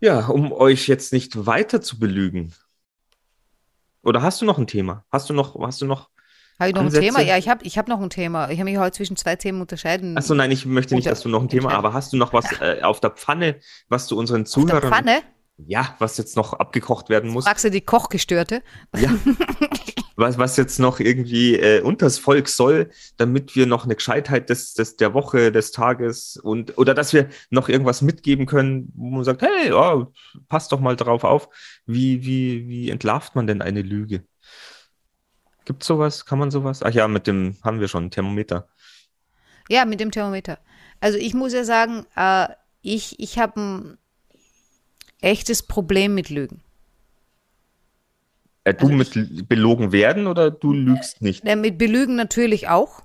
Ja, 0.00 0.26
um 0.26 0.52
euch 0.52 0.88
jetzt 0.88 1.12
nicht 1.12 1.46
weiter 1.46 1.80
zu 1.80 1.98
belügen. 2.00 2.52
Oder 4.02 4.20
hast 4.20 4.40
du 4.40 4.44
noch 4.44 4.58
ein 4.58 4.66
Thema? 4.66 5.04
Hast 5.12 5.30
du 5.30 5.34
noch, 5.34 5.54
hast 5.60 5.80
du 5.80 5.86
noch? 5.86 6.10
Habe 6.58 6.70
ich 6.70 6.74
noch 6.74 6.82
Ansätze? 6.82 7.06
ein 7.06 7.14
Thema? 7.14 7.20
Ja, 7.20 7.36
ich 7.36 7.48
habe 7.48 7.64
ich 7.64 7.78
hab 7.78 7.86
noch 7.86 8.00
ein 8.00 8.10
Thema. 8.10 8.50
Ich 8.50 8.58
habe 8.58 8.68
mich 8.68 8.78
heute 8.78 8.96
zwischen 8.96 9.16
zwei 9.16 9.36
Themen 9.36 9.60
unterscheiden. 9.60 10.18
Achso, 10.18 10.34
nein, 10.34 10.50
ich 10.50 10.66
möchte 10.66 10.96
nicht, 10.96 11.06
dass 11.06 11.20
du 11.20 11.28
noch 11.28 11.42
ein 11.42 11.48
Thema, 11.48 11.72
aber 11.72 11.92
hast 11.92 12.12
du 12.12 12.16
noch 12.16 12.32
was 12.32 12.46
äh, 12.60 12.82
auf 12.82 12.98
der 12.98 13.10
Pfanne, 13.10 13.60
was 13.88 14.08
du 14.08 14.18
unseren 14.18 14.42
Auf 14.42 14.52
der 14.52 14.62
Zuhörern, 14.62 14.92
Pfanne 14.92 15.22
ja, 15.58 15.94
was 15.98 16.18
jetzt 16.18 16.36
noch 16.36 16.52
abgekocht 16.52 17.08
werden 17.08 17.30
muss? 17.30 17.44
fragst 17.44 17.64
du 17.64 17.70
die 17.70 17.80
Kochgestörte. 17.80 18.62
Ja. 18.94 19.10
was, 20.16 20.38
was 20.38 20.56
jetzt 20.56 20.78
noch 20.78 21.00
irgendwie 21.00 21.56
äh, 21.56 21.80
unters 21.80 22.18
Volk 22.18 22.48
soll, 22.48 22.90
damit 23.16 23.56
wir 23.56 23.66
noch 23.66 23.84
eine 23.84 23.94
Gescheitheit 23.94 24.50
des, 24.50 24.74
des, 24.74 24.96
der 24.96 25.14
Woche, 25.14 25.52
des 25.52 25.72
Tages 25.72 26.36
und 26.36 26.76
oder 26.76 26.94
dass 26.94 27.12
wir 27.12 27.28
noch 27.50 27.68
irgendwas 27.68 28.02
mitgeben 28.02 28.46
können, 28.46 28.92
wo 28.94 29.10
man 29.10 29.24
sagt, 29.24 29.42
hey, 29.42 29.72
oh, 29.72 30.12
passt 30.48 30.72
doch 30.72 30.80
mal 30.80 30.96
drauf 30.96 31.24
auf. 31.24 31.48
Wie, 31.86 32.24
wie, 32.24 32.68
wie 32.68 32.90
entlarvt 32.90 33.34
man 33.34 33.46
denn 33.46 33.62
eine 33.62 33.82
Lüge? 33.82 34.24
Gibt 35.64 35.82
sowas? 35.84 36.26
Kann 36.26 36.38
man 36.38 36.50
sowas? 36.50 36.82
Ach 36.82 36.92
ja, 36.92 37.08
mit 37.08 37.26
dem 37.26 37.56
haben 37.64 37.80
wir 37.80 37.88
schon, 37.88 38.10
Thermometer. 38.10 38.68
Ja, 39.68 39.84
mit 39.84 40.00
dem 40.00 40.10
Thermometer. 40.10 40.58
Also 41.00 41.18
ich 41.18 41.34
muss 41.34 41.52
ja 41.52 41.64
sagen, 41.64 42.06
äh, 42.14 42.48
ich, 42.82 43.18
ich 43.18 43.38
habe 43.38 43.60
ein 43.60 43.98
echtes 45.26 45.62
Problem 45.62 46.14
mit 46.14 46.30
Lügen. 46.30 46.60
Äh, 48.64 48.74
du 48.74 48.86
Also 48.86 48.96
mit 48.96 49.48
belogen 49.48 49.92
werden 49.92 50.26
oder 50.26 50.50
du 50.50 50.72
lügst 50.72 51.22
nicht? 51.22 51.44
Ja, 51.44 51.56
mit 51.56 51.78
Belügen 51.78 52.16
natürlich 52.16 52.68
auch. 52.68 53.02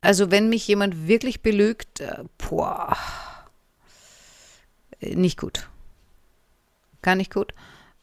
Also 0.00 0.30
wenn 0.30 0.48
mich 0.48 0.68
jemand 0.68 1.08
wirklich 1.08 1.42
belügt, 1.42 2.00
äh, 2.00 2.24
boah, 2.38 2.96
äh, 5.00 5.16
nicht 5.16 5.38
gut. 5.38 5.68
Gar 7.02 7.16
nicht 7.16 7.32
gut. 7.32 7.54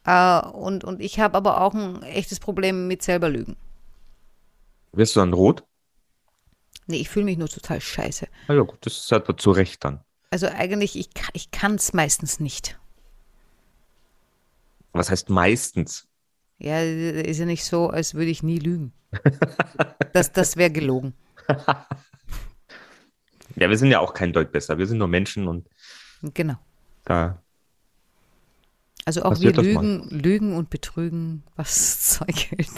Äh, 0.04 0.40
und, 0.40 0.84
und 0.84 1.00
ich 1.00 1.18
habe 1.18 1.36
aber 1.36 1.62
auch 1.62 1.74
ein 1.74 2.02
echtes 2.02 2.40
Problem 2.40 2.88
mit 2.88 3.02
selber 3.02 3.28
Lügen. 3.28 3.56
Wirst 4.92 5.16
du 5.16 5.20
dann 5.20 5.32
rot? 5.32 5.64
Nee, 6.86 6.98
ich 6.98 7.08
fühle 7.08 7.24
mich 7.24 7.38
nur 7.38 7.48
total 7.48 7.80
scheiße. 7.80 8.28
Na 8.48 8.54
ja, 8.54 8.60
gut, 8.60 8.78
das 8.82 8.98
ist 8.98 9.10
halt 9.10 9.40
zu 9.40 9.50
Recht 9.50 9.82
dann. 9.84 10.03
Also 10.34 10.48
eigentlich, 10.48 10.98
ich, 10.98 11.10
ich 11.32 11.52
kann 11.52 11.76
es 11.76 11.92
meistens 11.92 12.40
nicht. 12.40 12.76
Was 14.92 15.08
heißt 15.08 15.30
meistens? 15.30 16.08
Ja, 16.58 16.80
ist 16.82 17.38
ja 17.38 17.44
nicht 17.44 17.64
so, 17.64 17.88
als 17.90 18.14
würde 18.14 18.32
ich 18.32 18.42
nie 18.42 18.58
lügen. 18.58 18.92
Das, 20.12 20.32
das 20.32 20.56
wäre 20.56 20.72
gelogen. 20.72 21.14
Ja, 23.54 23.70
wir 23.70 23.78
sind 23.78 23.92
ja 23.92 24.00
auch 24.00 24.12
kein 24.14 24.32
Deut 24.32 24.50
besser. 24.50 24.78
Wir 24.78 24.88
sind 24.88 24.98
nur 24.98 25.06
Menschen 25.06 25.46
und 25.46 25.68
Genau. 26.34 26.56
da. 27.04 27.40
Also 29.04 29.22
auch 29.22 29.40
wir 29.40 29.52
lügen, 29.52 30.08
lügen 30.10 30.56
und 30.56 30.68
betrügen, 30.70 31.44
was 31.54 32.00
Zeug 32.18 32.50
hält. 32.50 32.72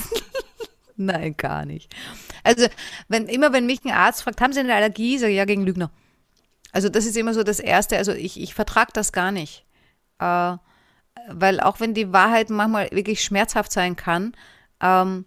Nein, 0.96 1.34
gar 1.38 1.64
nicht. 1.64 1.96
Also, 2.44 2.66
wenn, 3.08 3.24
immer 3.28 3.54
wenn 3.54 3.64
mich 3.64 3.82
ein 3.86 3.90
Arzt 3.92 4.24
fragt, 4.24 4.42
haben 4.42 4.52
Sie 4.52 4.60
eine 4.60 4.74
Allergie? 4.74 5.16
Sage 5.16 5.32
ich 5.32 5.38
ja 5.38 5.46
gegen 5.46 5.64
Lügner. 5.64 5.90
Also, 6.76 6.90
das 6.90 7.06
ist 7.06 7.16
immer 7.16 7.32
so 7.32 7.42
das 7.42 7.58
Erste. 7.58 7.96
Also, 7.96 8.12
ich, 8.12 8.38
ich 8.38 8.52
vertrage 8.52 8.90
das 8.92 9.12
gar 9.12 9.32
nicht. 9.32 9.64
Äh, 10.18 10.58
weil 11.28 11.58
auch 11.60 11.80
wenn 11.80 11.94
die 11.94 12.12
Wahrheit 12.12 12.50
manchmal 12.50 12.90
wirklich 12.92 13.24
schmerzhaft 13.24 13.72
sein 13.72 13.96
kann, 13.96 14.36
ähm, 14.82 15.24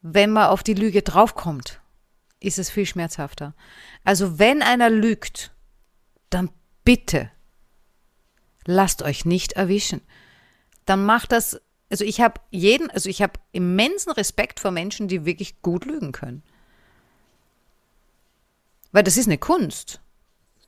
wenn 0.00 0.32
man 0.32 0.46
auf 0.46 0.62
die 0.62 0.72
Lüge 0.72 1.02
draufkommt, 1.02 1.82
ist 2.40 2.58
es 2.58 2.70
viel 2.70 2.86
schmerzhafter. 2.86 3.54
Also, 4.04 4.38
wenn 4.38 4.62
einer 4.62 4.88
lügt, 4.88 5.52
dann 6.30 6.48
bitte 6.86 7.30
lasst 8.64 9.02
euch 9.02 9.26
nicht 9.26 9.52
erwischen. 9.52 10.00
Dann 10.86 11.04
macht 11.04 11.30
das, 11.30 11.60
also 11.90 12.06
ich 12.06 12.22
habe 12.22 12.40
jeden, 12.50 12.90
also 12.90 13.10
ich 13.10 13.20
habe 13.20 13.38
immensen 13.52 14.12
Respekt 14.12 14.60
vor 14.60 14.70
Menschen, 14.70 15.08
die 15.08 15.26
wirklich 15.26 15.60
gut 15.60 15.84
lügen 15.84 16.12
können. 16.12 16.42
Weil 18.94 19.02
das 19.02 19.16
ist 19.16 19.26
eine 19.26 19.38
Kunst. 19.38 20.00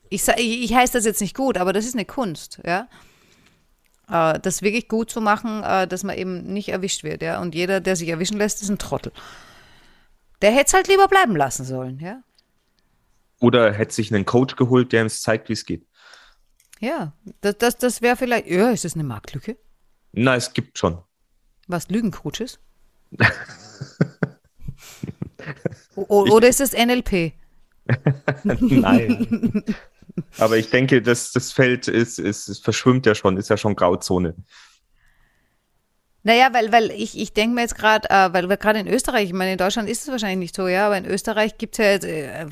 Ich, 0.08 0.26
ich, 0.26 0.64
ich 0.64 0.74
heiße 0.74 0.94
das 0.94 1.04
jetzt 1.04 1.20
nicht 1.20 1.36
gut, 1.36 1.56
aber 1.56 1.72
das 1.72 1.84
ist 1.84 1.94
eine 1.94 2.04
Kunst, 2.04 2.60
ja. 2.66 2.88
Äh, 4.10 4.40
das 4.40 4.62
wirklich 4.62 4.88
gut 4.88 5.10
zu 5.10 5.20
machen, 5.20 5.62
äh, 5.62 5.86
dass 5.86 6.02
man 6.02 6.18
eben 6.18 6.42
nicht 6.52 6.70
erwischt 6.70 7.04
wird, 7.04 7.22
ja. 7.22 7.40
Und 7.40 7.54
jeder, 7.54 7.80
der 7.80 7.94
sich 7.94 8.08
erwischen 8.08 8.36
lässt, 8.36 8.62
ist 8.62 8.68
ein 8.68 8.78
Trottel. 8.78 9.12
Der 10.42 10.50
hätte 10.50 10.66
es 10.66 10.74
halt 10.74 10.88
lieber 10.88 11.06
bleiben 11.06 11.36
lassen 11.36 11.64
sollen, 11.64 12.00
ja. 12.00 12.20
Oder 13.38 13.72
hätte 13.72 13.94
sich 13.94 14.12
einen 14.12 14.26
Coach 14.26 14.56
geholt, 14.56 14.90
der 14.92 15.02
ihm 15.02 15.08
zeigt, 15.08 15.48
wie 15.48 15.52
es 15.52 15.64
geht. 15.64 15.86
Ja, 16.80 17.12
das, 17.42 17.58
das, 17.58 17.76
das 17.78 18.02
wäre 18.02 18.16
vielleicht, 18.16 18.48
ja, 18.48 18.70
ist 18.70 18.84
das 18.84 18.94
eine 18.94 19.04
Marktlücke? 19.04 19.56
Na, 20.10 20.34
es 20.34 20.52
gibt 20.52 20.78
schon. 20.78 20.98
Was, 21.68 21.88
Lügencoaches? 21.90 22.58
Oder 25.94 26.48
ist 26.48 26.58
das 26.58 26.72
NLP? 26.72 27.34
Nein. 28.44 29.64
Aber 30.38 30.56
ich 30.56 30.70
denke, 30.70 31.02
das, 31.02 31.32
das 31.32 31.52
Feld 31.52 31.88
ist, 31.88 32.18
ist, 32.18 32.48
es 32.48 32.58
verschwimmt 32.58 33.06
ja 33.06 33.14
schon, 33.14 33.36
ist 33.36 33.50
ja 33.50 33.56
schon 33.56 33.76
Grauzone. 33.76 34.34
Naja, 36.22 36.48
weil, 36.52 36.72
weil 36.72 36.90
ich, 36.90 37.16
ich 37.16 37.34
denke 37.34 37.54
mir 37.54 37.60
jetzt 37.60 37.76
gerade, 37.76 38.10
äh, 38.10 38.32
weil 38.32 38.48
wir 38.48 38.56
gerade 38.56 38.80
in 38.80 38.88
Österreich, 38.88 39.26
ich 39.26 39.32
meine, 39.32 39.52
in 39.52 39.58
Deutschland 39.58 39.88
ist 39.88 40.02
es 40.02 40.08
wahrscheinlich 40.08 40.38
nicht 40.38 40.56
so, 40.56 40.66
ja, 40.66 40.86
aber 40.86 40.98
in 40.98 41.06
Österreich 41.06 41.56
gibt 41.56 41.78
es 41.78 41.84
ja 41.84 41.92
jetzt, 41.92 42.04
äh, 42.04 42.46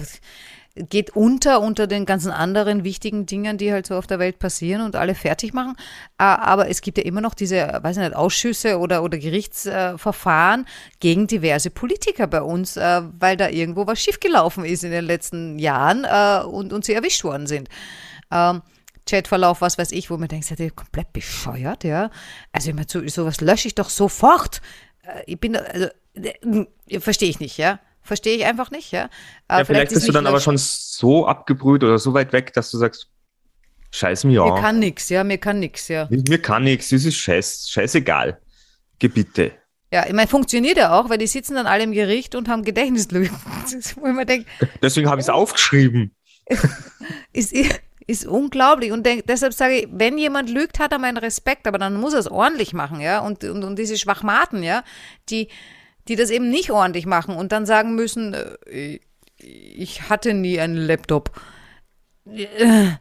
geht 0.77 1.15
unter 1.15 1.61
unter 1.61 1.87
den 1.87 2.05
ganzen 2.05 2.33
anderen 2.33 2.83
wichtigen 2.83 3.27
Dingen, 3.27 3.59
die 3.59 3.73
halt 3.73 3.87
so 3.87 3.95
auf 3.95 4.09
der 4.09 4.19
Welt 4.19 4.41
passieren 4.41 4.83
und 4.83 4.97
alle 4.97 5.15
fertig 5.15 5.53
machen. 5.55 5.77
Aber 6.19 6.69
es 6.69 6.81
gibt 6.81 6.99
ja 6.99 7.05
immer 7.05 7.21
noch 7.21 7.35
diese, 7.35 7.79
weiß 7.81 7.97
ich 7.97 8.03
nicht, 8.03 8.17
Ausschüsse 8.17 8.79
oder, 8.79 9.05
oder 9.05 9.19
Gerichtsverfahren 9.19 10.67
gegen 10.99 11.29
diverse 11.29 11.71
Politiker 11.71 12.27
bei 12.27 12.43
uns, 12.43 12.77
äh, 12.77 13.03
weil 13.19 13.37
da 13.37 13.49
irgendwo 13.49 13.87
was 13.87 14.01
schiefgelaufen 14.01 14.65
ist 14.65 14.83
in 14.83 14.91
den 14.91 15.05
letzten 15.05 15.59
Jahren 15.61 16.05
äh, 16.05 16.45
und, 16.45 16.73
und 16.73 16.85
sie 16.85 16.95
erwischt 16.95 17.23
worden 17.23 17.47
sind. 17.47 17.69
Ähm, 18.33 18.63
Chatverlauf, 19.09 19.61
was 19.61 19.79
weiß 19.79 19.93
ich, 19.93 20.11
wo 20.11 20.17
man 20.17 20.29
denkt, 20.29 20.47
seid 20.47 20.61
ihr 20.61 20.71
komplett 20.71 21.13
bescheuert, 21.13 21.85
ja? 21.85 22.11
Also 22.53 22.71
immer 22.71 22.85
so, 22.89 23.07
sowas 23.07 23.41
lösche 23.41 23.69
ich 23.69 23.75
doch 23.75 23.91
sofort. 23.91 24.61
Äh, 25.03 25.23
Ich 25.27 25.39
bin, 25.39 25.57
also, 25.57 25.89
verstehe 27.01 27.29
ich 27.29 27.39
nicht, 27.39 27.59
ja? 27.59 27.79
Verstehe 28.05 28.37
ich 28.37 28.45
einfach 28.45 28.71
nicht, 28.71 28.93
ja? 28.93 29.07
Äh, 29.49 29.59
Ja, 29.59 29.65
vielleicht, 29.65 29.91
ist 29.93 29.95
bist 29.97 30.09
du 30.09 30.13
dann 30.13 30.27
aber 30.27 30.39
schon 30.39 30.59
so 30.59 31.27
abgebrüht 31.27 31.83
oder 31.83 31.99
so 31.99 32.13
weit 32.15 32.33
weg, 32.33 32.53
dass 32.53 32.71
du 32.71 32.77
sagst, 32.79 33.09
scheiß 33.91 34.25
mir 34.25 34.45
Mir 34.45 34.53
an. 34.53 34.61
kann 34.63 34.79
nix, 34.79 35.09
ja, 35.09 35.25
mir 35.25 35.39
kann 35.39 35.59
nix, 35.59 35.89
ja. 35.89 36.07
Mir 36.11 36.41
kann 36.41 36.65
nichts, 36.65 36.93
es 36.93 37.07
ist 37.07 37.17
scheiß, 37.17 37.69
scheißegal. 37.71 38.39
Gebitte. 38.99 39.53
Ja, 39.91 40.07
ich 40.07 40.13
meine, 40.13 40.29
funktioniert 40.29 40.77
ja 40.77 40.99
auch, 40.99 41.09
weil 41.09 41.19
die 41.19 41.27
sitzen 41.27 41.55
dann 41.55 41.67
alle 41.67 41.85
im 41.85 41.93
Gericht 41.93 42.35
und 42.35 42.49
haben 42.49 42.63
Gedächtnislügen. 42.63 43.31
Wo 43.97 44.07
ich 44.07 44.13
mir 44.13 44.27
denke, 44.27 44.47
Deswegen 44.83 45.09
habe 45.09 45.21
ich 45.21 45.27
es 45.27 45.31
aufgeschrieben. 45.31 46.15
ist, 47.33 47.55
ist 48.07 48.27
unglaublich. 48.27 48.93
Und 48.93 49.07
denk, 49.07 49.27
deshalb 49.27 49.55
sage 49.55 49.75
ich, 49.81 49.89
wenn 49.91 50.19
jemand 50.19 50.51
lügt, 50.51 50.79
hat 50.79 50.93
er 50.93 50.99
meinen 50.99 51.17
Respekt, 51.17 51.67
aber 51.67 51.79
dann 51.79 51.95
muss 51.99 52.13
er 52.13 52.21
es 52.21 52.29
ordentlich 52.31 52.73
machen, 52.75 53.01
ja. 53.01 53.21
Und, 53.21 53.45
und, 53.45 53.65
und 53.65 53.79
diese 53.79 53.97
Schwachmaten, 53.97 54.63
ja, 54.63 54.85
die, 55.31 55.49
die 56.09 56.17
das 56.17 56.31
eben 56.31 56.51
nicht 56.51 56.71
ordentlich 56.71 57.07
machen 57.07 57.37
und 57.37 57.53
dann 57.53 57.67
sagen 57.67 57.95
müssen, 57.95 58.35
äh, 58.35 59.01
ich 59.37 60.09
hatte 60.09 60.35
nie 60.35 60.61
einen 60.61 60.77
Laptop. 60.77 61.41
Äh. 62.27 62.93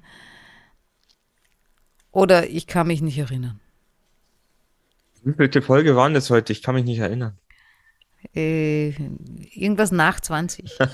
Oder 2.12 2.47
ich 2.49 2.68
kann 2.68 2.88
mich 2.88 3.01
nicht 3.01 3.18
erinnern. 3.18 3.60
Wie 5.24 5.34
vielte 5.34 5.62
Folge 5.62 5.95
waren 5.95 6.14
das 6.14 6.30
heute? 6.30 6.51
Ich 6.54 6.62
kann 6.62 6.76
mich 6.76 6.86
nicht 6.86 6.99
erinnern. 6.99 7.38
Äh, 8.36 8.89
irgendwas 9.54 9.91
nach 9.91 10.20
20. 10.20 10.78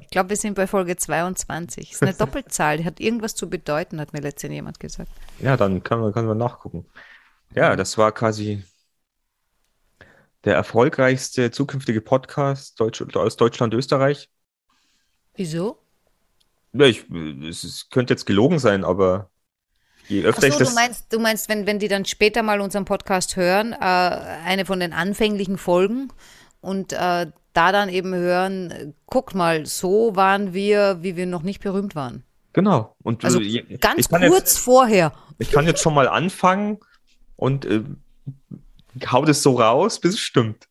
Ich 0.00 0.10
glaube, 0.10 0.30
wir 0.30 0.36
sind 0.36 0.54
bei 0.54 0.68
Folge 0.68 0.96
22. 0.96 1.90
Ist 1.90 2.02
eine 2.02 2.14
Doppelzahl, 2.14 2.76
die 2.76 2.84
hat 2.84 3.00
irgendwas 3.00 3.34
zu 3.34 3.50
bedeuten, 3.50 4.00
hat 4.00 4.12
mir 4.12 4.20
letztens 4.20 4.52
jemand 4.52 4.78
gesagt. 4.78 5.10
Ja, 5.40 5.56
dann 5.56 5.82
können 5.82 6.02
wir, 6.02 6.12
können 6.12 6.28
wir 6.28 6.36
nachgucken. 6.36 6.86
Ja, 7.54 7.74
das 7.74 7.98
war 7.98 8.12
quasi 8.12 8.62
der 10.44 10.54
erfolgreichste 10.54 11.50
zukünftige 11.50 12.00
Podcast 12.00 12.78
Deutsch, 12.78 13.02
aus 13.16 13.36
Deutschland, 13.36 13.74
Österreich. 13.74 14.28
Wieso? 15.34 15.78
Ja, 16.72 16.86
ich, 16.86 17.04
es, 17.48 17.64
es 17.64 17.88
könnte 17.90 18.12
jetzt 18.14 18.26
gelogen 18.26 18.58
sein, 18.58 18.84
aber 18.84 19.30
je 20.08 20.24
öfter 20.24 20.46
ich 20.46 20.54
Achso, 20.54 20.64
das. 20.64 20.68
du 20.70 20.74
meinst, 20.74 21.12
du 21.12 21.18
meinst, 21.20 21.48
wenn, 21.48 21.66
wenn 21.66 21.78
die 21.78 21.88
dann 21.88 22.04
später 22.04 22.42
mal 22.42 22.60
unseren 22.60 22.84
Podcast 22.84 23.36
hören, 23.36 23.72
äh, 23.72 23.76
eine 23.76 24.64
von 24.64 24.80
den 24.80 24.92
anfänglichen 24.92 25.56
Folgen 25.56 26.12
und 26.60 26.92
äh, 26.92 27.26
da 27.52 27.72
dann 27.72 27.88
eben 27.88 28.12
hören, 28.14 28.94
guck 29.06 29.34
mal, 29.34 29.64
so 29.66 30.16
waren 30.16 30.52
wir, 30.52 30.98
wie 31.02 31.16
wir 31.16 31.26
noch 31.26 31.42
nicht 31.42 31.62
berühmt 31.62 31.94
waren. 31.94 32.24
Genau. 32.52 32.96
Und 33.02 33.24
Also 33.24 33.40
äh, 33.40 33.78
ganz 33.78 34.00
ich 34.00 34.08
kurz 34.08 34.22
Jetzt, 34.54 34.58
vorher. 34.58 35.12
ich 35.38 35.50
kann 35.50 35.66
jetzt 35.66 35.80
schon 35.80 35.94
mal 35.94 36.08
anfangen 36.08 36.78
und 37.36 37.64
äh, 37.64 37.82
hau 39.10 39.24
das 39.24 39.42
so 39.42 39.58
raus, 39.58 40.00
bis 40.00 40.14
es 40.14 40.20
stimmt. 40.20 40.68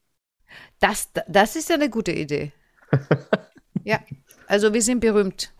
Das, 0.80 1.10
das 1.28 1.56
ist 1.56 1.70
ja 1.70 1.76
eine 1.76 1.90
gute 1.90 2.12
Idee. 2.12 2.52
ja, 3.84 4.00
also 4.48 4.74
wir 4.74 4.82
sind 4.82 5.00
berühmt. 5.00 5.54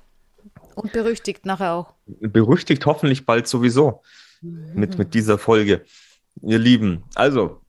Und 0.76 0.92
berüchtigt 0.92 1.46
nachher 1.46 1.74
auch. 1.74 1.94
Berüchtigt 2.06 2.86
hoffentlich 2.86 3.26
bald 3.26 3.48
sowieso 3.48 4.02
mit, 4.42 4.98
mit 4.98 5.14
dieser 5.14 5.38
Folge. 5.38 5.86
Ihr 6.42 6.58
Lieben, 6.58 7.04
also, 7.14 7.62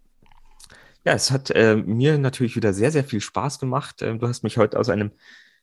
ja, 1.04 1.12
es 1.12 1.30
hat 1.30 1.50
äh, 1.50 1.76
mir 1.76 2.16
natürlich 2.18 2.56
wieder 2.56 2.72
sehr, 2.72 2.90
sehr 2.90 3.04
viel 3.04 3.20
Spaß 3.20 3.58
gemacht. 3.58 4.00
Ähm, 4.00 4.18
du 4.18 4.26
hast 4.26 4.42
mich 4.42 4.56
heute 4.56 4.78
aus 4.78 4.88
einem 4.88 5.12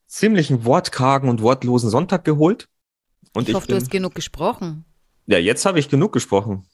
ziemlichen 0.06 0.66
wortkargen 0.66 1.30
und 1.30 1.42
wortlosen 1.42 1.90
Sonntag 1.90 2.24
geholt. 2.26 2.70
Und 3.34 3.48
Ich 3.48 3.50
ich, 3.50 3.56
hoffe, 3.56 3.68
du 3.68 3.74
bin, 3.74 3.82
hast 3.82 3.90
genug 3.90 4.14
gesprochen. 4.14 4.86
ja, 5.26 5.40
jetzt 5.40 5.66
habe 5.66 5.80
ich 5.80 5.90
genug 5.90 6.14
gesprochen. 6.14 6.68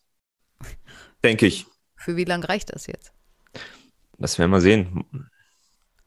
Denke 1.23 1.45
ich. 1.47 1.65
Für 2.07 2.15
wie 2.15 2.23
lange 2.23 2.47
reicht 2.47 2.73
das 2.73 2.87
jetzt? 2.87 3.11
Das 4.17 4.39
werden 4.39 4.51
wir 4.51 4.61
sehen. 4.61 5.03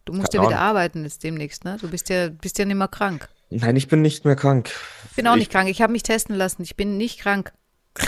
Du 0.06 0.14
musst 0.14 0.32
Keine 0.32 0.44
ja 0.44 0.48
wieder 0.50 0.58
Ahnung. 0.60 0.68
arbeiten 0.70 1.02
jetzt 1.04 1.22
demnächst, 1.22 1.64
ne? 1.66 1.76
Du 1.78 1.88
bist 1.90 2.08
ja, 2.08 2.30
bist 2.30 2.58
ja 2.58 2.64
nicht 2.64 2.78
mehr 2.78 2.88
krank. 2.88 3.28
Nein, 3.50 3.76
ich 3.76 3.86
bin 3.86 4.00
nicht 4.00 4.24
mehr 4.24 4.34
krank. 4.34 4.70
Ich 5.10 5.16
bin 5.16 5.26
auch 5.26 5.34
Ich- 5.34 5.40
nicht 5.40 5.52
krank. 5.52 5.68
Ich 5.68 5.82
habe 5.82 5.92
mich 5.92 6.02
testen 6.02 6.34
lassen. 6.36 6.62
Ich 6.62 6.74
bin 6.74 6.96
nicht 6.96 7.20
krank. 7.20 7.52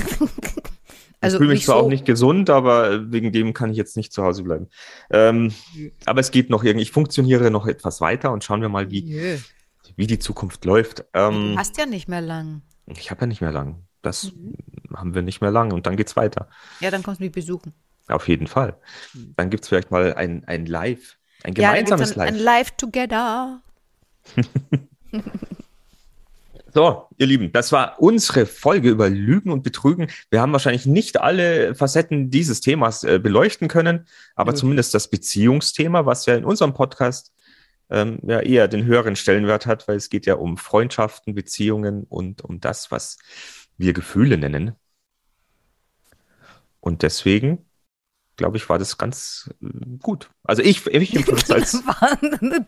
also 1.20 1.36
ich 1.36 1.38
fühle 1.40 1.52
mich 1.52 1.64
zwar 1.66 1.80
so. 1.80 1.84
auch 1.84 1.88
nicht 1.90 2.06
gesund, 2.06 2.48
aber 2.48 3.12
wegen 3.12 3.30
dem 3.30 3.52
kann 3.52 3.70
ich 3.70 3.76
jetzt 3.76 3.96
nicht 3.98 4.10
zu 4.12 4.22
Hause 4.22 4.42
bleiben. 4.42 4.68
Ähm, 5.10 5.52
aber 6.06 6.20
es 6.20 6.30
geht 6.30 6.48
noch 6.48 6.64
irgendwie. 6.64 6.84
Ich 6.84 6.92
funktioniere 6.92 7.50
noch 7.50 7.66
etwas 7.66 8.00
weiter 8.00 8.32
und 8.32 8.42
schauen 8.42 8.62
wir 8.62 8.70
mal, 8.70 8.90
wie, 8.90 9.00
Jö. 9.04 9.36
wie 9.96 10.06
die 10.06 10.18
Zukunft 10.18 10.64
läuft. 10.64 11.04
Ähm, 11.12 11.52
Du 11.52 11.58
hast 11.58 11.76
ja 11.76 11.84
nicht 11.84 12.08
mehr 12.08 12.22
lang. 12.22 12.62
ich 12.86 13.10
habe 13.10 13.20
ja 13.20 13.26
nicht 13.26 13.42
mehr 13.42 13.52
lang. 13.52 13.84
Das 14.02 14.32
haben 14.94 15.14
wir 15.14 15.22
nicht 15.22 15.40
mehr 15.40 15.50
lang 15.50 15.72
und 15.72 15.86
dann 15.86 15.96
geht's 15.96 16.16
weiter. 16.16 16.48
Ja, 16.80 16.90
dann 16.90 17.02
kommst 17.02 17.20
du 17.20 17.24
mich 17.24 17.32
besuchen. 17.32 17.72
Auf 18.08 18.28
jeden 18.28 18.46
Fall. 18.46 18.76
Dann 19.36 19.48
gibt's 19.48 19.68
vielleicht 19.68 19.90
mal 19.90 20.14
ein, 20.14 20.44
ein 20.46 20.66
Live, 20.66 21.16
ein 21.44 21.54
Ja, 21.54 21.72
dann 21.72 21.84
gemeinsames 21.84 22.10
gibt's 22.10 22.20
ein, 22.20 22.28
ein 22.28 22.34
Live. 22.34 22.44
Live 22.44 22.70
Together. 22.72 23.62
So, 26.74 27.06
ihr 27.18 27.26
Lieben, 27.26 27.52
das 27.52 27.70
war 27.70 28.00
unsere 28.00 28.46
Folge 28.46 28.88
über 28.88 29.10
Lügen 29.10 29.50
und 29.50 29.62
Betrügen. 29.62 30.06
Wir 30.30 30.40
haben 30.40 30.52
wahrscheinlich 30.52 30.86
nicht 30.86 31.20
alle 31.20 31.74
Facetten 31.74 32.30
dieses 32.30 32.62
Themas 32.62 33.04
äh, 33.04 33.18
beleuchten 33.18 33.68
können, 33.68 34.06
aber 34.36 34.52
Nö. 34.52 34.58
zumindest 34.58 34.94
das 34.94 35.08
Beziehungsthema, 35.08 36.06
was 36.06 36.24
ja 36.24 36.34
in 36.34 36.46
unserem 36.46 36.72
Podcast 36.72 37.34
ähm, 37.90 38.20
ja 38.22 38.40
eher 38.40 38.68
den 38.68 38.86
höheren 38.86 39.16
Stellenwert 39.16 39.66
hat, 39.66 39.86
weil 39.86 39.96
es 39.96 40.08
geht 40.08 40.24
ja 40.24 40.36
um 40.36 40.56
Freundschaften, 40.56 41.34
Beziehungen 41.34 42.04
und 42.08 42.42
um 42.42 42.58
das, 42.58 42.90
was 42.90 43.18
wir 43.78 43.92
Gefühle 43.92 44.38
nennen. 44.38 44.72
Und 46.80 47.02
deswegen, 47.02 47.64
glaube 48.36 48.56
ich, 48.56 48.68
war 48.68 48.78
das 48.78 48.98
ganz 48.98 49.50
äh, 49.62 49.66
gut. 50.00 50.30
Also 50.42 50.62
ich, 50.62 50.86
ich 50.86 51.14
empfinde 51.16 51.42
es 51.42 51.50
als 51.50 51.82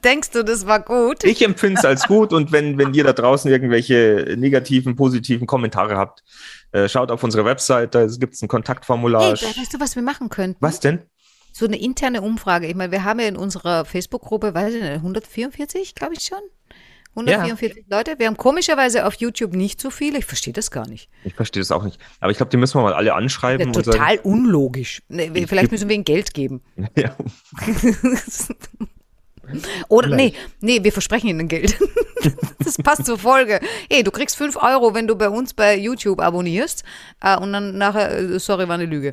Denkst 0.04 0.30
du, 0.30 0.44
das 0.44 0.66
war 0.66 0.80
gut? 0.80 1.24
ich 1.24 1.42
empfinde 1.42 1.78
es 1.78 1.84
als 1.84 2.06
gut 2.06 2.32
und 2.32 2.52
wenn, 2.52 2.78
wenn 2.78 2.94
ihr 2.94 3.04
da 3.04 3.12
draußen 3.12 3.50
irgendwelche 3.50 4.36
negativen, 4.38 4.94
positiven 4.94 5.46
Kommentare 5.46 5.96
habt, 5.96 6.22
äh, 6.70 6.88
schaut 6.88 7.10
auf 7.10 7.24
unsere 7.24 7.44
Website, 7.44 7.94
da 7.94 8.06
gibt 8.06 8.34
es 8.34 8.42
ein 8.42 8.48
Kontaktformular. 8.48 9.36
Hey, 9.36 9.58
weißt 9.58 9.74
du, 9.74 9.80
was 9.80 9.96
wir 9.96 10.02
machen 10.02 10.28
könnten? 10.28 10.56
Was 10.60 10.80
denn? 10.80 11.02
So 11.52 11.66
eine 11.66 11.78
interne 11.78 12.20
Umfrage. 12.22 12.66
Ich 12.66 12.74
meine, 12.74 12.90
wir 12.90 13.04
haben 13.04 13.20
ja 13.20 13.28
in 13.28 13.36
unserer 13.36 13.84
Facebook-Gruppe, 13.84 14.54
weiß 14.54 14.74
ich 14.74 14.82
nicht, 14.82 14.92
144, 14.94 15.94
glaube 15.94 16.14
ich 16.14 16.22
schon. 16.22 16.40
144 17.16 17.84
Leute. 17.90 18.18
Wir 18.18 18.26
haben 18.26 18.36
komischerweise 18.36 19.06
auf 19.06 19.14
YouTube 19.14 19.54
nicht 19.54 19.80
so 19.80 19.90
viele. 19.90 20.18
Ich 20.18 20.24
verstehe 20.24 20.52
das 20.52 20.70
gar 20.70 20.88
nicht. 20.88 21.08
Ich 21.24 21.34
verstehe 21.34 21.60
das 21.60 21.70
auch 21.70 21.84
nicht. 21.84 22.00
Aber 22.20 22.30
ich 22.30 22.36
glaube, 22.36 22.50
die 22.50 22.56
müssen 22.56 22.78
wir 22.78 22.82
mal 22.82 22.94
alle 22.94 23.08
Ja, 23.08 23.14
anschreiben. 23.14 23.68
und 23.68 23.72
total 23.84 24.18
unlogisch. 24.18 25.02
Nee, 25.08 25.30
wir- 25.32 25.46
vielleicht 25.48 25.70
müssen 25.72 25.88
wir 25.88 25.94
ihnen 25.94 26.04
Geld 26.04 26.34
geben. 26.34 26.62
Sagen, 26.76 26.90
ja, 26.96 27.16
Oder 29.88 30.08
nee, 30.08 30.30
Vielleicht. 30.32 30.62
nee, 30.62 30.82
wir 30.84 30.92
versprechen 30.92 31.28
ihnen 31.28 31.48
Geld. 31.48 31.76
das 32.58 32.78
passt 32.78 33.04
zur 33.04 33.18
Folge. 33.18 33.60
Hey, 33.90 34.02
du 34.02 34.10
kriegst 34.10 34.36
5 34.36 34.56
Euro, 34.56 34.94
wenn 34.94 35.06
du 35.06 35.16
bei 35.16 35.28
uns 35.28 35.52
bei 35.52 35.76
YouTube 35.76 36.20
abonnierst. 36.20 36.82
Äh, 37.20 37.36
und 37.36 37.52
dann 37.52 37.76
nachher, 37.76 38.10
äh, 38.18 38.38
sorry, 38.40 38.66
war 38.68 38.76
eine 38.76 38.86
Lüge. 38.86 39.12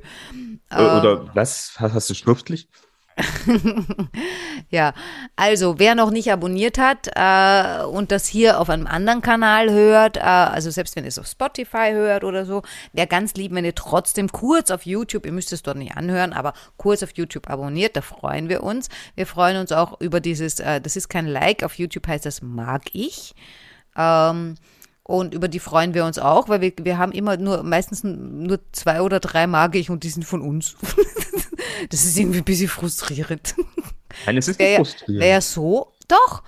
äh, 0.69 0.75
Oder 0.75 1.29
was? 1.35 1.73
Hast, 1.77 1.93
hast 1.93 2.09
du 2.09 2.13
schriftlich? 2.13 2.69
Ja, 4.69 4.93
also 5.35 5.79
wer 5.79 5.95
noch 5.95 6.11
nicht 6.11 6.31
abonniert 6.31 6.77
hat 6.77 7.09
äh, 7.13 7.83
und 7.83 8.11
das 8.11 8.25
hier 8.25 8.59
auf 8.59 8.69
einem 8.69 8.87
anderen 8.87 9.21
Kanal 9.21 9.69
hört, 9.69 10.17
äh, 10.17 10.21
also 10.21 10.69
selbst 10.69 10.95
wenn 10.95 11.03
ihr 11.03 11.09
es 11.09 11.19
auf 11.19 11.27
Spotify 11.27 11.91
hört 11.91 12.23
oder 12.23 12.45
so, 12.45 12.61
wäre 12.93 13.07
ganz 13.07 13.33
lieb, 13.33 13.53
wenn 13.53 13.65
ihr 13.65 13.75
trotzdem 13.75 14.31
kurz 14.31 14.71
auf 14.71 14.85
YouTube, 14.85 15.25
ihr 15.25 15.33
müsst 15.33 15.51
es 15.51 15.61
dort 15.61 15.77
nicht 15.77 15.97
anhören, 15.97 16.31
aber 16.31 16.53
kurz 16.77 17.03
auf 17.03 17.11
YouTube 17.15 17.49
abonniert, 17.49 17.97
da 17.97 18.01
freuen 18.01 18.47
wir 18.47 18.63
uns. 18.63 18.87
Wir 19.15 19.27
freuen 19.27 19.57
uns 19.57 19.71
auch 19.71 19.99
über 19.99 20.19
dieses, 20.21 20.59
äh, 20.59 20.79
das 20.79 20.95
ist 20.95 21.09
kein 21.09 21.27
Like, 21.27 21.63
auf 21.63 21.77
YouTube 21.77 22.07
heißt 22.07 22.25
das 22.25 22.41
mag 22.41 22.83
ich. 22.93 23.33
Ähm, 23.97 24.55
und 25.03 25.33
über 25.33 25.47
die 25.47 25.59
freuen 25.59 25.93
wir 25.93 26.05
uns 26.05 26.19
auch, 26.19 26.47
weil 26.49 26.61
wir, 26.61 26.73
wir 26.81 26.97
haben 26.97 27.11
immer 27.11 27.37
nur, 27.37 27.63
meistens 27.63 28.03
nur 28.03 28.59
zwei 28.71 29.01
oder 29.01 29.19
drei 29.19 29.47
mag 29.47 29.75
ich 29.75 29.89
und 29.89 30.03
die 30.03 30.09
sind 30.09 30.23
von 30.23 30.41
uns. 30.41 30.75
das 31.89 32.05
ist 32.05 32.17
irgendwie 32.17 32.39
ein 32.39 32.45
bisschen 32.45 32.69
frustrierend. 32.69 33.55
Nein, 34.25 34.37
es 34.37 34.47
ist 34.47 34.59
Wäre 34.59 34.79
nicht 34.79 34.89
frustrierend. 34.91 35.21
wär 35.21 35.29
ja 35.29 35.41
so, 35.41 35.91
doch. 36.07 36.43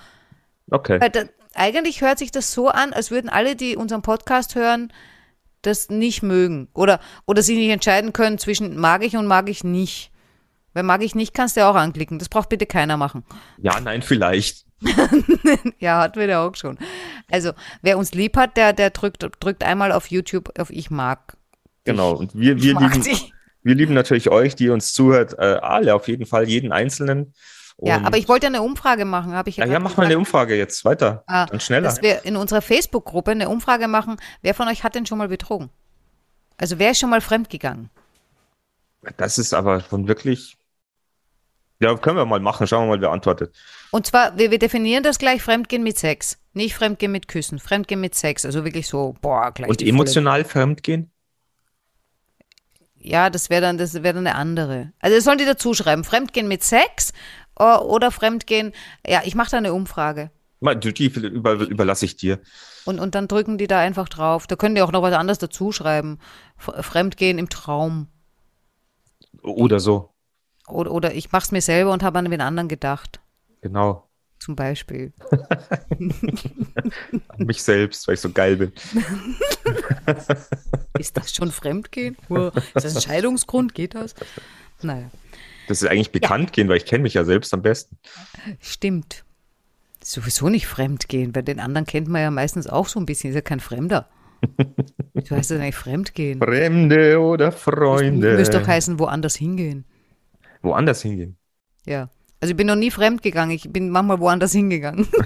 okay. 0.70 1.02
Weil 1.02 1.10
da, 1.10 1.24
eigentlich 1.56 2.02
hört 2.02 2.20
sich 2.20 2.32
das 2.32 2.54
so 2.54 2.70
an, 2.70 2.94
als 2.94 3.12
würden 3.12 3.30
alle, 3.30 3.56
die 3.56 3.76
unseren 3.76 4.02
Podcast 4.02 4.56
hören, 4.56 4.92
das 5.62 5.90
nicht 5.90 6.24
mögen. 6.24 6.68
Oder, 6.74 7.00
oder 7.26 7.42
sich 7.42 7.58
nicht 7.58 7.70
entscheiden 7.70 8.14
können 8.14 8.38
zwischen 8.38 8.78
mag 8.78 9.04
ich 9.04 9.16
und 9.16 9.28
mag 9.28 9.50
ich 9.50 9.64
nicht. 9.64 10.12
Weil 10.74 10.84
mag 10.84 11.04
ich 11.04 11.16
nicht, 11.16 11.34
kannst 11.34 11.56
du 11.56 11.62
ja 11.62 11.70
auch 11.70 11.76
anklicken. 11.76 12.20
Das 12.20 12.30
braucht 12.30 12.50
bitte 12.50 12.66
keiner 12.66 12.98
machen. 12.98 13.24
Ja, 13.58 13.80
nein, 13.80 14.02
vielleicht. 14.02 14.66
Ja, 15.80 16.00
hatten 16.02 16.20
wir 16.20 16.28
da 16.28 16.46
auch 16.46 16.56
schon. 16.56 16.78
Also, 17.32 17.52
wer 17.82 17.98
uns 17.98 18.14
lieb 18.14 18.38
hat, 18.38 18.58
der, 18.58 18.74
der 18.74 18.90
drückt, 18.92 19.26
drückt 19.40 19.64
einmal 19.64 19.92
auf 19.92 20.08
YouTube 20.08 20.58
auf 20.60 20.70
Ich 20.70 20.90
mag. 20.92 21.38
Genau. 21.86 22.14
Und 22.14 22.34
wir, 22.36 22.62
wir, 22.62 22.80
lieben, 22.80 23.02
dich. 23.02 23.34
wir 23.64 23.76
lieben 23.76 23.94
natürlich 23.94 24.30
euch, 24.30 24.56
die 24.56 24.70
uns 24.70 24.94
zuhört, 24.94 25.34
äh, 25.38 25.42
alle 25.62 25.96
auf 25.96 26.08
jeden 26.08 26.26
Fall, 26.26 26.48
jeden 26.48 26.72
Einzelnen. 26.72 27.34
Ja, 27.82 27.98
Und- 27.98 28.06
aber 28.06 28.18
ich 28.18 28.30
wollte 28.30 28.48
eine 28.48 28.62
Umfrage 28.62 29.04
machen, 29.04 29.34
habe 29.34 29.50
ich 29.50 29.58
ja, 29.58 29.66
ja, 29.66 29.80
mach 29.80 29.98
mal 29.98 30.06
eine. 30.06 30.18
Umfrage 30.18 30.56
jetzt 30.56 30.86
weiter. 30.86 31.24
Ah, 31.28 31.48
Dann 31.48 31.60
schneller. 31.60 31.88
Dass 31.90 32.02
wir 32.02 32.24
in 32.24 32.36
unserer 32.38 32.62
Facebook-Gruppe 32.62 33.32
eine 33.32 33.50
Umfrage 33.50 33.88
machen, 33.88 34.18
wer 34.42 34.54
von 34.54 34.68
euch 34.68 34.84
hat 34.84 34.96
denn 34.96 35.06
schon 35.06 35.18
mal 35.18 35.28
betrogen? 35.28 35.70
Also 36.58 36.78
wer 36.80 36.92
ist 36.92 37.00
schon 37.00 37.10
mal 37.10 37.20
fremdgegangen? 37.20 37.90
Das 39.18 39.38
ist 39.38 39.54
aber 39.54 39.82
schon 39.82 40.08
wirklich. 40.08 40.56
Ja, 41.80 41.96
können 41.98 42.18
wir 42.18 42.26
mal 42.26 42.40
machen. 42.40 42.66
Schauen 42.68 42.86
wir 42.88 42.96
mal, 42.96 43.02
wer 43.02 43.12
antwortet. 43.12 43.54
Und 43.92 44.06
zwar, 44.08 44.38
wir, 44.38 44.52
wir 44.52 44.60
definieren 44.60 45.04
das 45.04 45.18
gleich 45.20 45.42
Fremdgehen 45.42 45.84
mit 45.84 45.98
Sex. 45.98 46.38
Nicht 46.54 46.76
Fremdgehen 46.76 47.12
mit 47.12 47.28
Küssen, 47.28 47.60
Fremdgehen 47.60 48.00
mit 48.00 48.16
Sex. 48.16 48.46
Also 48.46 48.64
wirklich 48.64 48.88
so, 48.88 49.16
boah, 49.22 49.52
gleich. 49.52 49.70
Und 49.70 49.82
die 49.82 49.86
volle- 49.86 49.96
emotional 49.96 50.46
fremdgehen? 50.46 51.12
Ja, 52.96 53.30
das 53.30 53.50
wäre 53.50 53.62
dann, 53.62 53.78
das 53.78 53.94
wäre 53.96 54.14
dann 54.14 54.28
eine 54.28 54.36
andere. 54.36 54.94
Also 55.00 55.18
das 55.18 55.26
sollen 55.26 55.38
die 55.38 55.46
dazu 55.46 55.74
schreiben. 55.74 56.06
Fremdgehen 56.06 56.48
mit 56.48 56.64
Sex 56.64 57.12
oder 57.56 58.12
Fremdgehen. 58.12 58.72
Ja, 59.06 59.22
ich 59.26 59.36
mache 59.36 59.52
da 59.52 59.58
eine 59.58 59.74
Umfrage. 59.74 60.32
Die 60.62 61.06
über, 61.08 61.54
überlasse 61.56 62.06
ich 62.06 62.16
dir. 62.16 62.40
Und, 62.86 63.00
und 63.02 63.16
dann 63.16 63.28
drücken 63.28 63.58
die 63.58 63.68
da 63.68 63.80
einfach 63.80 64.08
drauf. 64.08 64.48
Da 64.48 64.56
können 64.56 64.76
die 64.76 64.82
auch 64.82 64.94
noch 64.94 65.02
was 65.02 65.14
anderes 65.14 65.38
dazu 65.38 65.74
schreiben. 65.74 66.20
Fremdgehen 66.58 67.38
im 67.38 67.50
Traum. 67.50 68.08
Oder 69.42 69.82
so. 69.82 70.13
Oder, 70.68 70.92
oder 70.92 71.14
ich 71.14 71.32
mache 71.32 71.44
es 71.44 71.52
mir 71.52 71.62
selber 71.62 71.92
und 71.92 72.04
habe 72.04 72.20
an 72.20 72.30
den 72.30 72.42
anderen 72.42 72.70
gedacht. 72.70 73.20
Genau. 73.62 74.08
Zum 74.40 74.56
Beispiel. 74.58 75.14
An 77.30 77.46
mich 77.46 77.64
selbst, 77.64 78.06
weil 78.08 78.16
ich 78.16 78.20
so 78.20 78.30
geil 78.30 78.58
bin. 78.58 78.74
Ist 81.00 81.16
das 81.16 81.34
schon 81.34 81.50
Fremdgehen? 81.52 82.18
Ist 82.76 82.86
das 82.86 82.96
ein 82.98 83.02
Scheidungsgrund? 83.02 83.74
Geht 83.74 83.96
das? 83.96 84.14
Naja, 84.82 85.10
Das 85.70 85.82
ist 85.82 85.88
eigentlich 85.90 86.12
bekannt 86.12 86.52
gehen, 86.52 86.68
weil 86.68 86.76
ich 86.78 86.86
kenne 86.86 87.04
mich 87.04 87.14
ja 87.14 87.24
selbst 87.24 87.54
am 87.54 87.62
besten. 87.62 87.98
stimmt. 88.60 89.24
Sowieso 90.04 90.50
nicht 90.50 90.68
Fremdgehen, 90.68 91.34
weil 91.34 91.44
den 91.44 91.62
anderen 91.62 91.86
kennt 91.88 92.10
man 92.10 92.22
ja 92.22 92.30
meistens 92.30 92.68
auch 92.68 92.90
so 92.90 93.00
ein 93.00 93.06
bisschen. 93.06 93.30
Ist 93.30 93.36
ja 93.36 93.42
kein 93.42 93.62
Fremder. 93.62 94.10
Du 95.14 95.36
heißt 95.36 95.52
das 95.52 95.60
eigentlich 95.62 95.76
Fremdgehen. 95.76 96.40
Fremde 96.40 97.22
oder 97.22 97.54
Freunde. 97.54 98.36
Müsste 98.36 98.60
doch 98.60 98.68
heißen, 98.68 99.00
woanders 99.00 99.36
hingehen. 99.38 99.86
Woanders 100.64 101.02
hingehen. 101.02 101.38
Ja. 101.86 102.10
Also 102.40 102.52
ich 102.52 102.58
bin 102.58 102.68
noch 102.68 102.76
nie 102.76 102.92
fremd 102.92 103.22
gegangen. 103.22 103.52
Ich 103.52 103.72
bin 103.72 103.90
manchmal 103.90 104.20
woanders 104.20 104.52
hingegangen. 104.52 105.08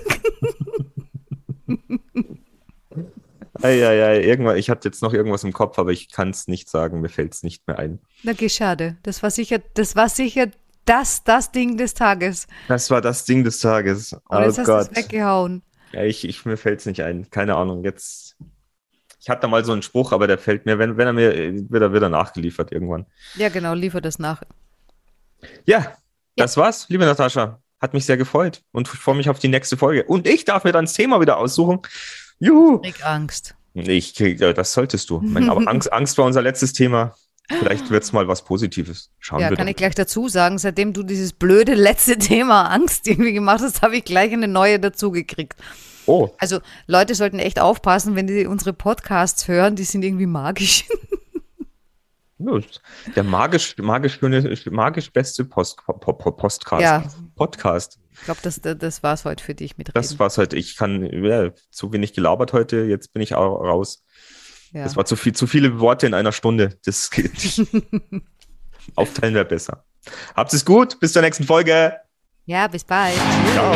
Eieiei, 3.61 4.21
irgendwann, 4.21 4.57
ich 4.57 4.69
hatte 4.69 4.87
jetzt 4.87 5.01
noch 5.01 5.13
irgendwas 5.13 5.43
im 5.43 5.51
Kopf, 5.51 5.79
aber 5.79 5.91
ich 5.91 6.11
kann 6.11 6.29
es 6.29 6.47
nicht 6.47 6.69
sagen, 6.69 7.01
mir 7.01 7.09
fällt 7.09 7.33
es 7.33 7.41
nicht 7.41 7.65
mehr 7.67 7.79
ein. 7.79 7.99
Na, 8.23 8.33
geh, 8.33 8.49
schade. 8.49 8.97
Das 9.01 9.23
war 9.23 9.31
sicher, 9.31 9.59
das 9.73 9.95
war 9.95 10.09
sicher 10.09 10.47
das, 10.85 11.23
das 11.23 11.51
Ding 11.51 11.75
des 11.77 11.93
Tages. 11.95 12.47
Das 12.67 12.91
war 12.91 13.01
das 13.01 13.25
Ding 13.25 13.43
des 13.43 13.59
Tages. 13.59 14.13
Und 14.13 14.21
Oh 14.29 14.39
jetzt 14.41 14.59
hast 14.59 14.67
du 14.67 14.71
Gott. 14.71 14.89
es 14.91 14.97
weggehauen. 14.97 15.63
Ja, 15.91 16.03
ich, 16.03 16.27
ich, 16.27 16.45
mir 16.45 16.57
fällt 16.57 16.81
es 16.81 16.85
nicht 16.85 17.01
ein. 17.01 17.29
Keine 17.31 17.55
Ahnung. 17.55 17.83
Jetzt. 17.83 18.37
Ich 19.19 19.29
hatte 19.29 19.41
da 19.41 19.47
mal 19.47 19.65
so 19.65 19.71
einen 19.73 19.81
Spruch, 19.81 20.11
aber 20.11 20.27
der 20.27 20.37
fällt 20.37 20.65
mir, 20.65 20.77
wenn, 20.77 20.95
wenn 20.97 21.07
er 21.07 21.13
mir, 21.13 21.33
wird 21.69 21.81
er 21.81 21.93
wieder 21.93 22.09
nachgeliefert 22.09 22.71
irgendwann. 22.71 23.05
Ja, 23.35 23.49
genau, 23.49 23.73
liefer 23.73 24.01
das 24.01 24.19
nach. 24.19 24.43
Ja, 25.65 25.93
das 26.35 26.57
war's, 26.57 26.87
liebe 26.89 27.05
Natascha. 27.05 27.61
Hat 27.79 27.93
mich 27.93 28.05
sehr 28.05 28.17
gefreut 28.17 28.63
und 28.71 28.87
ich 28.87 28.99
freue 28.99 29.15
mich 29.15 29.29
auf 29.29 29.37
die 29.39 29.49
nächste 29.49 29.77
Folge. 29.77 30.03
Und 30.03 30.27
ich 30.27 30.45
darf 30.45 30.63
mir 30.63 30.71
dann 30.71 30.85
das 30.85 30.93
Thema 30.93 31.21
wieder 31.21 31.37
aussuchen. 31.37 31.79
Juhu! 32.39 32.79
Krieg 32.81 33.05
Angst. 33.05 33.55
Ich 33.75 34.15
krieg, 34.15 34.39
ja, 34.39 34.51
das 34.53 34.73
solltest 34.73 35.09
du. 35.11 35.21
Aber 35.47 35.67
Angst, 35.67 35.93
Angst 35.93 36.17
war 36.17 36.25
unser 36.25 36.41
letztes 36.41 36.73
Thema. 36.73 37.15
Vielleicht 37.59 37.89
wird's 37.91 38.11
mal 38.11 38.27
was 38.27 38.43
Positives. 38.43 39.11
Schauen 39.19 39.39
Ja, 39.39 39.49
wir 39.51 39.57
kann 39.57 39.67
doch. 39.67 39.71
ich 39.71 39.77
gleich 39.77 39.95
dazu 39.95 40.27
sagen, 40.27 40.57
seitdem 40.57 40.91
du 40.91 41.03
dieses 41.03 41.33
blöde 41.33 41.75
letzte 41.75 42.17
Thema 42.19 42.63
Angst 42.71 43.07
irgendwie 43.07 43.33
gemacht 43.33 43.61
hast, 43.61 43.81
habe 43.83 43.97
ich 43.97 44.03
gleich 44.03 44.33
eine 44.33 44.47
neue 44.47 44.79
dazugekriegt. 44.79 45.55
Oh, 46.07 46.29
Also 46.39 46.59
Leute 46.87 47.15
sollten 47.15 47.37
echt 47.39 47.59
aufpassen, 47.59 48.15
wenn 48.15 48.27
die 48.27 48.47
unsere 48.47 48.73
Podcasts 48.73 49.47
hören, 49.47 49.75
die 49.75 49.83
sind 49.83 50.03
irgendwie 50.03 50.25
magisch. 50.25 50.85
Der 52.39 53.23
magisch, 53.23 53.75
magisch, 53.77 54.19
magisch 54.21 55.11
beste 55.11 55.45
Post, 55.45 55.77
Postcast. 55.85 56.81
Ja. 56.81 57.03
Podcast. 57.35 57.99
Ich 58.13 58.23
glaube, 58.25 58.39
das, 58.43 58.61
das 58.61 59.03
war 59.03 59.13
es 59.13 59.25
heute 59.25 59.43
für 59.43 59.55
dich 59.55 59.77
mit 59.77 59.89
Das 59.95 60.11
Reden. 60.11 60.19
war's 60.19 60.37
heute. 60.37 60.55
Ich 60.55 60.75
kann, 60.75 61.03
ja, 61.23 61.51
zu 61.71 61.91
wenig 61.93 62.13
gelabert 62.13 62.53
heute. 62.53 62.77
Jetzt 62.83 63.13
bin 63.13 63.21
ich 63.21 63.33
auch 63.35 63.59
raus. 63.61 64.03
Ja. 64.71 64.83
Das 64.83 64.95
war 64.95 65.05
zu 65.05 65.15
viel, 65.15 65.33
zu 65.33 65.47
viele 65.47 65.79
Worte 65.79 66.05
in 66.07 66.13
einer 66.13 66.31
Stunde. 66.31 66.77
Das 66.85 67.09
geht 67.09 67.33
nicht. 67.33 67.61
Aufteilen 68.95 69.33
wäre 69.33 69.45
besser. 69.45 69.83
Habt 70.35 70.53
es 70.53 70.63
gut. 70.63 70.99
Bis 70.99 71.13
zur 71.13 71.21
nächsten 71.21 71.43
Folge. 71.43 71.93
ja, 72.45 72.67
bis 72.67 72.83
bald. 72.83 73.15
Ciao. 73.53 73.75